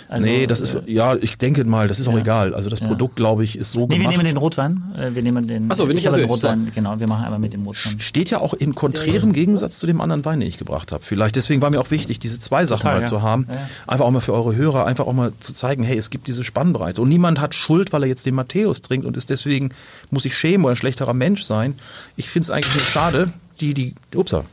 Also, 0.08 0.24
Nee, 0.24 0.46
das 0.46 0.60
ist, 0.60 0.74
äh, 0.74 0.80
ja, 0.86 1.16
ich 1.16 1.36
denke 1.38 1.64
mal, 1.64 1.88
das 1.88 1.98
ist 1.98 2.06
auch 2.08 2.12
ja. 2.12 2.20
egal. 2.20 2.54
Also 2.54 2.70
das 2.70 2.80
Ja. 2.80 2.86
Produkt, 2.86 3.16
glaube 3.16 3.42
ich, 3.44 3.58
ist 3.58 3.72
so 3.72 3.80
Nee, 3.86 3.90
wir 3.90 3.98
gemacht. 3.98 4.12
nehmen 4.12 4.24
den 4.24 4.36
Rotwein. 4.36 4.82
Äh, 4.96 5.14
Wir 5.14 5.22
nehmen 5.22 5.48
den. 5.48 5.66
Ach 5.70 5.76
so, 5.76 5.84
wir 5.84 5.90
ich 5.90 5.96
nicht 5.96 6.06
habe 6.06 6.16
den 6.16 6.30
also, 6.30 6.46
Rotwein. 6.46 6.70
Genau, 6.74 7.00
wir 7.00 7.06
machen 7.08 7.24
einmal 7.24 7.40
mit 7.40 7.52
dem 7.52 7.64
Rotwein. 7.64 7.98
Steht 7.98 8.30
ja 8.30 8.38
auch 8.40 8.54
in 8.54 8.74
konträrem 8.74 9.32
Gegensatz 9.32 9.78
zu 9.78 9.86
dem 9.86 10.00
anderen 10.00 10.24
Wein, 10.24 10.40
den 10.40 10.48
ich 10.48 10.58
gebracht 10.58 10.92
habe. 10.92 11.02
Vielleicht 11.02 11.36
deswegen 11.36 11.60
war 11.62 11.70
mir 11.70 11.80
auch 11.80 11.90
wichtig, 11.90 12.18
diese 12.18 12.38
zwei 12.38 12.64
Sachen 12.64 12.82
Total, 12.82 12.94
mal 12.96 13.02
ja. 13.02 13.08
zu 13.08 13.22
haben. 13.22 13.46
Einfach 13.86 14.04
auch 14.04 14.10
mal 14.10 14.20
für 14.20 14.32
eure 14.32 14.54
Hörer, 14.54 14.86
einfach 14.86 15.06
auch 15.06 15.12
mal 15.12 15.32
zu 15.40 15.52
zeigen, 15.52 15.82
hey, 15.82 15.96
es 15.98 16.10
gibt 16.10 16.28
diese 16.28 16.44
Spannbreite. 16.44 17.02
Und 17.02 17.08
niemand 17.08 17.40
hat 17.40 17.54
Schuld, 17.54 17.92
weil 17.92 18.02
er 18.02 18.08
jetzt 18.08 18.26
den 18.26 18.34
Matthäus 18.34 18.82
trinkt 18.82 19.06
und 19.06 19.16
ist 19.16 19.30
deswegen, 19.30 19.70
muss 20.10 20.24
ich 20.24 20.36
schämen 20.36 20.64
oder 20.64 20.74
ein 20.74 20.76
schlechterer 20.76 21.14
Mensch 21.14 21.42
sein. 21.42 21.74
Ich 22.16 22.28
finde 22.30 22.44
es 22.44 22.50
eigentlich 22.50 22.74
nur 22.74 22.84
schade, 22.84 23.32
die, 23.60 23.74
die, 23.74 23.94
upsa, 24.14 24.44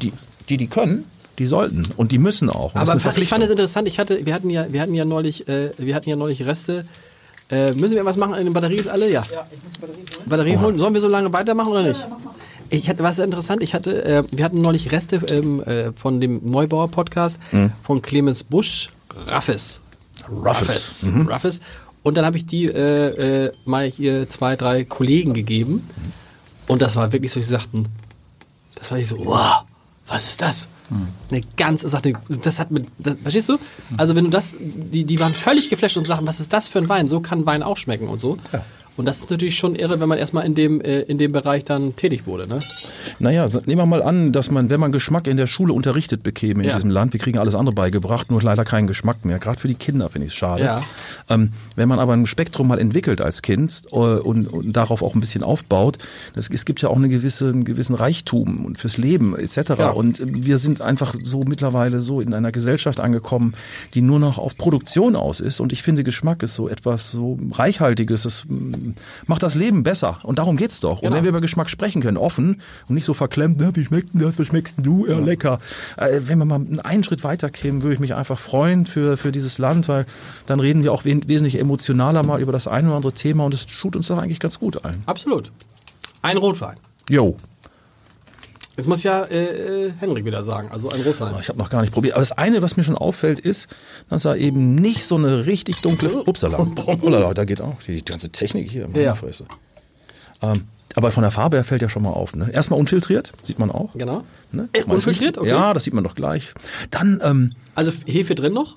die, 0.00 0.12
die, 0.48 0.56
die 0.56 0.66
können, 0.66 1.04
die 1.38 1.46
sollten 1.46 1.88
und 1.96 2.12
die 2.12 2.18
müssen 2.18 2.50
auch. 2.50 2.74
Aber 2.74 2.96
ich 2.96 3.28
fand 3.28 3.44
es 3.44 3.50
interessant. 3.50 3.88
Ich 3.88 3.98
hatte, 3.98 4.24
wir 4.24 4.34
hatten 4.34 4.50
ja, 4.50 4.66
wir 4.70 4.80
hatten 4.80 4.94
ja 4.94 5.04
neulich, 5.04 5.48
äh, 5.48 5.70
wir 5.78 5.94
hatten 5.94 6.08
ja 6.08 6.16
neulich 6.16 6.44
Reste. 6.44 6.86
Äh, 7.50 7.72
müssen 7.72 7.94
wir 7.94 8.04
was 8.04 8.16
machen? 8.16 8.34
Eine 8.34 8.50
Batterie 8.50 8.76
ist 8.76 8.88
alle? 8.88 9.10
Ja. 9.10 9.24
Ja, 9.32 9.46
ich 9.50 9.62
muss 9.62 9.78
Batterie 9.78 9.96
holen. 9.96 10.28
Batterie 10.28 10.56
holen. 10.56 10.78
Sollen 10.78 10.94
wir 10.94 11.00
so 11.00 11.08
lange 11.08 11.32
weitermachen 11.32 11.72
oder 11.72 11.82
nicht? 11.82 12.06
Ich 12.70 12.88
hatte, 12.88 13.02
was 13.02 13.18
interessant, 13.18 13.62
ich 13.62 13.74
hatte, 13.74 14.04
äh, 14.04 14.24
wir 14.30 14.44
hatten 14.44 14.62
neulich 14.62 14.90
Reste 14.90 15.16
ähm, 15.28 15.62
äh, 15.62 15.92
von 15.92 16.20
dem 16.20 16.40
Neubauer 16.50 16.88
Podcast 16.90 17.38
von 17.82 18.00
Clemens 18.00 18.42
Busch, 18.42 18.90
Raffes. 19.26 19.80
Ruffes. 20.28 21.10
Ruffes. 21.28 21.60
Und 22.02 22.16
dann 22.16 22.26
habe 22.26 22.36
ich 22.36 22.46
die 22.46 22.66
äh, 22.66 23.46
äh, 23.46 23.52
mal 23.64 23.86
hier 23.86 24.28
zwei, 24.28 24.56
drei 24.56 24.84
Kollegen 24.84 25.32
gegeben. 25.32 25.88
Und 26.66 26.82
das 26.82 26.96
war 26.96 27.12
wirklich 27.12 27.32
so, 27.32 27.40
sie 27.40 27.48
sagten, 27.48 27.86
das 28.74 28.90
war 28.90 28.98
ich 28.98 29.08
so, 29.08 29.18
wow, 29.24 29.64
was 30.06 30.28
ist 30.28 30.42
das? 30.42 30.68
Eine 31.30 31.40
ganze 31.56 31.88
Sache, 31.88 32.12
das 32.28 32.58
hat 32.58 32.70
mit, 32.70 32.86
das, 32.98 33.16
verstehst 33.22 33.48
du? 33.48 33.58
Also 33.96 34.14
wenn 34.14 34.24
du 34.24 34.30
das, 34.30 34.54
die, 34.60 35.04
die 35.04 35.18
waren 35.18 35.32
völlig 35.32 35.70
geflasht 35.70 35.96
und 35.96 36.06
sagen, 36.06 36.26
was 36.26 36.40
ist 36.40 36.52
das 36.52 36.68
für 36.68 36.78
ein 36.78 36.88
Wein? 36.88 37.08
So 37.08 37.20
kann 37.20 37.46
Wein 37.46 37.62
auch 37.62 37.76
schmecken 37.76 38.08
und 38.08 38.20
so. 38.20 38.38
Und 38.96 39.06
das 39.06 39.18
ist 39.18 39.30
natürlich 39.30 39.56
schon 39.56 39.74
irre, 39.74 39.98
wenn 39.98 40.08
man 40.08 40.18
erstmal 40.18 40.46
in 40.46 40.54
dem, 40.54 40.80
äh, 40.80 41.00
in 41.00 41.18
dem 41.18 41.32
Bereich 41.32 41.64
dann 41.64 41.96
tätig 41.96 42.26
wurde, 42.26 42.46
ne? 42.46 42.60
Naja, 43.18 43.46
nehmen 43.66 43.80
wir 43.80 43.86
mal 43.86 44.02
an, 44.02 44.30
dass 44.32 44.50
man, 44.52 44.70
wenn 44.70 44.78
man 44.78 44.92
Geschmack 44.92 45.26
in 45.26 45.36
der 45.36 45.46
Schule 45.48 45.72
unterrichtet 45.72 46.22
bekäme 46.22 46.62
in 46.62 46.68
Ja. 46.68 46.74
diesem 46.76 46.90
Land, 46.90 47.12
wir 47.12 47.18
kriegen 47.20 47.38
alles 47.38 47.54
andere 47.56 47.74
beigebracht, 47.74 48.30
nur 48.30 48.40
leider 48.40 48.64
keinen 48.64 48.86
Geschmack 48.86 49.24
mehr. 49.24 49.38
Gerade 49.40 49.58
für 49.58 49.66
die 49.68 49.74
Kinder 49.74 50.08
finde 50.10 50.26
ich 50.26 50.32
es 50.32 50.36
schade. 50.38 50.62
Ja. 50.64 50.80
Ähm, 51.28 51.50
wenn 51.74 51.88
man 51.88 51.98
aber 51.98 52.12
ein 52.12 52.26
Spektrum 52.26 52.68
mal 52.68 52.78
entwickelt 52.78 53.20
als 53.20 53.42
Kind 53.42 53.82
äh, 53.90 53.96
und, 53.96 54.46
und 54.46 54.72
darauf 54.76 55.02
auch 55.02 55.14
ein 55.14 55.20
bisschen 55.20 55.42
aufbaut, 55.42 55.98
das, 56.34 56.48
es 56.50 56.64
gibt 56.64 56.80
ja 56.80 56.88
auch 56.88 56.96
eine 56.96 57.08
gewisse, 57.08 57.48
einen 57.48 57.64
gewissen 57.64 57.94
Reichtum 57.96 58.64
und 58.64 58.78
fürs 58.78 58.96
Leben 58.96 59.36
etc. 59.36 59.56
Ja. 59.78 59.90
Und 59.90 60.20
äh, 60.20 60.24
wir 60.28 60.58
sind 60.58 60.80
einfach 60.80 61.14
so 61.20 61.40
mittlerweile 61.40 62.00
so 62.00 62.20
in 62.20 62.32
einer 62.32 62.52
Gesellschaft 62.52 63.00
angekommen, 63.00 63.54
die 63.94 64.02
nur 64.02 64.20
noch 64.20 64.38
auf 64.38 64.56
Produktion 64.56 65.16
aus 65.16 65.40
ist. 65.40 65.58
Und 65.58 65.72
ich 65.72 65.82
finde, 65.82 66.04
Geschmack 66.04 66.42
ist 66.44 66.54
so 66.54 66.68
etwas 66.68 67.10
so 67.10 67.38
reichhaltiges. 67.52 68.22
Das 68.22 68.44
macht 69.26 69.42
das 69.42 69.54
Leben 69.54 69.82
besser. 69.82 70.18
Und 70.22 70.38
darum 70.38 70.56
geht's 70.56 70.80
doch. 70.80 70.98
Und 70.98 71.02
Genau. 71.02 71.16
wenn 71.16 71.24
wir 71.24 71.28
über 71.30 71.40
Geschmack 71.40 71.70
sprechen 71.70 72.02
können, 72.02 72.16
offen 72.16 72.60
und 72.88 72.94
nicht 72.94 73.04
so 73.04 73.14
verklemmt, 73.14 73.56
na, 73.60 73.74
wie 73.74 73.84
schmeckt 73.84 74.14
denn 74.14 74.20
das, 74.20 74.38
was 74.38 74.46
schmeckst 74.46 74.76
denn 74.78 74.84
du, 74.84 75.06
ja, 75.06 75.18
lecker. 75.18 75.58
Äh, 75.96 76.20
wenn 76.26 76.38
wir 76.38 76.44
mal 76.44 76.60
einen 76.82 77.04
Schritt 77.04 77.24
weiter 77.24 77.50
kämen, 77.50 77.82
würde 77.82 77.94
ich 77.94 78.00
mich 78.00 78.14
einfach 78.14 78.38
freuen 78.38 78.86
für, 78.86 79.16
für 79.16 79.32
dieses 79.32 79.58
Land, 79.58 79.88
weil 79.88 80.06
dann 80.46 80.60
reden 80.60 80.82
wir 80.82 80.92
auch 80.92 81.04
we 81.04 81.20
wesentlich 81.26 81.58
emotionaler 81.58 82.22
mal 82.22 82.40
über 82.40 82.52
das 82.52 82.66
eine 82.68 82.88
oder 82.88 82.96
andere 82.96 83.12
Thema 83.12 83.44
und 83.44 83.54
es 83.54 83.66
tut 83.66 83.96
uns 83.96 84.08
doch 84.08 84.18
eigentlich 84.18 84.40
ganz 84.40 84.58
gut 84.58 84.84
ein. 84.84 85.02
Absolut. 85.06 85.50
Ein 86.22 86.36
Rotwein. 86.36 86.76
Jo. 87.08 87.36
Jetzt 88.76 88.88
muss 88.88 89.02
ja 89.04 89.22
äh, 89.24 89.86
äh, 89.86 89.92
Henrik 90.00 90.24
wieder 90.24 90.42
sagen, 90.42 90.68
also 90.70 90.90
ein 90.90 91.00
Rotwein. 91.02 91.34
Ich 91.40 91.48
habe 91.48 91.58
noch 91.58 91.70
gar 91.70 91.80
nicht 91.82 91.92
probiert. 91.92 92.14
Aber 92.14 92.22
das 92.22 92.32
eine, 92.32 92.60
was 92.62 92.76
mir 92.76 92.82
schon 92.84 92.96
auffällt, 92.98 93.38
ist, 93.38 93.68
dass 94.10 94.24
er 94.24 94.36
eben 94.36 94.74
nicht 94.74 95.04
so 95.06 95.16
eine 95.16 95.46
richtig 95.46 95.80
dunkle. 95.80 96.10
Upsala. 96.26 96.58
Upsala, 96.58 97.34
da 97.34 97.44
geht 97.44 97.60
auch 97.60 97.76
die 97.86 98.04
ganze 98.04 98.30
Technik 98.30 98.70
hier. 98.70 98.88
Meine 98.88 99.02
Ja. 99.02 99.14
Fresse. 99.14 99.46
Ähm, 100.42 100.64
aber 100.96 101.10
von 101.12 101.22
der 101.22 101.30
Farbe 101.30 101.56
her 101.58 101.64
fällt 101.64 101.82
ja 101.82 101.88
schon 101.88 102.02
mal 102.02 102.10
auf. 102.10 102.34
Ne? 102.34 102.50
Erstmal 102.52 102.78
unfiltriert, 102.80 103.32
sieht 103.42 103.58
man 103.58 103.70
auch. 103.70 103.92
Genau. 103.94 104.24
Ne? 104.52 104.68
Äh, 104.72 104.82
unfiltriert? 104.84 105.38
Okay. 105.38 105.48
Ja, 105.48 105.72
das 105.74 105.84
sieht 105.84 105.94
man 105.94 106.04
doch 106.04 106.14
gleich. 106.14 106.52
Dann, 106.90 107.20
ähm, 107.22 107.50
Also 107.74 107.92
Hefe 108.06 108.34
drin 108.34 108.52
noch? 108.52 108.76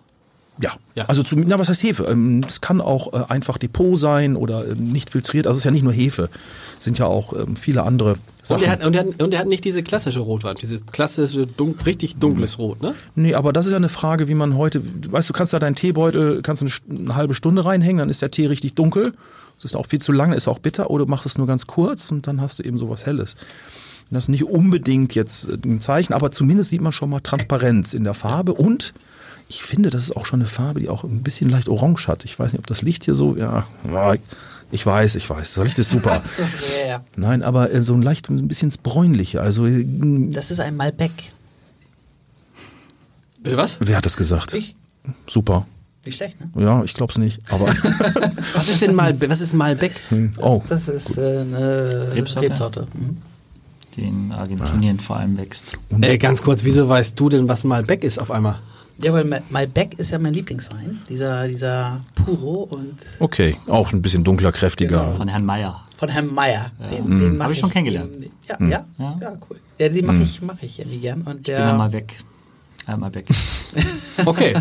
Ja. 0.61 0.73
Ja. 0.95 1.05
also 1.05 1.23
zu, 1.23 1.35
na, 1.35 1.59
was 1.59 1.69
heißt 1.69 1.83
Hefe? 1.83 2.05
Ähm, 2.05 2.41
Es 2.47 2.61
kann 2.61 2.81
auch 2.81 3.13
äh, 3.13 3.25
einfach 3.29 3.57
Depot 3.57 3.99
sein 3.99 4.35
oder 4.35 4.67
ähm, 4.67 4.87
nicht 4.89 5.11
filtriert. 5.11 5.47
Also 5.47 5.57
es 5.57 5.61
ist 5.61 5.65
ja 5.65 5.71
nicht 5.71 5.83
nur 5.83 5.93
Hefe, 5.93 6.29
es 6.77 6.85
sind 6.85 6.97
ja 6.97 7.05
auch 7.05 7.33
ähm, 7.33 7.55
viele 7.55 7.83
andere 7.83 8.15
Sachen. 8.41 8.61
Und 8.61 8.65
er, 8.65 8.71
hat, 8.71 8.85
und, 8.85 8.95
er 8.95 9.01
hat, 9.01 9.21
und 9.21 9.33
er 9.33 9.39
hat 9.39 9.47
nicht 9.47 9.65
diese 9.65 9.83
klassische 9.83 10.19
Rotwein, 10.19 10.55
diese 10.59 10.79
klassische, 10.79 11.45
dun 11.45 11.75
richtig 11.85 12.15
dunkles 12.15 12.57
Rot, 12.57 12.81
ne? 12.81 12.95
Nee, 13.15 13.35
aber 13.35 13.53
das 13.53 13.65
ist 13.65 13.71
ja 13.71 13.77
eine 13.77 13.89
Frage, 13.89 14.27
wie 14.27 14.35
man 14.35 14.55
heute, 14.55 14.81
weißt, 15.11 15.29
du 15.29 15.33
kannst 15.33 15.53
da 15.53 15.59
deinen 15.59 15.75
Teebeutel, 15.75 16.41
kannst 16.41 16.63
eine, 16.63 16.71
eine 16.89 17.15
halbe 17.15 17.33
Stunde 17.33 17.65
reinhängen, 17.65 17.99
dann 17.99 18.09
ist 18.09 18.21
der 18.21 18.31
Tee 18.31 18.47
richtig 18.47 18.73
dunkel. 18.75 19.13
Das 19.57 19.65
ist 19.65 19.75
auch 19.75 19.87
viel 19.87 19.99
zu 19.99 20.11
lange, 20.11 20.35
ist 20.35 20.47
auch 20.47 20.59
bitter, 20.59 20.91
oder 20.91 21.05
du 21.05 21.09
machst 21.09 21.25
es 21.25 21.37
nur 21.37 21.47
ganz 21.47 21.65
kurz 21.65 22.11
und 22.11 22.27
dann 22.27 22.41
hast 22.41 22.59
du 22.59 22.63
eben 22.63 22.77
sowas 22.77 23.05
Helles. 23.05 23.35
Das 24.09 24.25
ist 24.25 24.29
nicht 24.29 24.45
unbedingt 24.45 25.15
jetzt 25.15 25.47
äh, 25.49 25.57
ein 25.65 25.81
Zeichen, 25.81 26.13
aber 26.13 26.31
zumindest 26.31 26.69
sieht 26.69 26.81
man 26.81 26.91
schon 26.91 27.09
mal 27.09 27.19
Transparenz 27.19 27.93
in 27.93 28.03
der 28.03 28.13
Farbe 28.13 28.53
und 28.53 28.93
ich 29.49 29.63
finde, 29.63 29.89
das 29.89 30.03
ist 30.03 30.15
auch 30.15 30.25
schon 30.25 30.41
eine 30.41 30.49
Farbe, 30.49 30.79
die 30.81 30.89
auch 30.89 31.03
ein 31.03 31.23
bisschen 31.23 31.49
leicht 31.49 31.69
orange 31.69 32.07
hat. 32.07 32.25
Ich 32.25 32.37
weiß 32.37 32.51
nicht, 32.51 32.59
ob 32.59 32.67
das 32.67 32.81
Licht 32.81 33.05
hier 33.05 33.15
so, 33.15 33.35
ja, 33.37 33.65
ich 34.71 34.85
weiß, 34.85 35.15
ich 35.15 35.29
weiß, 35.29 35.53
das 35.53 35.63
Licht 35.63 35.79
ist 35.79 35.91
super. 35.91 36.21
So, 36.27 36.41
ja, 36.43 36.87
ja. 36.87 37.03
Nein, 37.15 37.41
aber 37.43 37.71
äh, 37.71 37.83
so 37.83 37.93
ein 37.93 38.01
leicht 38.01 38.29
ein 38.29 38.47
bisschen 38.47 38.71
bräunliche, 38.83 39.41
also 39.41 39.65
äh, 39.65 39.85
Das 40.31 40.51
ist 40.51 40.59
ein 40.59 40.75
Malbec. 40.75 41.11
Bitte 43.41 43.55
was? 43.57 43.77
wer 43.79 43.97
hat 43.97 44.05
das 44.05 44.17
gesagt? 44.17 44.53
Ich? 44.53 44.75
Super. 45.27 45.65
Nicht 46.05 46.17
schlecht, 46.17 46.37
ne? 46.39 46.63
Ja, 46.63 46.83
ich 46.83 46.93
glaub's 46.93 47.17
nicht, 47.17 47.39
aber 47.49 47.67
Was 48.53 48.67
ist 48.69 48.81
denn 48.81 48.95
mal, 48.95 49.15
was 49.29 49.41
ist 49.41 49.53
Malbec? 49.53 49.93
oh, 50.37 50.61
Das 50.67 50.87
ist 50.87 51.17
äh, 51.17 51.21
eine 51.39 52.11
Rebsorte? 52.13 52.49
Rebsorte. 52.49 52.87
Mhm. 52.93 53.17
Die 53.95 54.01
in 54.01 54.31
Argentinien 54.31 54.99
vor 54.99 55.17
allem 55.17 55.37
wächst. 55.37 55.77
Äh, 56.01 56.17
ganz 56.17 56.41
kurz, 56.41 56.63
wieso 56.63 56.87
weißt 56.87 57.19
du 57.19 57.29
denn, 57.29 57.47
was 57.47 57.63
Malbec 57.63 58.03
ist 58.03 58.19
auf 58.19 58.31
einmal? 58.31 58.59
Ja, 59.01 59.13
weil 59.13 59.25
Ma- 59.25 59.39
Malbec 59.49 59.99
ist 59.99 60.09
ja 60.11 60.19
mein 60.19 60.33
Lieblingswein. 60.33 61.01
Dieser, 61.09 61.47
dieser 61.47 62.01
Puro 62.15 62.63
und 62.63 62.95
okay, 63.19 63.55
auch 63.67 63.93
ein 63.93 64.01
bisschen 64.01 64.23
dunkler, 64.23 64.51
kräftiger. 64.51 64.97
Genau. 64.97 65.13
Von 65.13 65.27
Herrn 65.27 65.45
Meyer. 65.45 65.83
von 65.97 66.09
Herrn 66.09 66.33
Meyer. 66.33 66.71
Den, 66.91 67.19
den 67.19 67.37
mach 67.37 67.45
Hab 67.45 67.51
ich 67.53 67.59
schon 67.59 67.69
kennengelernt. 67.69 68.13
Den, 68.15 68.31
ja, 68.47 68.57
ja, 68.59 68.85
Ja. 68.97 69.15
ja, 69.21 69.37
cool. 69.49 69.59
Ja, 69.77 69.89
den 69.89 70.05
mache 70.05 70.17
ich, 70.23 70.41
mache 70.41 70.65
ich 70.65 70.79
irgendwie 70.79 70.97
gern. 70.99 71.21
Und 71.21 71.37
Ich 71.37 71.43
bin 71.43 71.55
ja 71.55 71.73
mal 71.75 71.89
der, 71.89 71.99
weg. 72.01 72.15
Einmal 72.87 73.13
weg. 73.13 73.27
Okay. 74.25 74.55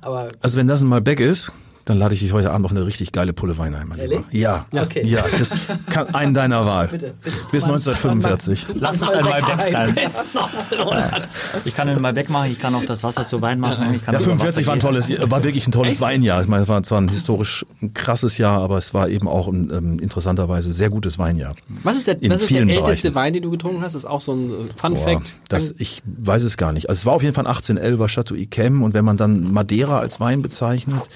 aber 0.00 0.32
Also 0.40 0.56
wenn 0.58 0.66
das 0.68 0.80
ein 0.80 0.88
Malbec 0.88 1.20
ist, 1.20 1.52
Dann 1.86 1.98
lade 1.98 2.14
ich 2.14 2.20
dich 2.20 2.32
heute 2.32 2.50
Abend 2.50 2.64
auf 2.64 2.70
eine 2.72 2.86
richtig 2.86 3.12
geile 3.12 3.32
Pulle 3.34 3.58
Wein 3.58 3.74
ein, 3.74 3.86
mein 3.88 3.98
Ehrlich? 3.98 4.20
Lieber. 4.30 4.64
Ja, 4.72 4.82
Okay. 4.82 5.04
ja, 5.06 5.22
das 5.38 5.50
kann 5.90 6.14
einen 6.14 6.32
deiner 6.32 6.64
Wahl. 6.64 6.88
Bitte, 6.88 7.14
bitte. 7.22 7.36
Bis 7.52 7.64
1945. 7.64 8.66
Lass 8.80 9.02
uns 9.02 9.10
ein 9.10 9.24
Malbec 9.24 9.62
sein. 9.62 9.94
Ich 11.64 11.74
kann 11.74 11.88
einen 11.88 12.00
Malbec 12.02 12.28
machen, 12.30 12.50
ich 12.50 12.58
kann 12.58 12.74
auch 12.74 12.84
das 12.84 13.02
Wasser 13.04 13.26
zu 13.26 13.40
Wein 13.42 13.60
machen. 13.60 13.94
Ich 13.94 14.04
kann 14.04 14.14
Ja, 14.14 14.20
sogar 14.20 14.38
45 14.38 14.66
war 14.66 14.74
ein 14.74 14.80
tolles, 14.80 15.10
war 15.30 15.44
wirklich 15.44 15.66
ein 15.66 15.72
tolles 15.72 16.00
Weinjahr. 16.00 16.40
Ich 16.42 16.48
meine, 16.48 16.62
es 16.64 16.68
war 16.68 16.82
zwar 16.82 17.00
ein 17.00 17.08
historisch 17.08 17.64
ein 17.82 17.94
krasses 17.94 18.38
Jahr, 18.38 18.60
aber 18.62 18.78
es 18.78 18.94
war 18.94 19.08
eben 19.08 19.28
auch 19.28 19.48
ein 19.48 19.70
ähm, 19.72 19.98
interessanterweise 19.98 20.72
sehr 20.72 20.90
gutes 20.90 21.18
Weinjahr. 21.18 21.54
Was 21.82 21.96
ist 21.96 22.06
der, 22.06 22.16
was 22.30 22.42
ist 22.42 22.50
der 22.50 22.62
älteste 22.62 23.10
Bereichen. 23.10 23.14
Wein, 23.14 23.32
den 23.34 23.42
du 23.42 23.50
getrunken 23.50 23.82
hast? 23.82 23.94
Das 23.94 24.02
ist 24.04 24.10
auch 24.10 24.20
so 24.20 24.32
ein 24.32 24.50
äh, 24.50 24.52
Fun 24.76 24.94
Boah, 24.94 25.04
Fact. 25.04 25.36
das, 25.48 25.74
ich 25.78 26.02
weiß 26.06 26.42
es 26.42 26.56
gar 26.56 26.72
nicht. 26.72 26.88
Also 26.88 27.00
es 27.00 27.06
war 27.06 27.14
auf 27.14 27.22
jeden 27.22 27.34
Fall 27.34 27.46
ein 27.46 27.54
1811er 27.54 28.06
Chateau 28.08 28.34
Yquem 28.34 28.82
und 28.82 28.94
wenn 28.94 29.04
man 29.04 29.16
dann 29.16 29.52
Madeira 29.52 29.98
als 29.98 30.20
Wein 30.20 30.42
bezeichnet, 30.42 31.08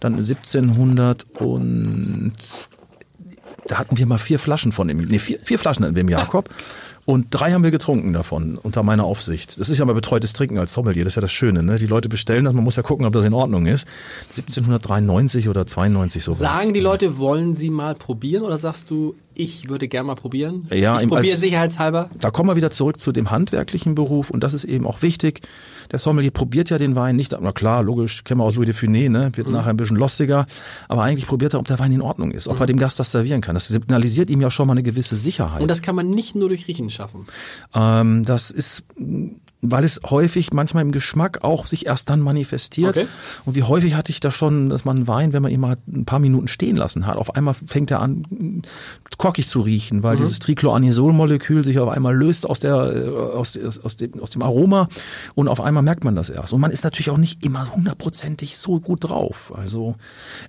dann 0.00 0.14
1700 0.14 1.26
und 1.38 2.32
da 3.66 3.78
hatten 3.78 3.98
wir 3.98 4.06
mal 4.06 4.18
vier 4.18 4.38
Flaschen 4.38 4.72
von 4.72 4.88
dem, 4.88 4.98
nee, 4.98 5.18
vier, 5.18 5.38
vier 5.42 5.58
Flaschen 5.58 5.84
hatten 5.84 5.94
wir 5.94 6.00
im 6.00 6.08
Jakob. 6.08 6.48
Und 7.06 7.28
drei 7.30 7.52
haben 7.52 7.64
wir 7.64 7.70
getrunken 7.70 8.12
davon, 8.12 8.56
unter 8.56 8.82
meiner 8.82 9.04
Aufsicht. 9.04 9.58
Das 9.58 9.68
ist 9.68 9.78
ja 9.78 9.84
mal 9.84 9.94
betreutes 9.94 10.32
Trinken 10.32 10.58
als 10.58 10.72
Sommelier, 10.72 11.02
das 11.02 11.12
ist 11.12 11.16
ja 11.16 11.22
das 11.22 11.32
Schöne. 11.32 11.62
Ne? 11.62 11.76
Die 11.76 11.86
Leute 11.86 12.08
bestellen 12.08 12.44
das, 12.44 12.52
man 12.52 12.62
muss 12.62 12.76
ja 12.76 12.82
gucken, 12.82 13.06
ob 13.06 13.12
das 13.12 13.24
in 13.24 13.34
Ordnung 13.34 13.66
ist. 13.66 13.86
1793 14.28 15.48
oder 15.48 15.66
92 15.66 16.22
sowas. 16.22 16.38
Sagen 16.38 16.74
die 16.74 16.80
Leute, 16.80 17.18
wollen 17.18 17.54
sie 17.54 17.70
mal 17.70 17.94
probieren 17.94 18.44
oder 18.44 18.58
sagst 18.58 18.90
du, 18.90 19.16
ich 19.40 19.68
würde 19.68 19.88
gern 19.88 20.06
mal 20.06 20.14
probieren? 20.14 20.66
Ja, 20.70 20.96
ich 20.98 21.04
im- 21.04 21.08
probiere 21.10 21.32
als- 21.32 21.40
sicherheitshalber. 21.40 22.10
Da 22.18 22.30
kommen 22.30 22.48
wir 22.50 22.56
wieder 22.56 22.70
zurück 22.70 23.00
zu 23.00 23.12
dem 23.12 23.30
handwerklichen 23.30 23.94
Beruf 23.94 24.30
und 24.30 24.44
das 24.44 24.54
ist 24.54 24.64
eben 24.64 24.86
auch 24.86 25.02
wichtig. 25.02 25.40
Der 25.90 25.98
Sommelier 25.98 26.30
probiert 26.30 26.70
ja 26.70 26.78
den 26.78 26.94
Wein 26.94 27.16
nicht, 27.16 27.34
na 27.40 27.52
klar, 27.52 27.82
logisch, 27.82 28.22
kennen 28.24 28.38
wir 28.40 28.44
aus 28.44 28.54
Louis 28.56 28.66
de 28.66 28.74
Funès, 28.74 29.08
ne? 29.10 29.30
wird 29.34 29.48
nachher 29.48 29.70
ein 29.70 29.76
bisschen 29.76 29.96
lostiger, 29.96 30.46
aber 30.88 31.02
eigentlich 31.02 31.26
probiert 31.26 31.54
er, 31.54 31.58
ob 31.60 31.66
der 31.66 31.78
Wein 31.78 31.90
in 31.92 32.00
Ordnung 32.02 32.30
ist, 32.30 32.46
ob 32.46 32.60
er 32.60 32.66
dem 32.66 32.76
Gast 32.78 33.00
das 33.00 33.10
servieren 33.10 33.40
kann. 33.40 33.54
Das 33.54 33.66
signalisiert 33.68 34.30
ihm 34.30 34.40
ja 34.40 34.50
schon 34.50 34.66
mal 34.68 34.74
eine 34.74 34.82
gewisse 34.84 35.16
Sicherheit. 35.16 35.60
Und 35.62 35.68
das 35.68 35.82
kann 35.82 35.96
man 35.96 36.10
nicht 36.10 36.34
nur 36.36 36.48
durch 36.48 36.68
Riechen 36.68 36.90
schaffen. 36.90 37.26
Ähm, 37.74 38.24
das 38.24 38.50
ist, 38.52 38.84
weil 39.62 39.84
es 39.84 40.00
häufig 40.08 40.52
manchmal 40.52 40.82
im 40.82 40.92
Geschmack 40.92 41.44
auch 41.44 41.66
sich 41.66 41.86
erst 41.86 42.08
dann 42.08 42.20
manifestiert. 42.20 42.96
Okay. 42.96 43.06
Und 43.44 43.54
wie 43.54 43.62
häufig 43.62 43.94
hatte 43.94 44.10
ich 44.10 44.20
das 44.20 44.34
schon, 44.34 44.70
dass 44.70 44.84
man 44.84 45.06
Wein, 45.06 45.32
wenn 45.32 45.42
man 45.42 45.52
ihn 45.52 45.60
mal 45.60 45.76
ein 45.86 46.04
paar 46.04 46.18
Minuten 46.18 46.48
stehen 46.48 46.76
lassen 46.76 47.06
hat, 47.06 47.16
auf 47.16 47.36
einmal 47.36 47.54
fängt 47.54 47.90
er 47.90 48.00
an, 48.00 48.62
korkig 49.18 49.46
zu 49.46 49.60
riechen, 49.60 50.02
weil 50.02 50.16
dieses 50.16 50.38
Trichloranisolmolekül 50.38 51.64
sich 51.64 51.78
auf 51.78 51.90
einmal 51.90 52.16
löst 52.16 52.48
aus 52.48 52.60
der, 52.60 52.74
äh, 52.74 53.08
aus, 53.08 53.58
aus, 53.58 53.78
aus, 53.78 53.96
dem, 53.96 54.20
aus 54.20 54.30
dem 54.30 54.42
Aroma 54.42 54.88
und 55.34 55.48
auf 55.48 55.60
einmal 55.60 55.82
merkt 55.82 56.04
man 56.04 56.16
das 56.16 56.30
erst. 56.30 56.52
Und 56.54 56.60
man 56.60 56.70
ist 56.70 56.84
natürlich 56.84 57.10
auch 57.10 57.18
nicht 57.18 57.44
immer 57.44 57.70
hundertprozentig 57.74 58.56
so 58.56 58.80
gut 58.80 59.04
drauf. 59.04 59.52
Also 59.54 59.94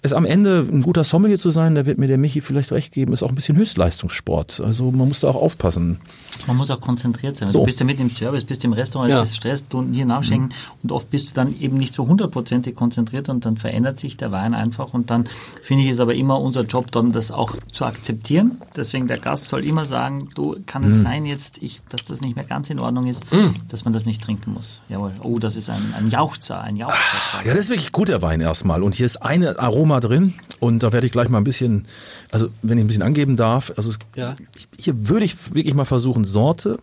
es 0.02 0.14
am 0.14 0.26
Ende 0.26 0.66
ein 0.72 0.82
guter 0.82 1.04
Sommelier 1.04 1.38
zu 1.38 1.50
sein, 1.50 1.76
da 1.76 1.86
wird 1.86 1.98
mir 1.98 2.08
der 2.08 2.18
Michi 2.18 2.40
vielleicht 2.40 2.72
recht 2.72 2.94
geben, 2.94 3.12
ist 3.12 3.24
auch 3.24 3.30
ein 3.30 3.36
bisschen 3.36 3.58
Höchstleistungssport. 3.58 4.62
Also 4.62 4.92
man 4.92 5.10
muss 5.10 5.20
da 5.20 5.28
auch 5.28 5.42
aufpassen. 5.42 6.00
Man 6.48 6.56
muss 6.56 6.72
auch 6.72 6.80
konzentriert 6.80 7.36
sein. 7.36 7.50
So. 7.50 7.60
Du 7.60 7.66
bist 7.66 7.80
ja 7.80 7.86
mitten 7.86 8.04
im 8.04 8.10
Service, 8.10 8.46
bist 8.46 8.64
im 8.64 8.74
Restaurant, 8.74 9.01
Ja. 9.10 9.22
es 9.22 9.30
ist 9.32 9.36
Stress, 9.38 9.68
du 9.68 9.86
hier 9.92 10.06
nachschenken 10.06 10.50
Mhm. 10.50 10.80
und 10.84 10.92
oft 10.92 11.10
bist 11.10 11.30
du 11.30 11.34
dann 11.34 11.60
eben 11.60 11.78
nicht 11.78 11.94
so 11.94 12.08
hundertprozentig 12.08 12.76
konzentriert 12.76 13.30
und 13.30 13.46
dann 13.46 13.58
verändert 13.58 13.98
sich 14.00 14.18
der 14.18 14.32
Wein 14.32 14.54
einfach 14.54 14.94
und 14.94 15.10
dann 15.10 15.26
finde 15.64 15.84
ich 15.86 15.90
es 15.92 16.00
aber 16.00 16.14
immer 16.16 16.40
unser 16.40 16.62
Job, 16.64 16.92
dann 16.92 17.12
das 17.12 17.32
auch 17.32 17.54
zu 17.72 17.86
akzeptieren. 17.86 18.62
Deswegen 18.76 19.08
der 19.08 19.20
Gast 19.20 19.46
soll 19.46 19.64
immer 19.66 19.86
sagen, 19.86 20.30
du 20.36 20.58
kann 20.66 20.84
Mhm. 20.84 20.88
es 20.90 21.02
sein 21.02 21.26
jetzt, 21.26 21.62
ich, 21.62 21.82
dass 21.90 22.06
das 22.06 22.22
nicht 22.22 22.36
mehr 22.36 22.46
ganz 22.46 22.70
in 22.70 22.80
Ordnung 22.80 23.08
ist, 23.08 23.26
dass 23.70 23.84
man 23.86 23.94
das 23.94 24.06
nicht 24.06 24.22
trinken 24.24 24.54
muss. 24.54 24.82
Jawohl. 24.90 25.14
Oh, 25.24 25.40
das 25.40 25.56
ist 25.56 25.70
ein, 25.70 25.94
ein 25.98 26.10
Jauchzer, 26.10 26.62
ein 26.62 26.78
Jauchzer. 26.78 26.98
Ja, 27.46 27.54
das 27.54 27.64
ist 27.66 27.70
wirklich 27.70 27.92
gut, 27.92 28.10
der 28.10 28.22
Wein 28.22 28.42
erstmal. 28.42 28.84
Und 28.84 28.96
hier 28.96 29.06
ist 29.06 29.18
eine 29.22 29.58
Aroma 29.60 30.00
drin. 30.00 30.34
Und 30.60 30.84
da 30.84 30.92
werde 30.94 31.08
ich 31.08 31.12
gleich 31.12 31.28
mal 31.30 31.40
ein 31.40 31.44
bisschen, 31.44 31.86
also 32.32 32.50
wenn 32.62 32.78
ich 32.78 32.84
ein 32.84 32.88
bisschen 32.88 33.02
angeben 33.02 33.36
darf, 33.36 33.74
also 33.78 33.90
es, 33.90 33.98
Ja. 34.16 34.36
hier 34.78 35.10
würde 35.10 35.26
ich 35.26 35.56
wirklich 35.56 35.74
mal 35.74 35.86
versuchen, 35.86 36.24
Sorte. 36.24 36.78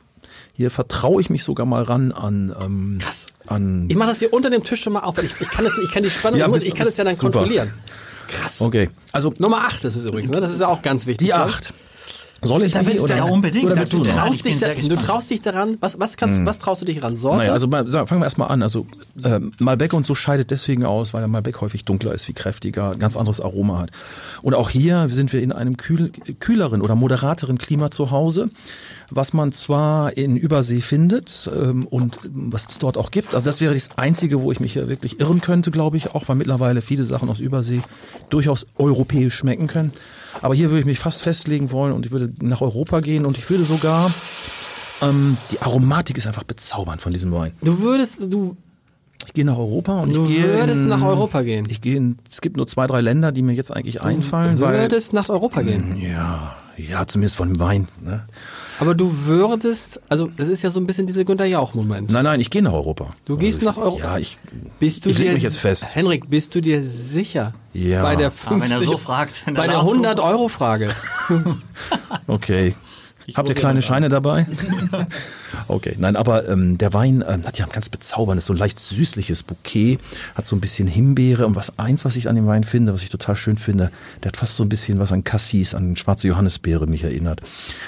Hier 0.59 0.73
vertraue 0.73 1.21
ich 1.21 1.31
mich 1.31 1.45
sogar 1.45 1.67
mal 1.67 1.85
ran 1.85 2.11
an, 2.11 2.53
ähm, 2.61 2.99
Krass. 3.01 3.29
an 3.47 3.87
Ich 3.89 3.95
mache 3.97 4.09
das 4.09 4.19
hier 4.19 4.33
unter 4.33 4.51
dem 4.51 4.65
Tisch 4.65 4.83
schon 4.83 4.93
mal 4.93 5.01
auf, 5.05 5.17
weil 5.17 5.25
ich, 5.25 5.41
ich 5.41 5.49
kann 5.51 5.65
das 5.65 5.73
nicht, 5.77 5.85
ich 5.87 5.95
kann 5.95 6.03
die 6.03 6.11
Spannung, 6.11 6.41
Ja, 6.41 6.49
bist- 6.49 6.67
ich 6.67 6.75
kann 6.75 6.85
das 6.85 6.97
ja 6.97 7.05
dann 7.05 7.15
super. 7.15 7.31
kontrollieren. 7.39 7.73
Krass. 8.27 8.61
Okay, 8.61 8.91
also 9.13 9.33
Nummer 9.39 9.59
8 9.59 9.85
ist 9.85 9.95
es 9.95 10.05
übrigens, 10.05 10.31
ne? 10.33 10.41
Das 10.41 10.51
ist 10.51 10.61
ja 10.61 10.67
auch 10.67 10.83
ganz 10.83 11.07
wichtig. 11.07 11.29
die 11.29 11.33
ne? 11.33 11.39
acht. 11.39 11.73
Soll 12.43 12.63
ich 12.65 12.73
Da 12.73 12.83
die 12.83 12.99
oder, 13.01 13.17
ja 13.17 13.25
unbedingt. 13.25 13.65
Oder 13.67 13.75
Da 13.75 13.81
willst 13.81 13.93
du 13.93 14.03
Traust 14.05 14.45
dich 14.45 14.61
da, 14.61 14.73
du 14.73 14.95
traust 14.97 15.31
dich 15.31 15.43
daran, 15.43 15.77
was, 15.81 15.99
was, 15.99 16.17
kannst, 16.17 16.45
was 16.45 16.59
traust 16.61 16.83
du 16.83 16.87
dich 16.87 17.03
ran? 17.03 17.17
Sorte? 17.17 17.39
Naja, 17.39 17.53
also 17.53 17.67
mal, 17.67 17.89
sagen- 17.89 18.07
fangen 18.07 18.21
wir 18.21 18.27
erstmal 18.27 18.49
an. 18.49 18.63
Also 18.63 18.87
ähm, 19.25 19.51
Malbec 19.59 19.93
und 19.93 20.07
so 20.07 20.15
scheidet 20.15 20.51
deswegen 20.53 20.85
aus, 20.85 21.15
weil 21.15 21.21
der 21.21 21.29
Malbec 21.29 21.61
häufig 21.61 21.85
dunkler 21.85 22.15
ist, 22.15 22.29
wie 22.29 22.33
kräftiger, 22.35 22.93
ein 22.93 22.99
ganz 23.01 23.17
anderes 23.17 23.41
Aroma 23.41 23.79
hat. 23.81 23.91
Und 24.43 24.55
auch 24.55 24.71
hier 24.71 25.09
sind 25.11 25.33
wir 25.33 25.43
in 25.43 25.51
einem 25.51 25.77
kühl, 25.77 26.13
kühleren 26.39 26.81
oder 26.81 26.95
moderateren 26.95 27.59
Klima 27.59 27.91
zu 27.91 28.13
Hause, 28.13 28.51
was 29.11 29.33
man 29.33 29.53
zwar 29.53 30.17
in 30.17 30.37
Übersee 30.37 30.81
findet 30.81 31.51
ähm, 31.55 31.87
und 31.87 32.19
was 32.25 32.67
es 32.69 32.79
dort 32.79 32.97
auch 32.99 33.11
gibt. 33.11 33.35
Also 33.35 33.47
das 33.47 33.61
wäre 33.61 33.75
das 33.75 33.91
Einzige, 33.97 34.43
wo 34.43 34.53
ich 34.53 34.61
mich 34.61 34.75
hier 34.75 34.89
wirklich 34.89 35.19
irren 35.21 35.41
könnte, 35.41 35.71
glaube 35.71 35.97
ich, 35.97 36.15
auch 36.15 36.29
weil 36.29 36.37
mittlerweile 36.37 36.83
viele 36.83 37.05
Sachen 37.05 37.29
aus 37.29 37.41
Übersee 37.41 37.81
durchaus 38.29 38.67
europäisch 38.77 39.35
schmecken 39.35 39.67
können. 39.67 39.93
Aber 40.43 40.55
hier 40.55 40.69
würde 40.71 40.81
ich 40.81 40.87
mich 40.87 40.99
fast 40.99 41.23
festlegen 41.23 41.71
wollen 41.71 41.93
und 41.93 42.07
ich 42.07 42.13
würde 42.13 42.33
nach 42.41 42.61
Europa 42.61 43.01
gehen 43.01 43.25
und 43.25 43.39
ich 43.39 43.49
würde 43.49 43.65
sogar 43.65 44.11
ähm, 45.03 45.37
die 45.53 45.61
Aromatik 45.61 46.19
ist 46.19 46.27
einfach 46.27 46.45
bezaubernd 46.45 47.01
von 47.01 47.13
diesem 47.13 47.33
Wein. 47.33 47.53
Du 47.63 47.81
würdest, 47.81 48.19
du, 48.21 48.57
Ich 49.27 49.33
gehe 49.33 49.45
nach 49.45 49.57
Europa 49.57 50.01
und 50.01 50.15
Du 50.15 50.25
ich 50.25 50.37
gehe 50.37 50.45
würdest 50.45 50.83
in, 50.83 50.89
nach 50.89 51.03
Europa 51.03 51.43
gehen? 51.43 51.67
Ich 51.71 51.81
gehe 51.81 51.97
in, 51.97 52.19
es 52.31 52.41
gibt 52.41 52.57
nur 52.57 52.67
zwei, 52.67 52.87
drei 52.87 53.01
Länder, 53.01 53.33
die 53.33 53.43
mir 53.43 53.53
jetzt 53.53 53.71
eigentlich 53.71 54.03
einfallen, 54.03 54.61
weil 54.61 54.81
würdest 54.81 55.13
nach 55.13 55.29
Europa 55.29 55.63
gehen. 55.63 55.97
ja, 55.97 56.57
ja, 56.77 57.07
zumindest 57.07 57.37
von 57.37 57.49
dem 57.49 57.59
Wein. 57.59 57.89
Ne? 58.05 58.25
Aber 58.81 58.95
du 58.95 59.13
würdest, 59.25 60.01
also 60.09 60.29
das 60.37 60.49
ist 60.49 60.63
ja 60.63 60.71
so 60.71 60.79
ein 60.81 60.87
bisschen 60.87 61.07
dieser 61.07 61.25
Günter 61.25 61.45
Jauch-Moment. 61.45 62.11
Nein, 62.11 62.25
nein, 62.25 62.41
ich 62.41 62.51
gehe 62.51 62.63
nach 62.63 62.73
Europa. 62.73 63.09
Du 63.25 63.37
gehst 63.37 63.63
nach 63.63 63.77
Europa? 63.77 64.05
Ja, 64.05 64.19
ich 64.19 64.39
Bist 64.79 65.05
du 65.05 65.11
ich 65.11 65.19
leg 65.19 65.29
dir 65.29 65.35
mich 65.35 65.43
jetzt 65.43 65.59
fest. 65.59 65.95
Henrik, 65.95 66.31
bist 66.31 66.55
du 66.55 66.61
dir 66.61 66.83
sicher? 66.83 67.53
Ja. 67.73 68.03
Bei 68.03 68.15
der 68.15 68.33
Aber 68.47 68.61
wenn 68.61 68.71
er 68.71 68.79
50, 68.79 68.89
so 68.89 68.97
fragt, 68.97 69.43
bei 69.47 69.67
der 69.67 69.77
Lars 69.77 69.87
so 69.87 69.93
100 69.93 70.21
Euro 70.21 70.49
Frage. 70.49 70.91
Okay. 72.27 72.75
Habt 73.35 73.49
ihr 73.49 73.55
kleine 73.55 73.83
Scheine 73.83 74.09
dabei? 74.09 74.47
okay, 75.69 75.95
nein, 75.99 76.17
aber 76.17 76.49
ähm, 76.49 76.79
der 76.79 76.93
Wein 76.93 77.25
ähm, 77.27 77.45
hat 77.45 77.59
ja 77.59 77.67
ein 77.67 77.73
ganz 77.73 77.89
bezauberndes, 77.89 78.47
so 78.47 78.53
ein 78.53 78.59
leicht 78.59 78.79
süßliches 78.79 79.43
Bouquet, 79.43 79.99
hat 80.35 80.47
so 80.47 80.57
ein 80.57 80.61
bisschen 80.61 80.89
Himbeere 80.89 81.47
und 81.47 81.57
was 81.57 81.79
eins, 81.79 82.05
was 82.05 82.17
ich 82.17 82.29
an 82.29 82.37
dem 82.37 82.47
Wein 82.47 82.65
finde, 82.65 82.95
was 82.95 83.03
ich 83.03 83.11
total 83.11 83.37
schön 83.37 83.57
finde, 83.57 83.91
der 84.23 84.29
hat 84.29 84.37
fast 84.37 84.57
so 84.57 84.63
ein 84.63 84.69
bisschen 84.69 84.99
was 84.99 85.13
an 85.13 85.25
Cassis, 85.25 85.75
an 85.75 85.97
schwarze 85.97 86.29
Johannisbeere 86.29 86.87
mich 86.87 87.05
erinnert. 87.05 87.41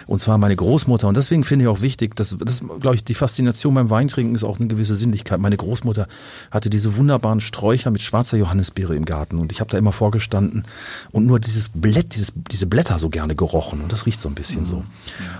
Und 0.07 0.21
zwar 0.21 0.39
meine 0.39 0.57
Großmutter 0.57 1.09
und 1.09 1.17
deswegen 1.17 1.45
finde 1.45 1.65
ich 1.65 1.69
auch 1.69 1.81
wichtig, 1.81 2.15
dass 2.17 2.37
das, 2.39 2.61
glaube 2.81 2.97
ich, 2.97 3.05
die 3.05 3.15
Faszination 3.15 3.75
beim 3.75 3.91
Weintrinken 3.91 4.35
ist 4.35 4.45
auch 4.45 4.59
eine 4.59 4.69
gewisse 4.69 4.95
Sinnlichkeit. 4.95 5.41
Meine 5.41 5.57
Großmutter 5.57 6.07
hatte 6.51 6.71
diese 6.71 6.97
wunderbaren 6.97 7.41
Sträucher 7.41 7.91
mit 7.91 8.03
schwarzer 8.03 8.37
Johannisbeere 8.37 8.95
im 8.95 9.05
Garten 9.05 9.39
und 9.39 9.53
ich 9.53 9.61
habe 9.61 9.71
da 9.71 9.79
immer 9.79 9.93
vorgestanden 9.93 10.65
und 11.11 11.27
nur 11.27 11.41
dieses 11.41 11.69
Blätt, 11.69 12.15
dieses, 12.15 12.33
diese 12.35 12.67
Blätter 12.67 12.99
so 12.99 13.11
gerne 13.11 13.35
gerochen 13.35 13.81
und 13.81 13.93
das 13.93 14.07
riecht 14.07 14.21
so 14.21 14.29
ein 14.29 14.35
bisschen 14.35 14.65
so. 14.65 14.85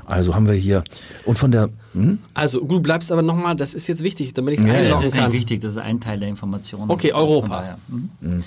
Also 0.07 0.35
haben 0.35 0.47
wir 0.47 0.55
hier 0.55 0.85
und 1.25 1.39
von 1.39 1.51
der 1.53 1.71
hm? 1.93 2.10
Also 2.35 2.61
du 2.61 2.81
bleibst 2.81 3.11
aber 3.13 3.23
nochmal, 3.23 3.57
das 3.57 3.75
ist 3.75 3.87
jetzt 3.87 4.03
wichtig, 4.03 4.35
damit 4.35 4.55
ich 4.55 4.61
es 4.61 4.67
Ja, 4.67 4.73
Das 4.73 4.81
einloggen 4.83 5.05
ist 5.07 5.15
nicht 5.15 5.23
kann. 5.23 5.33
wichtig, 5.33 5.61
das 5.61 5.71
ist 5.73 5.79
ein 5.79 6.01
Teil 6.01 6.19
der 6.21 6.29
Information. 6.29 6.91
Okay, 6.91 7.13
Europa. 7.13 7.49
Daher, 7.61 7.79
mhm. 7.89 8.45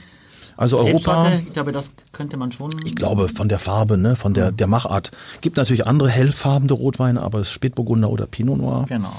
also 0.58 0.78
Europa. 0.80 1.32
Ich 1.48 1.54
glaube, 1.54 1.72
das 1.72 1.94
könnte 2.12 2.38
man 2.38 2.52
schon. 2.52 2.72
Ich 2.86 2.96
glaube 2.96 3.30
von 3.30 3.50
der 3.50 3.60
Farbe, 3.60 3.98
ne, 3.98 4.16
von 4.16 4.34
der 4.34 4.52
der 4.52 4.68
Machart. 4.68 5.12
Gibt 5.42 5.58
natürlich 5.58 5.88
andere 5.88 6.10
hellfarbene 6.10 6.74
Rotweine, 6.74 7.22
aber 7.22 7.40
es 7.40 7.48
ist 7.48 7.54
Spätburgunder 7.54 8.10
oder 8.10 8.26
Pinot 8.28 8.58
Noir. 8.58 8.86
Genau. 8.88 9.14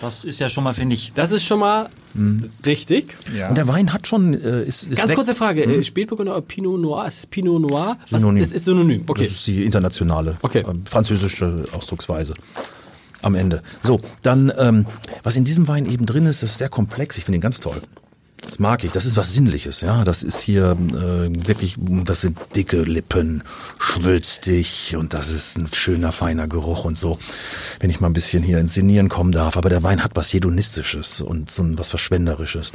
Das 0.00 0.24
ist 0.24 0.38
ja 0.38 0.48
schon 0.48 0.64
mal, 0.64 0.72
finde 0.72 0.94
ich. 0.94 1.12
Das 1.14 1.30
ist 1.30 1.44
schon 1.44 1.58
mal 1.58 1.90
richtig. 2.64 3.16
Und 3.50 3.54
der 3.54 3.68
Wein 3.68 3.92
hat 3.92 4.06
schon 4.06 4.32
äh, 4.32 4.62
ist, 4.64 4.86
ist 4.86 4.96
Ganz 4.96 5.10
weg- 5.10 5.16
kurze 5.16 5.34
Frage, 5.34 5.62
äh, 5.64 5.84
Spätburgunder 5.84 6.32
oder 6.32 6.40
Pinot 6.40 6.80
Noir? 6.80 7.04
Es 7.06 7.18
ist 7.18 7.30
Pinot 7.30 7.60
Noir. 7.60 7.98
Was 8.08 8.20
Synonym. 8.22 8.42
ist, 8.42 8.52
ist 8.52 8.64
synonym. 8.64 9.04
Okay. 9.06 9.24
Das 9.24 9.32
ist 9.32 9.46
die 9.46 9.62
internationale, 9.62 10.36
Okay. 10.40 10.64
ähm, 10.66 10.84
französische 10.86 11.66
Ausdrucksweise. 11.72 12.32
Am 13.22 13.34
Ende. 13.34 13.62
So, 13.82 14.00
dann, 14.22 14.52
ähm, 14.56 14.86
was 15.22 15.36
in 15.36 15.44
diesem 15.44 15.68
Wein 15.68 15.86
eben 15.86 16.06
drin 16.06 16.26
ist, 16.26 16.42
das 16.42 16.52
ist 16.52 16.58
sehr 16.58 16.68
komplex. 16.68 17.18
Ich 17.18 17.24
finde 17.24 17.38
ihn 17.38 17.42
ganz 17.42 17.60
toll. 17.60 17.80
Das 18.42 18.58
mag 18.58 18.84
ich. 18.84 18.92
Das 18.92 19.04
ist 19.04 19.16
was 19.16 19.34
Sinnliches, 19.34 19.82
ja. 19.82 20.02
Das 20.04 20.22
ist 20.22 20.40
hier 20.40 20.70
äh, 20.70 21.46
wirklich, 21.46 21.76
das 21.78 22.22
sind 22.22 22.38
dicke 22.56 22.82
Lippen, 22.82 23.42
schwülstig 23.78 24.96
und 24.96 25.12
das 25.12 25.28
ist 25.28 25.58
ein 25.58 25.68
schöner, 25.72 26.10
feiner 26.10 26.48
Geruch 26.48 26.84
und 26.84 26.96
so. 26.96 27.18
Wenn 27.80 27.90
ich 27.90 28.00
mal 28.00 28.08
ein 28.08 28.14
bisschen 28.14 28.42
hier 28.42 28.58
ins 28.58 28.74
Sinnieren 28.74 29.08
kommen 29.08 29.32
darf. 29.32 29.56
Aber 29.56 29.68
der 29.68 29.82
Wein 29.82 30.02
hat 30.02 30.12
was 30.14 30.32
Hedonistisches 30.32 31.20
und 31.20 31.50
so 31.50 31.64
was 31.78 31.90
Verschwenderisches. 31.90 32.72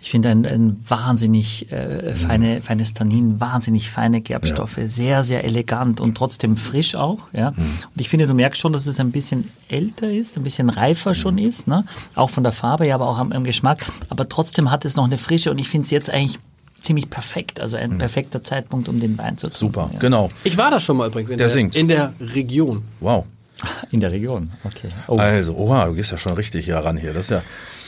Ich 0.00 0.10
finde 0.10 0.30
ein, 0.30 0.46
ein 0.46 0.78
wahnsinnig 0.88 1.72
äh, 1.72 2.14
feine, 2.14 2.62
feines 2.62 2.94
Tannin, 2.94 3.40
wahnsinnig 3.40 3.90
feine 3.90 4.20
Gerbstoffe, 4.20 4.78
sehr, 4.86 5.24
sehr 5.24 5.44
elegant 5.44 6.00
und 6.00 6.16
trotzdem 6.16 6.56
frisch 6.56 6.94
auch. 6.94 7.18
Ja. 7.32 7.48
Und 7.48 7.90
ich 7.96 8.08
finde, 8.08 8.26
du 8.26 8.34
merkst 8.34 8.60
schon, 8.60 8.72
dass 8.72 8.86
es 8.86 9.00
ein 9.00 9.10
bisschen 9.10 9.50
älter 9.68 10.08
ist, 10.10 10.36
ein 10.36 10.44
bisschen 10.44 10.70
reifer 10.70 11.14
schon 11.14 11.38
ist, 11.38 11.66
ne? 11.66 11.84
auch 12.14 12.30
von 12.30 12.44
der 12.44 12.52
Farbe, 12.52 12.86
ja, 12.86 12.94
aber 12.94 13.08
auch 13.08 13.18
am, 13.18 13.32
am 13.32 13.42
Geschmack. 13.42 13.86
Aber 14.08 14.28
trotzdem 14.28 14.70
hat 14.70 14.84
es 14.84 14.96
noch 14.96 15.04
eine 15.04 15.18
Frische 15.18 15.50
und 15.50 15.58
ich 15.58 15.68
finde 15.68 15.86
es 15.86 15.90
jetzt 15.90 16.10
eigentlich 16.10 16.38
ziemlich 16.80 17.10
perfekt, 17.10 17.58
also 17.58 17.76
ein 17.76 17.98
perfekter 17.98 18.44
Zeitpunkt, 18.44 18.88
um 18.88 19.00
den 19.00 19.18
Wein 19.18 19.36
zu 19.36 19.48
trinken. 19.48 19.74
Super, 19.74 19.90
ja. 19.92 19.98
genau. 19.98 20.28
Ich 20.44 20.56
war 20.56 20.70
da 20.70 20.78
schon 20.78 20.96
mal 20.96 21.08
übrigens 21.08 21.30
in 21.30 21.38
Der 21.38 21.48
der, 21.48 21.74
in 21.74 21.88
der 21.88 22.12
Region. 22.20 22.82
Wow. 23.00 23.24
In 23.90 23.98
der 23.98 24.12
Region, 24.12 24.52
okay. 24.62 24.88
Oh. 25.08 25.16
Also, 25.16 25.56
oha, 25.56 25.86
du 25.86 25.94
gehst 25.94 26.12
ja 26.12 26.16
schon 26.16 26.34
richtig 26.34 26.66
hier 26.66 26.76
ran 26.76 26.96
hier. 26.96 27.12
Das 27.12 27.24
ist 27.24 27.30
ja 27.30 27.42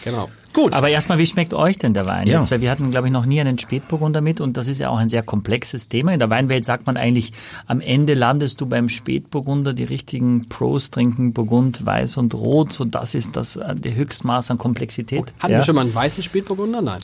Genau. 0.04 0.28
Gut. 0.52 0.72
Aber 0.72 0.88
erstmal, 0.88 1.18
wie 1.18 1.26
schmeckt 1.26 1.54
euch 1.54 1.78
denn 1.78 1.94
der 1.94 2.06
Wein? 2.06 2.26
Ja. 2.26 2.40
Jetzt, 2.40 2.50
weil 2.50 2.60
wir 2.60 2.70
hatten, 2.70 2.90
glaube 2.90 3.08
ich, 3.08 3.12
noch 3.12 3.26
nie 3.26 3.40
einen 3.40 3.58
Spätburgunder 3.58 4.20
mit 4.20 4.40
und 4.40 4.56
das 4.56 4.68
ist 4.68 4.78
ja 4.78 4.88
auch 4.90 4.98
ein 4.98 5.08
sehr 5.08 5.22
komplexes 5.22 5.88
Thema. 5.88 6.12
In 6.12 6.18
der 6.18 6.30
Weinwelt 6.30 6.64
sagt 6.64 6.86
man 6.86 6.96
eigentlich, 6.96 7.32
am 7.66 7.80
Ende 7.80 8.14
landest 8.14 8.60
du 8.60 8.66
beim 8.66 8.88
Spätburgunder, 8.88 9.72
die 9.72 9.84
richtigen 9.84 10.48
Pros 10.48 10.90
trinken 10.90 11.32
Burgund, 11.32 11.84
Weiß 11.84 12.16
und 12.16 12.34
Rot. 12.34 12.72
So, 12.72 12.84
das 12.84 13.14
ist 13.14 13.36
das 13.36 13.56
äh, 13.56 13.74
der 13.74 13.94
Höchstmaß 13.94 14.50
an 14.50 14.58
Komplexität. 14.58 15.32
Hatten 15.38 15.52
ja. 15.52 15.58
wir 15.58 15.62
schon 15.62 15.74
mal 15.74 15.82
einen 15.82 15.94
weißen 15.94 16.22
Spätburgunder? 16.22 16.82
Nein. 16.82 17.00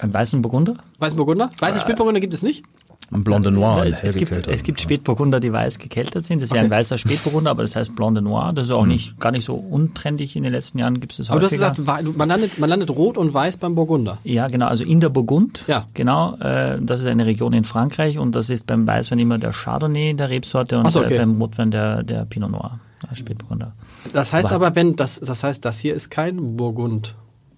einen 0.00 0.14
weißen 0.14 0.42
Burgunder? 0.42 0.76
Weißen 0.98 1.16
Burgunder? 1.16 1.50
Weißen 1.58 1.80
Spätburgunder 1.80 2.20
gibt 2.20 2.34
es 2.34 2.42
nicht? 2.42 2.64
Ein 3.12 3.22
Blonde 3.22 3.50
Noir, 3.50 3.82
ein 3.82 3.94
es, 4.02 4.14
gibt, 4.16 4.46
es 4.48 4.62
gibt 4.62 4.80
Spätburgunder, 4.80 5.38
die 5.38 5.52
weiß 5.52 5.78
gekeltert 5.78 6.24
sind. 6.26 6.42
Das 6.42 6.50
wäre 6.52 6.64
ein 6.64 6.70
weißer 6.70 6.98
Spätburgunder, 6.98 7.50
aber 7.50 7.62
das 7.62 7.76
heißt 7.76 7.94
Blonde 7.94 8.22
Noir. 8.22 8.52
Das 8.54 8.64
ist 8.64 8.70
auch 8.70 8.86
nicht, 8.86 9.20
gar 9.20 9.30
nicht 9.30 9.44
so 9.44 9.54
untrendig. 9.54 10.34
In 10.36 10.42
den 10.42 10.52
letzten 10.52 10.78
Jahren 10.78 11.00
gibt 11.00 11.12
es 11.12 11.18
das 11.18 11.30
Aber 11.30 11.40
du 11.40 11.46
hast 11.46 11.52
häufiger. 11.52 11.70
gesagt, 11.74 12.16
man 12.16 12.28
landet, 12.28 12.58
man 12.58 12.68
landet 12.70 12.90
rot 12.90 13.16
und 13.18 13.32
weiß 13.34 13.58
beim 13.58 13.74
Burgunder. 13.74 14.18
Ja, 14.24 14.48
genau, 14.48 14.66
also 14.66 14.84
in 14.84 15.00
der 15.00 15.10
Burgund. 15.10 15.64
Ja. 15.66 15.86
Genau, 15.94 16.36
äh, 16.38 16.78
das 16.80 17.00
ist 17.00 17.06
eine 17.06 17.26
Region 17.26 17.52
in 17.52 17.64
Frankreich 17.64 18.18
und 18.18 18.34
das 18.34 18.50
ist 18.50 18.66
beim 18.66 18.86
Weißwein 18.86 19.18
immer 19.18 19.38
der 19.38 19.52
Chardonnay 19.52 20.14
der 20.14 20.30
Rebsorte 20.30 20.78
und 20.78 20.90
so, 20.90 21.00
okay. 21.00 21.14
äh, 21.14 21.18
beim 21.18 21.40
Rotwein 21.40 21.70
der, 21.70 22.02
der 22.02 22.24
Pinot 22.24 22.50
Noir, 22.50 22.80
der 23.08 23.16
Spätburgunder. 23.16 23.74
Das 24.12 24.32
heißt 24.32 24.46
Aber- 24.46 24.66
aber, 24.66 24.76
wenn 24.76 24.96
das, 24.96 25.20
das 25.20 25.44
heißt, 25.44 25.64
das 25.64 25.78
hier 25.78 25.94
ist 25.94 26.10
kein 26.10 26.56
Burgund. 26.56 27.14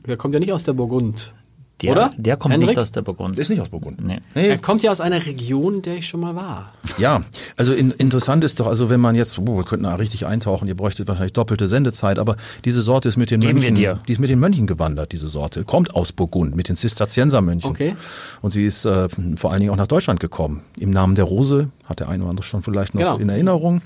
Der 0.06 0.16
kommt 0.16 0.34
ja 0.34 0.40
nicht 0.40 0.52
aus 0.52 0.64
der 0.64 0.72
Burgund. 0.74 1.34
Der, 1.82 1.92
Oder? 1.92 2.10
Der 2.16 2.38
kommt 2.38 2.54
Henrik? 2.54 2.70
nicht 2.70 2.78
aus 2.78 2.90
der 2.90 3.02
Burgund. 3.02 3.38
ist 3.38 3.50
nicht 3.50 3.60
aus 3.60 3.68
Burgund. 3.68 4.02
Nee. 4.02 4.20
Nee, 4.34 4.48
Er 4.48 4.56
kommt 4.56 4.82
ja 4.82 4.90
aus 4.90 5.02
einer 5.02 5.26
Region, 5.26 5.82
der 5.82 5.96
ich 5.96 6.06
schon 6.08 6.20
mal 6.20 6.34
war. 6.34 6.72
Ja, 6.96 7.22
also 7.58 7.74
in, 7.74 7.90
interessant 7.90 8.44
ist 8.44 8.58
doch, 8.60 8.66
also 8.66 8.88
wenn 8.88 8.98
man 9.00 9.14
jetzt, 9.14 9.38
oh, 9.38 9.56
wir 9.58 9.64
könnten 9.64 9.84
da 9.84 9.94
richtig 9.96 10.24
eintauchen, 10.24 10.68
ihr 10.68 10.74
bräuchtet 10.74 11.06
wahrscheinlich 11.06 11.34
doppelte 11.34 11.68
Sendezeit, 11.68 12.18
aber 12.18 12.36
diese 12.64 12.80
Sorte 12.80 13.10
ist 13.10 13.18
mit 13.18 13.30
den 13.30 13.40
Geben 13.40 13.60
wir 13.60 13.70
Mönchen, 13.72 13.98
die 14.08 14.12
ist 14.12 14.20
mit 14.20 14.30
den 14.30 14.38
Mönchen 14.38 14.66
gewandert, 14.66 15.12
diese 15.12 15.28
Sorte, 15.28 15.64
kommt 15.64 15.94
aus 15.94 16.12
Burgund 16.12 16.56
mit 16.56 16.70
den 16.70 16.76
Zisterziensermönchen. 16.76 17.70
Okay. 17.70 17.94
Und 18.40 18.52
sie 18.52 18.64
ist 18.64 18.86
äh, 18.86 19.08
vor 19.36 19.50
allen 19.52 19.60
Dingen 19.60 19.70
auch 19.72 19.76
nach 19.76 19.86
Deutschland 19.86 20.18
gekommen. 20.18 20.62
Im 20.78 20.90
Namen 20.90 21.14
der 21.14 21.26
Rose 21.26 21.68
hat 21.84 22.00
der 22.00 22.08
eine 22.08 22.22
oder 22.22 22.30
andere 22.30 22.44
schon 22.46 22.62
vielleicht 22.62 22.94
noch 22.94 23.00
Genau. 23.00 23.16
in 23.18 23.28
Erinnerung. 23.28 23.82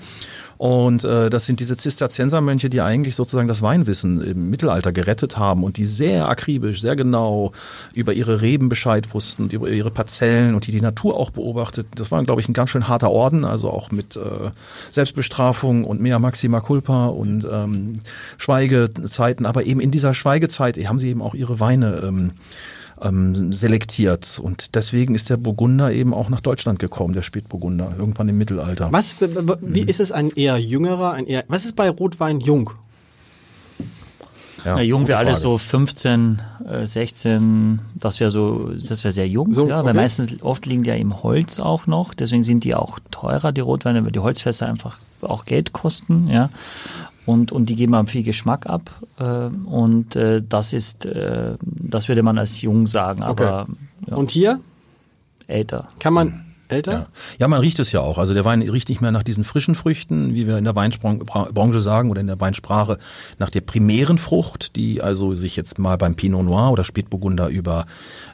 Und 0.61 1.03
äh, 1.05 1.31
das 1.31 1.47
sind 1.47 1.59
diese 1.59 1.75
Zisterziensermönche, 1.75 2.69
die 2.69 2.81
eigentlich 2.81 3.15
sozusagen 3.15 3.47
das 3.47 3.63
Weinwissen 3.63 4.21
im 4.21 4.51
Mittelalter 4.51 4.91
gerettet 4.91 5.39
haben 5.39 5.63
und 5.63 5.77
die 5.77 5.85
sehr 5.85 6.29
akribisch, 6.29 6.81
sehr 6.81 6.95
genau 6.95 7.51
über 7.95 8.13
ihre 8.13 8.41
Reben 8.41 8.69
Bescheid 8.69 9.11
wussten, 9.15 9.49
über 9.49 9.69
ihre 9.69 9.89
Parzellen 9.89 10.53
und 10.53 10.67
die 10.67 10.71
die 10.71 10.79
Natur 10.79 11.17
auch 11.17 11.31
beobachtet. 11.31 11.87
Das 11.95 12.11
war, 12.11 12.23
glaube 12.23 12.41
ich, 12.41 12.47
ein 12.47 12.53
ganz 12.53 12.69
schön 12.69 12.87
harter 12.87 13.09
Orden, 13.09 13.43
also 13.43 13.71
auch 13.71 13.89
mit 13.89 14.17
äh, 14.17 14.51
Selbstbestrafung 14.91 15.83
und 15.83 15.99
mea 15.99 16.19
maxima 16.19 16.59
culpa 16.59 17.07
und 17.07 17.43
ähm, 17.51 17.93
Schweigezeiten. 18.37 19.47
Aber 19.47 19.63
eben 19.63 19.79
in 19.79 19.89
dieser 19.89 20.13
Schweigezeit 20.13 20.77
haben 20.87 20.99
sie 20.99 21.09
eben 21.09 21.23
auch 21.23 21.33
ihre 21.33 21.59
Weine 21.59 22.03
ähm, 22.03 22.33
ähm, 23.01 23.51
selektiert. 23.53 24.39
Und 24.41 24.75
deswegen 24.75 25.15
ist 25.15 25.29
der 25.29 25.37
Burgunder 25.37 25.91
eben 25.91 26.13
auch 26.13 26.29
nach 26.29 26.41
Deutschland 26.41 26.79
gekommen, 26.79 27.13
der 27.13 27.21
Spätburgunder, 27.21 27.93
irgendwann 27.97 28.29
im 28.29 28.37
Mittelalter. 28.37 28.89
Was, 28.91 29.13
für- 29.13 29.57
wie 29.61 29.81
ist 29.83 29.99
es 29.99 30.11
ein 30.11 30.29
eher 30.31 30.57
jüngerer, 30.59 31.13
ein 31.13 31.25
eher, 31.25 31.43
was 31.47 31.65
ist 31.65 31.75
bei 31.75 31.89
Rotwein 31.89 32.39
jung? 32.39 32.71
Ja, 34.63 34.75
Na, 34.75 34.81
jung 34.83 35.09
alles 35.09 35.39
Frage. 35.39 35.39
so 35.39 35.57
15, 35.57 36.39
äh, 36.69 36.85
16, 36.85 37.79
das 37.95 38.19
wäre 38.19 38.29
so, 38.29 38.69
das 38.73 39.03
wäre 39.03 39.11
sehr 39.11 39.27
jung, 39.27 39.51
So, 39.55 39.67
ja, 39.67 39.77
weil 39.77 39.85
okay. 39.89 39.93
meistens, 39.97 40.39
oft 40.43 40.67
liegen 40.67 40.83
die 40.83 40.89
ja 40.89 40.95
im 40.95 41.23
Holz 41.23 41.59
auch 41.59 41.87
noch, 41.87 42.13
deswegen 42.13 42.43
sind 42.43 42.63
die 42.63 42.75
auch 42.75 42.99
teurer, 43.09 43.51
die 43.51 43.61
Rotweine, 43.61 44.05
weil 44.05 44.11
die 44.11 44.19
Holzfässer 44.19 44.67
einfach 44.67 44.99
auch 45.21 45.45
Geld 45.45 45.73
kosten, 45.73 46.27
ja, 46.27 46.51
und, 47.25 47.51
und 47.51 47.67
die 47.67 47.75
geben 47.75 47.93
einem 47.93 48.07
viel 48.07 48.23
Geschmack 48.23 48.65
ab, 48.67 48.89
äh, 49.19 49.23
und 49.23 50.15
äh, 50.15 50.41
das 50.47 50.73
ist, 50.73 51.05
äh, 51.05 51.55
das 51.61 52.07
würde 52.07 52.23
man 52.23 52.37
als 52.37 52.61
jung 52.61 52.87
sagen, 52.87 53.23
aber 53.23 53.67
ja, 54.07 54.15
Und 54.15 54.31
hier? 54.31 54.59
Älter. 55.47 55.89
kann 55.99 56.13
man 56.13 56.50
älter? 56.71 56.91
Ja. 56.91 57.07
ja, 57.39 57.47
man 57.47 57.59
riecht 57.59 57.79
es 57.79 57.91
ja 57.91 57.99
auch. 58.01 58.17
Also 58.17 58.33
der 58.33 58.45
Wein 58.45 58.61
riecht 58.61 58.89
nicht 58.89 59.01
mehr 59.01 59.11
nach 59.11 59.23
diesen 59.23 59.43
frischen 59.43 59.75
Früchten, 59.75 60.33
wie 60.33 60.47
wir 60.47 60.57
in 60.57 60.63
der 60.63 60.75
Weinbranche 60.75 61.81
sagen 61.81 62.11
oder 62.11 62.21
in 62.21 62.27
der 62.27 62.39
Weinsprache, 62.39 62.97
nach 63.39 63.49
der 63.49 63.61
primären 63.61 64.17
Frucht, 64.17 64.75
die 64.75 65.01
also 65.01 65.35
sich 65.35 65.55
jetzt 65.55 65.79
mal 65.79 65.97
beim 65.97 66.15
Pinot 66.15 66.45
Noir 66.45 66.71
oder 66.71 66.83
Spätburgunder 66.83 67.49
über 67.49 67.85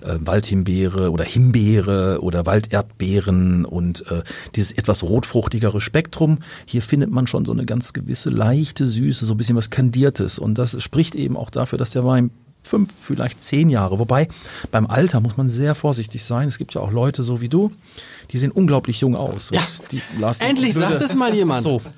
äh, 0.02 0.16
Waldhimbeere 0.20 1.12
oder 1.12 1.24
Himbeere 1.24 2.20
oder 2.22 2.46
Walderdbeeren 2.46 3.66
und 3.66 4.10
äh, 4.12 4.24
dieses 4.56 4.72
etwas 4.72 5.04
rotfruchtigere 5.04 5.82
Spektrum. 5.82 6.40
Hier 6.66 6.82
findet 6.82 7.12
man 7.12 7.28
schon 7.28 7.46
so 7.46 7.52
eine 7.52 7.66
ganz 7.66 7.94
gewisse 7.94 8.30
leichte 8.30 8.86
Süße, 8.86 9.26
so 9.26 9.34
ein 9.34 9.38
bisschen 9.38 9.56
was 9.56 9.70
Kandiertes. 9.70 10.40
Und 10.40 10.58
das 10.58 10.82
spricht 10.82 11.16
eben 11.16 11.38
auch 11.38 11.50
dafür, 11.50 11.78
dass 11.78 11.92
der 11.92 12.06
Wein 12.06 12.32
fünf, 12.68 12.94
vielleicht 13.00 13.44
zehn 13.44 13.70
Jahre. 13.70 14.00
Wobei 14.00 14.28
beim 14.72 14.88
Alter 14.88 15.20
muss 15.20 15.38
man 15.38 15.50
sehr 15.50 15.76
vorsichtig 15.76 16.24
sein. 16.24 16.48
Es 16.48 16.58
gibt 16.58 16.74
ja 16.74 16.82
auch 16.82 16.92
Leute 16.92 17.24
so 17.24 17.42
wie 17.42 17.50
du, 17.50 17.72
die 18.32 18.38
sehen 18.38 18.52
unglaublich 18.52 19.02
jung 19.02 19.16
aus. 19.16 19.50
Ja. 19.52 19.62
Die, 19.92 20.02
Lars, 20.20 20.40
Endlich 20.40 20.74
sagt 20.74 21.02
es 21.02 21.16
mal 21.16 21.34
jemand. 21.34 21.64
So. 21.64 21.82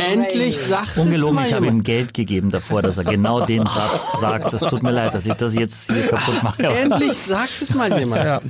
Endlich 0.00 0.58
sagt 0.58 0.90
es 0.92 0.96
Ungelogen, 0.96 1.34
mal 1.34 1.46
ich 1.46 1.52
habe 1.52 1.64
ihm 1.66 1.70
jemand. 1.70 1.84
Geld 1.84 2.14
gegeben 2.14 2.50
davor, 2.50 2.82
dass 2.82 2.98
er 2.98 3.04
genau 3.04 3.44
den 3.44 3.64
Satz 3.66 4.20
sagt. 4.20 4.52
Das 4.52 4.62
tut 4.62 4.82
mir 4.82 4.90
leid, 4.92 5.14
dass 5.14 5.26
ich 5.26 5.34
das 5.34 5.54
jetzt 5.54 5.90
hier 5.92 6.06
kaputt 6.08 6.42
mache. 6.42 6.66
aber 6.68 6.78
Endlich 6.78 7.12
sagt 7.16 7.52
es 7.60 7.74
mal 7.74 7.98
jemand. 7.98 8.24
Ja. 8.24 8.40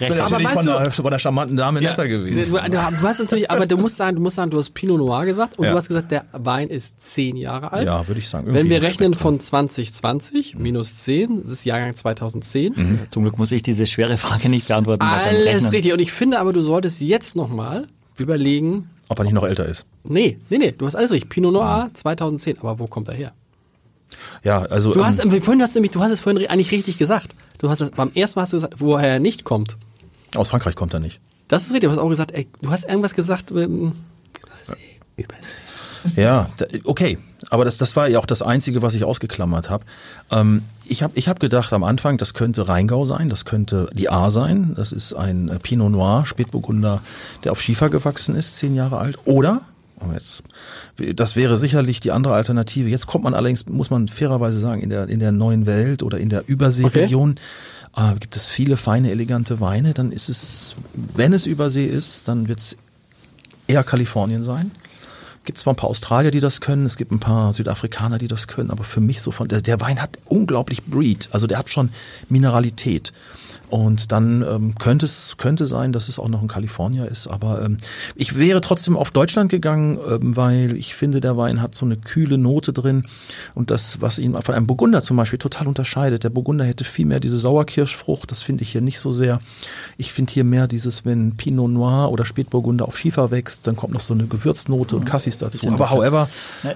Recht 0.00 0.18
Aber 0.20 0.42
weißt 0.42 0.54
von, 0.54 0.66
du- 0.66 0.72
der, 0.72 0.90
von 0.90 1.10
der 1.10 1.18
charmanten 1.18 1.56
Dame 1.56 1.80
netter 1.80 2.08
gewesen. 2.08 2.52
Du, 2.52 2.58
du, 2.58 2.68
du 2.70 2.78
hast 3.02 3.18
natürlich, 3.20 3.50
aber 3.50 3.66
du 3.66 3.76
musst 3.76 3.96
sagen, 3.96 4.16
du 4.16 4.22
musst 4.22 4.36
sagen, 4.36 4.50
du 4.50 4.58
hast 4.58 4.70
Pinot 4.74 4.98
Noir 4.98 5.24
gesagt 5.26 5.58
und 5.58 5.64
Ja. 5.66 5.70
du 5.72 5.76
hast 5.76 5.88
gesagt, 5.88 6.10
der 6.10 6.24
Wein 6.32 6.68
ist 6.68 7.00
zehn 7.00 7.36
Jahre 7.36 7.72
alt. 7.72 7.86
Ja, 7.86 8.06
würde 8.08 8.18
ich 8.20 8.28
sagen. 8.28 8.52
Wenn 8.54 8.68
wir 8.70 8.82
rechnen 8.82 9.14
von 9.14 9.40
2020 9.40 10.56
minus 10.56 10.96
10, 10.98 11.42
das 11.42 11.52
ist 11.52 11.64
Jahrgang 11.64 11.94
2010. 11.94 13.00
Zum 13.10 13.22
Glück 13.24 13.38
muss 13.38 13.52
ich 13.52 13.62
diese 13.62 13.86
schwere 13.86 14.16
Frage 14.18 14.48
nicht 14.48 14.68
beantworten. 14.68 15.02
Alles 15.04 15.72
richtig. 15.72 15.92
Und 15.92 16.00
ich 16.00 16.12
finde 16.12 16.38
aber, 16.40 16.52
du 16.52 16.62
solltest 16.62 17.00
jetzt 17.00 17.36
nochmal 17.36 17.86
überlegen, 18.18 18.88
Ob 19.08 19.18
er 19.18 19.24
nicht 19.24 19.34
noch 19.34 19.44
älter 19.44 19.66
ist. 19.66 19.84
nee, 20.04 20.38
nee, 20.48 20.58
nee, 20.58 20.72
du 20.72 20.86
hast 20.86 20.94
alles 20.94 21.10
richtig. 21.10 21.30
Pinot 21.30 21.52
Noir 21.52 21.90
2010, 21.92 22.58
aber 22.60 22.78
wo 22.78 22.86
kommt 22.86 23.08
er 23.08 23.14
her? 23.14 23.32
Ja, 24.42 24.62
also. 24.62 24.92
Du 24.92 25.00
ähm, 25.00 25.06
hast, 25.06 25.20
vorhin 25.20 25.62
hast 25.62 25.74
du 25.74 25.78
nämlich, 25.78 25.90
du 25.90 26.00
hast 26.00 26.10
es 26.10 26.20
vorhin 26.20 26.46
eigentlich 26.46 26.70
richtig 26.70 26.98
gesagt. 26.98 27.34
Du 27.58 27.68
hast 27.70 27.80
es, 27.80 27.90
beim 27.90 28.12
ersten 28.14 28.38
Mal 28.38 28.42
hast 28.42 28.52
du 28.52 28.56
gesagt, 28.56 28.76
woher 28.78 29.08
er 29.08 29.18
nicht 29.18 29.44
kommt. 29.44 29.76
aus 30.34 30.48
Frankreich 30.50 30.74
kommt 30.74 30.94
er 30.94 31.00
nicht. 31.00 31.20
Das 31.48 31.62
ist 31.66 31.72
richtig. 31.72 31.88
Du 31.88 31.90
hast 31.90 31.98
auch 31.98 32.08
gesagt, 32.08 32.32
ey, 32.32 32.48
du 32.62 32.70
hast 32.70 32.84
irgendwas 32.84 33.14
gesagt, 33.14 33.50
ähm, 33.50 33.92
Übersee, 34.42 34.76
Übersee. 35.16 35.42
Ja, 36.16 36.48
okay. 36.84 37.18
Aber 37.50 37.64
das, 37.64 37.76
das 37.78 37.94
war 37.96 38.08
ja 38.08 38.18
auch 38.18 38.26
das 38.26 38.42
Einzige, 38.42 38.82
was 38.82 38.94
ich 38.94 39.04
ausgeklammert 39.04 39.70
habe. 39.70 39.84
Ähm, 40.30 40.62
ich 40.86 41.02
habe 41.02 41.12
ich 41.16 41.28
hab 41.28 41.40
gedacht 41.40 41.72
am 41.72 41.84
Anfang, 41.84 42.16
das 42.16 42.34
könnte 42.34 42.68
Rheingau 42.68 43.04
sein, 43.04 43.28
das 43.28 43.44
könnte 43.44 43.90
die 43.92 44.08
A 44.08 44.30
sein. 44.30 44.74
Das 44.76 44.92
ist 44.92 45.14
ein 45.14 45.48
äh, 45.48 45.58
Pinot 45.58 45.92
Noir, 45.92 46.24
Spätburgunder, 46.24 47.00
der 47.42 47.52
auf 47.52 47.60
Schiefer 47.60 47.90
gewachsen 47.90 48.34
ist, 48.34 48.56
zehn 48.56 48.74
Jahre 48.74 48.98
alt. 48.98 49.18
Oder, 49.24 49.62
oh, 50.00 50.12
jetzt, 50.12 50.44
das 51.14 51.36
wäre 51.36 51.56
sicherlich 51.56 52.00
die 52.00 52.12
andere 52.12 52.34
Alternative. 52.34 52.88
Jetzt 52.88 53.06
kommt 53.06 53.24
man 53.24 53.34
allerdings, 53.34 53.66
muss 53.66 53.90
man 53.90 54.08
fairerweise 54.08 54.58
sagen, 54.58 54.80
in 54.80 54.90
der, 54.90 55.08
in 55.08 55.20
der 55.20 55.32
neuen 55.32 55.66
Welt 55.66 56.02
oder 56.02 56.18
in 56.18 56.28
der 56.28 56.44
Überseeregion 56.46 57.36
äh, 57.96 58.14
gibt 58.18 58.36
es 58.36 58.46
viele 58.46 58.76
feine, 58.76 59.10
elegante 59.10 59.60
Weine. 59.60 59.94
Dann 59.94 60.12
ist 60.12 60.28
es, 60.28 60.76
wenn 61.14 61.32
es 61.32 61.46
Übersee 61.46 61.86
ist, 61.86 62.28
dann 62.28 62.48
wird 62.48 62.60
es 62.60 62.76
eher 63.66 63.84
Kalifornien 63.84 64.42
sein. 64.42 64.70
Gibt 65.44 65.58
zwar 65.58 65.74
ein 65.74 65.76
paar 65.76 65.90
Australier, 65.90 66.30
die 66.30 66.40
das 66.40 66.60
können, 66.60 66.86
es 66.86 66.96
gibt 66.96 67.12
ein 67.12 67.20
paar 67.20 67.52
Südafrikaner, 67.52 68.18
die 68.18 68.28
das 68.28 68.48
können, 68.48 68.70
aber 68.70 68.84
für 68.84 69.00
mich 69.00 69.20
so 69.20 69.30
von 69.30 69.46
der, 69.48 69.60
der 69.60 69.80
Wein 69.80 70.00
hat 70.00 70.18
unglaublich 70.24 70.84
Breed, 70.84 71.28
also 71.32 71.46
der 71.46 71.58
hat 71.58 71.70
schon 71.70 71.90
Mineralität. 72.28 73.12
Und 73.74 74.12
dann 74.12 74.42
ähm, 74.42 74.76
könnte 74.76 75.04
es 75.04 75.34
könnte 75.36 75.66
sein, 75.66 75.90
dass 75.90 76.08
es 76.08 76.20
auch 76.20 76.28
noch 76.28 76.40
ein 76.40 76.46
Kalifornier 76.46 77.08
ist, 77.08 77.26
aber 77.26 77.60
ähm, 77.60 77.78
ich 78.14 78.38
wäre 78.38 78.60
trotzdem 78.60 78.96
auf 78.96 79.10
Deutschland 79.10 79.50
gegangen, 79.50 79.98
ähm, 80.08 80.36
weil 80.36 80.76
ich 80.76 80.94
finde, 80.94 81.20
der 81.20 81.36
Wein 81.36 81.60
hat 81.60 81.74
so 81.74 81.84
eine 81.84 81.96
kühle 81.96 82.38
Note 82.38 82.72
drin 82.72 83.08
und 83.56 83.72
das, 83.72 84.00
was 84.00 84.20
ihn 84.20 84.40
von 84.40 84.54
einem 84.54 84.68
Burgunder 84.68 85.02
zum 85.02 85.16
Beispiel 85.16 85.40
total 85.40 85.66
unterscheidet. 85.66 86.22
Der 86.22 86.30
Burgunder 86.30 86.64
hätte 86.64 86.84
viel 86.84 87.04
mehr 87.04 87.18
diese 87.18 87.36
Sauerkirschfrucht, 87.36 88.30
das 88.30 88.42
finde 88.42 88.62
ich 88.62 88.70
hier 88.70 88.80
nicht 88.80 89.00
so 89.00 89.10
sehr. 89.10 89.40
Ich 89.98 90.12
finde 90.12 90.32
hier 90.32 90.44
mehr 90.44 90.68
dieses, 90.68 91.04
wenn 91.04 91.36
Pinot 91.36 91.72
Noir 91.72 92.12
oder 92.12 92.24
Spätburgunder 92.24 92.86
auf 92.86 92.96
Schiefer 92.96 93.32
wächst, 93.32 93.66
dann 93.66 93.74
kommt 93.74 93.92
noch 93.92 93.98
so 93.98 94.14
eine 94.14 94.28
Gewürznnote 94.28 94.94
und 94.94 95.04
Cassis 95.04 95.38
dazu. 95.38 95.68
Aber 95.68 95.90
however, 95.90 96.28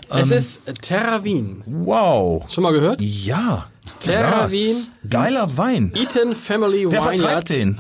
Es 0.09 0.33
ist 0.33 0.63
Terra 0.83 1.23
Wien. 1.23 1.63
wow. 1.65 2.45
Schon 2.51 2.65
mal 2.65 2.73
gehört? 2.73 3.01
Ja. 3.01 3.69
Terra. 4.01 4.51
Wien. 4.51 4.87
Geiler 5.09 5.57
Wein. 5.57 5.93
Eaton 5.95 6.35
Family 6.37 6.85
Wer 6.91 7.01
Vineyard. 7.03 7.17
vertreibt 7.17 7.49
den? 7.51 7.79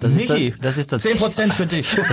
Das 0.00 0.14
ist, 0.14 0.30
Niki, 0.30 0.50
das, 0.50 0.60
das 0.60 0.78
ist 0.78 0.92
das. 0.92 1.04
10% 1.04 1.52
für 1.52 1.66
dich. 1.66 1.88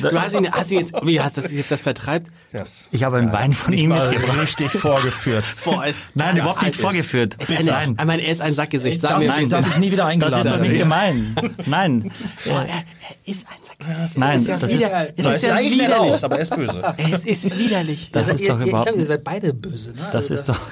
Du 0.00 0.18
hast 0.18 0.32
ihn, 0.34 0.50
hast 0.50 0.70
ihn 0.70 0.78
jetzt, 0.80 0.94
wie 1.02 1.20
hast 1.20 1.36
das 1.36 1.52
jetzt 1.52 1.70
das 1.70 1.82
vertreibt? 1.82 2.30
Yes. 2.54 2.88
Ich 2.92 3.02
habe 3.02 3.16
einen 3.16 3.32
Wein 3.32 3.52
von 3.52 3.72
ihm 3.74 3.90
mitgebracht. 3.90 4.40
richtig 4.40 4.70
vorgeführt. 4.70 5.44
Boah, 5.64 5.86
es, 5.86 5.96
Nein, 6.14 6.36
überhaupt 6.36 6.62
nicht 6.62 6.76
vorgeführt. 6.76 7.34
Ist 7.42 7.50
eine, 7.50 7.64
Nein. 7.72 7.96
ich 7.98 8.04
meine, 8.06 8.22
er 8.22 8.30
ist 8.30 8.40
ein 8.40 8.54
Sackgesicht. 8.54 9.02
Wie 9.02 9.06
es 9.42 9.48
darf 9.50 9.66
ist. 9.66 9.72
ich 9.74 9.78
nie 9.78 9.90
wieder 9.90 10.04
Das 10.04 10.12
eingeladen 10.12 10.46
ist 10.46 10.52
doch 10.54 10.60
nicht 10.60 10.78
gemein. 10.78 11.34
Nein. 11.66 12.12
Boah, 12.44 12.60
er, 12.62 12.68
er 12.68 12.84
ist 13.24 13.44
ein 13.48 13.56
Sackgesicht. 13.60 14.18
Nein, 14.18 14.38
ist 14.38 14.46
ja 14.46 14.56
das 14.56 14.70
ist, 14.70 14.76
wieder- 14.78 15.08
Es 15.16 15.24
Das 15.24 15.34
ist 15.34 15.42
ja 15.42 15.58
widerlich. 15.58 16.22
aber 16.24 16.36
er 16.36 16.42
ist 16.42 16.54
böse. 16.54 16.94
Es 16.96 17.24
ist 17.24 17.58
widerlich. 17.58 18.10
das 18.12 18.28
Ihr 18.28 18.34
ist 18.34 18.48
doch 18.48 18.60
ihr, 18.60 18.66
überhaupt. 18.66 18.86
Ich 18.86 18.92
glaube, 18.92 19.00
ihr 19.00 19.06
seid 19.06 19.24
beide 19.24 19.52
böse. 19.52 19.90
Ne? 19.90 20.06
Das 20.12 20.30
ist 20.30 20.48
doch- 20.48 20.68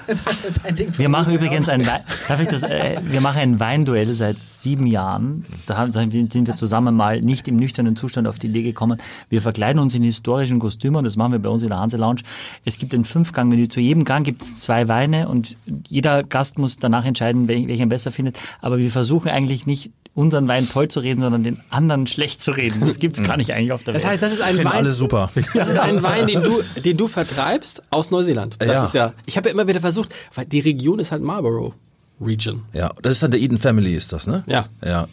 Wir 0.98 1.08
machen 1.08 1.32
mir. 1.32 1.38
übrigens 1.40 1.68
ein 1.68 1.84
Wein, 1.84 2.02
darf 2.28 2.38
ich 2.40 2.46
das, 2.46 2.62
äh, 2.62 3.00
wir 3.02 3.20
machen 3.20 3.40
ein 3.40 3.58
Weinduell 3.58 4.06
seit 4.12 4.36
sieben 4.46 4.86
Jahren. 4.86 5.44
Da 5.66 5.78
haben, 5.78 5.90
sind 5.90 6.12
wir 6.46 6.54
zusammen 6.54 6.94
mal 6.94 7.20
nicht 7.20 7.48
im 7.48 7.56
nüchternen 7.56 7.96
Zustand 7.96 8.28
auf 8.28 8.38
die 8.38 8.46
Idee 8.46 8.62
gekommen. 8.62 9.00
Wir 9.28 9.42
verkleiden 9.42 9.80
uns 9.82 9.94
in 9.94 10.04
historischen 10.04 10.60
Kostümen. 10.60 11.02
Das 11.04 11.16
machen 11.16 11.32
wir 11.32 11.38
bei 11.40 11.48
uns 11.48 11.62
in 11.64 11.71
der 11.72 11.80
Hanse 11.80 11.96
Lounge. 11.96 12.20
Es 12.64 12.78
gibt 12.78 12.94
ein 12.94 13.04
Fünfgang-Menü. 13.04 13.68
Zu 13.68 13.80
jedem 13.80 14.04
Gang 14.04 14.24
gibt 14.24 14.42
es 14.42 14.60
zwei 14.60 14.88
Weine 14.88 15.28
und 15.28 15.56
jeder 15.88 16.22
Gast 16.22 16.58
muss 16.58 16.76
danach 16.78 17.04
entscheiden, 17.04 17.48
wel- 17.48 17.66
welchen 17.68 17.82
er 17.82 17.86
besser 17.86 18.12
findet. 18.12 18.38
Aber 18.60 18.78
wir 18.78 18.90
versuchen 18.90 19.28
eigentlich 19.30 19.66
nicht 19.66 19.90
unseren 20.14 20.46
Wein 20.46 20.68
toll 20.68 20.88
zu 20.88 21.00
reden, 21.00 21.20
sondern 21.20 21.42
den 21.42 21.60
anderen 21.70 22.06
schlecht 22.06 22.42
zu 22.42 22.50
reden. 22.50 22.86
Das 22.86 22.98
gibt's 22.98 23.22
gar 23.22 23.38
nicht 23.38 23.50
eigentlich 23.52 23.72
auf 23.72 23.82
der 23.82 23.94
Das 23.94 24.02
Welt. 24.02 24.12
heißt, 24.12 24.22
das 24.22 24.32
ist 24.34 24.42
ein 24.42 24.50
Ich 24.50 24.56
finde 24.56 24.70
Wein. 24.72 24.78
alle 24.78 24.92
super. 24.92 25.30
Das 25.54 25.68
ist 25.70 25.78
ein 25.78 26.02
Wein, 26.02 26.26
den 26.26 26.42
du, 26.42 26.60
den 26.84 26.96
du 26.98 27.08
vertreibst 27.08 27.82
aus 27.90 28.10
Neuseeland. 28.10 28.56
Das 28.58 28.68
Ja. 28.68 28.84
ist 28.84 28.92
ja. 28.94 29.12
Ich 29.24 29.38
habe 29.38 29.48
ja 29.48 29.54
immer 29.54 29.66
wieder 29.66 29.80
versucht, 29.80 30.14
weil 30.34 30.44
die 30.44 30.60
Region 30.60 30.98
ist 30.98 31.12
halt 31.12 31.22
Marlborough 31.22 31.72
Region. 32.20 32.62
Ja, 32.74 32.92
das 33.00 33.12
ist 33.14 33.22
dann 33.22 33.30
der 33.30 33.40
Eden 33.40 33.58
Family, 33.58 33.94
ist 33.96 34.12
das, 34.12 34.26
ne? 34.26 34.44
Ja. 34.46 34.66
Ja. 34.84 35.08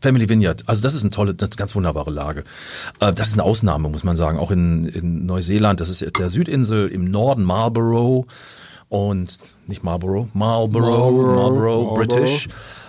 Family 0.00 0.28
Vineyard. 0.28 0.64
Also 0.66 0.82
das 0.82 0.94
ist 0.94 1.02
eine 1.02 1.10
tolle, 1.10 1.34
eine 1.38 1.48
ganz 1.50 1.74
wunderbare 1.74 2.10
Lage. 2.10 2.44
Äh, 3.00 3.12
Das 3.12 3.28
ist 3.28 3.34
eine 3.34 3.42
Ausnahme, 3.44 3.88
muss 3.88 4.04
man 4.04 4.16
sagen. 4.16 4.38
Auch 4.38 4.50
in, 4.50 4.86
in 4.86 5.26
Neuseeland, 5.26 5.80
das 5.80 5.88
ist 5.88 6.04
der 6.18 6.30
Südinsel 6.30 6.88
im 6.88 7.10
Norden 7.10 7.44
Marlborough 7.44 8.26
und 8.88 9.38
nicht 9.66 9.82
Marlborough, 9.82 10.28
Marlborough, 10.34 11.10
Marlborough, 11.10 11.36
Marlborough. 11.36 11.94
British. 11.96 12.48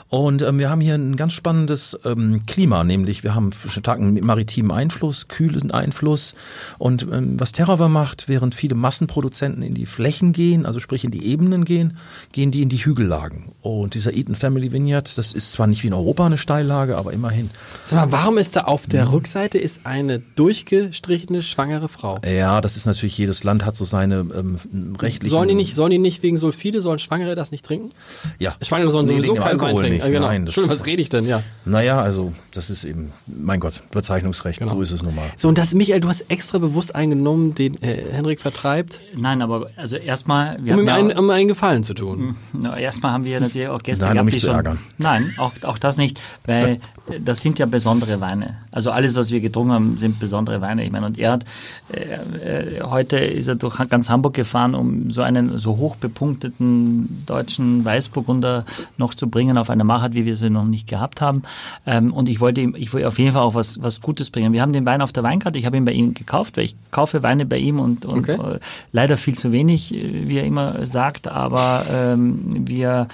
Und 0.09 0.41
ähm, 0.41 0.59
wir 0.59 0.69
haben 0.69 0.81
hier 0.81 0.95
ein 0.95 1.15
ganz 1.15 1.33
spannendes 1.33 1.97
ähm, 2.05 2.45
Klima, 2.45 2.83
nämlich 2.83 3.23
wir 3.23 3.35
haben 3.35 3.49
starken 3.67 4.13
maritimen 4.25 4.71
Einfluss, 4.71 5.27
kühlen 5.27 5.71
Einfluss. 5.71 6.35
Und 6.77 7.07
ähm, 7.11 7.39
was 7.39 7.51
Terraver 7.51 7.89
macht, 7.89 8.29
während 8.29 8.55
viele 8.55 8.75
Massenproduzenten 8.75 9.63
in 9.63 9.73
die 9.73 9.85
Flächen 9.85 10.31
gehen, 10.31 10.65
also 10.65 10.79
sprich 10.79 11.03
in 11.03 11.11
die 11.11 11.25
Ebenen 11.25 11.65
gehen, 11.65 11.97
gehen 12.31 12.51
die 12.51 12.61
in 12.61 12.69
die 12.69 12.77
Hügellagen. 12.77 13.51
Und 13.61 13.95
dieser 13.95 14.13
Eaton 14.13 14.35
Family 14.35 14.71
Vineyard, 14.71 15.17
das 15.17 15.33
ist 15.33 15.51
zwar 15.51 15.67
nicht 15.67 15.83
wie 15.83 15.87
in 15.87 15.93
Europa 15.93 16.25
eine 16.25 16.37
Steillage, 16.37 16.97
aber 16.97 17.11
immerhin. 17.11 17.49
Sag 17.85 18.05
mal, 18.05 18.17
warum 18.17 18.37
ist 18.37 18.55
da 18.55 18.61
auf 18.61 18.87
der 18.87 19.11
Rückseite 19.11 19.57
ist 19.57 19.81
eine 19.83 20.19
durchgestrichene 20.19 21.43
schwangere 21.43 21.89
Frau? 21.89 22.19
Ja, 22.25 22.61
das 22.61 22.77
ist 22.77 22.85
natürlich, 22.85 23.17
jedes 23.17 23.43
Land 23.43 23.65
hat 23.65 23.75
so 23.75 23.83
seine 23.83 24.25
ähm, 24.35 24.59
rechtlichen... 24.99 25.33
Sollen 25.33 25.49
die 25.49 25.55
nicht, 25.55 25.75
sollen 25.75 25.91
die 25.91 25.97
nicht 25.97 26.23
wegen 26.23 26.37
Sulfide, 26.37 26.81
sollen 26.81 26.99
Schwangere 26.99 27.35
das 27.35 27.51
nicht 27.51 27.65
trinken? 27.65 27.91
Ja. 28.39 28.55
Schwangere 28.61 28.91
sollen 28.91 29.07
Nee, 29.07 29.21
sowieso 29.21 29.35
keinen 29.35 29.61
Wein 29.61 29.75
trinken. 29.75 29.96
Nicht. 29.97 30.05
Ah, 30.05 30.09
genau. 30.09 30.27
Nein, 30.27 30.45
das- 30.45 30.51
Entschuldigung, 30.57 30.79
was 30.79 30.85
rede 30.85 31.01
ich 31.01 31.09
denn? 31.09 31.25
Ja. 31.25 31.43
Naja, 31.65 32.01
also 32.01 32.33
das 32.51 32.69
ist 32.69 32.83
eben, 32.83 33.11
mein 33.25 33.59
Gott, 33.59 33.81
Bezeichnungsrecht, 33.91 34.59
Genau. 34.59 34.73
so 34.75 34.81
ist 34.81 34.91
es 34.91 35.03
nun 35.03 35.15
mal. 35.15 35.25
So, 35.35 35.47
und 35.47 35.57
das, 35.57 35.73
Michael, 35.73 36.01
du 36.01 36.07
hast 36.07 36.21
extra 36.29 36.57
bewusst 36.57 36.95
eingenommen, 36.95 37.53
den 37.55 37.81
äh, 37.81 38.03
Henrik 38.11 38.39
vertreibt, 38.41 39.01
Nein, 39.15 39.41
aber 39.41 39.69
also 39.75 39.95
erstmal, 39.97 40.57
wir 40.63 40.73
um 40.73 40.79
haben 40.79 40.83
ihm 40.85 40.87
ja- 40.87 40.95
einen, 40.95 41.11
um 41.19 41.29
einen 41.29 41.47
Gefallen 41.47 41.83
zu 41.83 41.93
tun. 41.93 42.35
Na, 42.53 42.77
erstmal 42.77 43.11
haben 43.11 43.25
wir 43.25 43.39
natürlich 43.39 43.67
auch 43.67 43.81
Gäste 43.83 44.05
Nein, 44.05 44.11
um 44.11 44.15
gehabt, 44.15 44.25
mich 44.25 44.33
die 44.35 44.39
zu 44.41 44.45
schon, 44.47 44.55
ärgern. 44.55 44.79
Nein, 44.97 45.33
auch, 45.37 45.51
auch 45.63 45.77
das 45.77 45.97
nicht, 45.97 46.19
weil 46.45 46.79
das 47.23 47.41
sind 47.41 47.59
ja 47.59 47.65
besondere 47.65 48.21
Weine. 48.21 48.57
Also 48.77 48.91
alles, 48.91 49.15
was 49.15 49.31
wir 49.31 49.41
getrunken 49.41 49.71
haben, 49.73 49.97
sind 49.97 50.19
besondere 50.19 50.61
Weine. 50.61 50.83
Ich 50.83 50.91
meine, 50.91 51.07
und 51.07 51.17
er 51.17 51.31
hat, 51.31 51.45
äh, 51.91 52.77
äh, 52.77 52.81
heute 52.83 53.17
ist 53.17 53.47
er 53.47 53.55
durch 53.55 53.75
ganz 53.89 54.07
Hamburg 54.11 54.35
gefahren, 54.35 54.75
um 54.75 55.09
so 55.09 55.23
einen 55.23 55.57
so 55.57 55.77
hoch 55.77 55.95
bepunkteten 55.95 57.23
deutschen 57.25 57.83
Weißburgunder 57.83 58.65
noch 58.97 59.15
zu 59.15 59.29
bringen 59.31 59.57
auf 59.57 59.71
eine 59.71 59.83
Machart, 59.83 60.13
wie 60.13 60.25
wir 60.25 60.37
sie 60.37 60.51
noch 60.51 60.65
nicht 60.65 60.87
gehabt 60.87 61.21
haben. 61.21 61.41
Ähm, 61.87 62.13
und 62.13 62.29
ich 62.29 62.39
wollte 62.39 62.61
ihm, 62.61 62.75
ich 62.77 62.93
wollte 62.93 63.07
auf 63.07 63.17
jeden 63.17 63.33
Fall 63.33 63.41
auch 63.41 63.55
was, 63.55 63.81
was 63.81 63.99
Gutes 63.99 64.29
bringen. 64.29 64.53
Wir 64.53 64.61
haben 64.61 64.73
den 64.73 64.85
Wein 64.85 65.01
auf 65.01 65.11
der 65.11 65.23
Weinkarte, 65.23 65.57
ich 65.57 65.65
habe 65.65 65.75
ihn 65.75 65.85
bei 65.85 65.93
ihm 65.93 66.13
gekauft, 66.13 66.57
weil 66.57 66.65
ich 66.65 66.75
kaufe 66.91 67.23
Weine 67.23 67.47
bei 67.47 67.57
ihm 67.57 67.79
und, 67.79 68.05
und 68.05 68.29
Okay. 68.29 68.33
äh, 68.33 68.59
leider 68.91 69.17
viel 69.17 69.35
zu 69.35 69.51
wenig, 69.51 69.91
äh, 69.91 70.29
wie 70.29 70.37
er 70.37 70.43
immer 70.45 70.85
sagt, 70.85 71.27
aber 71.27 71.83
ähm, 71.91 72.41
wir 72.67 73.07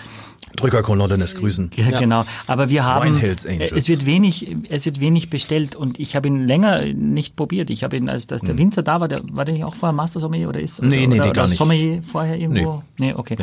Drückerkolonne 0.56 1.16
lässt 1.16 1.38
grüßen. 1.38 1.72
ja, 1.76 2.00
genau. 2.00 2.26
Aber 2.48 2.70
wir 2.70 2.86
haben, 2.86 3.16
es 3.18 3.88
wird 3.88 4.06
wenig, 4.06 4.56
es 4.70 4.86
wird 4.86 5.00
wenig 5.00 5.30
bestellt 5.30 5.76
und 5.76 6.00
ich 6.00 6.16
habe 6.16 6.28
ihn 6.28 6.48
länger 6.48 6.84
nicht 6.94 7.36
probiert. 7.36 7.70
Ich 7.70 7.84
habe 7.84 7.98
ihn, 7.98 8.10
als, 8.10 8.30
als 8.30 8.42
der 8.44 8.58
Winzer 8.58 8.84
da 8.84 9.02
war, 9.02 9.08
der, 9.08 9.22
war 9.32 9.46
der 9.46 9.54
nicht 9.54 9.64
auch 9.64 9.76
vorher 9.76 9.94
Master 9.94 10.20
Sommelier 10.20 10.50
oder 10.50 10.60
ist? 10.60 10.80
Hm. 10.80 10.90
Nee, 10.90 10.98
oder, 11.00 11.08
nee, 11.08 11.16
nee, 11.16 11.22
oder 11.22 11.34
gar 11.34 11.48
nicht. 11.48 11.58
Sommelier 11.58 12.02
vorher 12.04 12.40
irgendwo? 12.40 12.84
Nee, 12.98 13.14
okay. 13.14 13.36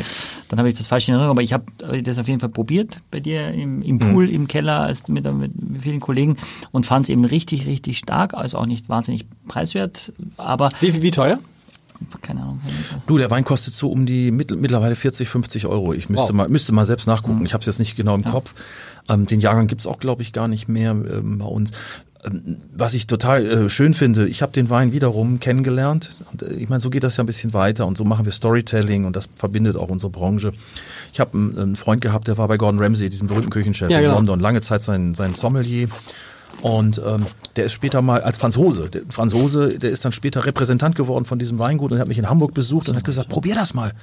Dann 0.49 0.59
habe 0.59 0.69
ich 0.69 0.75
das 0.75 0.87
falsch 0.87 1.07
in 1.07 1.13
Erinnerung, 1.13 1.31
aber 1.31 1.43
ich 1.43 1.53
habe 1.53 1.65
das 2.03 2.17
auf 2.17 2.27
jeden 2.27 2.39
Fall 2.39 2.49
probiert 2.49 2.99
bei 3.11 3.19
dir 3.19 3.49
im, 3.51 3.81
im 3.81 3.99
Hm. 3.99 4.13
Pool, 4.13 4.29
im 4.29 4.47
Keller 4.47 4.79
als 4.81 5.07
mit, 5.07 5.25
mit 5.33 5.51
vielen 5.81 5.99
Kollegen 5.99 6.37
und 6.71 6.85
fand 6.85 7.05
es 7.05 7.09
eben 7.09 7.25
richtig, 7.25 7.65
richtig 7.65 7.97
stark, 7.97 8.33
also 8.33 8.57
auch 8.57 8.65
nicht 8.65 8.89
wahnsinnig 8.89 9.25
preiswert, 9.47 10.11
aber 10.37 10.69
Wie, 10.79 11.01
wie 11.01 11.11
teuer? 11.11 11.39
Keine 12.21 12.41
Ahnung. 12.41 12.61
Du, 13.07 13.17
der 13.17 13.29
Wein 13.31 13.43
kostet 13.43 13.73
so 13.73 13.89
um 13.91 14.05
die 14.05 14.31
mittlerweile 14.31 14.95
40, 14.95 15.29
50 15.29 15.65
Euro. 15.67 15.93
Ich 15.93 16.09
müsste 16.09 16.29
Wow. 16.29 16.33
mal 16.33 16.49
müsste 16.49 16.71
mal 16.73 16.85
selbst 16.85 17.07
nachgucken. 17.07 17.45
Ich 17.45 17.53
habe 17.53 17.61
es 17.61 17.65
jetzt 17.67 17.79
nicht 17.79 17.95
genau 17.95 18.15
im 18.15 18.23
Kopf. 18.23 18.53
Ähm, 19.09 19.25
den 19.27 19.39
Jahrgang 19.39 19.67
gibt's 19.67 19.87
auch, 19.87 19.99
glaube 19.99 20.21
ich, 20.21 20.33
gar 20.33 20.47
nicht 20.47 20.67
mehr 20.67 20.91
ähm, 20.91 21.37
bei 21.39 21.45
uns. 21.45 21.71
Ähm, 22.23 22.57
was 22.75 22.93
ich 22.93 23.07
total 23.07 23.45
äh, 23.45 23.69
schön 23.69 23.93
finde, 23.95 24.27
ich 24.27 24.41
habe 24.43 24.51
den 24.51 24.69
Wein 24.69 24.91
wiederum 24.91 25.39
kennengelernt. 25.39 26.11
Und, 26.31 26.43
äh, 26.43 26.53
ich 26.53 26.69
meine, 26.69 26.79
so 26.81 26.89
geht 26.91 27.03
das 27.03 27.17
ja 27.17 27.23
ein 27.23 27.27
bisschen 27.27 27.53
weiter 27.53 27.87
und 27.87 27.97
so 27.97 28.03
machen 28.05 28.25
wir 28.25 28.31
Storytelling 28.31 29.05
und 29.05 29.15
das 29.15 29.27
verbindet 29.37 29.75
auch 29.75 29.89
unsere 29.89 30.11
Branche. 30.11 30.51
Ich 31.13 31.19
habe 31.19 31.35
einen, 31.35 31.57
einen 31.57 31.75
Freund 31.75 32.01
gehabt, 32.01 32.27
der 32.27 32.37
war 32.37 32.47
bei 32.47 32.57
Gordon 32.57 32.79
Ramsay, 32.79 33.09
diesem 33.09 33.27
berühmten 33.27 33.49
Küchenchef 33.49 33.89
Ja, 33.89 33.97
in 33.97 34.03
genau. 34.03 34.15
London, 34.17 34.39
lange 34.39 34.61
Zeit 34.61 34.83
sein, 34.83 35.15
sein 35.15 35.33
Sommelier. 35.33 35.87
Und 36.61 37.01
ähm, 37.05 37.25
der 37.55 37.65
ist 37.65 37.73
später 37.73 38.01
mal 38.01 38.21
als 38.21 38.37
Franzose, 38.37 38.89
der 38.89 39.01
Franzose, 39.09 39.79
der 39.79 39.89
ist 39.89 40.05
dann 40.05 40.11
später 40.11 40.45
Repräsentant 40.45 40.95
geworden 40.95 41.25
von 41.25 41.39
diesem 41.39 41.57
Weingut 41.59 41.91
und 41.91 41.99
hat 41.99 42.07
mich 42.07 42.19
in 42.19 42.29
Hamburg 42.29 42.53
besucht 42.53 42.87
und 42.87 42.95
hat 42.95 43.03
gesagt, 43.03 43.29
probier 43.29 43.55
das 43.55 43.73
mal. 43.73 43.93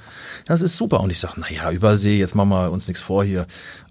Das 0.45 0.61
ist 0.61 0.75
super. 0.77 0.99
Und 0.99 1.09
ich 1.11 1.19
sag, 1.19 1.35
na 1.37 1.45
ja, 1.49 1.71
Übersee, 1.71 2.17
jetzt 2.19 2.35
machen 2.35 2.49
wir 2.49 2.71
uns 2.71 2.87
nichts 2.87 3.01
vor 3.01 3.23
hier. 3.23 3.41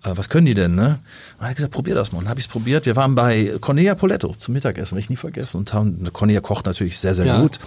Äh, 0.04 0.10
was 0.14 0.28
können 0.28 0.46
die 0.46 0.54
denn, 0.54 0.74
ne? 0.74 0.98
Und 1.38 1.44
er 1.44 1.48
hat 1.50 1.56
gesagt, 1.56 1.72
probier 1.72 1.94
das 1.94 2.12
mal. 2.12 2.18
Und 2.18 2.24
dann 2.24 2.30
habe 2.30 2.40
ich 2.40 2.46
es 2.46 2.52
probiert. 2.52 2.84
Wir 2.86 2.94
waren 2.96 3.14
bei 3.14 3.54
Cornelia 3.60 3.94
Poletto 3.94 4.34
zum 4.36 4.54
Mittagessen, 4.54 4.96
hab 4.96 4.98
ich 5.02 5.10
nie 5.10 5.16
vergessen. 5.16 5.56
Und 5.58 5.72
haben, 5.72 6.06
Cornelia 6.12 6.40
kocht 6.40 6.66
natürlich 6.66 6.98
sehr, 6.98 7.14
sehr 7.14 7.26
Ja. 7.26 7.40
gut. 7.40 7.58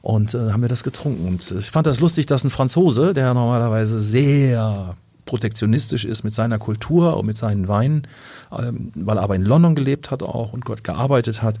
Und 0.00 0.32
äh, 0.34 0.52
haben 0.52 0.62
wir 0.62 0.68
das 0.68 0.82
getrunken. 0.82 1.26
Und 1.26 1.50
äh, 1.50 1.58
ich 1.58 1.70
fand 1.70 1.86
das 1.86 2.00
lustig, 2.00 2.26
dass 2.26 2.42
ein 2.44 2.50
Franzose, 2.50 3.12
der 3.12 3.34
normalerweise 3.34 4.00
sehr 4.00 4.96
protektionistisch 5.28 6.06
ist 6.06 6.24
mit 6.24 6.34
seiner 6.34 6.58
Kultur 6.58 7.18
und 7.18 7.26
mit 7.26 7.36
seinen 7.36 7.68
Weinen, 7.68 8.08
ähm, 8.50 8.92
weil 8.94 9.18
er 9.18 9.22
aber 9.22 9.36
in 9.36 9.44
London 9.44 9.74
gelebt 9.74 10.10
hat 10.10 10.22
auch 10.22 10.54
und 10.54 10.66
dort 10.66 10.82
gearbeitet 10.84 11.42
hat, 11.42 11.56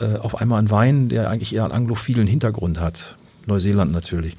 äh, 0.00 0.16
auf 0.16 0.40
einmal 0.40 0.58
einen 0.58 0.70
Wein, 0.70 1.10
der 1.10 1.28
eigentlich 1.28 1.54
eher 1.54 1.64
einen 1.64 1.74
anglophilen 1.74 2.26
Hintergrund 2.26 2.80
hat, 2.80 3.16
Neuseeland 3.46 3.92
natürlich, 3.92 4.36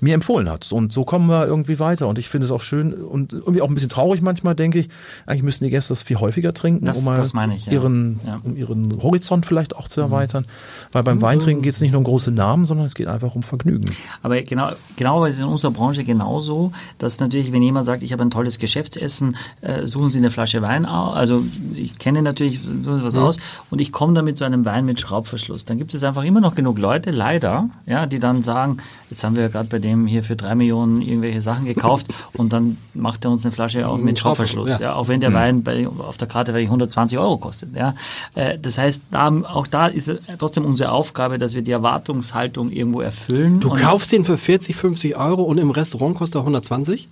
mir 0.00 0.14
empfohlen 0.14 0.48
hat. 0.48 0.70
Und 0.72 0.92
so 0.92 1.04
kommen 1.04 1.26
wir 1.28 1.46
irgendwie 1.46 1.78
weiter. 1.78 2.08
Und 2.08 2.18
ich 2.18 2.28
finde 2.28 2.46
es 2.46 2.50
auch 2.50 2.62
schön 2.62 2.92
und 2.94 3.32
irgendwie 3.32 3.62
auch 3.62 3.68
ein 3.68 3.74
bisschen 3.74 3.90
traurig 3.90 4.22
manchmal, 4.22 4.54
denke 4.54 4.78
ich. 4.78 4.88
Eigentlich 5.26 5.42
müssten 5.42 5.64
die 5.64 5.70
Gäste 5.70 5.90
das 5.92 6.02
viel 6.02 6.18
häufiger 6.18 6.52
trinken, 6.54 6.84
Das- 6.84 6.98
um 6.98 7.04
mal 7.04 7.50
ich, 7.52 7.66
ja. 7.66 7.72
ihren, 7.72 8.20
Ja. 8.26 8.40
um 8.42 8.56
ihren 8.56 9.02
Horizont 9.02 9.46
vielleicht 9.46 9.76
auch 9.76 9.88
zu 9.88 10.00
erweitern. 10.00 10.46
Weil 10.92 11.02
beim 11.02 11.20
Weintrinken 11.20 11.62
geht 11.62 11.72
es 11.74 11.80
nicht 11.80 11.90
nur 11.92 11.98
um 11.98 12.04
große 12.04 12.30
Namen, 12.30 12.64
sondern 12.66 12.86
es 12.86 12.94
geht 12.94 13.08
einfach 13.08 13.34
um 13.34 13.42
Vergnügen. 13.42 13.86
Aber 14.22 14.40
genau, 14.42 14.70
genau 14.96 15.20
weil 15.20 15.30
es 15.30 15.38
in 15.38 15.44
unserer 15.44 15.70
Branche 15.72 16.04
genauso, 16.04 16.72
dass 16.98 17.18
natürlich, 17.20 17.52
wenn 17.52 17.62
jemand 17.62 17.86
sagt, 17.86 18.02
ich 18.02 18.12
habe 18.12 18.22
ein 18.22 18.30
tolles 18.30 18.58
Geschäftsessen, 18.58 19.36
äh, 19.60 19.86
suchen 19.86 20.10
Sie 20.10 20.18
eine 20.18 20.30
Flasche 20.30 20.62
Wein 20.62 20.86
aus. 20.86 21.16
Also 21.16 21.42
ich 21.74 21.98
kenne 21.98 22.22
natürlich 22.22 22.60
was 22.84 23.16
aus 23.16 23.38
und 23.70 23.80
ich 23.80 23.92
komme 23.92 24.14
dann 24.14 24.24
mit 24.24 24.36
so 24.36 24.44
einem 24.44 24.64
Wein 24.64 24.84
mit 24.84 25.00
Schraubverschluss. 25.00 25.64
Dann 25.64 25.78
gibt 25.78 25.94
es 25.94 26.04
einfach 26.04 26.24
immer 26.24 26.40
noch 26.40 26.54
genug 26.54 26.78
Leute, 26.78 27.10
leider, 27.10 27.68
ja, 27.86 28.06
die 28.06 28.18
dann 28.18 28.42
sagen, 28.44 28.78
jetzt 29.10 29.24
haben 29.24 29.36
wir 29.36 29.42
ja 29.44 29.48
gerade 29.48 29.68
bei 29.68 29.78
dem 29.78 30.06
hier 30.06 30.22
für 30.22 30.36
drei 30.36 30.54
Millionen 30.54 31.02
irgendwelche 31.02 31.40
Sachen 31.40 31.64
gekauft 31.64 32.06
und 32.34 32.52
dann 32.52 32.78
macht 32.94 33.24
er 33.24 33.30
uns 33.30 33.44
eine 33.44 33.52
Flasche 33.52 33.88
auf 33.88 34.00
mit 34.00 34.18
Schraubverschluss. 34.18 34.78
Ja. 34.78 34.80
ja. 34.80 34.94
auch 34.94 35.08
wenn 35.08 35.20
der 35.20 35.32
Wein 35.34 35.62
bei, 35.62 35.88
auf 35.88 36.16
der 36.16 36.28
Karte 36.28 36.52
vielleicht 36.52 36.68
120 36.68 37.18
Euro 37.18 37.38
kostet. 37.38 37.74
Ja. 37.74 37.94
Äh, 38.34 38.58
Das 38.58 38.78
heißt, 38.78 39.02
da, 39.10 39.28
auch 39.28 39.66
da 39.66 39.86
ist 39.86 40.08
es 40.08 40.20
trotzdem 40.38 40.64
unsere 40.64 40.92
Aufgabe, 40.92 41.38
dass 41.38 41.54
wir 41.54 41.62
die 41.62 41.72
Erwartungshaltung 41.72 42.70
irgendwo 42.70 43.00
erfüllen. 43.00 43.60
Du 43.60 43.70
kaufst 43.70 44.12
den 44.12 44.24
für 44.24 44.38
40, 44.38 44.76
50 44.76 45.16
Euro 45.16 45.42
und 45.42 45.58
im 45.58 45.70
Restaurant 45.70 46.16
kostet 46.16 46.36
er 46.36 46.40
120? 46.40 47.08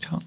ja. 0.00 0.18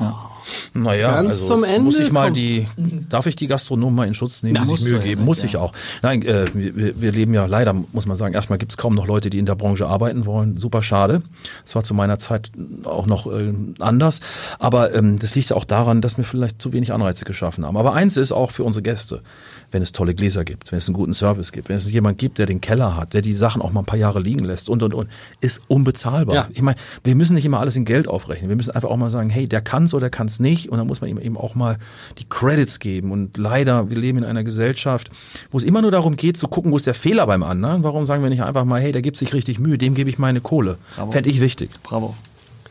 Ja. 0.00 0.31
Naja, 0.74 1.12
Ganz 1.16 1.30
also 1.30 1.46
zum 1.46 1.64
Ende 1.64 1.80
muss 1.82 1.98
ich 1.98 2.10
mal 2.12 2.24
kommt- 2.26 2.36
die, 2.36 2.66
darf 3.08 3.26
ich 3.26 3.36
die 3.36 3.46
Gastronomen 3.46 3.94
mal 3.94 4.06
in 4.06 4.14
Schutz 4.14 4.42
nehmen, 4.42 4.54
Na, 4.54 4.60
muss 4.60 4.70
musst 4.70 4.82
ich 4.84 4.88
Mühe 4.90 5.00
geben, 5.00 5.20
ja, 5.20 5.24
muss 5.24 5.38
klar. 5.38 5.46
ich 5.48 5.56
auch. 5.56 5.72
Nein, 6.02 6.22
äh, 6.22 6.44
wir, 6.54 6.76
wir- 6.76 7.00
wir 7.00 7.12
leben 7.12 7.34
ja 7.34 7.46
leider, 7.46 7.74
muss 7.92 8.06
man 8.06 8.16
sagen, 8.16 8.34
erstmal 8.34 8.58
gibt 8.58 8.72
es 8.72 8.76
kaum 8.76 8.94
noch 8.94 9.06
Leute, 9.06 9.30
die 9.30 9.38
in 9.38 9.46
der 9.46 9.54
Branche 9.54 9.86
arbeiten 9.86 10.26
wollen. 10.26 10.56
Super 10.58 10.82
schade. 10.82 11.22
Das 11.64 11.74
war 11.74 11.84
zu 11.84 11.94
meiner 11.94 12.18
Zeit 12.18 12.50
auch 12.84 13.06
noch 13.06 13.26
äh, 13.26 13.52
anders. 13.78 14.20
Aber 14.58 14.94
ähm, 14.94 15.18
das 15.18 15.34
liegt 15.34 15.52
auch 15.52 15.64
daran, 15.64 16.00
dass 16.00 16.16
wir 16.16 16.24
vielleicht 16.24 16.60
zu 16.60 16.72
wenig 16.72 16.92
Anreize 16.92 17.24
geschaffen 17.24 17.64
haben. 17.66 17.76
Aber 17.76 17.94
eins 17.94 18.16
ist 18.16 18.32
auch 18.32 18.50
für 18.50 18.64
unsere 18.64 18.82
Gäste, 18.82 19.22
wenn 19.72 19.82
es 19.82 19.92
tolle 19.92 20.14
Gläser 20.14 20.44
gibt, 20.44 20.70
wenn 20.70 20.78
es 20.78 20.86
einen 20.86 20.94
guten 20.94 21.14
Service 21.14 21.52
gibt, 21.52 21.68
wenn 21.68 21.76
es 21.76 21.90
jemand 21.90 22.18
gibt, 22.18 22.38
der 22.38 22.46
den 22.46 22.60
Keller 22.60 22.96
hat, 22.96 23.14
der 23.14 23.22
die 23.22 23.34
Sachen 23.34 23.62
auch 23.62 23.72
mal 23.72 23.80
ein 23.80 23.86
paar 23.86 23.98
Jahre 23.98 24.20
liegen 24.20 24.44
lässt 24.44 24.68
und 24.68 24.82
und 24.82 24.94
und, 24.94 25.08
ist 25.40 25.62
unbezahlbar. 25.68 26.34
Ja. 26.34 26.48
Ich 26.52 26.62
meine, 26.62 26.76
wir 27.04 27.14
müssen 27.14 27.34
nicht 27.34 27.44
immer 27.44 27.60
alles 27.60 27.76
in 27.76 27.84
Geld 27.84 28.08
aufrechnen. 28.08 28.48
Wir 28.48 28.56
müssen 28.56 28.70
einfach 28.70 28.90
auch 28.90 28.96
mal 28.96 29.10
sagen, 29.10 29.30
hey, 29.30 29.48
der 29.48 29.60
kann's 29.60 29.94
oder 29.94 30.02
der 30.02 30.10
kann's 30.10 30.40
nicht. 30.40 30.68
Und 30.68 30.78
dann 30.78 30.86
muss 30.86 31.00
man 31.00 31.10
ihm 31.10 31.18
eben 31.18 31.36
auch 31.36 31.54
mal 31.54 31.78
die 32.18 32.28
Credits 32.28 32.78
geben. 32.78 33.10
Und 33.10 33.36
leider, 33.36 33.90
wir 33.90 33.96
leben 33.96 34.18
in 34.18 34.24
einer 34.24 34.44
Gesellschaft, 34.44 35.10
wo 35.50 35.58
es 35.58 35.64
immer 35.64 35.82
nur 35.82 35.90
darum 35.90 36.16
geht, 36.16 36.36
zu 36.36 36.48
gucken, 36.48 36.70
wo 36.72 36.76
ist 36.76 36.86
der 36.86 36.94
Fehler 36.94 37.26
beim 37.26 37.42
anderen. 37.42 37.82
Warum 37.82 38.04
sagen 38.04 38.22
wir 38.22 38.30
nicht 38.30 38.42
einfach 38.42 38.64
mal, 38.64 38.80
hey, 38.80 38.92
der 38.92 39.02
gibt 39.02 39.16
sich 39.16 39.32
richtig 39.32 39.58
Mühe, 39.58 39.78
dem 39.78 39.94
gebe 39.94 40.10
ich 40.10 40.18
meine 40.18 40.40
Kohle. 40.40 40.78
Fände 41.10 41.30
ich 41.30 41.40
wichtig. 41.40 41.70
Bravo. 41.82 42.14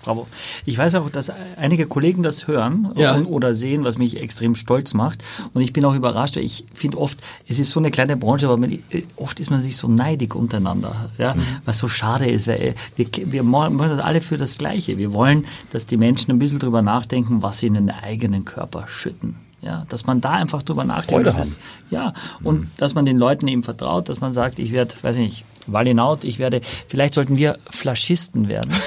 Bravo. 0.04 0.28
Ich 0.66 0.78
weiß 0.78 0.96
auch, 0.96 1.10
dass 1.10 1.32
einige 1.58 1.86
Kollegen 1.86 2.24
das 2.24 2.48
hören 2.48 2.90
Ja. 2.96 3.14
und, 3.16 3.26
oder 3.26 3.54
sehen, 3.54 3.84
was 3.84 3.98
mich 3.98 4.20
extrem 4.20 4.56
stolz 4.56 4.94
macht. 4.94 5.24
Und 5.54 5.62
ich 5.62 5.74
bin 5.74 5.86
auch 5.86 5.96
überrascht, 5.96 6.36
weil 6.38 6.44
ich 6.44 6.66
finde 6.74 6.98
oft, 6.98 7.20
es 7.48 7.60
ist 7.60 7.72
so 7.72 7.80
eine 7.80 7.92
kleine 7.92 8.18
Branche, 8.18 8.46
aber 8.48 8.58
man, 8.58 8.80
oft 9.16 9.40
ist 9.40 9.50
man 9.52 9.62
sich 9.62 9.78
so 9.78 9.88
neidig 9.88 10.36
untereinander, 10.36 11.10
ja, 11.18 11.36
was 11.66 11.78
so 11.78 11.88
schade 11.88 12.26
ist, 12.26 12.48
weil 12.48 12.62
äh, 12.62 12.74
wir, 12.96 13.08
wir 13.32 13.46
wollen 13.52 13.78
das 13.78 14.00
alle 14.00 14.22
für 14.22 14.38
das 14.38 14.58
Gleiche. 14.58 14.98
Wir 14.98 15.14
wollen, 15.14 15.46
dass 15.72 15.86
die 15.86 15.98
Menschen 15.98 16.32
ein 16.32 16.40
bisschen 16.40 16.60
drüber 16.60 16.82
nachdenken, 16.82 17.42
was 17.44 17.60
sie 17.60 17.68
in 17.68 17.74
den 17.76 17.90
eigenen 17.90 18.46
Körper 18.46 18.86
schütten. 18.88 19.36
Ja, 19.64 19.86
dass 19.90 20.08
man 20.08 20.22
da 20.22 20.32
einfach 20.32 20.64
drüber 20.64 20.86
nachdenkt. 20.86 21.28
Freude 21.28 21.40
ist, 21.40 21.62
ja, 21.92 22.14
und 22.44 22.72
dass 22.78 22.96
man 22.96 23.06
den 23.06 23.18
Leuten 23.18 23.48
eben 23.48 23.62
vertraut, 23.62 24.10
dass 24.10 24.20
man 24.20 24.34
sagt, 24.34 24.58
ich 24.58 24.72
werde, 24.72 24.96
weiß 25.04 25.18
ich 25.18 25.22
nicht, 25.22 25.46
Walinaut, 25.68 26.24
ich 26.24 26.40
werde, 26.40 26.62
vielleicht 26.88 27.14
sollten 27.14 27.38
wir 27.38 27.58
Flaschisten 27.70 28.50
werden. 28.50 28.72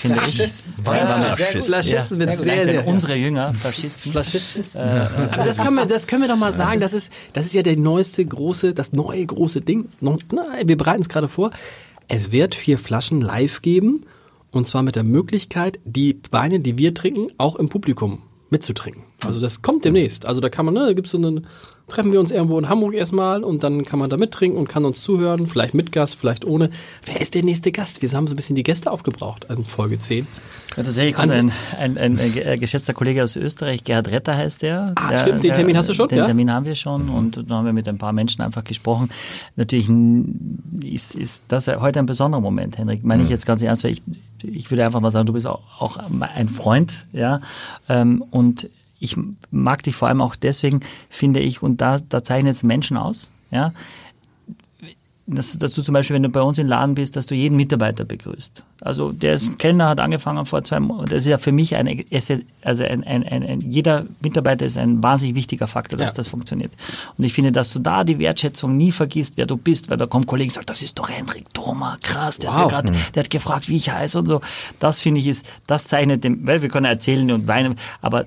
Finde 0.00 0.18
ich. 0.26 0.64
Weinwanderschisten. 0.82 1.36
sehr 1.36 1.60
gut. 1.60 1.64
Flaschisten 1.64 2.18
Sehr 2.18 2.28
wird 2.28 2.36
gut. 2.38 2.44
sehr, 2.44 2.64
sehr, 2.64 2.86
unsere 2.86 3.16
Jünger 3.16 3.52
Faschisten. 3.52 4.12
Flaschisten. 4.12 4.80
Also 4.80 5.44
das, 5.44 5.58
können 5.58 5.76
wir, 5.76 5.84
das 5.84 6.06
können 6.06 6.22
wir 6.22 6.28
doch 6.28 6.38
mal 6.38 6.54
sagen. 6.54 6.80
Das 6.80 6.94
ist, 6.94 7.12
das 7.34 7.44
ist 7.44 7.52
ja 7.52 7.62
der 7.62 7.76
neueste 7.76 8.24
große, 8.24 8.72
das 8.72 8.92
neue 8.92 9.26
große 9.26 9.60
Ding. 9.60 9.88
Wir 10.00 10.76
bereiten 10.78 11.02
es 11.02 11.10
gerade 11.10 11.28
vor. 11.28 11.50
Es 12.08 12.32
wird 12.32 12.54
vier 12.54 12.78
Flaschen 12.78 13.20
live 13.20 13.60
geben. 13.60 14.06
Und 14.52 14.66
zwar 14.66 14.82
mit 14.82 14.96
der 14.96 15.04
Möglichkeit, 15.04 15.78
die 15.84 16.20
Weine, 16.30 16.60
die 16.60 16.78
wir 16.78 16.94
trinken, 16.94 17.28
auch 17.36 17.56
im 17.56 17.68
Publikum 17.68 18.22
mitzutrinken. 18.48 19.04
Also 19.24 19.38
das 19.38 19.62
kommt 19.62 19.84
demnächst. 19.84 20.26
Also 20.26 20.40
da 20.40 20.48
kann 20.48 20.64
man, 20.64 20.74
ne, 20.74 20.86
da 20.86 20.92
gibt's 20.92 21.12
so 21.12 21.18
einen, 21.18 21.46
treffen 21.90 22.12
wir 22.12 22.20
uns 22.20 22.30
irgendwo 22.30 22.58
in 22.58 22.68
Hamburg 22.68 22.94
erstmal 22.94 23.44
und 23.44 23.62
dann 23.62 23.84
kann 23.84 23.98
man 23.98 24.08
da 24.08 24.16
mittrinken 24.16 24.58
und 24.58 24.68
kann 24.68 24.84
uns 24.84 25.02
zuhören, 25.02 25.46
vielleicht 25.46 25.74
mit 25.74 25.92
Gast, 25.92 26.16
vielleicht 26.16 26.44
ohne. 26.44 26.70
Wer 27.04 27.20
ist 27.20 27.34
der 27.34 27.42
nächste 27.42 27.72
Gast? 27.72 28.00
Wir 28.02 28.08
haben 28.12 28.26
so 28.26 28.32
ein 28.32 28.36
bisschen 28.36 28.56
die 28.56 28.62
Gäste 28.62 28.90
aufgebraucht 28.90 29.46
in 29.50 29.64
Folge 29.64 29.98
10. 29.98 30.26
Ja, 30.76 30.84
tatsächlich 30.84 31.14
kommt 31.14 31.32
ein, 31.32 31.50
ein, 31.76 31.98
ein, 31.98 32.18
ein 32.18 32.36
äh, 32.36 32.56
geschätzter 32.56 32.94
Kollege 32.94 33.24
aus 33.24 33.34
Österreich, 33.34 33.82
Gerhard 33.82 34.08
Retter 34.12 34.36
heißt 34.36 34.62
der. 34.62 34.92
Ah, 34.94 35.08
der 35.10 35.18
stimmt, 35.18 35.42
den 35.42 35.52
Termin 35.52 35.76
hast 35.76 35.88
du 35.88 35.94
schon, 35.94 36.08
Den 36.08 36.18
ja? 36.18 36.26
Termin 36.26 36.52
haben 36.52 36.64
wir 36.64 36.76
schon 36.76 37.08
und 37.08 37.44
da 37.48 37.56
haben 37.56 37.66
wir 37.66 37.72
mit 37.72 37.88
ein 37.88 37.98
paar 37.98 38.12
Menschen 38.12 38.40
einfach 38.42 38.62
gesprochen. 38.62 39.10
Natürlich 39.56 39.90
ist, 40.84 41.16
ist 41.16 41.42
das 41.48 41.66
heute 41.66 41.98
ein 41.98 42.06
besonderer 42.06 42.40
Moment, 42.40 42.78
Henrik. 42.78 43.02
Meine 43.04 43.22
ich 43.24 43.28
Mhm. 43.28 43.32
jetzt 43.32 43.46
ganz 43.46 43.62
ernst, 43.62 43.82
weil 43.82 43.90
ich, 43.92 44.02
ich 44.44 44.70
würde 44.70 44.84
einfach 44.86 45.00
mal 45.00 45.10
sagen, 45.10 45.26
du 45.26 45.32
bist 45.32 45.46
auch, 45.46 45.60
auch 45.80 45.98
ein 46.36 46.48
Freund, 46.48 47.04
ja. 47.12 47.40
Ähm, 47.88 48.22
und 48.30 48.68
ich 49.00 49.16
mag 49.50 49.82
dich 49.82 49.96
vor 49.96 50.08
allem 50.08 50.20
auch 50.20 50.36
deswegen, 50.36 50.80
finde 51.08 51.40
ich, 51.40 51.62
und 51.62 51.80
da, 51.80 51.98
da 52.08 52.22
zeichnet 52.22 52.52
es 52.54 52.62
Menschen 52.62 52.96
aus, 52.96 53.30
ja 53.50 53.72
dass, 55.34 55.56
dass 55.58 55.72
du 55.72 55.82
zum 55.82 55.92
Beispiel, 55.92 56.14
wenn 56.14 56.22
du 56.22 56.28
bei 56.28 56.42
uns 56.42 56.58
im 56.58 56.66
Laden 56.66 56.94
bist, 56.94 57.16
dass 57.16 57.26
du 57.26 57.34
jeden 57.34 57.56
Mitarbeiter 57.56 58.04
begrüßt. 58.04 58.64
Also 58.80 59.12
der 59.12 59.34
ist 59.34 59.58
Kellner, 59.58 59.88
hat 59.88 60.00
angefangen 60.00 60.44
vor 60.46 60.62
zwei 60.62 60.80
Monaten. 60.80 61.10
Das 61.10 61.18
ist 61.20 61.26
ja 61.26 61.38
für 61.38 61.52
mich 61.52 61.76
also 61.76 62.82
ein, 62.84 63.04
ein, 63.04 63.22
ein, 63.24 63.42
ein, 63.44 63.60
jeder 63.60 64.06
Mitarbeiter 64.20 64.66
ist 64.66 64.76
ein 64.76 65.02
wahnsinnig 65.02 65.36
wichtiger 65.36 65.68
Faktor, 65.68 65.98
dass 65.98 66.10
Ja. 66.10 66.14
das 66.16 66.28
funktioniert. 66.28 66.72
Und 67.16 67.24
ich 67.24 67.32
finde, 67.32 67.52
dass 67.52 67.72
du 67.72 67.78
da 67.78 68.02
die 68.04 68.18
Wertschätzung 68.18 68.76
nie 68.76 68.90
vergisst, 68.92 69.34
wer 69.36 69.46
du 69.46 69.56
bist, 69.56 69.88
weil 69.90 69.98
da 69.98 70.06
kommen 70.06 70.26
Kollegen 70.26 70.48
und 70.50 70.54
sagen, 70.54 70.66
das 70.66 70.82
ist 70.82 70.98
doch 70.98 71.08
Henrik 71.08 71.52
Thoma, 71.54 71.96
krass, 72.02 72.38
der, 72.38 72.50
Wow. 72.50 72.56
hat, 72.72 72.86
grad, 72.86 73.14
der 73.14 73.22
hat 73.22 73.30
gefragt, 73.30 73.68
wie 73.68 73.76
ich 73.76 73.90
heiße 73.90 74.18
und 74.18 74.26
so. 74.26 74.40
Das 74.80 75.00
finde 75.00 75.20
ich 75.20 75.26
ist, 75.28 75.46
das 75.66 75.86
zeichnet 75.86 76.24
dem, 76.24 76.46
weil 76.46 76.62
wir 76.62 76.68
können 76.70 76.86
erzählen 76.86 77.30
und 77.30 77.46
weinen, 77.46 77.76
aber 78.02 78.26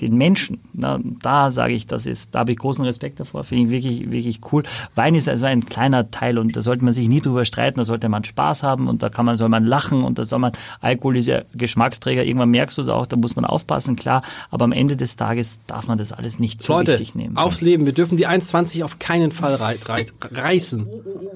den 0.00 0.16
Menschen, 0.16 0.60
na, 0.72 0.98
da 1.22 1.50
sage 1.50 1.74
ich, 1.74 1.86
das 1.86 2.06
ist, 2.06 2.34
da 2.34 2.40
habe 2.40 2.52
ich 2.52 2.58
großen 2.58 2.84
Respekt 2.84 3.20
davor, 3.20 3.44
finde 3.44 3.64
ich 3.64 3.70
wirklich, 3.84 4.10
wirklich 4.10 4.40
cool. 4.52 4.62
Wein 4.94 5.14
ist 5.14 5.28
also 5.28 5.46
ein 5.46 5.64
kleiner 5.66 6.10
Teil 6.10 6.38
und 6.38 6.56
da 6.56 6.62
sollte 6.62 6.84
man 6.84 6.94
sich 6.94 7.08
nie 7.08 7.20
drüber 7.20 7.44
streiten, 7.44 7.78
da 7.78 7.84
sollte 7.84 8.08
man 8.08 8.24
Spaß 8.24 8.62
haben 8.62 8.88
und 8.88 9.02
da 9.02 9.08
kann 9.08 9.26
man, 9.26 9.36
soll 9.36 9.48
man 9.48 9.64
lachen 9.66 10.02
und 10.02 10.18
da 10.18 10.24
soll 10.24 10.38
man, 10.38 10.52
Alkohol 10.80 11.16
ist 11.18 11.26
ja 11.26 11.42
Geschmacksträger, 11.54 12.24
irgendwann 12.24 12.50
merkst 12.50 12.78
du 12.78 12.82
es 12.82 12.88
auch, 12.88 13.06
da 13.06 13.16
muss 13.16 13.36
man 13.36 13.44
aufpassen, 13.44 13.96
klar, 13.96 14.22
aber 14.50 14.64
am 14.64 14.72
Ende 14.72 14.96
des 14.96 15.16
Tages 15.16 15.60
darf 15.66 15.86
man 15.86 15.98
das 15.98 16.12
alles 16.12 16.38
nicht 16.38 16.62
so 16.62 16.72
Leute, 16.74 16.92
wichtig 16.92 17.14
nehmen. 17.14 17.36
aufs 17.36 17.60
Leben. 17.60 17.84
Wir 17.86 17.92
dürfen 17.92 18.16
die 18.16 18.26
1,20 18.26 18.84
auf 18.84 18.98
keinen 18.98 19.32
Fall 19.32 19.54
rei 19.56 19.76
rei 19.86 20.06
reißen. 20.22 20.86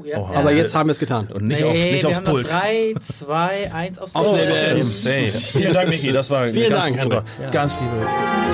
Ja, 0.07 0.19
Aber 0.25 0.53
ja. 0.53 0.59
jetzt 0.59 0.75
haben 0.75 0.89
wir 0.89 0.93
es 0.93 0.99
getan. 0.99 1.29
Und 1.29 1.45
nicht, 1.47 1.61
nee, 1.61 1.67
auf, 1.67 1.73
nicht 1.73 2.03
wir 2.03 2.09
aufs 2.09 2.17
haben 2.19 2.25
Pult. 2.25 2.51
drei, 2.51 2.95
zwei, 3.03 3.73
eins 3.73 3.99
aufs 3.99 4.15
Aufs 4.15 4.31
Tor. 4.31 4.39
Leben. 4.39 4.55
Hey, 5.05 5.31
vielen 5.31 5.75
Dank, 5.75 5.89
Michi. 5.89 6.13
Das 6.13 6.29
war 6.31 6.47
Vielen 6.49 6.71
ganz 6.71 6.85
Dank, 6.85 7.03
super. 7.03 7.25
Henrik. 7.39 7.53
Ganz 7.53 7.75
liebe. 7.81 8.54